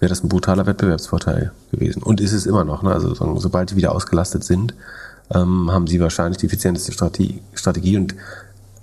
wäre 0.00 0.10
das 0.10 0.22
ein 0.22 0.28
brutaler 0.28 0.66
Wettbewerbsvorteil 0.66 1.52
gewesen. 1.70 2.02
Und 2.02 2.20
ist 2.20 2.32
es 2.32 2.46
immer 2.46 2.64
noch. 2.64 2.82
Ne? 2.82 2.92
Also 2.92 3.14
so, 3.14 3.38
sobald 3.38 3.70
die 3.70 3.76
wieder 3.76 3.92
ausgelastet 3.92 4.44
sind, 4.44 4.74
ähm, 5.32 5.70
haben 5.70 5.86
sie 5.86 6.00
wahrscheinlich 6.00 6.38
die 6.38 6.46
effizienteste 6.46 6.92
Strategie, 6.92 7.40
Strategie 7.54 7.96
und 7.96 8.14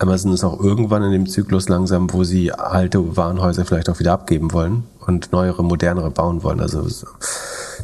Amazon 0.01 0.33
ist 0.33 0.43
auch 0.43 0.59
irgendwann 0.59 1.03
in 1.03 1.11
dem 1.11 1.27
Zyklus 1.27 1.69
langsam, 1.69 2.11
wo 2.11 2.23
sie 2.23 2.51
alte 2.51 3.15
Warenhäuser 3.17 3.65
vielleicht 3.65 3.89
auch 3.89 3.99
wieder 3.99 4.13
abgeben 4.13 4.51
wollen 4.51 4.83
und 5.05 5.31
neuere, 5.31 5.63
modernere 5.63 6.09
bauen 6.09 6.41
wollen. 6.41 6.59
Also 6.59 6.87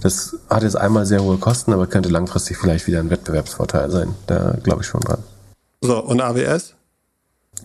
das 0.02 0.36
hat 0.50 0.64
jetzt 0.64 0.76
einmal 0.76 1.06
sehr 1.06 1.22
hohe 1.22 1.38
Kosten, 1.38 1.74
aber 1.74 1.86
könnte 1.86 2.10
langfristig 2.10 2.58
vielleicht 2.58 2.88
wieder 2.88 3.00
ein 3.00 3.12
Wettbewerbsvorteil 3.12 3.92
sein. 3.92 4.16
Da 4.26 4.56
glaube 4.64 4.82
ich 4.82 4.88
schon 4.88 5.02
dran. 5.02 5.20
So, 5.82 6.00
und 6.04 6.22
AWS? 6.22 6.74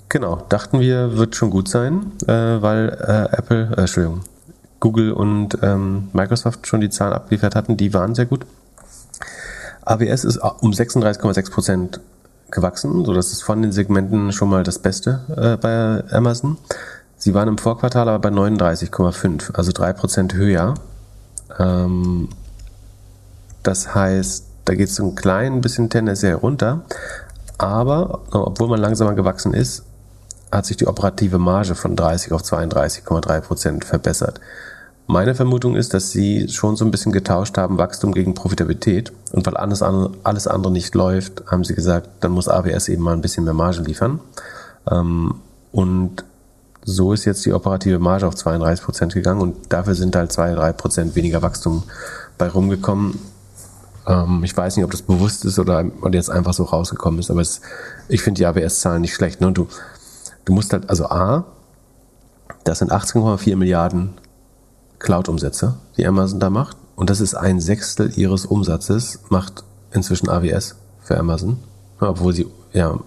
Genau, 0.08 0.44
dachten 0.50 0.80
wir, 0.80 1.16
wird 1.16 1.34
schon 1.34 1.50
gut 1.50 1.68
sein, 1.68 2.12
äh, 2.26 2.32
weil 2.32 2.88
äh, 2.90 3.36
Apple, 3.36 3.72
äh, 3.76 3.80
Entschuldigung, 3.80 4.20
Google 4.80 5.12
und 5.12 5.58
ähm, 5.62 6.08
Microsoft 6.12 6.66
schon 6.66 6.82
die 6.82 6.90
Zahlen 6.90 7.14
abgeliefert 7.14 7.54
hatten, 7.54 7.78
die 7.78 7.94
waren 7.94 8.14
sehr 8.14 8.26
gut. 8.26 8.44
AWS 9.84 10.24
ist 10.24 10.36
um 10.36 10.72
36,6 10.72 11.50
Prozent 11.50 12.00
gewachsen, 12.52 13.04
so 13.04 13.12
dass 13.12 13.32
es 13.32 13.42
von 13.42 13.62
den 13.62 13.72
Segmenten 13.72 14.32
schon 14.32 14.48
mal 14.48 14.62
das 14.62 14.78
Beste 14.78 15.20
äh, 15.36 15.56
bei 15.56 16.04
Amazon. 16.12 16.58
Sie 17.16 17.34
waren 17.34 17.48
im 17.48 17.58
Vorquartal 17.58 18.08
aber 18.08 18.30
bei 18.30 18.36
39,5, 18.36 19.54
also 19.54 19.72
3% 19.72 20.34
höher. 20.34 20.74
Ähm, 21.58 22.28
das 23.62 23.94
heißt, 23.94 24.46
da 24.64 24.74
geht 24.74 24.88
es 24.88 25.00
ein 25.00 25.14
klein 25.14 25.60
bisschen 25.60 25.90
tendenziell 25.90 26.34
runter. 26.34 26.82
Aber 27.58 28.22
obwohl 28.32 28.68
man 28.68 28.80
langsamer 28.80 29.14
gewachsen 29.14 29.54
ist, 29.54 29.84
hat 30.50 30.66
sich 30.66 30.76
die 30.76 30.86
operative 30.86 31.38
Marge 31.38 31.74
von 31.74 31.96
30 31.96 32.32
auf 32.32 32.42
32,3% 32.42 33.84
verbessert. 33.84 34.40
Meine 35.06 35.34
Vermutung 35.34 35.76
ist, 35.76 35.94
dass 35.94 36.10
sie 36.10 36.48
schon 36.48 36.76
so 36.76 36.84
ein 36.84 36.90
bisschen 36.90 37.12
getauscht 37.12 37.58
haben, 37.58 37.76
Wachstum 37.78 38.12
gegen 38.12 38.34
Profitabilität. 38.34 39.12
Und 39.32 39.46
weil 39.46 39.56
alles 39.56 39.82
andere, 39.82 40.12
alles 40.22 40.46
andere 40.46 40.72
nicht 40.72 40.94
läuft, 40.94 41.44
haben 41.50 41.64
sie 41.64 41.74
gesagt, 41.74 42.08
dann 42.20 42.32
muss 42.32 42.48
AWS 42.48 42.88
eben 42.88 43.02
mal 43.02 43.12
ein 43.12 43.20
bisschen 43.20 43.44
mehr 43.44 43.54
Marge 43.54 43.82
liefern. 43.82 44.20
Ähm, 44.90 45.34
und 45.72 46.24
so 46.84 47.12
ist 47.12 47.24
jetzt 47.24 47.44
die 47.44 47.52
operative 47.52 47.98
Marge 47.98 48.26
auf 48.26 48.34
32 48.34 48.84
Prozent 48.84 49.14
gegangen 49.14 49.40
und 49.40 49.72
dafür 49.72 49.94
sind 49.94 50.16
halt 50.16 50.32
zwei, 50.32 50.52
drei 50.54 50.72
Prozent 50.72 51.14
weniger 51.14 51.42
Wachstum 51.42 51.84
bei 52.38 52.48
rumgekommen. 52.48 53.18
Ähm, 54.06 54.42
ich 54.44 54.56
weiß 54.56 54.76
nicht, 54.76 54.84
ob 54.84 54.90
das 54.90 55.02
bewusst 55.02 55.44
ist 55.44 55.58
oder, 55.58 55.84
oder 56.00 56.14
jetzt 56.14 56.30
einfach 56.30 56.54
so 56.54 56.64
rausgekommen 56.64 57.20
ist, 57.20 57.30
aber 57.30 57.40
es, 57.40 57.60
ich 58.08 58.22
finde 58.22 58.38
die 58.38 58.46
AWS-Zahlen 58.46 59.02
nicht 59.02 59.14
schlecht. 59.14 59.40
Ne? 59.40 59.52
Du, 59.52 59.68
du 60.44 60.52
musst 60.52 60.72
halt, 60.72 60.90
also 60.90 61.06
A, 61.06 61.44
das 62.64 62.78
sind 62.80 62.92
18,4 62.92 63.56
Milliarden 63.56 64.14
Cloud-Umsätze, 65.02 65.74
die 65.96 66.06
Amazon 66.06 66.40
da 66.40 66.48
macht. 66.48 66.76
Und 66.96 67.10
das 67.10 67.20
ist 67.20 67.34
ein 67.34 67.60
Sechstel 67.60 68.12
ihres 68.16 68.46
Umsatzes, 68.46 69.20
macht 69.28 69.64
inzwischen 69.92 70.28
AWS 70.28 70.76
für 71.02 71.18
Amazon. 71.18 71.58
Obwohl 72.00 72.32
sie 72.32 72.46
ja 72.72 72.98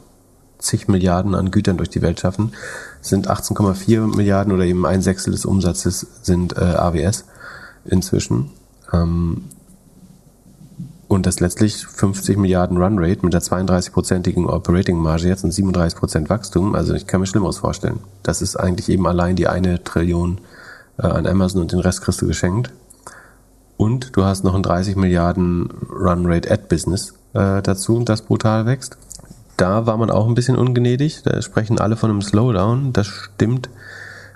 zig 0.57 0.87
Milliarden 0.87 1.35
an 1.35 1.51
Gütern 1.51 1.77
durch 1.77 1.89
die 1.89 2.01
Welt 2.01 2.19
schaffen, 2.19 2.53
sind 3.01 3.29
18,4 3.29 4.15
Milliarden 4.15 4.53
oder 4.53 4.63
eben 4.63 4.85
ein 4.85 5.01
Sechstel 5.01 5.31
des 5.31 5.45
Umsatzes 5.45 6.05
sind 6.21 6.57
äh, 6.57 6.61
AWS 6.61 7.25
inzwischen. 7.85 8.51
Ähm, 8.91 9.45
und 11.07 11.25
das 11.25 11.39
letztlich 11.39 11.85
50 11.85 12.37
Milliarden 12.37 12.77
Runrate 12.77 13.23
mit 13.23 13.33
der 13.33 13.41
32-prozentigen 13.41 14.47
Operating 14.47 14.97
Marge 14.97 15.27
jetzt 15.27 15.43
und 15.43 15.51
37 15.51 15.97
Prozent 15.97 16.29
Wachstum. 16.29 16.73
Also 16.73 16.93
ich 16.93 17.05
kann 17.05 17.21
mir 17.21 17.27
Schlimmeres 17.27 17.59
vorstellen. 17.59 17.99
Das 18.23 18.41
ist 18.41 18.55
eigentlich 18.55 18.89
eben 18.89 19.05
allein 19.05 19.35
die 19.35 19.47
eine 19.47 19.83
Trillion 19.83 20.39
äh, 20.97 21.07
an 21.07 21.27
Amazon 21.27 21.61
und 21.61 21.71
den 21.71 21.79
Rest 21.79 22.01
kriegst 22.01 22.21
du 22.21 22.27
geschenkt. 22.27 22.71
Und 23.77 24.15
du 24.15 24.23
hast 24.23 24.43
noch 24.43 24.55
ein 24.55 24.63
30 24.63 24.95
Milliarden 24.95 25.69
Run-Rate 25.91 26.49
Ad-Business 26.49 27.13
äh, 27.33 27.61
dazu, 27.61 28.01
das 28.03 28.21
brutal 28.21 28.65
wächst. 28.65 28.97
Da 29.57 29.85
war 29.85 29.97
man 29.97 30.09
auch 30.09 30.27
ein 30.27 30.35
bisschen 30.35 30.57
ungnädig. 30.57 31.23
Da 31.23 31.41
sprechen 31.41 31.79
alle 31.79 31.95
von 31.95 32.09
einem 32.09 32.21
Slowdown. 32.21 32.93
Das 32.93 33.07
stimmt 33.07 33.69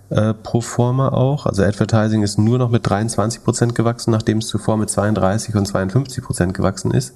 äh, 0.09 0.33
pro 0.33 0.61
forma 0.61 1.09
auch. 1.09 1.45
Also 1.45 1.63
Advertising 1.63 2.23
ist 2.23 2.37
nur 2.37 2.57
noch 2.57 2.69
mit 2.69 2.87
23 2.89 3.43
Prozent 3.43 3.75
gewachsen, 3.75 4.11
nachdem 4.11 4.39
es 4.39 4.47
zuvor 4.47 4.77
mit 4.77 4.89
32 4.89 5.55
und 5.55 5.65
52 5.65 6.23
Prozent 6.23 6.53
gewachsen 6.53 6.91
ist. 6.91 7.15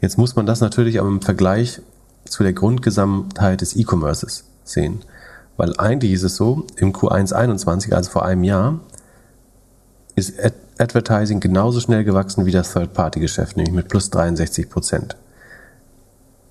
Jetzt 0.00 0.18
muss 0.18 0.34
man 0.34 0.46
das 0.46 0.60
natürlich 0.60 0.98
aber 0.98 1.08
im 1.08 1.20
Vergleich 1.20 1.82
zu 2.24 2.42
der 2.42 2.52
Grundgesamtheit 2.52 3.60
des 3.60 3.76
E-Commerces 3.76 4.44
sehen. 4.64 5.02
Weil 5.60 5.78
eigentlich 5.78 6.12
ist 6.12 6.22
es 6.22 6.36
so, 6.36 6.66
im 6.76 6.94
Q1 6.94 7.34
21, 7.34 7.94
also 7.94 8.10
vor 8.10 8.24
einem 8.24 8.44
Jahr, 8.44 8.80
ist 10.14 10.42
Ad 10.42 10.54
Advertising 10.78 11.38
genauso 11.38 11.80
schnell 11.80 12.02
gewachsen 12.02 12.46
wie 12.46 12.50
das 12.50 12.72
Third-Party-Geschäft, 12.72 13.58
nämlich 13.58 13.74
mit 13.74 13.88
plus 13.88 14.08
63 14.08 14.70
Prozent. 14.70 15.16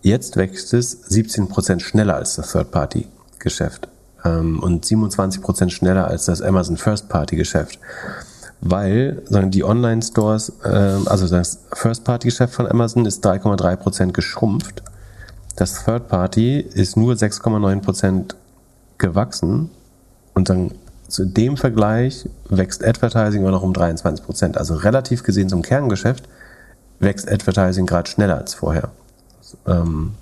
Jetzt 0.03 0.37
wächst 0.37 0.75
es 0.75 0.91
17 0.91 1.47
Prozent 1.47 1.81
schneller 1.81 2.17
als 2.17 2.35
das 2.35 2.51
Third-Party-Geschäft 2.51 3.87
ähm, 4.23 4.59
und 4.59 4.85
27 4.85 5.41
Prozent 5.41 5.73
schneller 5.73 6.07
als 6.07 6.25
das 6.25 6.43
Amazon 6.43 6.77
First-Party-Geschäft. 6.77 7.79
Weil 8.61 9.23
sagen 9.27 9.49
die 9.49 9.63
Online-Stores, 9.63 10.53
äh, 10.65 10.67
also 11.07 11.27
das 11.27 11.61
First-Party-Geschäft 11.73 12.53
von 12.53 12.67
Amazon 12.67 13.07
ist 13.07 13.25
3,3 13.25 13.75
Prozent 13.75 14.13
geschrumpft. 14.13 14.83
Das 15.55 15.83
Third-Party 15.83 16.59
ist 16.59 16.95
nur 16.95 17.15
6,9 17.15 17.81
Prozent 17.81 18.35
gewachsen 18.99 19.69
und 20.33 20.49
dann 20.49 20.71
zu 21.07 21.25
dem 21.25 21.57
Vergleich 21.57 22.29
wächst 22.49 22.85
Advertising 22.85 23.45
auch 23.45 23.51
noch 23.51 23.63
um 23.63 23.73
23 23.73 24.23
Prozent. 24.23 24.57
Also 24.57 24.75
relativ 24.75 25.23
gesehen 25.23 25.49
zum 25.49 25.63
Kerngeschäft 25.63 26.29
wächst 26.99 27.29
Advertising 27.29 27.87
gerade 27.87 28.09
schneller 28.09 28.37
als 28.37 28.53
vorher. 28.53 28.91
Ähm, 29.65 30.13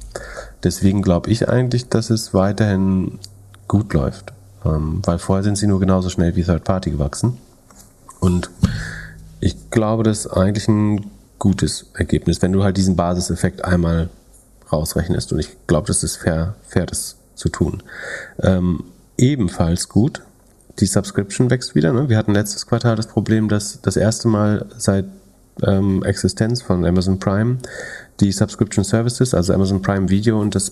deswegen 0.63 1.01
glaube 1.01 1.30
ich 1.30 1.49
eigentlich, 1.49 1.89
dass 1.89 2.09
es 2.09 2.34
weiterhin 2.34 3.19
gut 3.67 3.93
läuft. 3.93 4.32
Ähm, 4.65 5.01
weil 5.03 5.19
vorher 5.19 5.43
sind 5.43 5.57
sie 5.57 5.67
nur 5.67 5.80
genauso 5.80 6.09
schnell 6.09 6.36
wie 6.36 6.43
Third 6.43 6.63
Party 6.63 6.91
gewachsen. 6.91 7.38
Und 8.19 8.49
ich 9.39 9.69
glaube, 9.69 10.03
das 10.03 10.19
ist 10.19 10.28
eigentlich 10.28 10.67
ein 10.67 11.11
gutes 11.39 11.88
Ergebnis, 11.93 12.41
wenn 12.41 12.51
du 12.51 12.63
halt 12.63 12.78
diesen 12.78 12.95
Basiseffekt 12.95 13.63
einmal 13.63 14.09
rausrechnest. 14.71 15.32
Und 15.32 15.39
ich 15.39 15.55
glaube, 15.67 15.88
das 15.88 16.03
ist 16.03 16.17
fair, 16.17 16.55
fair 16.67 16.86
das 16.86 17.16
zu 17.38 17.49
tun. 17.49 17.83
Ähm, 18.41 18.83
ebenfalls 19.17 19.88
gut, 19.88 20.21
die 20.79 20.85
Subscription 20.85 21.49
wächst 21.49 21.75
wieder. 21.75 21.93
Ne? 21.93 22.09
Wir 22.09 22.17
hatten 22.17 22.33
letztes 22.33 22.67
Quartal 22.67 22.95
das 22.95 23.07
Problem, 23.07 23.47
dass 23.47 23.81
das 23.81 23.95
erste 23.95 24.27
Mal 24.27 24.65
seit 24.77 25.05
ähm, 25.63 26.03
Existenz 26.03 26.61
von 26.61 26.85
Amazon 26.85 27.19
Prime 27.19 27.57
die 28.19 28.31
Subscription 28.31 28.83
Services, 28.83 29.33
also 29.33 29.53
Amazon 29.53 29.81
Prime 29.81 30.09
Video 30.09 30.39
und 30.39 30.55
das 30.55 30.71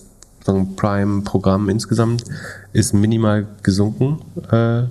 Prime-Programm 0.76 1.68
insgesamt, 1.68 2.24
ist 2.72 2.92
minimal 2.94 3.46
gesunken. 3.62 4.20
Äh, 4.50 4.84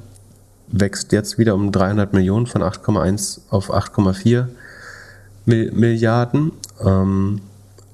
wächst 0.67 1.11
jetzt 1.11 1.37
wieder 1.37 1.55
um 1.55 1.71
300 1.71 2.11
Millionen 2.13 2.47
von 2.47 2.61
8,1 2.61 3.41
auf 3.49 3.71
8,4 3.71 4.47
Milliarden. 5.45 6.51
Ähm, 6.83 7.41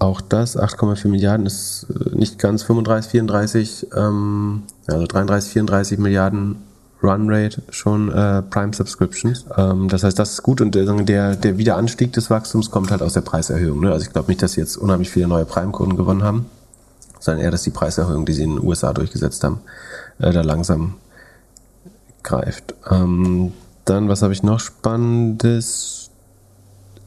auch 0.01 0.19
das, 0.19 0.57
8,4 0.57 1.07
Milliarden, 1.07 1.45
ist 1.45 1.85
äh, 1.89 2.15
nicht 2.15 2.39
ganz 2.39 2.63
35, 2.63 3.11
34, 3.11 3.87
ähm, 3.95 4.63
also 4.87 5.05
33, 5.05 5.53
34 5.53 5.99
Milliarden 5.99 6.55
Runrate 7.03 7.61
schon 7.69 8.11
äh, 8.11 8.41
Prime 8.41 8.73
Subscriptions. 8.73 9.45
Ähm, 9.55 9.89
das 9.89 10.03
heißt, 10.03 10.17
das 10.17 10.31
ist 10.31 10.43
gut 10.43 10.61
und 10.61 10.73
der, 10.73 11.35
der 11.35 11.57
Wiederanstieg 11.57 12.13
des 12.13 12.29
Wachstums 12.29 12.71
kommt 12.71 12.91
halt 12.91 13.01
aus 13.01 13.13
der 13.13 13.21
Preiserhöhung. 13.21 13.81
Ne? 13.81 13.91
Also 13.91 14.05
ich 14.05 14.11
glaube 14.11 14.29
nicht, 14.29 14.41
dass 14.41 14.53
sie 14.53 14.61
jetzt 14.61 14.77
unheimlich 14.77 15.09
viele 15.09 15.27
neue 15.27 15.45
Prime-Kunden 15.45 15.97
gewonnen 15.97 16.23
haben, 16.23 16.47
sondern 17.19 17.43
eher, 17.43 17.51
dass 17.51 17.63
die 17.63 17.71
Preiserhöhung, 17.71 18.25
die 18.25 18.33
sie 18.33 18.43
in 18.43 18.55
den 18.55 18.65
USA 18.65 18.93
durchgesetzt 18.93 19.43
haben, 19.43 19.61
äh, 20.19 20.31
da 20.31 20.41
langsam 20.41 20.95
greift. 22.23 22.73
Ähm, 22.89 23.53
dann, 23.85 24.09
was 24.09 24.21
habe 24.21 24.33
ich 24.33 24.43
noch 24.43 24.59
Spannendes? 24.59 26.00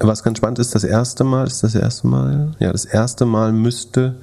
Was 0.06 0.22
ganz 0.22 0.36
spannend 0.36 0.58
ist, 0.58 0.74
das 0.74 0.84
erste 0.84 1.24
Mal, 1.24 1.46
ist 1.46 1.62
das 1.62 1.74
erste 1.74 2.06
Mal? 2.06 2.54
Ja, 2.58 2.72
das 2.72 2.84
erste 2.84 3.24
Mal 3.24 3.52
müsste 3.52 4.16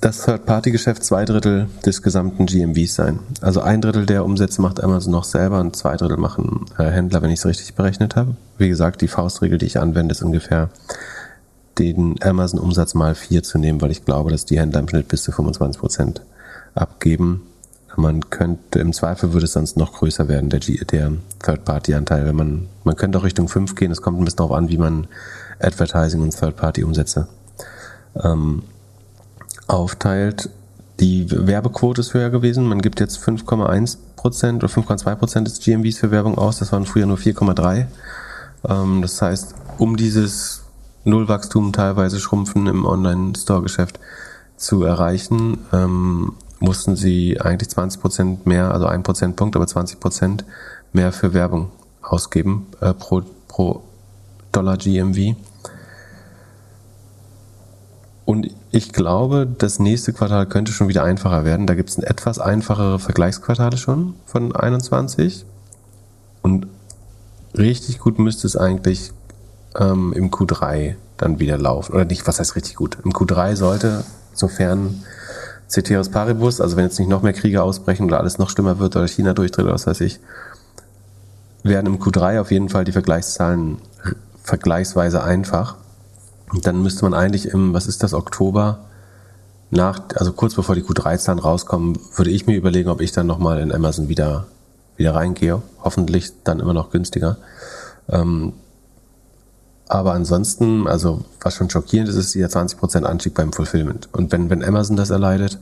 das 0.00 0.24
Third-Party-Geschäft 0.24 1.04
zwei 1.04 1.26
Drittel 1.26 1.68
des 1.84 2.00
gesamten 2.00 2.46
GMVs 2.46 2.94
sein. 2.94 3.18
Also 3.42 3.60
ein 3.60 3.82
Drittel 3.82 4.06
der 4.06 4.24
Umsätze 4.24 4.62
macht 4.62 4.82
Amazon 4.82 5.12
noch 5.12 5.24
selber 5.24 5.60
und 5.60 5.76
zwei 5.76 5.96
Drittel 5.96 6.16
machen 6.16 6.64
äh, 6.78 6.84
Händler, 6.84 7.20
wenn 7.20 7.30
ich 7.30 7.40
es 7.40 7.46
richtig 7.46 7.74
berechnet 7.74 8.16
habe. 8.16 8.36
Wie 8.56 8.68
gesagt, 8.68 9.02
die 9.02 9.08
Faustregel, 9.08 9.58
die 9.58 9.66
ich 9.66 9.78
anwende, 9.78 10.12
ist 10.12 10.22
ungefähr 10.22 10.70
den 11.78 12.16
Amazon-Umsatz 12.22 12.94
mal 12.94 13.14
vier 13.14 13.42
zu 13.42 13.58
nehmen, 13.58 13.82
weil 13.82 13.90
ich 13.90 14.06
glaube, 14.06 14.30
dass 14.30 14.46
die 14.46 14.58
Händler 14.58 14.80
im 14.80 14.88
Schnitt 14.88 15.08
bis 15.08 15.22
zu 15.22 15.32
25 15.32 15.80
Prozent 15.80 16.22
abgeben. 16.74 17.42
Man 17.96 18.30
könnte, 18.30 18.78
im 18.78 18.92
Zweifel 18.92 19.32
würde 19.32 19.44
es 19.44 19.52
sonst 19.52 19.76
noch 19.76 19.94
größer 19.94 20.28
werden, 20.28 20.50
der, 20.50 20.60
der 20.60 21.12
Third-Party-Anteil. 21.44 22.26
Wenn 22.26 22.36
man, 22.36 22.68
man 22.84 22.96
könnte 22.96 23.18
auch 23.18 23.24
Richtung 23.24 23.48
5 23.48 23.74
gehen. 23.74 23.90
Es 23.90 24.02
kommt 24.02 24.18
ein 24.18 24.24
bisschen 24.24 24.38
darauf 24.38 24.52
an, 24.52 24.68
wie 24.68 24.78
man 24.78 25.06
Advertising 25.60 26.20
und 26.22 26.36
Third-Party-Umsätze 26.36 27.28
ähm, 28.22 28.62
aufteilt. 29.66 30.50
Die 31.00 31.26
Werbequote 31.30 32.00
ist 32.00 32.14
höher 32.14 32.30
gewesen. 32.30 32.66
Man 32.66 32.80
gibt 32.80 33.00
jetzt 33.00 33.18
5,1 33.18 33.98
Prozent 34.16 34.64
oder 34.64 34.72
5,2 34.72 35.14
Prozent 35.14 35.46
des 35.46 35.60
GMVs 35.60 35.98
für 35.98 36.10
Werbung 36.10 36.38
aus. 36.38 36.58
Das 36.58 36.72
waren 36.72 36.86
früher 36.86 37.06
nur 37.06 37.18
4,3. 37.18 37.86
Ähm, 38.68 39.02
das 39.02 39.20
heißt, 39.20 39.54
um 39.78 39.96
dieses 39.96 40.62
Nullwachstum 41.04 41.72
teilweise 41.72 42.18
schrumpfen 42.18 42.66
im 42.66 42.84
Online-Store-Geschäft 42.84 44.00
zu 44.56 44.82
erreichen, 44.82 45.58
ähm, 45.72 46.32
mussten 46.58 46.96
sie 46.96 47.40
eigentlich 47.40 47.68
20 47.70 48.00
Prozent 48.00 48.46
mehr, 48.46 48.72
also 48.72 48.86
ein 48.86 49.02
Prozentpunkt, 49.02 49.56
aber 49.56 49.66
20 49.66 50.00
Prozent 50.00 50.44
mehr 50.92 51.12
für 51.12 51.34
Werbung 51.34 51.70
ausgeben 52.02 52.66
äh, 52.80 52.94
pro, 52.94 53.22
pro 53.48 53.82
Dollar 54.52 54.76
GMV. 54.76 55.36
Und 58.24 58.50
ich 58.72 58.92
glaube, 58.92 59.46
das 59.46 59.78
nächste 59.78 60.12
Quartal 60.12 60.46
könnte 60.46 60.72
schon 60.72 60.88
wieder 60.88 61.04
einfacher 61.04 61.44
werden. 61.44 61.66
Da 61.66 61.74
gibt 61.74 61.90
es 61.90 61.98
etwas 61.98 62.38
einfachere 62.38 62.98
Vergleichsquartale 62.98 63.76
schon 63.76 64.14
von 64.26 64.54
21. 64.54 65.46
Und 66.42 66.66
richtig 67.56 68.00
gut 68.00 68.18
müsste 68.18 68.46
es 68.46 68.56
eigentlich 68.56 69.12
ähm, 69.78 70.12
im 70.12 70.30
Q3 70.30 70.96
dann 71.16 71.38
wieder 71.38 71.56
laufen. 71.56 71.94
Oder 71.94 72.04
nicht, 72.04 72.26
was 72.26 72.40
heißt 72.40 72.56
richtig 72.56 72.74
gut? 72.74 72.98
Im 73.04 73.12
Q3 73.12 73.54
sollte, 73.54 74.04
sofern 74.32 75.04
Ceteris 75.68 76.10
Paribus, 76.10 76.60
also 76.60 76.76
wenn 76.76 76.84
jetzt 76.84 76.98
nicht 76.98 77.08
noch 77.08 77.22
mehr 77.22 77.32
Kriege 77.32 77.62
ausbrechen 77.62 78.06
oder 78.06 78.20
alles 78.20 78.38
noch 78.38 78.50
schlimmer 78.50 78.78
wird 78.78 78.96
oder 78.96 79.08
China 79.08 79.34
durchdreht 79.34 79.64
oder 79.64 79.74
was 79.74 79.86
weiß 79.86 80.00
ich, 80.02 80.20
werden 81.62 81.86
im 81.86 81.98
Q3 81.98 82.40
auf 82.40 82.50
jeden 82.50 82.68
Fall 82.68 82.84
die 82.84 82.92
Vergleichszahlen 82.92 83.78
vergleichsweise 84.42 85.22
einfach. 85.22 85.76
Und 86.52 86.66
dann 86.66 86.80
müsste 86.82 87.04
man 87.04 87.14
eigentlich 87.14 87.46
im, 87.48 87.74
was 87.74 87.88
ist 87.88 88.02
das, 88.04 88.14
Oktober, 88.14 88.86
nach, 89.70 90.00
also 90.14 90.32
kurz 90.32 90.54
bevor 90.54 90.76
die 90.76 90.82
Q3-Zahlen 90.82 91.40
rauskommen, 91.40 91.98
würde 92.14 92.30
ich 92.30 92.46
mir 92.46 92.56
überlegen, 92.56 92.88
ob 92.88 93.00
ich 93.00 93.10
dann 93.10 93.26
nochmal 93.26 93.60
in 93.60 93.72
Amazon 93.72 94.08
wieder, 94.08 94.46
wieder 94.96 95.14
reingehe. 95.16 95.60
Hoffentlich 95.82 96.32
dann 96.44 96.60
immer 96.60 96.72
noch 96.72 96.90
günstiger. 96.90 97.38
Ähm, 98.08 98.52
aber 99.88 100.12
ansonsten, 100.14 100.86
also 100.88 101.24
was 101.40 101.54
schon 101.54 101.70
schockierend 101.70 102.08
ist, 102.08 102.16
ist 102.16 102.34
dieser 102.34 102.48
20% 102.48 103.02
Anstieg 103.04 103.34
beim 103.34 103.52
Fulfillment. 103.52 104.08
Und 104.12 104.32
wenn, 104.32 104.50
wenn 104.50 104.64
Amazon 104.64 104.96
das 104.96 105.10
erleidet, 105.10 105.58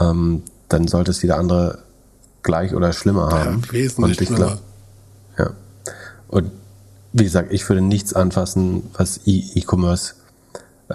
ähm, 0.00 0.42
dann 0.68 0.88
sollte 0.88 1.10
es 1.10 1.20
jeder 1.22 1.38
andere 1.38 1.78
gleich 2.42 2.74
oder 2.74 2.92
schlimmer 2.92 3.28
haben. 3.30 3.62
Ja, 3.66 3.72
wesentlich 3.72 4.04
Und 4.18 4.20
ich 4.22 4.28
schlimmer. 4.28 4.58
ja. 5.38 5.50
Und 6.28 6.50
wie 7.12 7.24
gesagt, 7.24 7.52
ich 7.52 7.68
würde 7.68 7.82
nichts 7.82 8.14
anfassen, 8.14 8.84
was 8.96 9.20
E- 9.26 9.44
E-Commerce 9.54 10.14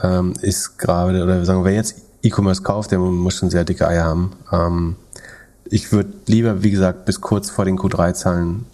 ähm, 0.01 0.34
ist 0.41 0.80
gerade, 0.80 1.24
oder 1.24 1.45
sagen, 1.45 1.64
wer 1.64 1.74
jetzt 1.74 1.95
E-Commerce 2.24 2.64
kauft, 2.64 2.89
der 2.91 2.97
muss 2.99 3.36
schon 3.36 3.51
sehr 3.51 3.64
dicke 3.66 3.88
Eier 3.88 4.03
haben. 4.05 4.32
Ähm, 4.51 4.95
ich 5.66 5.91
würde 5.91 6.10
lieber, 6.26 6.64
wie 6.64 6.72
gesagt, 6.72 7.05
bis 7.05 7.22
kurz 7.22 7.51
vor 7.51 7.66
den 7.66 7.78
Q3-Zahlen 7.78 8.66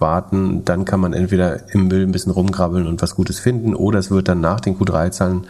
warten. 0.00 0.64
Dann 0.64 0.84
kann 0.84 1.00
man 1.00 1.12
entweder 1.12 1.72
im 1.72 1.88
Müll 1.88 2.02
ein 2.02 2.12
bisschen 2.12 2.32
rumgrabbeln 2.32 2.86
und 2.86 3.02
was 3.02 3.14
Gutes 3.14 3.38
finden, 3.38 3.74
oder 3.74 3.98
es 3.98 4.10
wird 4.10 4.28
dann 4.28 4.40
nach 4.40 4.60
den 4.60 4.78
Q3-Zahlen 4.78 5.46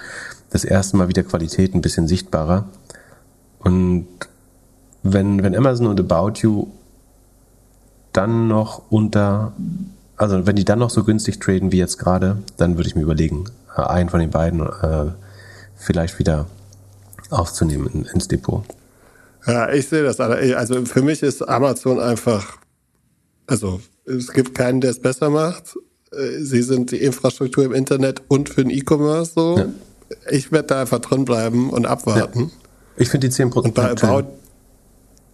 das 0.51 0.65
erste 0.65 0.97
Mal 0.97 1.09
wieder 1.09 1.23
Qualität 1.23 1.75
ein 1.75 1.81
bisschen 1.81 2.09
sichtbarer. 2.09 2.69
Und 3.61 4.07
wenn, 5.03 5.43
wenn 5.43 5.57
Amazon 5.57 5.87
und 5.87 6.01
About 6.01 6.41
You 6.41 6.67
dann 8.13 8.49
noch 8.49 8.83
unter, 8.91 9.53
also 10.17 10.47
wenn 10.47 10.57
die 10.57 10.65
dann 10.65 10.81
noch 10.81 10.91
so 10.91 11.05
günstig 11.05 11.39
traden 11.39 11.73
wie 11.73 11.79
jetzt 11.79 11.99
gerade, 11.99 12.39
dann 12.57 12.77
würde 12.77 12.89
ich 12.89 12.97
mir 12.97 13.03
überlegen, 13.03 13.45
äh, 13.77 13.83
einen 13.83 14.09
von 14.09 14.21
den 14.21 14.31
beiden 14.31 14.61
äh, 14.61 15.13
vielleicht 15.77 16.19
wieder 16.19 16.47
aufzunehmen 17.31 17.89
in, 17.93 18.05
ins 18.05 18.29
Depot. 18.29 18.65
Ja, 19.47 19.71
ich 19.71 19.89
sehe 19.89 20.03
das. 20.03 20.21
Also 20.21 20.85
für 20.85 21.03
mich 21.03 21.23
ist 21.23 21.43
Amazon 21.43 21.99
einfach, 21.99 22.59
also 23.47 23.81
es 24.17 24.33
gibt 24.33 24.55
keinen, 24.55 24.81
der 24.81 24.91
es 24.91 25.01
besser 25.01 25.31
macht. 25.31 25.77
Äh, 26.13 26.41
Sie 26.43 26.63
sind 26.63 26.91
die 26.91 26.99
Infrastruktur 26.99 27.65
im 27.65 27.73
Internet 27.73 28.23
und 28.29 28.49
für 28.49 28.63
den 28.63 28.71
E-Commerce 28.71 29.33
so. 29.35 29.59
Ja. 29.59 29.67
Ich 30.31 30.51
werde 30.51 30.69
da 30.69 30.81
einfach 30.81 30.99
drin 30.99 31.25
bleiben 31.25 31.71
und 31.71 31.87
abwarten. 31.87 32.51
Ich 32.97 33.09
finde 33.09 33.29
die 33.29 33.35
10%. 33.35 33.53
Und 33.55 33.75
bei 33.75 33.91
About, 33.91 34.27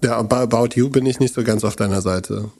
ja, 0.04 0.18
und 0.18 0.28
bei 0.28 0.38
About 0.38 0.68
You 0.74 0.90
bin 0.90 1.06
ich 1.06 1.18
nicht 1.18 1.34
so 1.34 1.42
ganz 1.42 1.64
auf 1.64 1.76
deiner 1.76 2.02
Seite. 2.02 2.50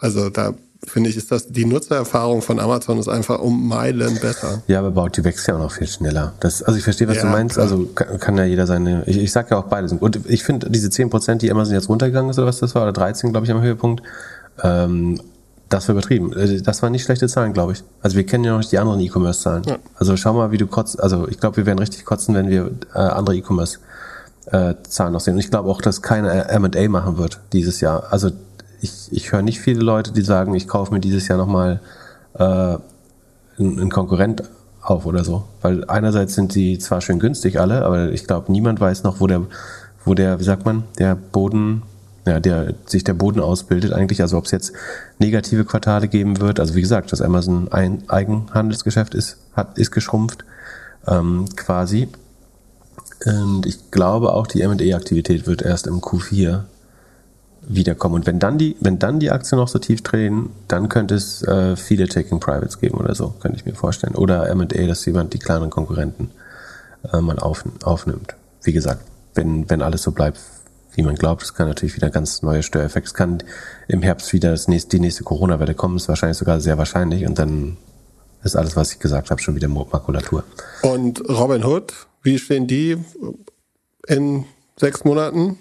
Also 0.00 0.28
da 0.30 0.54
finde 0.86 1.08
ich, 1.08 1.16
ist 1.16 1.30
das 1.30 1.46
die 1.46 1.64
Nutzererfahrung 1.64 2.42
von 2.42 2.58
Amazon 2.60 2.98
ist 2.98 3.08
einfach 3.08 3.38
um 3.38 3.68
Meilen 3.68 4.18
besser. 4.20 4.62
Ja, 4.66 4.80
aber 4.80 4.88
About 4.88 5.16
You 5.16 5.24
wächst 5.24 5.46
ja 5.46 5.54
auch 5.54 5.60
noch 5.60 5.72
viel 5.72 5.86
schneller. 5.86 6.34
Das, 6.40 6.62
also 6.62 6.76
ich 6.76 6.84
verstehe, 6.84 7.08
was 7.08 7.16
Ja, 7.18 7.22
du 7.22 7.28
meinst. 7.28 7.54
klar. 7.54 7.66
Also 7.70 7.86
kann, 7.94 8.18
kann 8.18 8.36
ja 8.36 8.44
jeder 8.44 8.66
seine. 8.66 9.04
Ich, 9.06 9.16
ich 9.16 9.32
sag 9.32 9.50
ja 9.50 9.58
auch 9.58 9.68
beides. 9.68 9.92
Und 9.92 10.20
ich 10.28 10.42
finde 10.42 10.68
diese 10.70 10.88
10%, 10.88 11.36
die 11.36 11.50
Amazon 11.50 11.74
jetzt 11.74 11.88
runtergegangen 11.88 12.30
ist, 12.30 12.38
oder 12.38 12.48
was 12.48 12.58
das 12.58 12.74
war, 12.74 12.82
oder 12.82 12.92
13, 12.92 13.30
glaube 13.30 13.46
ich, 13.46 13.52
am 13.52 13.62
Höhepunkt, 13.62 14.02
ähm, 14.62 15.20
das 15.74 15.88
war 15.88 15.94
übertrieben. 15.94 16.32
Äh, 16.32 16.62
Das 16.62 16.82
waren 16.82 16.92
nicht 16.92 17.04
schlechte 17.04 17.26
Zahlen, 17.26 17.52
glaube 17.52 17.72
ich. 17.72 17.82
Also 18.00 18.16
wir 18.16 18.24
kennen 18.24 18.44
ja 18.44 18.52
noch 18.52 18.58
nicht 18.58 18.70
die 18.70 18.78
anderen 18.78 19.00
E-Commerce-Zahlen. 19.00 19.64
Ja. 19.64 19.76
Also 19.96 20.16
schau 20.16 20.32
mal, 20.32 20.52
wie 20.52 20.58
du 20.58 20.66
kotzt. 20.66 21.02
Also 21.02 21.26
ich 21.28 21.40
glaube, 21.40 21.56
wir 21.56 21.66
werden 21.66 21.80
richtig 21.80 22.04
kotzen, 22.04 22.34
wenn 22.34 22.48
wir 22.48 22.70
äh, 22.94 22.98
andere 22.98 23.36
E-Commerce-Zahlen 23.36 25.12
noch 25.12 25.20
sehen. 25.20 25.34
Und 25.34 25.40
ich 25.40 25.50
glaube 25.50 25.68
auch, 25.68 25.82
dass 25.82 26.00
keiner 26.00 26.48
M&A 26.48 26.88
machen 26.88 27.18
wird 27.18 27.40
dieses 27.52 27.80
Jahr. 27.80 28.04
Also 28.10 28.30
ich, 28.80 29.08
ich 29.10 29.32
höre 29.32 29.42
nicht 29.42 29.60
viele 29.60 29.80
Leute, 29.80 30.12
die 30.12 30.22
sagen, 30.22 30.54
ich 30.54 30.68
kaufe 30.68 30.92
mir 30.94 31.00
dieses 31.00 31.26
Jahr 31.26 31.38
nochmal 31.38 31.80
äh, 32.34 32.42
einen, 32.44 32.78
einen 33.58 33.90
Konkurrent 33.90 34.44
auf 34.80 35.06
oder 35.06 35.24
so. 35.24 35.44
Weil 35.60 35.84
einerseits 35.86 36.34
sind 36.34 36.54
die 36.54 36.78
zwar 36.78 37.00
schön 37.00 37.18
günstig 37.18 37.58
alle, 37.58 37.84
aber 37.84 38.12
ich 38.12 38.26
glaube, 38.26 38.52
niemand 38.52 38.80
weiß 38.80 39.02
noch, 39.02 39.20
wo 39.20 39.26
der, 39.26 39.42
wo 40.04 40.14
der, 40.14 40.38
wie 40.38 40.44
sagt 40.44 40.64
man, 40.66 40.84
der 40.98 41.16
Boden, 41.16 41.82
ja, 42.26 42.40
der 42.40 42.74
sich 42.86 43.04
der 43.04 43.14
Boden 43.14 43.40
ausbildet 43.40 43.92
eigentlich. 43.92 44.22
Also 44.22 44.38
ob 44.38 44.46
es 44.46 44.50
jetzt 44.50 44.72
negative 45.18 45.64
Quartale 45.64 46.08
geben 46.08 46.40
wird. 46.40 46.60
Also 46.60 46.74
wie 46.74 46.80
gesagt, 46.80 47.12
das 47.12 47.20
Amazon 47.20 47.70
ein 47.70 48.08
Eigenhandelsgeschäft 48.08 49.14
ist, 49.14 49.38
hat, 49.54 49.78
ist 49.78 49.90
geschrumpft 49.90 50.44
ähm, 51.06 51.46
quasi. 51.56 52.08
Und 53.26 53.66
ich 53.66 53.90
glaube 53.90 54.32
auch, 54.32 54.46
die 54.46 54.62
M&A-Aktivität 54.62 55.46
wird 55.46 55.62
erst 55.62 55.86
im 55.86 56.00
Q4 56.00 56.64
wiederkommen. 57.66 58.16
Und 58.16 58.26
wenn 58.26 58.38
dann 58.38 58.58
die, 58.58 58.76
wenn 58.80 58.98
dann 58.98 59.20
die 59.20 59.30
Aktien 59.30 59.58
noch 59.58 59.68
so 59.68 59.78
tief 59.78 60.02
drehen, 60.02 60.50
dann 60.68 60.88
könnte 60.88 61.14
es 61.14 61.42
äh, 61.42 61.76
viele 61.76 62.08
Taking 62.08 62.40
Privates 62.40 62.80
geben 62.80 62.98
oder 62.98 63.14
so, 63.14 63.34
könnte 63.40 63.56
ich 63.58 63.64
mir 63.64 63.74
vorstellen. 63.74 64.14
Oder 64.14 64.48
M&A, 64.50 64.86
dass 64.86 65.04
jemand 65.06 65.32
die 65.32 65.38
kleineren 65.38 65.70
Konkurrenten 65.70 66.30
äh, 67.12 67.20
mal 67.20 67.38
auf, 67.38 67.64
aufnimmt. 67.82 68.34
Wie 68.62 68.72
gesagt, 68.72 69.02
wenn, 69.34 69.68
wenn 69.70 69.82
alles 69.82 70.02
so 70.02 70.12
bleibt, 70.12 70.38
wie 70.94 71.02
man 71.02 71.14
glaubt. 71.16 71.42
Es 71.42 71.54
kann 71.54 71.68
natürlich 71.68 71.96
wieder 71.96 72.10
ganz 72.10 72.42
neue 72.42 72.62
Störeffekte. 72.62 73.08
Es 73.08 73.14
kann 73.14 73.42
im 73.88 74.02
Herbst 74.02 74.32
wieder 74.32 74.50
das 74.50 74.68
nächste, 74.68 74.96
die 74.96 75.00
nächste 75.00 75.24
Corona-Welle 75.24 75.74
kommen, 75.74 75.96
ist 75.96 76.08
wahrscheinlich 76.08 76.38
sogar 76.38 76.60
sehr 76.60 76.78
wahrscheinlich. 76.78 77.26
Und 77.26 77.38
dann 77.38 77.76
ist 78.42 78.56
alles, 78.56 78.76
was 78.76 78.92
ich 78.92 78.98
gesagt 78.98 79.30
habe, 79.30 79.40
schon 79.40 79.54
wieder 79.54 79.68
Makulatur. 79.68 80.44
Und 80.82 81.28
Robin 81.28 81.64
Hood, 81.64 81.92
wie 82.22 82.38
stehen 82.38 82.66
die 82.66 82.96
in 84.06 84.44
sechs 84.78 85.04
Monaten? 85.04 85.58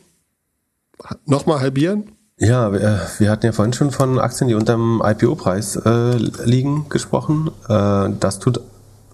Nochmal 1.25 1.59
halbieren? 1.59 2.11
Ja, 2.37 2.73
wir, 2.73 3.01
wir, 3.19 3.31
hatten 3.31 3.45
ja 3.45 3.51
vorhin 3.51 3.73
schon 3.73 3.91
von 3.91 4.19
Aktien, 4.19 4.47
die 4.47 4.55
unter 4.55 4.73
dem 4.73 5.01
IPO-Preis 5.03 5.77
äh, 5.77 6.17
liegen, 6.45 6.87
gesprochen. 6.89 7.51
Äh, 7.69 8.09
das 8.19 8.39
tut 8.39 8.59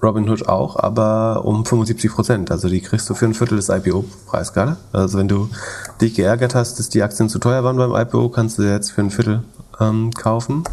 Robinhood 0.01 0.47
auch, 0.47 0.77
aber 0.77 1.43
um 1.45 1.65
75 1.65 2.11
Prozent. 2.11 2.51
Also 2.51 2.69
die 2.69 2.81
kriegst 2.81 3.09
du 3.09 3.13
für 3.13 3.25
ein 3.25 3.33
Viertel 3.33 3.57
des 3.57 3.69
IPO-Preis 3.69 4.53
gerade. 4.53 4.77
Also 4.93 5.17
wenn 5.17 5.27
du 5.27 5.49
dich 5.99 6.15
geärgert 6.15 6.55
hast, 6.55 6.79
dass 6.79 6.89
die 6.89 7.03
Aktien 7.03 7.29
zu 7.29 7.39
teuer 7.39 7.63
waren 7.63 7.77
beim 7.77 7.93
IPO, 7.93 8.29
kannst 8.29 8.57
du 8.57 8.63
sie 8.63 8.69
jetzt 8.69 8.91
für 8.91 9.01
ein 9.01 9.11
Viertel 9.11 9.43
ähm, 9.79 10.11
kaufen. 10.11 10.63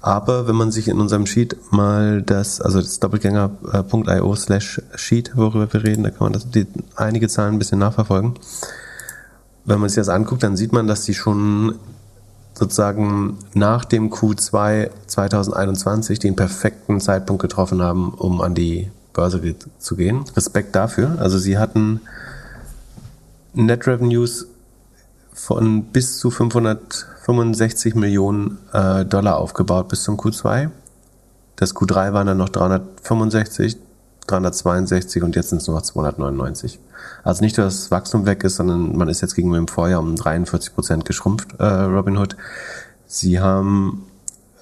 Aber 0.00 0.48
wenn 0.48 0.56
man 0.56 0.72
sich 0.72 0.88
in 0.88 1.00
unserem 1.00 1.26
Sheet 1.26 1.56
mal 1.70 2.22
das, 2.22 2.60
also 2.60 2.80
das 2.80 2.98
doppelgänger.io 2.98 4.34
slash 4.34 4.82
Sheet, 4.96 5.36
worüber 5.36 5.72
wir 5.72 5.84
reden, 5.84 6.02
da 6.02 6.10
kann 6.10 6.24
man 6.26 6.32
das, 6.32 6.50
die, 6.50 6.66
einige 6.96 7.28
Zahlen 7.28 7.54
ein 7.54 7.58
bisschen 7.58 7.78
nachverfolgen. 7.78 8.34
Wenn 9.64 9.78
man 9.78 9.88
sich 9.88 9.96
das 9.96 10.08
anguckt, 10.08 10.42
dann 10.42 10.56
sieht 10.56 10.72
man, 10.72 10.88
dass 10.88 11.04
die 11.04 11.14
schon 11.14 11.76
sozusagen 12.62 13.38
nach 13.54 13.84
dem 13.84 14.10
Q2 14.10 14.90
2021 15.08 16.20
den 16.20 16.36
perfekten 16.36 17.00
Zeitpunkt 17.00 17.42
getroffen 17.42 17.82
haben, 17.82 18.14
um 18.14 18.40
an 18.40 18.54
die 18.54 18.88
Börse 19.12 19.40
zu 19.80 19.96
gehen. 19.96 20.24
Respekt 20.36 20.76
dafür. 20.76 21.16
Also 21.18 21.38
sie 21.38 21.58
hatten 21.58 22.00
Net 23.52 23.88
Revenues 23.88 24.46
von 25.34 25.86
bis 25.86 26.18
zu 26.18 26.30
565 26.30 27.96
Millionen 27.96 28.58
äh, 28.72 29.04
Dollar 29.04 29.38
aufgebaut 29.38 29.88
bis 29.88 30.04
zum 30.04 30.16
Q2. 30.16 30.70
Das 31.56 31.74
Q3 31.74 32.12
waren 32.12 32.28
dann 32.28 32.38
noch 32.38 32.48
365, 32.48 33.76
362 34.26 35.22
und 35.22 35.36
jetzt 35.36 35.50
sind 35.50 35.58
es 35.58 35.66
nur 35.66 35.76
noch 35.76 35.82
299. 35.82 36.78
Also 37.24 37.42
nicht, 37.42 37.58
dass 37.58 37.80
das 37.82 37.90
Wachstum 37.90 38.26
weg 38.26 38.44
ist, 38.44 38.56
sondern 38.56 38.96
man 38.96 39.08
ist 39.08 39.20
jetzt 39.20 39.34
gegenüber 39.34 39.58
dem 39.58 39.68
Vorjahr 39.68 40.00
um 40.00 40.16
43 40.16 40.74
Prozent 40.74 41.04
geschrumpft, 41.04 41.48
äh, 41.58 41.64
Robinhood. 41.64 42.36
Sie 43.06 43.40
haben 43.40 44.04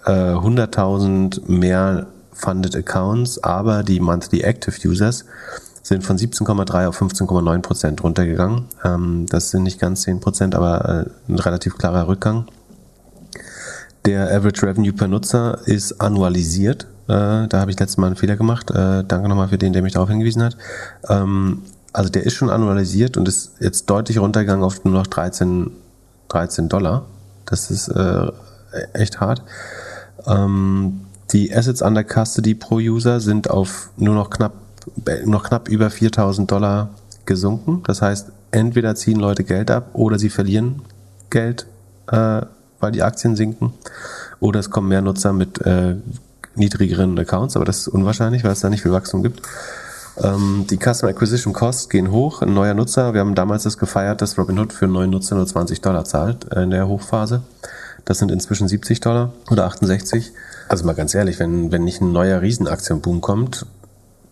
äh, 0.06 0.10
100.000 0.10 1.50
mehr 1.50 2.06
Funded 2.32 2.74
Accounts, 2.74 3.42
aber 3.42 3.82
die 3.82 4.00
Monthly 4.00 4.40
Active 4.40 4.88
Users 4.88 5.26
sind 5.82 6.04
von 6.04 6.16
17,3 6.16 6.86
auf 6.86 7.00
15,9 7.00 7.62
Prozent 7.62 8.02
runtergegangen. 8.02 8.66
Ähm, 8.84 9.26
das 9.28 9.50
sind 9.50 9.64
nicht 9.64 9.80
ganz 9.80 10.02
10 10.02 10.20
Prozent, 10.20 10.54
aber 10.54 11.06
äh, 11.28 11.32
ein 11.32 11.38
relativ 11.38 11.76
klarer 11.78 12.08
Rückgang. 12.08 12.46
Der 14.06 14.34
Average 14.34 14.66
Revenue 14.66 14.92
per 14.92 15.08
Nutzer 15.08 15.58
ist 15.66 16.00
annualisiert. 16.00 16.86
Äh, 17.10 17.48
da 17.48 17.60
habe 17.60 17.72
ich 17.72 17.78
letztes 17.80 17.96
Mal 17.96 18.06
einen 18.06 18.16
Fehler 18.16 18.36
gemacht. 18.36 18.70
Äh, 18.70 19.02
danke 19.02 19.28
nochmal 19.28 19.48
für 19.48 19.58
den, 19.58 19.72
der 19.72 19.82
mich 19.82 19.94
darauf 19.94 20.08
hingewiesen 20.08 20.44
hat. 20.44 20.56
Ähm, 21.08 21.62
also 21.92 22.08
der 22.08 22.24
ist 22.24 22.34
schon 22.34 22.50
annualisiert 22.50 23.16
und 23.16 23.26
ist 23.26 23.54
jetzt 23.58 23.90
deutlich 23.90 24.18
runtergegangen 24.18 24.64
auf 24.64 24.84
nur 24.84 24.94
noch 24.94 25.08
13, 25.08 25.72
13 26.28 26.68
Dollar. 26.68 27.06
Das 27.46 27.68
ist 27.72 27.88
äh, 27.88 28.30
echt 28.92 29.20
hart. 29.20 29.42
Ähm, 30.24 31.00
die 31.32 31.52
Assets 31.52 31.82
under 31.82 32.04
Custody 32.04 32.54
pro 32.54 32.76
User 32.76 33.18
sind 33.18 33.50
auf 33.50 33.90
nur 33.96 34.14
noch 34.14 34.30
knapp 34.30 34.52
noch 35.24 35.44
knapp 35.44 35.68
über 35.68 35.90
4000 35.90 36.50
Dollar 36.50 36.90
gesunken. 37.26 37.82
Das 37.86 38.02
heißt, 38.02 38.30
entweder 38.50 38.94
ziehen 38.94 39.18
Leute 39.18 39.44
Geld 39.44 39.70
ab 39.70 39.90
oder 39.94 40.18
sie 40.18 40.30
verlieren 40.30 40.82
Geld, 41.28 41.66
äh, 42.06 42.42
weil 42.78 42.92
die 42.92 43.02
Aktien 43.02 43.34
sinken. 43.36 43.74
Oder 44.38 44.60
es 44.60 44.70
kommen 44.70 44.88
mehr 44.88 45.02
Nutzer 45.02 45.32
mit 45.32 45.60
äh, 45.66 45.96
niedrigeren 46.54 47.18
Accounts, 47.18 47.56
aber 47.56 47.64
das 47.64 47.78
ist 47.78 47.88
unwahrscheinlich, 47.88 48.44
weil 48.44 48.52
es 48.52 48.60
da 48.60 48.70
nicht 48.70 48.82
viel 48.82 48.92
Wachstum 48.92 49.22
gibt. 49.22 49.42
Ähm, 50.22 50.66
die 50.68 50.76
Customer 50.76 51.10
Acquisition 51.10 51.52
Costs 51.52 51.88
gehen 51.88 52.10
hoch. 52.10 52.42
Ein 52.42 52.54
neuer 52.54 52.74
Nutzer, 52.74 53.14
wir 53.14 53.20
haben 53.20 53.34
damals 53.34 53.62
das 53.62 53.78
gefeiert, 53.78 54.20
dass 54.20 54.36
Robinhood 54.36 54.72
für 54.72 54.86
einen 54.86 54.94
neuen 54.94 55.10
Nutzer 55.10 55.36
nur 55.36 55.46
20 55.46 55.80
Dollar 55.80 56.04
zahlt 56.04 56.52
äh, 56.52 56.62
in 56.62 56.70
der 56.70 56.88
Hochphase. 56.88 57.42
Das 58.04 58.18
sind 58.18 58.30
inzwischen 58.30 58.68
70 58.68 59.00
Dollar 59.00 59.32
oder 59.50 59.66
68. 59.66 60.32
Also 60.68 60.84
mal 60.84 60.94
ganz 60.94 61.14
ehrlich, 61.14 61.38
wenn, 61.38 61.72
wenn 61.72 61.84
nicht 61.84 62.00
ein 62.00 62.12
neuer 62.12 62.40
Riesenaktienboom 62.40 63.20
kommt, 63.20 63.66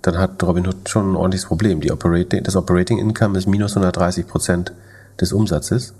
dann 0.02 0.18
hat 0.18 0.42
Robinhood 0.42 0.88
schon 0.88 1.12
ein 1.12 1.16
ordentliches 1.16 1.46
Problem. 1.46 1.80
Die 1.80 1.90
Operating, 1.90 2.42
das 2.44 2.56
Operating 2.56 2.98
Income 2.98 3.38
ist 3.38 3.46
minus 3.46 3.72
130 3.72 4.26
Prozent 4.26 4.72
des 5.20 5.32
Umsatzes. 5.32 5.94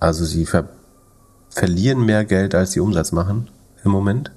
Also 0.00 0.24
sie 0.24 0.46
ver 0.46 0.68
verlieren 1.50 2.04
mehr 2.04 2.24
Geld, 2.26 2.54
als 2.54 2.72
sie 2.72 2.80
Umsatz 2.80 3.10
machen 3.10 3.48
im 3.82 3.90
Moment. 3.90 4.30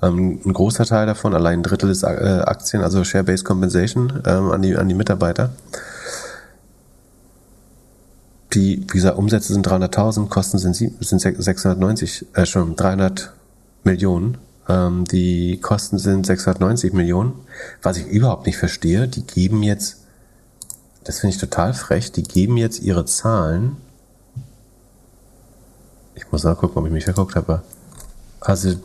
Ähm, 0.00 0.40
ein 0.44 0.52
großer 0.52 0.84
Teil 0.84 1.06
davon, 1.06 1.34
allein 1.34 1.60
ein 1.60 1.62
Drittel 1.62 1.90
ist 1.90 2.04
äh, 2.04 2.06
Aktien, 2.06 2.82
also 2.82 3.02
Share-Based 3.02 3.44
Compensation 3.44 4.22
ähm, 4.26 4.50
an, 4.50 4.62
die, 4.62 4.76
an 4.76 4.88
die 4.88 4.94
Mitarbeiter. 4.94 5.50
Die, 8.54 8.80
wie 8.80 8.86
gesagt, 8.86 9.18
Umsätze 9.18 9.52
sind 9.52 9.66
300.000, 9.66 10.28
Kosten 10.28 10.58
sind, 10.58 10.74
sind 10.74 11.20
690, 11.20 12.26
äh, 12.34 12.46
schon 12.46 12.76
300 12.76 13.32
Millionen. 13.84 14.38
Ähm, 14.68 15.04
die 15.04 15.58
Kosten 15.60 15.98
sind 15.98 16.26
690 16.26 16.92
Millionen. 16.92 17.32
Was 17.82 17.96
ich 17.96 18.06
überhaupt 18.06 18.46
nicht 18.46 18.56
verstehe, 18.56 19.08
die 19.08 19.26
geben 19.26 19.62
jetzt, 19.62 19.98
das 21.04 21.20
finde 21.20 21.34
ich 21.34 21.40
total 21.40 21.74
frech, 21.74 22.12
die 22.12 22.22
geben 22.22 22.56
jetzt 22.56 22.80
ihre 22.80 23.04
Zahlen. 23.04 23.76
Ich 26.14 26.30
muss 26.30 26.44
mal 26.44 26.54
gucken, 26.54 26.78
ob 26.78 26.86
ich 26.86 26.92
mich 26.92 27.04
verguckt 27.04 27.34
habe. 27.34 27.62
Also, 28.40 28.76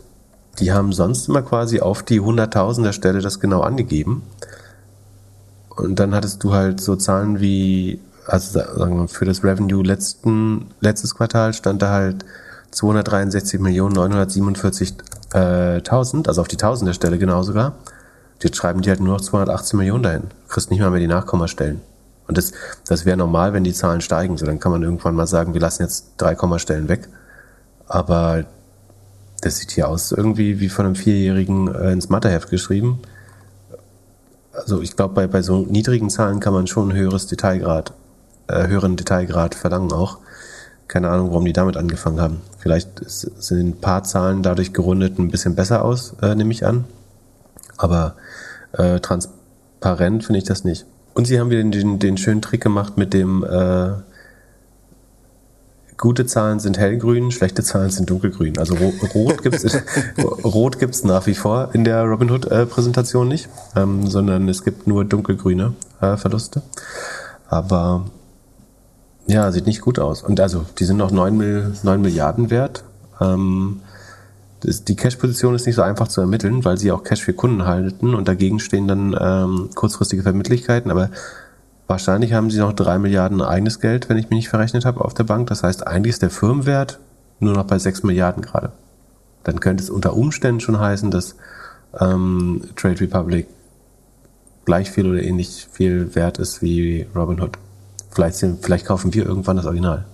die 0.60 0.72
haben 0.72 0.92
sonst 0.92 1.28
immer 1.28 1.42
quasi 1.42 1.80
auf 1.80 2.02
die 2.02 2.20
Hunderttausender 2.20 2.92
Stelle 2.92 3.20
das 3.20 3.40
genau 3.40 3.60
angegeben. 3.60 4.22
Und 5.76 5.98
dann 5.98 6.14
hattest 6.14 6.42
du 6.44 6.52
halt 6.52 6.80
so 6.80 6.96
Zahlen 6.96 7.40
wie, 7.40 8.00
also 8.26 8.60
sagen 8.60 9.00
wir, 9.00 9.08
für 9.08 9.24
das 9.24 9.42
Revenue 9.42 9.82
letzten, 9.82 10.70
letztes 10.80 11.14
Quartal 11.14 11.52
stand 11.52 11.82
da 11.82 11.90
halt 11.90 12.24
263 12.70 13.60
Millionen 13.60 13.94
947 13.94 14.94
äh, 15.32 15.76
1000, 15.76 16.28
also 16.28 16.40
auf 16.40 16.48
die 16.48 16.56
Tausender 16.56 16.94
Stelle 16.94 17.18
genau 17.18 17.42
sogar. 17.42 17.74
Jetzt 18.42 18.56
schreiben 18.56 18.82
die 18.82 18.90
halt 18.90 19.00
nur 19.00 19.14
noch 19.14 19.20
218 19.20 19.78
Millionen 19.78 20.02
dahin. 20.02 20.22
Du 20.22 20.52
kriegst 20.52 20.70
nicht 20.70 20.80
mal 20.80 20.90
mehr 20.90 21.00
die 21.00 21.06
Nachkommastellen. 21.06 21.80
Und 22.26 22.38
das, 22.38 22.52
das 22.86 23.04
wäre 23.04 23.16
normal, 23.16 23.52
wenn 23.52 23.64
die 23.64 23.72
Zahlen 23.72 24.00
steigen. 24.00 24.36
So, 24.36 24.46
dann 24.46 24.60
kann 24.60 24.72
man 24.72 24.82
irgendwann 24.82 25.14
mal 25.14 25.26
sagen, 25.26 25.54
wir 25.54 25.60
lassen 25.60 25.82
jetzt 25.82 26.12
drei 26.18 26.34
Kommastellen 26.34 26.88
weg. 26.88 27.08
Aber 27.86 28.44
das 29.44 29.58
sieht 29.58 29.72
hier 29.72 29.88
aus 29.88 30.12
irgendwie 30.12 30.60
wie 30.60 30.68
von 30.68 30.86
einem 30.86 30.94
Vierjährigen 30.94 31.72
äh, 31.74 31.92
ins 31.92 32.08
Matheheft 32.08 32.50
geschrieben. 32.50 33.00
Also 34.52 34.80
ich 34.80 34.96
glaube, 34.96 35.14
bei, 35.14 35.26
bei 35.26 35.42
so 35.42 35.58
niedrigen 35.62 36.10
Zahlen 36.10 36.40
kann 36.40 36.54
man 36.54 36.66
schon 36.66 36.90
ein 36.90 36.96
höheres 36.96 37.26
Detailgrad, 37.26 37.92
äh, 38.48 38.66
höheren 38.68 38.96
Detailgrad 38.96 39.54
verlangen 39.54 39.92
auch. 39.92 40.18
Keine 40.86 41.08
Ahnung, 41.10 41.30
warum 41.30 41.44
die 41.44 41.52
damit 41.52 41.76
angefangen 41.76 42.20
haben. 42.20 42.40
Vielleicht 42.58 43.08
sind 43.08 43.68
ein 43.68 43.80
paar 43.80 44.04
Zahlen 44.04 44.42
dadurch 44.42 44.72
gerundet 44.72 45.18
ein 45.18 45.30
bisschen 45.30 45.54
besser 45.54 45.84
aus, 45.84 46.14
äh, 46.22 46.34
nehme 46.34 46.52
ich 46.52 46.64
an. 46.64 46.84
Aber 47.76 48.14
äh, 48.72 49.00
transparent 49.00 50.24
finde 50.24 50.38
ich 50.38 50.44
das 50.44 50.64
nicht. 50.64 50.86
Und 51.14 51.26
sie 51.26 51.40
haben 51.40 51.50
wieder 51.50 51.62
den, 51.62 51.72
den, 51.72 51.98
den 51.98 52.16
schönen 52.16 52.42
Trick 52.42 52.62
gemacht 52.62 52.96
mit 52.96 53.12
dem 53.12 53.44
äh, 53.44 53.92
gute 55.96 56.26
Zahlen 56.26 56.60
sind 56.60 56.78
hellgrün, 56.78 57.30
schlechte 57.30 57.62
Zahlen 57.62 57.90
sind 57.90 58.10
dunkelgrün. 58.10 58.58
Also 58.58 58.74
ro 58.74 58.92
rot 59.14 59.42
gibt's 59.42 59.64
rot 60.44 60.78
gibt's 60.78 61.04
nach 61.04 61.26
wie 61.26 61.34
vor 61.34 61.70
in 61.72 61.84
der 61.84 62.02
Robinhood 62.04 62.46
äh, 62.46 62.66
Präsentation 62.66 63.28
nicht, 63.28 63.48
ähm, 63.76 64.06
sondern 64.06 64.48
es 64.48 64.64
gibt 64.64 64.86
nur 64.86 65.04
dunkelgrüne 65.04 65.74
äh, 66.00 66.16
Verluste. 66.16 66.62
Aber 67.48 68.06
ja, 69.26 69.50
sieht 69.52 69.66
nicht 69.66 69.80
gut 69.80 69.98
aus. 69.98 70.22
Und 70.22 70.40
also, 70.40 70.64
die 70.78 70.84
sind 70.84 70.96
noch 70.96 71.10
9, 71.10 71.76
9 71.82 72.00
Milliarden 72.00 72.50
wert. 72.50 72.84
Ähm, 73.20 73.80
das, 74.60 74.84
die 74.84 74.96
Cash-Position 74.96 75.54
ist 75.54 75.66
nicht 75.66 75.76
so 75.76 75.82
einfach 75.82 76.08
zu 76.08 76.20
ermitteln, 76.20 76.64
weil 76.64 76.78
sie 76.78 76.92
auch 76.92 77.04
Cash 77.04 77.22
für 77.22 77.32
Kunden 77.32 77.64
halten 77.64 78.14
und 78.14 78.28
dagegen 78.28 78.60
stehen 78.60 78.88
dann 78.88 79.16
ähm, 79.18 79.70
kurzfristige 79.74 80.22
Vermittlichkeiten. 80.22 80.90
Aber 80.90 81.10
wahrscheinlich 81.86 82.32
haben 82.32 82.50
sie 82.50 82.58
noch 82.58 82.72
3 82.72 82.98
Milliarden 82.98 83.42
eigenes 83.42 83.80
Geld, 83.80 84.08
wenn 84.08 84.16
ich 84.16 84.30
mich 84.30 84.38
nicht 84.38 84.48
verrechnet 84.48 84.84
habe, 84.84 85.04
auf 85.04 85.14
der 85.14 85.24
Bank. 85.24 85.48
Das 85.48 85.62
heißt, 85.62 85.86
eigentlich 85.86 86.14
ist 86.14 86.22
der 86.22 86.30
Firmenwert 86.30 86.98
nur 87.40 87.54
noch 87.54 87.64
bei 87.64 87.78
6 87.78 88.02
Milliarden 88.02 88.42
gerade. 88.42 88.72
Dann 89.42 89.60
könnte 89.60 89.82
es 89.82 89.90
unter 89.90 90.14
Umständen 90.14 90.60
schon 90.60 90.78
heißen, 90.78 91.10
dass 91.10 91.36
ähm, 92.00 92.62
Trade 92.76 93.00
Republic 93.00 93.46
gleich 94.64 94.90
viel 94.90 95.10
oder 95.10 95.22
ähnlich 95.22 95.68
viel 95.70 96.14
wert 96.14 96.38
ist 96.38 96.62
wie 96.62 97.06
Robinhood. 97.14 97.58
Vielleicht, 98.10 98.36
sind, 98.36 98.64
vielleicht 98.64 98.86
kaufen 98.86 99.12
wir 99.12 99.26
irgendwann 99.26 99.56
das 99.56 99.66
Original. 99.66 100.06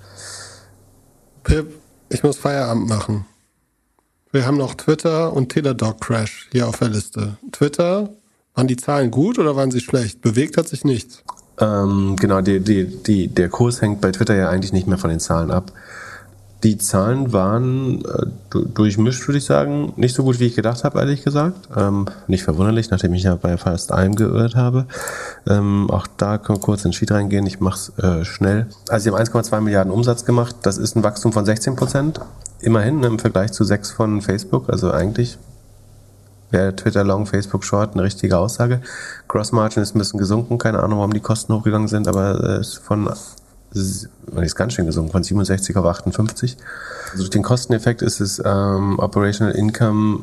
Pip, 1.45 1.73
ich 2.09 2.23
muss 2.23 2.39
Feierabend 2.39 2.89
machen. 2.89 3.27
Wir 4.33 4.47
haben 4.47 4.57
noch 4.57 4.75
Twitter 4.75 5.33
und 5.33 5.51
Teladoc 5.51 6.01
Crash 6.01 6.49
hier 6.53 6.69
auf 6.69 6.79
der 6.79 6.89
Liste. 6.89 7.37
Twitter, 7.53 8.11
waren 8.55 8.67
die 8.67 8.77
Zahlen 8.77 9.11
gut 9.11 9.39
oder 9.39 9.57
waren 9.57 9.71
sie 9.71 9.81
schlecht? 9.81 10.21
Bewegt 10.21 10.57
hat 10.57 10.69
sich 10.69 10.85
nichts. 10.85 11.23
Ähm, 11.61 12.17
genau, 12.17 12.41
die, 12.41 12.61
die, 12.61 12.87
die, 12.87 13.29
der 13.29 13.49
Kurs 13.49 13.83
hängt 13.83 14.01
bei 14.01 14.11
Twitter 14.11 14.35
ja 14.35 14.49
eigentlich 14.49 14.73
nicht 14.73 14.87
mehr 14.87 14.99
von 14.99 15.11
den 15.11 15.21
Zahlen 15.21 15.51
ab. 15.51 15.73
Die 16.63 16.77
Zahlen 16.77 17.33
waren 17.33 18.05
äh, 18.05 18.27
durchmischt, 18.75 19.27
würde 19.27 19.39
ich 19.39 19.47
sagen. 19.47 19.95
Nicht 19.97 20.15
so 20.15 20.25
gut, 20.25 20.41
wie 20.41 20.47
ich 20.47 20.55
gedacht 20.55 20.85
habe, 20.85 20.99
ehrlich 20.99 21.25
gesagt. 21.25 21.57
Ähm, 21.75 22.05
nicht 22.27 22.43
verwunderlich, 22.43 22.91
nachdem 22.91 23.15
ich 23.15 23.23
ja 23.23 23.35
bei 23.35 23.57
fast 23.57 23.93
allem 23.93 24.15
geirrt 24.15 24.57
habe. 24.57 24.85
Ähm, 25.49 25.91
auch 25.91 26.07
da 26.19 26.37
können 26.37 26.59
wir 26.59 26.63
kurz 26.63 26.85
in 26.85 26.91
den 26.91 26.93
Sheet 26.93 27.13
reingehen. 27.13 27.47
Ich 27.47 27.61
mache 27.61 27.77
es 27.77 28.05
äh, 28.05 28.25
schnell. 28.27 28.67
Also 28.91 29.05
sie 29.05 29.11
haben 29.11 29.23
1,2 29.23 29.61
Milliarden 29.63 29.91
Umsatz 29.91 30.27
gemacht. 30.27 30.55
Das 30.63 30.77
ist 30.77 30.97
ein 30.97 31.03
Wachstum 31.03 31.33
von 31.33 31.47
16 31.47 31.77
Prozent. 31.77 32.21
Immerhin 32.61 33.03
im 33.05 33.19
Vergleich 33.19 33.53
zu 33.53 33.65
6 33.65 33.93
von 33.93 34.21
Facebook. 34.21 34.69
Also 34.69 34.91
eigentlich 34.91 35.39
wäre 36.51 36.75
Twitter 36.75 37.05
Long, 37.05 37.27
Facebook 37.27 37.65
Short 37.65 37.95
eine 37.95 38.03
richtige 38.03 38.39
Aussage. 38.39 38.81
Gross 39.29 39.53
Margin 39.53 39.83
ist 39.83 39.95
ein 39.95 39.99
bisschen 39.99 40.19
gesunken. 40.19 40.59
Keine 40.59 40.83
Ahnung, 40.83 40.99
warum 40.99 41.13
die 41.13 41.21
Kosten 41.21 41.55
hochgegangen 41.55 41.89
sind, 41.89 42.09
aber 42.09 42.57
äh, 42.57 42.61
ist 42.61 42.79
von 42.79 43.11
ist 43.73 44.57
ganz 44.57 44.73
schön 44.73 44.87
gesunken, 44.87 45.13
von 45.13 45.23
67 45.23 45.77
auf 45.77 45.87
58. 45.87 46.57
Also 47.13 47.19
durch 47.19 47.31
den 47.31 47.43
Kosteneffekt 47.43 48.03
ist 48.03 48.21
es 48.21 48.43
ähm, 48.45 48.99
Operational 48.99 49.55
Income 49.55 50.21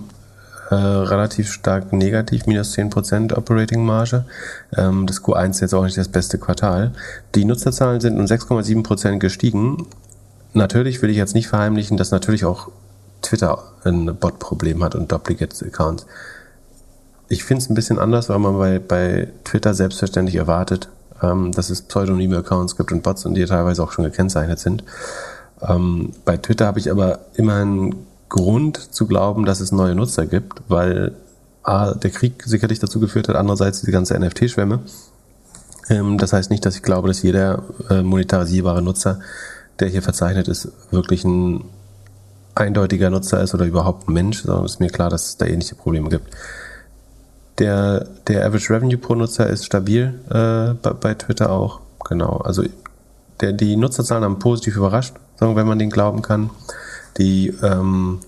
äh, 0.69 0.75
relativ 0.75 1.51
stark 1.51 1.93
negativ, 1.93 2.45
minus 2.45 2.77
10% 2.77 3.33
Operating 3.33 3.85
Marge. 3.85 4.25
Ähm, 4.75 5.07
das 5.07 5.23
Q1 5.23 5.51
ist 5.51 5.59
jetzt 5.61 5.73
auch 5.73 5.85
nicht 5.85 5.97
das 5.97 6.09
beste 6.09 6.37
Quartal. 6.37 6.91
Die 7.35 7.45
Nutzerzahlen 7.45 8.01
sind 8.01 8.19
um 8.19 8.25
6,7% 8.25 9.17
gestiegen. 9.19 9.87
Natürlich 10.53 11.01
will 11.01 11.09
ich 11.09 11.17
jetzt 11.17 11.35
nicht 11.35 11.47
verheimlichen, 11.47 11.95
dass 11.95 12.11
natürlich 12.11 12.43
auch 12.43 12.69
Twitter 13.21 13.63
ein 13.83 14.15
Bot-Problem 14.15 14.83
hat 14.83 14.95
und 14.95 15.11
Duplicate 15.11 15.55
Accounts. 15.65 16.05
Ich 17.29 17.43
finde 17.43 17.63
es 17.63 17.69
ein 17.69 17.75
bisschen 17.75 17.99
anders, 17.99 18.29
weil 18.29 18.39
man 18.39 18.57
bei, 18.57 18.79
bei 18.79 19.27
Twitter 19.43 19.73
selbstverständlich 19.73 20.35
erwartet, 20.35 20.89
ähm, 21.21 21.51
dass 21.51 21.69
es 21.69 21.81
pseudonyme 21.81 22.37
Accounts 22.37 22.77
gibt 22.77 22.91
und 22.91 23.03
Bots 23.03 23.25
und 23.25 23.35
die 23.35 23.45
teilweise 23.45 23.83
auch 23.83 23.91
schon 23.91 24.05
gekennzeichnet 24.05 24.59
sind. 24.59 24.83
Ähm, 25.61 26.11
bei 26.23 26.37
Twitter 26.37 26.67
habe 26.67 26.79
ich 26.79 26.91
aber 26.91 27.19
immer 27.35 27.55
einen 27.55 27.95
Grund 28.29 28.77
zu 28.77 29.07
glauben, 29.07 29.45
dass 29.45 29.59
es 29.59 29.71
neue 29.71 29.95
Nutzer 29.95 30.25
gibt, 30.25 30.61
weil 30.67 31.13
A, 31.63 31.93
der 31.93 32.11
Krieg 32.11 32.43
sicherlich 32.45 32.79
dazu 32.79 32.99
geführt 32.99 33.27
hat, 33.27 33.35
andererseits 33.35 33.81
die 33.81 33.91
ganze 33.91 34.17
NFT-Schwemme. 34.17 34.79
Ähm, 35.89 36.17
das 36.17 36.33
heißt 36.33 36.49
nicht, 36.49 36.65
dass 36.65 36.75
ich 36.75 36.83
glaube, 36.83 37.07
dass 37.07 37.21
jeder 37.21 37.63
äh, 37.89 38.01
monetarisierbare 38.01 38.81
Nutzer, 38.81 39.19
der 39.79 39.89
hier 39.89 40.01
verzeichnet 40.01 40.47
ist, 40.47 40.71
wirklich 40.91 41.23
ein 41.23 41.65
eindeutiger 42.57 43.09
Nutzer 43.09 43.41
ist 43.41 43.53
oder 43.53 43.65
überhaupt 43.65 44.07
ein 44.07 44.13
Mensch, 44.13 44.43
sondern 44.43 44.65
ist 44.65 44.79
mir 44.79 44.89
klar, 44.89 45.09
dass 45.09 45.29
es 45.29 45.37
da 45.37 45.45
ähnliche 45.45 45.75
Probleme 45.75 46.09
gibt. 46.09 46.29
Der, 47.59 48.05
der 48.27 48.45
Average 48.45 48.73
Revenue 48.73 48.97
pro 48.97 49.15
Nutzer 49.15 49.47
ist 49.47 49.65
stabil 49.65 50.13
äh, 50.29 50.73
bei, 50.73 50.93
bei, 50.93 51.13
Twitter 51.15 51.51
auch. 51.51 51.79
Genau. 52.07 52.37
Also 52.37 52.63
der, 53.41 53.53
die 53.53 53.75
Nutzerzahlen 53.75 54.23
haben 54.23 54.39
positiv 54.39 54.75
überrascht, 54.75 55.15
wenn 55.39 55.67
man 55.67 55.79
den 55.79 55.89
glauben 55.89 56.21
kann. 56.21 56.49
Die 57.17 57.47
ähm, 57.63 58.19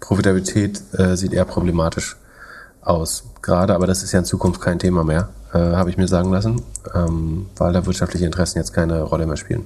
Profitabilität 0.00 0.82
äh, 0.98 1.16
sieht 1.16 1.32
eher 1.32 1.44
problematisch 1.44 2.16
aus. 2.82 3.24
Gerade, 3.42 3.74
aber 3.74 3.86
das 3.86 4.02
ist 4.02 4.12
ja 4.12 4.18
in 4.18 4.24
Zukunft 4.24 4.60
kein 4.60 4.78
Thema 4.78 5.04
mehr, 5.04 5.28
äh, 5.52 5.58
habe 5.58 5.90
ich 5.90 5.96
mir 5.96 6.08
sagen 6.08 6.32
lassen, 6.32 6.62
ähm, 6.94 7.46
weil 7.56 7.72
da 7.72 7.86
wirtschaftliche 7.86 8.26
Interessen 8.26 8.58
jetzt 8.58 8.72
keine 8.72 9.02
Rolle 9.02 9.26
mehr 9.26 9.36
spielen. 9.36 9.64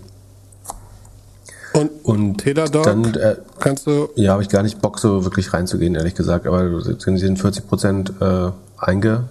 Und, 1.73 1.90
und 2.05 2.39
Teladog 2.39 2.85
dann 2.85 3.15
äh, 3.15 3.36
kannst 3.61 3.86
du. 3.86 4.09
Ja, 4.15 4.32
habe 4.32 4.43
ich 4.43 4.49
gar 4.49 4.62
nicht 4.62 4.81
Bock, 4.81 4.99
so 4.99 5.24
wirklich 5.24 5.53
reinzugehen, 5.53 5.95
ehrlich 5.95 6.15
gesagt. 6.15 6.47
Aber 6.47 6.81
sie 6.81 7.19
sind 7.19 7.39
40 7.39 7.69
Prozent 7.69 8.12
äh, 8.20 8.51
eingebrochen 8.78 9.28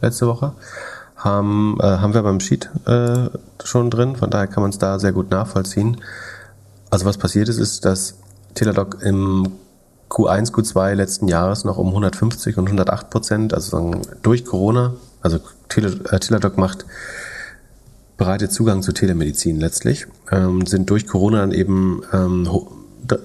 letzte 0.00 0.26
Woche. 0.26 0.52
Haben, 1.16 1.76
äh, 1.80 1.84
haben 1.84 2.14
wir 2.14 2.22
beim 2.22 2.40
Sheet 2.40 2.70
äh, 2.86 3.28
schon 3.62 3.90
drin, 3.90 4.16
von 4.16 4.30
daher 4.30 4.46
kann 4.46 4.62
man 4.62 4.70
es 4.70 4.78
da 4.78 4.98
sehr 4.98 5.12
gut 5.12 5.30
nachvollziehen. 5.30 5.98
Also 6.88 7.04
was 7.04 7.18
passiert 7.18 7.48
ist, 7.48 7.58
ist, 7.58 7.84
dass 7.84 8.14
Teladoc 8.54 9.02
im 9.02 9.52
Q1, 10.08 10.52
Q2 10.52 10.94
letzten 10.94 11.28
Jahres 11.28 11.64
noch 11.64 11.76
um 11.76 11.88
150 11.88 12.56
und 12.56 12.66
108 12.66 13.10
Prozent, 13.10 13.54
also 13.54 13.92
durch 14.22 14.44
Corona, 14.44 14.94
also 15.20 15.38
Teladoc 15.68 16.56
äh, 16.56 16.60
macht 16.60 16.86
bereitet 18.20 18.52
Zugang 18.52 18.82
zu 18.82 18.92
Telemedizin 18.92 19.58
letztlich, 19.58 20.06
ähm, 20.30 20.66
sind 20.66 20.90
durch 20.90 21.06
Corona 21.06 21.40
dann 21.40 21.52
eben 21.52 22.02
ähm, 22.12 22.46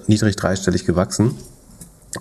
niedrig 0.06 0.36
dreistellig 0.36 0.86
gewachsen 0.86 1.34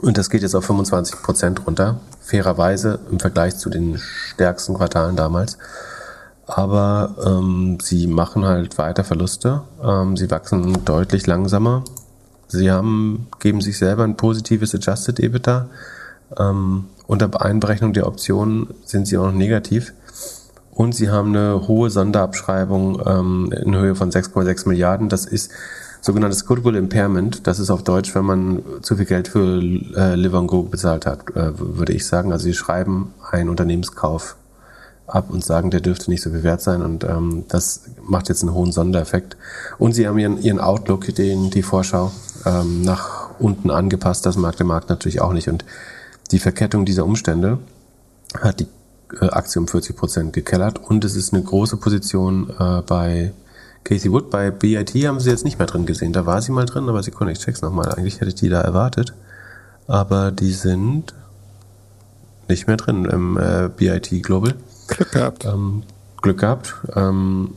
und 0.02 0.18
das 0.18 0.30
geht 0.30 0.42
jetzt 0.42 0.56
auf 0.56 0.66
25 0.66 1.22
Prozent 1.22 1.66
runter, 1.66 2.02
fairerweise 2.22 3.00
im 3.10 3.22
Vergleich 3.22 3.56
zu 3.58 3.70
den 3.70 3.98
stärksten 3.98 4.74
Quartalen 4.74 5.16
damals. 5.16 5.58
Aber 6.48 7.16
ähm, 7.26 7.78
sie 7.82 8.08
machen 8.08 8.44
halt 8.44 8.78
weiter 8.78 9.06
Verluste. 9.06 9.62
Ähm, 9.82 10.18
sie 10.18 10.30
wachsen 10.30 10.84
deutlich 10.84 11.26
langsamer. 11.28 11.86
Sie 12.50 12.70
haben, 12.70 13.28
geben 13.40 13.62
sich 13.62 13.78
selber 13.78 14.04
ein 14.04 14.18
positives 14.18 14.76
Adjusted 14.76 15.22
EBITDA. 15.22 15.70
Ähm, 16.38 16.86
unter 17.08 17.42
Einberechnung 17.42 17.94
der 17.94 18.06
Optionen 18.06 18.68
sind 18.84 19.08
sie 19.08 19.18
auch 19.18 19.28
noch 19.28 19.34
negativ. 19.34 19.94
Und 20.76 20.94
sie 20.94 21.10
haben 21.10 21.30
eine 21.30 21.68
hohe 21.68 21.90
Sonderabschreibung 21.90 23.02
ähm, 23.06 23.52
in 23.52 23.76
Höhe 23.76 23.96
von 23.96 24.12
6,6 24.12 24.68
Milliarden. 24.68 25.08
Das 25.08 25.26
ist 25.26 25.50
sogenanntes 26.02 26.46
Goodwill 26.46 26.76
Impairment. 26.76 27.48
Das 27.48 27.60
ist 27.60 27.70
auf 27.70 27.84
Deutsch, 27.84 28.14
wenn 28.14 28.26
man 28.26 28.62
zu 28.82 28.98
viel 28.98 29.06
Geld 29.06 29.30
für 29.30 29.62
äh, 29.96 30.16
Live 30.16 30.48
Go 30.48 30.64
bezahlt 30.64 31.06
hat, 31.06 31.36
äh, 31.36 31.58
würde 31.58 31.94
ich 31.94 32.06
sagen. 32.06 32.34
Also 32.34 32.44
sie 32.44 32.54
schreiben 32.54 33.14
einen 33.32 33.50
Unternehmenskauf 33.50 34.36
ab 35.08 35.30
und 35.30 35.46
sagen, 35.46 35.72
der 35.72 35.80
dürfte 35.80 36.12
nicht 36.12 36.22
so 36.22 36.30
viel 36.30 36.44
wert 36.44 36.62
sein 36.62 36.82
und 36.82 37.04
ähm, 37.04 37.46
das 37.48 37.84
macht 38.04 38.28
jetzt 38.28 38.42
einen 38.42 38.54
hohen 38.54 38.72
Sondereffekt. 38.72 39.38
Und 39.78 39.94
sie 39.94 40.08
haben 40.08 40.18
ihren, 40.18 40.42
ihren 40.42 40.60
Outlook, 40.60 41.14
den, 41.16 41.52
die 41.52 41.64
Vorschau, 41.64 42.12
ähm, 42.46 42.82
nach 42.82 43.30
unten 43.40 43.70
angepasst. 43.70 44.26
Das 44.26 44.36
mag 44.36 44.58
der 44.58 44.66
Markt 44.66 44.90
natürlich 44.90 45.22
auch 45.22 45.32
nicht. 45.32 45.48
Und 45.48 45.64
die 46.32 46.40
Verkettung 46.40 46.86
dieser 46.86 47.06
Umstände 47.06 47.60
hat 48.42 48.60
die 48.60 48.68
Aktie 49.20 49.60
um 49.60 49.68
40 49.68 49.96
Prozent 49.96 50.34
gekellert 50.34 50.80
und 50.80 51.06
es 51.06 51.16
ist 51.16 51.34
eine 51.34 51.44
große 51.44 51.78
Position 51.78 52.50
äh, 52.60 52.82
bei 52.82 53.34
Casey 53.86 54.12
Wood 54.12 54.32
bei 54.32 54.50
BIT 54.50 54.96
haben 55.06 55.20
sie 55.20 55.30
jetzt 55.30 55.46
nicht 55.46 55.60
mehr 55.60 55.68
drin 55.68 55.86
gesehen. 55.86 56.12
Da 56.12 56.26
war 56.26 56.42
sie 56.42 56.52
mal 56.52 56.66
drin, 56.66 56.90
aber 56.90 57.04
Sekunde, 57.04 57.34
ich 57.34 57.40
check's 57.40 57.62
nochmal. 57.62 57.94
Eigentlich 57.94 58.16
hätte 58.20 58.30
ich 58.30 58.36
die 58.36 58.50
da 58.50 58.62
erwartet. 58.62 59.14
Aber 59.88 60.32
die 60.32 60.52
sind 60.52 61.14
nicht 62.48 62.68
mehr 62.68 62.78
drin 62.78 63.06
im 63.06 63.38
äh, 63.38 63.70
BIT 63.70 64.24
Global. 64.24 64.56
Glück 64.88 65.12
gehabt. 65.12 65.46
Ähm, 65.46 65.84
Glück 66.22 66.40
gehabt. 66.40 66.76
Ähm, 66.96 67.54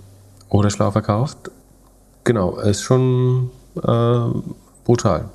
oder 0.51 0.69
schlau 0.69 0.91
verkauft. 0.91 1.51
Genau, 2.25 2.59
ist 2.59 2.83
schon 2.83 3.51
äh, 3.83 4.19
brutal. 4.85 5.31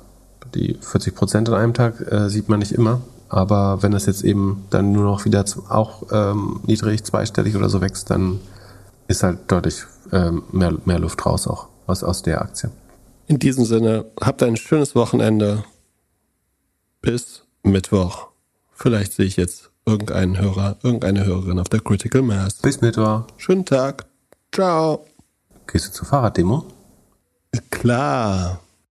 Die 0.54 0.78
40 0.80 1.14
Prozent 1.16 1.48
an 1.48 1.56
einem 1.56 1.74
Tag 1.74 2.00
äh, 2.12 2.28
sieht 2.28 2.48
man 2.48 2.60
nicht 2.60 2.72
immer. 2.72 3.00
Aber 3.34 3.82
wenn 3.82 3.92
es 3.94 4.06
jetzt 4.06 4.22
eben 4.22 4.64
dann 4.70 4.92
nur 4.92 5.02
noch 5.02 5.24
wieder 5.24 5.44
auch 5.68 6.04
ähm, 6.12 6.60
niedrig 6.66 7.02
zweistellig 7.02 7.56
oder 7.56 7.68
so 7.68 7.80
wächst, 7.80 8.08
dann 8.10 8.38
ist 9.08 9.24
halt 9.24 9.50
deutlich 9.50 9.82
ähm, 10.12 10.44
mehr, 10.52 10.72
mehr 10.84 11.00
Luft 11.00 11.26
raus 11.26 11.48
auch 11.48 11.66
aus, 11.88 12.04
aus 12.04 12.22
der 12.22 12.40
Aktie. 12.40 12.70
In 13.26 13.40
diesem 13.40 13.64
Sinne, 13.64 14.04
habt 14.20 14.40
ein 14.44 14.56
schönes 14.56 14.94
Wochenende. 14.94 15.64
Bis 17.02 17.42
Mittwoch. 17.64 18.28
Vielleicht 18.72 19.14
sehe 19.14 19.26
ich 19.26 19.36
jetzt 19.36 19.70
irgendeinen 19.84 20.38
Hörer, 20.38 20.76
irgendeine 20.84 21.24
Hörerin 21.24 21.58
auf 21.58 21.68
der 21.68 21.80
Critical 21.80 22.22
Mass. 22.22 22.58
Bis 22.58 22.80
Mittwoch. 22.82 23.24
Schönen 23.36 23.64
Tag. 23.64 24.06
Ciao. 24.52 25.06
Gehst 25.66 25.88
du 25.88 25.90
zur 25.90 26.06
Fahrraddemo? 26.06 26.66
Klar. 27.70 28.60